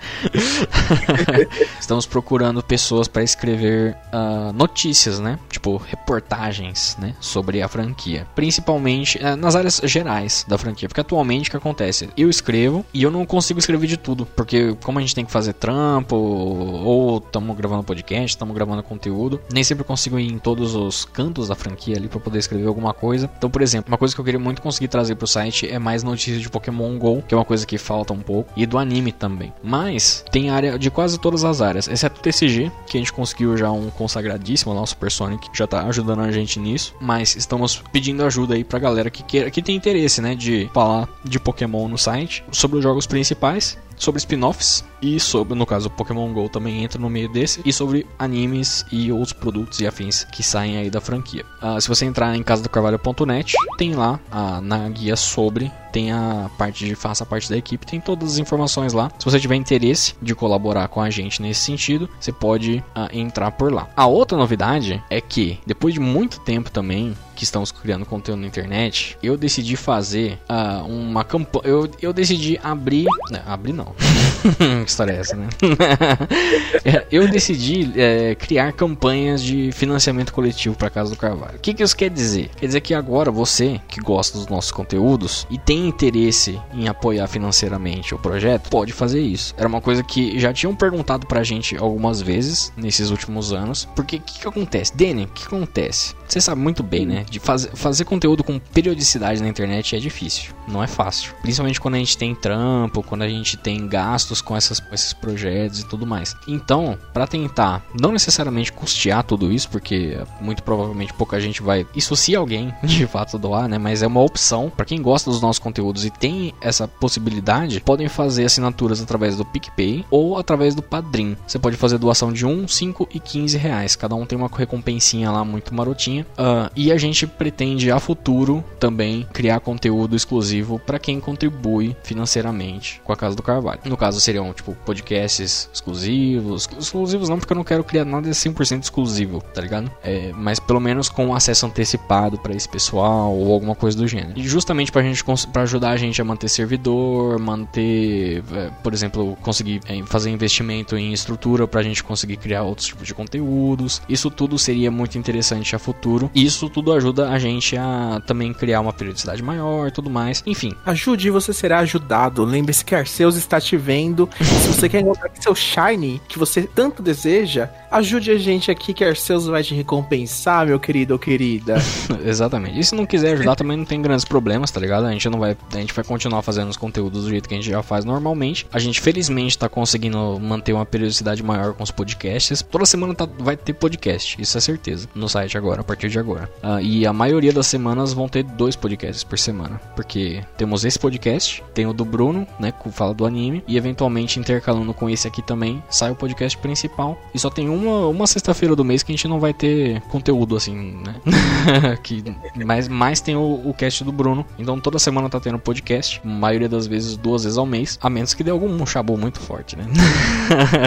Estamos 1.79 2.05
procurando 2.05 2.61
pessoas 2.61 3.07
para 3.07 3.23
escrever 3.23 3.95
ah, 4.11 4.51
notícias, 4.53 5.19
né? 5.19 5.39
Tipo, 5.49 5.77
reportagens, 5.77 6.97
né? 6.99 7.15
Sobre 7.19 7.61
a 7.61 7.67
franquia. 7.67 8.27
Principalmente 8.35 9.23
ah, 9.23 9.35
nas 9.37 9.55
áreas 9.55 9.81
gerais 9.83 10.45
da 10.47 10.57
franquia. 10.57 10.87
Porque 10.87 11.01
atualmente 11.01 11.47
o 11.47 11.51
que 11.51 11.57
acontece? 11.57 12.09
Eu 12.17 12.29
escrevo 12.29 12.85
e 12.93 13.03
eu 13.03 13.11
não 13.11 13.25
consigo 13.25 13.59
escrever 13.59 13.87
de 13.87 13.97
tudo. 13.97 14.25
Porque 14.25 14.75
como 14.83 14.99
a 14.99 15.01
gente 15.01 15.15
tem 15.15 15.25
que 15.25 15.31
fazer 15.31 15.53
trampo, 15.53 16.15
ou 16.15 17.17
estamos 17.17 17.55
gravando 17.55 17.83
podcast, 17.83 18.35
estamos 18.35 18.55
gravando 18.55 18.83
conteúdo, 18.83 19.39
nem 19.51 19.63
sempre 19.63 19.83
consigo 19.83 20.19
ir 20.19 20.31
em 20.31 20.37
todos 20.37 20.75
os 20.75 21.05
cantos 21.05 21.47
da 21.47 21.55
franquia 21.55 21.95
ali 21.95 22.07
para 22.07 22.19
poder 22.19 22.39
escrever 22.39 22.67
alguma 22.67 22.93
coisa. 22.93 23.29
Então, 23.37 23.49
por 23.49 23.61
exemplo, 23.61 23.91
uma 23.91 23.97
coisa 23.97 24.13
que 24.13 24.21
eu 24.21 24.25
queria 24.25 24.39
muito 24.39 24.61
conseguir 24.61 24.87
trazer 24.87 25.15
pro 25.15 25.27
site 25.27 25.69
é 25.69 25.79
mais 25.79 26.03
notícias 26.03 26.41
de 26.41 26.49
Pokémon 26.49 26.97
GO, 26.97 27.21
que 27.27 27.33
é 27.33 27.37
uma 27.37 27.45
coisa 27.45 27.65
que 27.65 27.77
falta 27.77 28.13
um 28.13 28.19
pouco, 28.19 28.51
e 28.55 28.65
do 28.65 28.77
anime 28.77 29.11
também. 29.11 29.53
Mas 29.63 30.23
tem 30.31 30.49
área 30.49 30.77
de 30.77 30.89
quase 30.89 31.19
todas 31.19 31.43
as 31.43 31.61
áreas, 31.61 31.87
exceto 31.87 32.19
o 32.19 32.23
TCG, 32.23 32.71
que 32.87 32.97
a 32.97 32.99
gente 32.99 33.13
conseguiu 33.13 33.57
já 33.57 33.71
um 33.71 33.89
consagradíssimo 33.89 34.73
lá, 34.73 34.81
o 34.81 34.87
Supersonic, 34.87 35.49
já 35.53 35.67
tá 35.67 35.83
ajudando 35.83 36.21
a 36.21 36.31
gente 36.31 36.59
nisso. 36.59 36.93
Mas 36.99 37.35
estamos 37.35 37.81
pedindo 37.91 38.23
ajuda 38.23 38.55
aí 38.55 38.63
pra 38.63 38.79
galera 38.79 39.09
que, 39.09 39.16
queira, 39.23 39.51
que 39.51 39.61
tem 39.61 39.75
interesse, 39.75 40.21
né, 40.21 40.35
de 40.35 40.69
falar 40.73 41.07
de 41.23 41.39
Pokémon 41.39 41.87
no 41.87 41.97
site, 41.97 42.43
sobre 42.51 42.77
os 42.77 42.83
jogos 42.83 43.05
principais 43.05 43.77
sobre 43.97 44.19
spin-offs 44.19 44.85
e 45.01 45.19
sobre, 45.19 45.57
no 45.57 45.65
caso, 45.65 45.89
Pokémon 45.89 46.31
GO 46.31 46.47
também 46.47 46.83
entra 46.83 46.99
no 46.99 47.09
meio 47.09 47.29
desse, 47.29 47.61
e 47.65 47.73
sobre 47.73 48.05
animes 48.17 48.85
e 48.91 49.11
outros 49.11 49.33
produtos 49.33 49.79
e 49.79 49.87
afins 49.87 50.23
que 50.25 50.43
saem 50.43 50.77
aí 50.77 50.89
da 50.89 51.01
franquia. 51.01 51.43
Uh, 51.61 51.81
se 51.81 51.87
você 51.87 52.05
entrar 52.05 52.35
em 52.35 52.43
casadocarvalho.net, 52.43 53.53
tem 53.77 53.95
lá 53.95 54.19
na 54.61 54.87
guia 54.89 55.15
sobre, 55.15 55.71
tem 55.97 56.11
a 56.11 56.47
parte 56.59 56.85
de 56.85 56.93
faça 56.93 57.25
parte 57.25 57.49
da 57.49 57.57
equipe, 57.57 57.83
tem 57.83 57.99
todas 57.99 58.33
as 58.33 58.37
informações 58.37 58.93
lá. 58.93 59.09
Se 59.17 59.25
você 59.25 59.39
tiver 59.39 59.55
interesse 59.55 60.13
de 60.21 60.35
colaborar 60.35 60.87
com 60.89 61.01
a 61.01 61.09
gente 61.09 61.41
nesse 61.41 61.61
sentido, 61.61 62.07
você 62.19 62.31
pode 62.31 62.83
uh, 62.95 63.09
entrar 63.11 63.49
por 63.49 63.73
lá. 63.73 63.89
A 63.95 64.05
outra 64.05 64.37
novidade 64.37 65.03
é 65.09 65.19
que, 65.19 65.59
depois 65.65 65.95
de 65.95 65.99
muito 65.99 66.39
tempo 66.41 66.69
também, 66.69 67.15
que 67.37 67.43
estamos 67.43 67.71
criando 67.71 68.03
conteúdo 68.03 68.41
na 68.41 68.47
internet, 68.47 69.15
eu 69.21 69.37
decidi 69.37 69.75
fazer 69.75 70.39
uh, 70.49 70.83
uma 70.87 71.23
campanha. 71.23 71.65
Eu, 71.65 71.89
eu 72.01 72.11
decidi 72.11 72.59
abrir. 72.63 73.05
Não, 73.29 73.39
abrir 73.45 73.73
não. 73.73 73.93
que 74.83 74.89
história 74.89 75.13
é 75.13 75.19
essa, 75.19 75.35
né? 75.35 75.47
eu 77.11 77.27
decidi 77.29 77.93
é, 77.95 78.33
criar 78.33 78.73
campanhas 78.73 79.43
de 79.43 79.71
financiamento 79.71 80.33
coletivo 80.33 80.75
para 80.75 80.89
Casa 80.89 81.11
do 81.11 81.15
Carvalho. 81.15 81.57
O 81.57 81.59
que, 81.59 81.75
que 81.75 81.83
isso 81.83 81.95
quer 81.95 82.09
dizer? 82.09 82.49
Quer 82.57 82.65
dizer 82.65 82.81
que 82.81 82.95
agora 82.95 83.29
você 83.29 83.79
que 83.87 84.01
gosta 84.01 84.35
dos 84.39 84.47
nossos 84.47 84.71
conteúdos 84.71 85.45
e 85.51 85.59
tem 85.59 85.86
interesse 85.87 86.59
em 86.73 86.87
apoiar 86.87 87.27
financeiramente 87.27 88.13
o 88.13 88.19
projeto, 88.19 88.69
pode 88.69 88.93
fazer 88.93 89.21
isso. 89.21 89.53
Era 89.57 89.67
uma 89.67 89.81
coisa 89.81 90.03
que 90.03 90.39
já 90.39 90.53
tinham 90.53 90.75
perguntado 90.75 91.27
pra 91.27 91.43
gente 91.43 91.77
algumas 91.77 92.21
vezes 92.21 92.71
nesses 92.75 93.09
últimos 93.09 93.53
anos. 93.53 93.85
Porque 93.95 94.17
o 94.17 94.21
que, 94.21 94.39
que 94.39 94.47
acontece? 94.47 94.95
Danny, 94.95 95.25
o 95.25 95.27
que 95.27 95.45
acontece? 95.45 96.15
Você 96.27 96.41
sabe 96.41 96.61
muito 96.61 96.83
bem, 96.83 97.05
né? 97.05 97.25
De 97.29 97.39
faz, 97.39 97.67
fazer 97.73 98.05
conteúdo 98.05 98.43
com 98.43 98.59
periodicidade 98.59 99.41
na 99.41 99.47
internet 99.47 99.95
é 99.95 99.99
difícil. 99.99 100.53
Não 100.67 100.83
é 100.83 100.87
fácil. 100.87 101.33
Principalmente 101.41 101.79
quando 101.79 101.95
a 101.95 101.99
gente 101.99 102.17
tem 102.17 102.35
trampo, 102.35 103.01
quando 103.01 103.21
a 103.21 103.29
gente 103.29 103.55
tem 103.55 103.87
gastos 103.87 104.41
com, 104.41 104.55
essas, 104.55 104.79
com 104.79 104.93
esses 104.93 105.13
projetos 105.13 105.79
e 105.79 105.87
tudo 105.87 106.05
mais. 106.05 106.35
Então, 106.47 106.97
para 107.13 107.25
tentar 107.25 107.85
não 107.99 108.11
necessariamente 108.11 108.71
custear 108.71 109.23
tudo 109.23 109.51
isso, 109.51 109.69
porque 109.69 110.17
muito 110.41 110.63
provavelmente 110.63 111.13
pouca 111.13 111.39
gente 111.39 111.61
vai. 111.61 111.85
Isso 111.95 112.15
se 112.15 112.35
alguém 112.35 112.73
de 112.83 113.07
fato 113.07 113.37
doar, 113.37 113.67
né? 113.67 113.77
Mas 113.77 114.01
é 114.01 114.07
uma 114.07 114.21
opção 114.21 114.69
para 114.69 114.85
quem 114.85 115.01
gosta 115.01 115.29
dos 115.29 115.41
nossos 115.41 115.59
conteúdos 115.59 116.05
e 116.05 116.09
tem 116.09 116.53
essa 116.61 116.87
possibilidade, 116.87 117.79
podem 117.79 118.07
fazer 118.07 118.45
assinaturas 118.45 119.01
através 119.01 119.37
do 119.37 119.45
PicPay 119.45 120.05
ou 120.11 120.37
através 120.37 120.75
do 120.75 120.81
Padrim. 120.81 121.37
Você 121.45 121.57
pode 121.57 121.77
fazer 121.77 121.97
doação 121.97 122.33
de 122.33 122.45
1, 122.45 122.67
5 122.67 123.09
e 123.13 123.19
15 123.19 123.57
reais. 123.57 123.95
Cada 123.95 124.15
um 124.15 124.25
tem 124.25 124.37
uma 124.37 124.49
recompensinha 124.53 125.31
lá 125.31 125.43
muito 125.45 125.73
marotinha. 125.73 126.16
Uh, 126.21 126.69
e 126.75 126.91
a 126.91 126.97
gente 126.97 127.25
pretende 127.25 127.91
a 127.91 127.99
futuro 127.99 128.63
também 128.79 129.27
criar 129.33 129.59
conteúdo 129.59 130.15
exclusivo 130.15 130.79
para 130.79 130.99
quem 130.99 131.19
contribui 131.19 131.95
financeiramente 132.03 133.01
com 133.03 133.11
a 133.11 133.15
Casa 133.15 133.35
do 133.35 133.43
Carvalho. 133.43 133.81
No 133.85 133.97
caso, 133.97 134.19
seriam 134.19 134.53
tipo 134.53 134.75
podcasts 134.85 135.69
exclusivos. 135.73 136.69
Exclusivos 136.79 137.29
não, 137.29 137.37
porque 137.37 137.53
eu 137.53 137.57
não 137.57 137.63
quero 137.63 137.83
criar 137.83 138.05
nada 138.05 138.29
100% 138.29 138.83
exclusivo, 138.83 139.41
tá 139.53 139.61
ligado? 139.61 139.91
É, 140.03 140.31
mas 140.33 140.59
pelo 140.59 140.79
menos 140.79 141.09
com 141.09 141.33
acesso 141.33 141.65
antecipado 141.65 142.37
para 142.37 142.55
esse 142.55 142.67
pessoal 142.67 143.33
ou 143.33 143.53
alguma 143.53 143.75
coisa 143.75 143.97
do 143.97 144.07
gênero. 144.07 144.33
E 144.35 144.43
justamente 144.47 144.91
pra 144.91 145.01
gente 145.01 145.23
para 145.51 145.63
ajudar 145.63 145.91
a 145.91 145.97
gente 145.97 146.21
a 146.21 146.25
manter 146.25 146.49
servidor, 146.49 147.39
manter, 147.39 148.43
é, 148.53 148.69
por 148.83 148.93
exemplo, 148.93 149.37
conseguir 149.41 149.81
é, 149.87 150.01
fazer 150.03 150.29
investimento 150.29 150.97
em 150.97 151.13
estrutura 151.13 151.67
pra 151.67 151.83
gente 151.83 152.03
conseguir 152.03 152.37
criar 152.37 152.63
outros 152.63 152.87
tipos 152.87 153.07
de 153.07 153.13
conteúdos. 153.13 154.01
Isso 154.07 154.29
tudo 154.29 154.57
seria 154.57 154.89
muito 154.91 155.17
interessante 155.17 155.75
a 155.75 155.79
futuro. 155.79 156.06
E 156.33 156.45
isso 156.45 156.69
tudo 156.69 156.93
ajuda 156.93 157.29
a 157.29 157.39
gente 157.39 157.75
a 157.77 158.21
também 158.25 158.53
criar 158.53 158.81
uma 158.81 158.93
periodicidade 158.93 159.41
maior, 159.43 159.91
tudo 159.91 160.09
mais. 160.09 160.43
Enfim, 160.45 160.73
ajude 160.85 161.27
e 161.27 161.31
você 161.31 161.53
será 161.53 161.79
ajudado. 161.79 162.43
Lembre-se 162.43 162.83
que 162.83 162.95
Arceus 162.95 163.35
está 163.35 163.59
te 163.59 163.75
vendo. 163.75 164.29
Se 164.39 164.67
você 164.67 164.89
quer 164.89 165.01
encontrar 165.01 165.29
seu 165.39 165.55
Shine, 165.55 166.21
que 166.27 166.39
você 166.39 166.63
tanto 166.63 167.01
deseja, 167.01 167.69
ajude 167.91 168.31
a 168.31 168.37
gente 168.37 168.69
aqui 168.71 168.93
que 168.93 169.03
Arceus 169.03 169.47
vai 169.47 169.63
te 169.63 169.73
recompensar, 169.73 170.65
meu 170.65 170.79
querido 170.79 171.13
ou 171.13 171.19
querida. 171.19 171.77
Exatamente. 172.23 172.79
E 172.79 172.83
se 172.83 172.95
não 172.95 173.05
quiser 173.05 173.33
ajudar, 173.33 173.55
também 173.57 173.77
não 173.77 173.85
tem 173.85 174.01
grandes 174.01 174.25
problemas, 174.25 174.71
tá 174.71 174.79
ligado? 174.79 175.05
A 175.05 175.11
gente 175.11 175.29
não 175.29 175.39
vai. 175.39 175.57
A 175.73 175.77
gente 175.77 175.93
vai 175.93 176.03
continuar 176.03 176.41
fazendo 176.41 176.69
os 176.69 176.77
conteúdos 176.77 177.23
do 177.23 177.29
jeito 177.29 177.47
que 177.47 177.55
a 177.55 177.57
gente 177.57 177.69
já 177.69 177.81
faz 177.81 178.05
normalmente. 178.05 178.67
A 178.71 178.79
gente, 178.79 179.01
felizmente, 179.01 179.57
tá 179.57 179.67
conseguindo 179.67 180.39
manter 180.39 180.73
uma 180.73 180.85
periodicidade 180.85 181.41
maior 181.43 181.73
com 181.73 181.83
os 181.83 181.91
podcasts. 181.91 182.61
Toda 182.61 182.85
semana 182.85 183.13
tá, 183.13 183.27
vai 183.39 183.57
ter 183.57 183.73
podcast, 183.73 184.41
isso 184.41 184.57
é 184.57 184.61
certeza. 184.61 185.07
No 185.15 185.27
site 185.27 185.57
agora, 185.57 185.81
a 185.81 185.83
partir 185.83 185.96
de 186.05 186.19
agora. 186.19 186.49
Uh, 186.63 186.79
e 186.79 187.07
a 187.07 187.13
maioria 187.13 187.51
das 187.51 187.65
semanas 187.65 188.13
vão 188.13 188.27
ter 188.27 188.43
dois 188.43 188.75
podcasts 188.75 189.23
por 189.23 189.39
semana. 189.39 189.81
Porque 189.95 190.43
temos 190.57 190.85
esse 190.85 190.99
podcast, 190.99 191.63
tem 191.73 191.87
o 191.87 191.93
do 191.93 192.05
Bruno, 192.05 192.45
né? 192.59 192.71
Que 192.71 192.91
fala 192.91 193.13
do 193.13 193.25
anime. 193.25 193.63
E 193.67 193.77
eventualmente 193.77 194.39
intercalando 194.39 194.93
com 194.93 195.09
esse 195.09 195.27
aqui 195.27 195.41
também, 195.41 195.81
sai 195.89 196.11
o 196.11 196.15
podcast 196.15 196.57
principal. 196.57 197.17
E 197.33 197.39
só 197.39 197.49
tem 197.49 197.69
uma, 197.69 198.07
uma 198.07 198.27
sexta-feira 198.27 198.75
do 198.75 198.85
mês 198.85 199.01
que 199.01 199.11
a 199.11 199.15
gente 199.15 199.27
não 199.27 199.39
vai 199.39 199.53
ter 199.53 200.01
conteúdo 200.01 200.55
assim, 200.55 201.01
né? 201.03 201.15
que, 202.03 202.23
mas 202.65 202.87
mais 202.87 203.19
tem 203.21 203.35
o, 203.35 203.61
o 203.65 203.73
cast 203.73 204.03
do 204.03 204.11
Bruno. 204.11 204.45
Então 204.59 204.79
toda 204.79 204.99
semana 204.99 205.29
tá 205.29 205.39
tendo 205.39 205.57
podcast. 205.57 206.21
Maioria 206.23 206.69
das 206.69 206.85
vezes 206.85 207.17
duas 207.17 207.43
vezes 207.43 207.57
ao 207.57 207.65
mês. 207.65 207.97
A 208.01 208.09
menos 208.09 208.33
que 208.33 208.43
dê 208.43 208.51
algum 208.51 208.85
chabu 208.85 209.17
muito 209.17 209.39
forte, 209.39 209.75
né? 209.75 209.85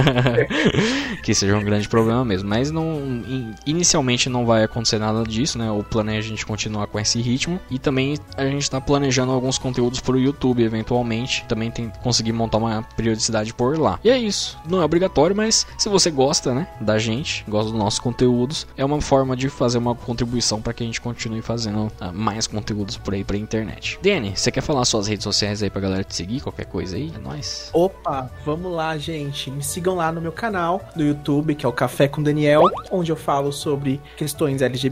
que 1.25 1.35
seja 1.35 1.57
um 1.57 1.65
grande 1.65 1.89
problema 1.89 2.25
mesmo. 2.25 2.49
Mas 2.49 2.71
não. 2.71 3.23
Inicialmente 3.67 4.29
não 4.29 4.47
vai 4.47 4.63
acontecer 4.63 5.00
nada 5.01 5.25
disso, 5.25 5.59
né? 5.59 5.71
O 5.71 5.83
plano 5.83 6.11
é 6.11 6.19
a 6.19 6.21
gente 6.21 6.47
continuar 6.47 6.87
com 6.87 6.99
esse 6.99 7.21
ritmo. 7.21 7.59
E 7.71 7.79
também 7.79 8.17
a 8.37 8.45
gente 8.45 8.71
tá 8.71 8.81
planejando 8.81 9.33
alguns 9.33 9.59
conteúdos 9.59 10.01
pro 10.01 10.19
YouTube, 10.19 10.63
eventualmente. 10.63 11.45
Também 11.49 11.71
tem 11.71 11.91
conseguir 12.03 12.33
montar 12.33 12.59
uma 12.59 12.83
periodicidade 12.97 13.53
por 13.53 13.79
lá. 13.79 13.99
E 14.05 14.11
é 14.11 14.19
isso. 14.19 14.59
Não 14.69 14.81
é 14.81 14.85
obrigatório, 14.85 15.35
mas 15.35 15.67
se 15.79 15.89
você 15.89 16.11
gosta, 16.11 16.55
né? 16.55 16.69
Da 16.81 16.99
gente, 16.99 17.45
gosta 17.49 17.71
dos 17.71 17.79
nossos 17.79 17.99
conteúdos, 17.99 18.67
é 18.77 18.85
uma 18.85 19.01
forma 19.01 19.37
de 19.37 19.49
fazer 19.49 19.79
uma 19.79 19.95
contribuição 19.95 20.61
para 20.61 20.73
que 20.73 20.83
a 20.83 20.87
gente 20.87 21.01
continue 21.01 21.43
fazendo 21.43 21.87
uh, 21.87 22.13
mais 22.13 22.47
conteúdos 22.47 22.97
por 22.97 23.15
aí 23.15 23.25
pra 23.25 23.37
internet. 23.37 23.99
Danny, 24.03 24.33
você 24.37 24.51
quer 24.51 24.61
falar 24.61 24.85
suas 24.85 25.07
redes 25.07 25.25
sociais 25.25 25.63
aí 25.63 25.71
pra 25.71 25.81
galera 25.81 26.05
te 26.05 26.15
seguir? 26.15 26.41
Qualquer 26.41 26.67
coisa 26.67 26.97
aí? 26.97 27.13
É 27.15 27.19
nóis. 27.19 27.71
Opa, 27.73 28.31
vamos 28.45 28.73
lá, 28.73 28.97
gente. 28.99 29.51
Me 29.51 29.63
sigam 29.63 29.95
lá 29.95 30.13
no 30.13 30.21
meu 30.21 30.33
canal, 30.33 30.83
no 30.95 31.05
YouTube, 31.05 31.55
que 31.55 31.65
é 31.65 31.69
o 31.69 31.73
Café 31.73 32.09
com 32.09 32.23
Daniel, 32.23 32.65
onde 32.91 33.11
eu 33.11 33.17
falo 33.17 33.53
sobre 33.53 34.01
questões 34.17 34.63
LGBT, 34.63 34.90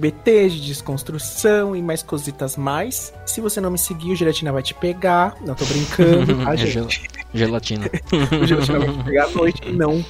de 0.53 0.67
desconstrução 0.67 1.75
e 1.75 1.83
mais 1.83 2.03
cositas 2.03 2.57
mais. 2.57 3.13
Se 3.27 3.41
você 3.41 3.61
não 3.61 3.71
me 3.71 3.79
seguir, 3.79 4.13
o 4.13 4.17
Gelatina 4.17 4.53
vai 4.53 4.63
te 4.63 4.75
pegar. 4.75 5.37
Não 5.45 5.55
tô 5.55 5.65
brincando, 5.65 6.37
tá, 6.45 6.57
gente? 6.57 7.09
Gelatina. 7.33 7.91
Gelatina 8.47 8.79
vai 8.79 9.05
pegar 9.05 9.25
à 9.25 9.31
noite, 9.31 9.73
não. 9.73 10.05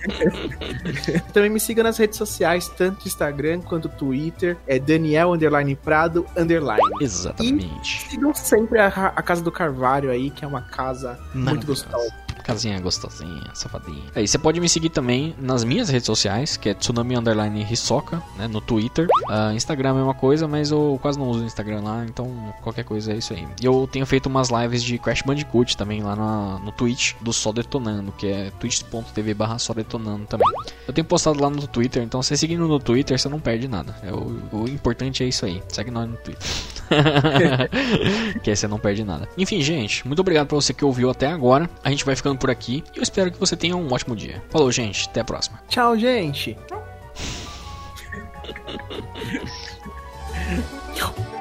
Também 1.32 1.50
me 1.50 1.60
siga 1.60 1.82
nas 1.82 1.96
redes 1.98 2.18
sociais, 2.18 2.68
tanto 2.68 3.06
Instagram 3.06 3.60
quanto 3.62 3.88
Twitter. 3.88 4.56
É 4.66 4.78
Daniel 4.78 5.32
Underline 5.32 5.74
Prado 5.76 6.26
Underline. 6.36 6.80
Exatamente. 7.00 8.06
E 8.06 8.10
sigam 8.10 8.34
sempre 8.34 8.78
a, 8.78 8.88
a 8.88 9.22
Casa 9.22 9.42
do 9.42 9.50
Carvalho 9.50 10.10
aí, 10.10 10.30
que 10.30 10.44
é 10.44 10.48
uma 10.48 10.62
casa 10.62 11.18
muito 11.34 11.66
gostosa. 11.66 12.12
Casinha 12.42 12.80
gostosinha, 12.80 13.50
safadinha. 13.54 14.02
Aí 14.14 14.26
você 14.26 14.38
pode 14.38 14.60
me 14.60 14.68
seguir 14.68 14.88
também 14.88 15.34
nas 15.38 15.62
minhas 15.62 15.88
redes 15.88 16.06
sociais, 16.06 16.56
que 16.56 16.70
é 16.70 16.74
Tsunami 16.74 17.16
Underline 17.16 17.66
Hisoka, 17.70 18.22
né? 18.36 18.48
No 18.48 18.60
Twitter. 18.60 19.06
Uh, 19.28 19.52
Instagram 19.54 19.90
é 19.90 19.92
a 19.92 19.94
mesma 19.94 20.14
coisa, 20.14 20.48
mas 20.48 20.70
eu 20.70 20.98
quase 21.00 21.18
não 21.18 21.28
uso 21.28 21.42
o 21.42 21.46
Instagram 21.46 21.82
lá, 21.82 22.04
então 22.04 22.52
qualquer 22.62 22.84
coisa 22.84 23.12
é 23.12 23.16
isso 23.16 23.32
aí. 23.32 23.46
E 23.60 23.64
eu 23.64 23.88
tenho 23.90 24.06
feito 24.06 24.26
umas 24.26 24.48
lives 24.48 24.82
de 24.82 24.98
Crash 24.98 25.22
Bandicoot 25.22 25.76
também 25.76 26.02
lá 26.02 26.16
na, 26.20 26.58
no 26.58 26.70
Twitch 26.70 27.14
do 27.20 27.32
Só 27.32 27.50
Detonando, 27.52 28.12
que 28.12 28.26
é 28.26 28.50
twitch.tv 28.60 29.34
barra 29.34 29.58
só 29.58 29.72
detonando 29.72 30.26
também. 30.26 30.46
Eu 30.86 30.92
tenho 30.92 31.06
postado 31.06 31.40
lá 31.42 31.48
no 31.48 31.66
Twitter, 31.66 32.02
então 32.02 32.22
você 32.22 32.36
seguindo 32.36 32.68
no 32.68 32.78
Twitter, 32.78 33.18
você 33.18 33.28
não 33.28 33.40
perde 33.40 33.66
nada. 33.66 33.96
É 34.02 34.12
o, 34.12 34.40
o 34.52 34.68
importante 34.68 35.24
é 35.24 35.26
isso 35.26 35.46
aí. 35.46 35.62
Segue 35.68 35.90
nós 35.90 36.08
no 36.08 36.16
Twitter. 36.18 36.46
que 38.42 38.50
aí 38.50 38.56
você 38.56 38.68
não 38.68 38.78
perde 38.78 39.02
nada. 39.02 39.28
Enfim, 39.38 39.62
gente, 39.62 40.06
muito 40.06 40.20
obrigado 40.20 40.46
pra 40.48 40.56
você 40.56 40.74
que 40.74 40.84
ouviu 40.84 41.10
até 41.10 41.28
agora. 41.28 41.68
A 41.82 41.90
gente 41.90 42.04
vai 42.04 42.14
ficando 42.14 42.38
por 42.38 42.50
aqui 42.50 42.84
e 42.94 42.98
eu 42.98 43.02
espero 43.02 43.30
que 43.30 43.38
você 43.38 43.56
tenha 43.56 43.76
um 43.76 43.92
ótimo 43.92 44.14
dia. 44.14 44.42
Falou, 44.50 44.70
gente, 44.70 45.08
até 45.08 45.20
a 45.20 45.24
próxima. 45.24 45.60
Tchau, 45.68 45.96
gente. 45.98 46.56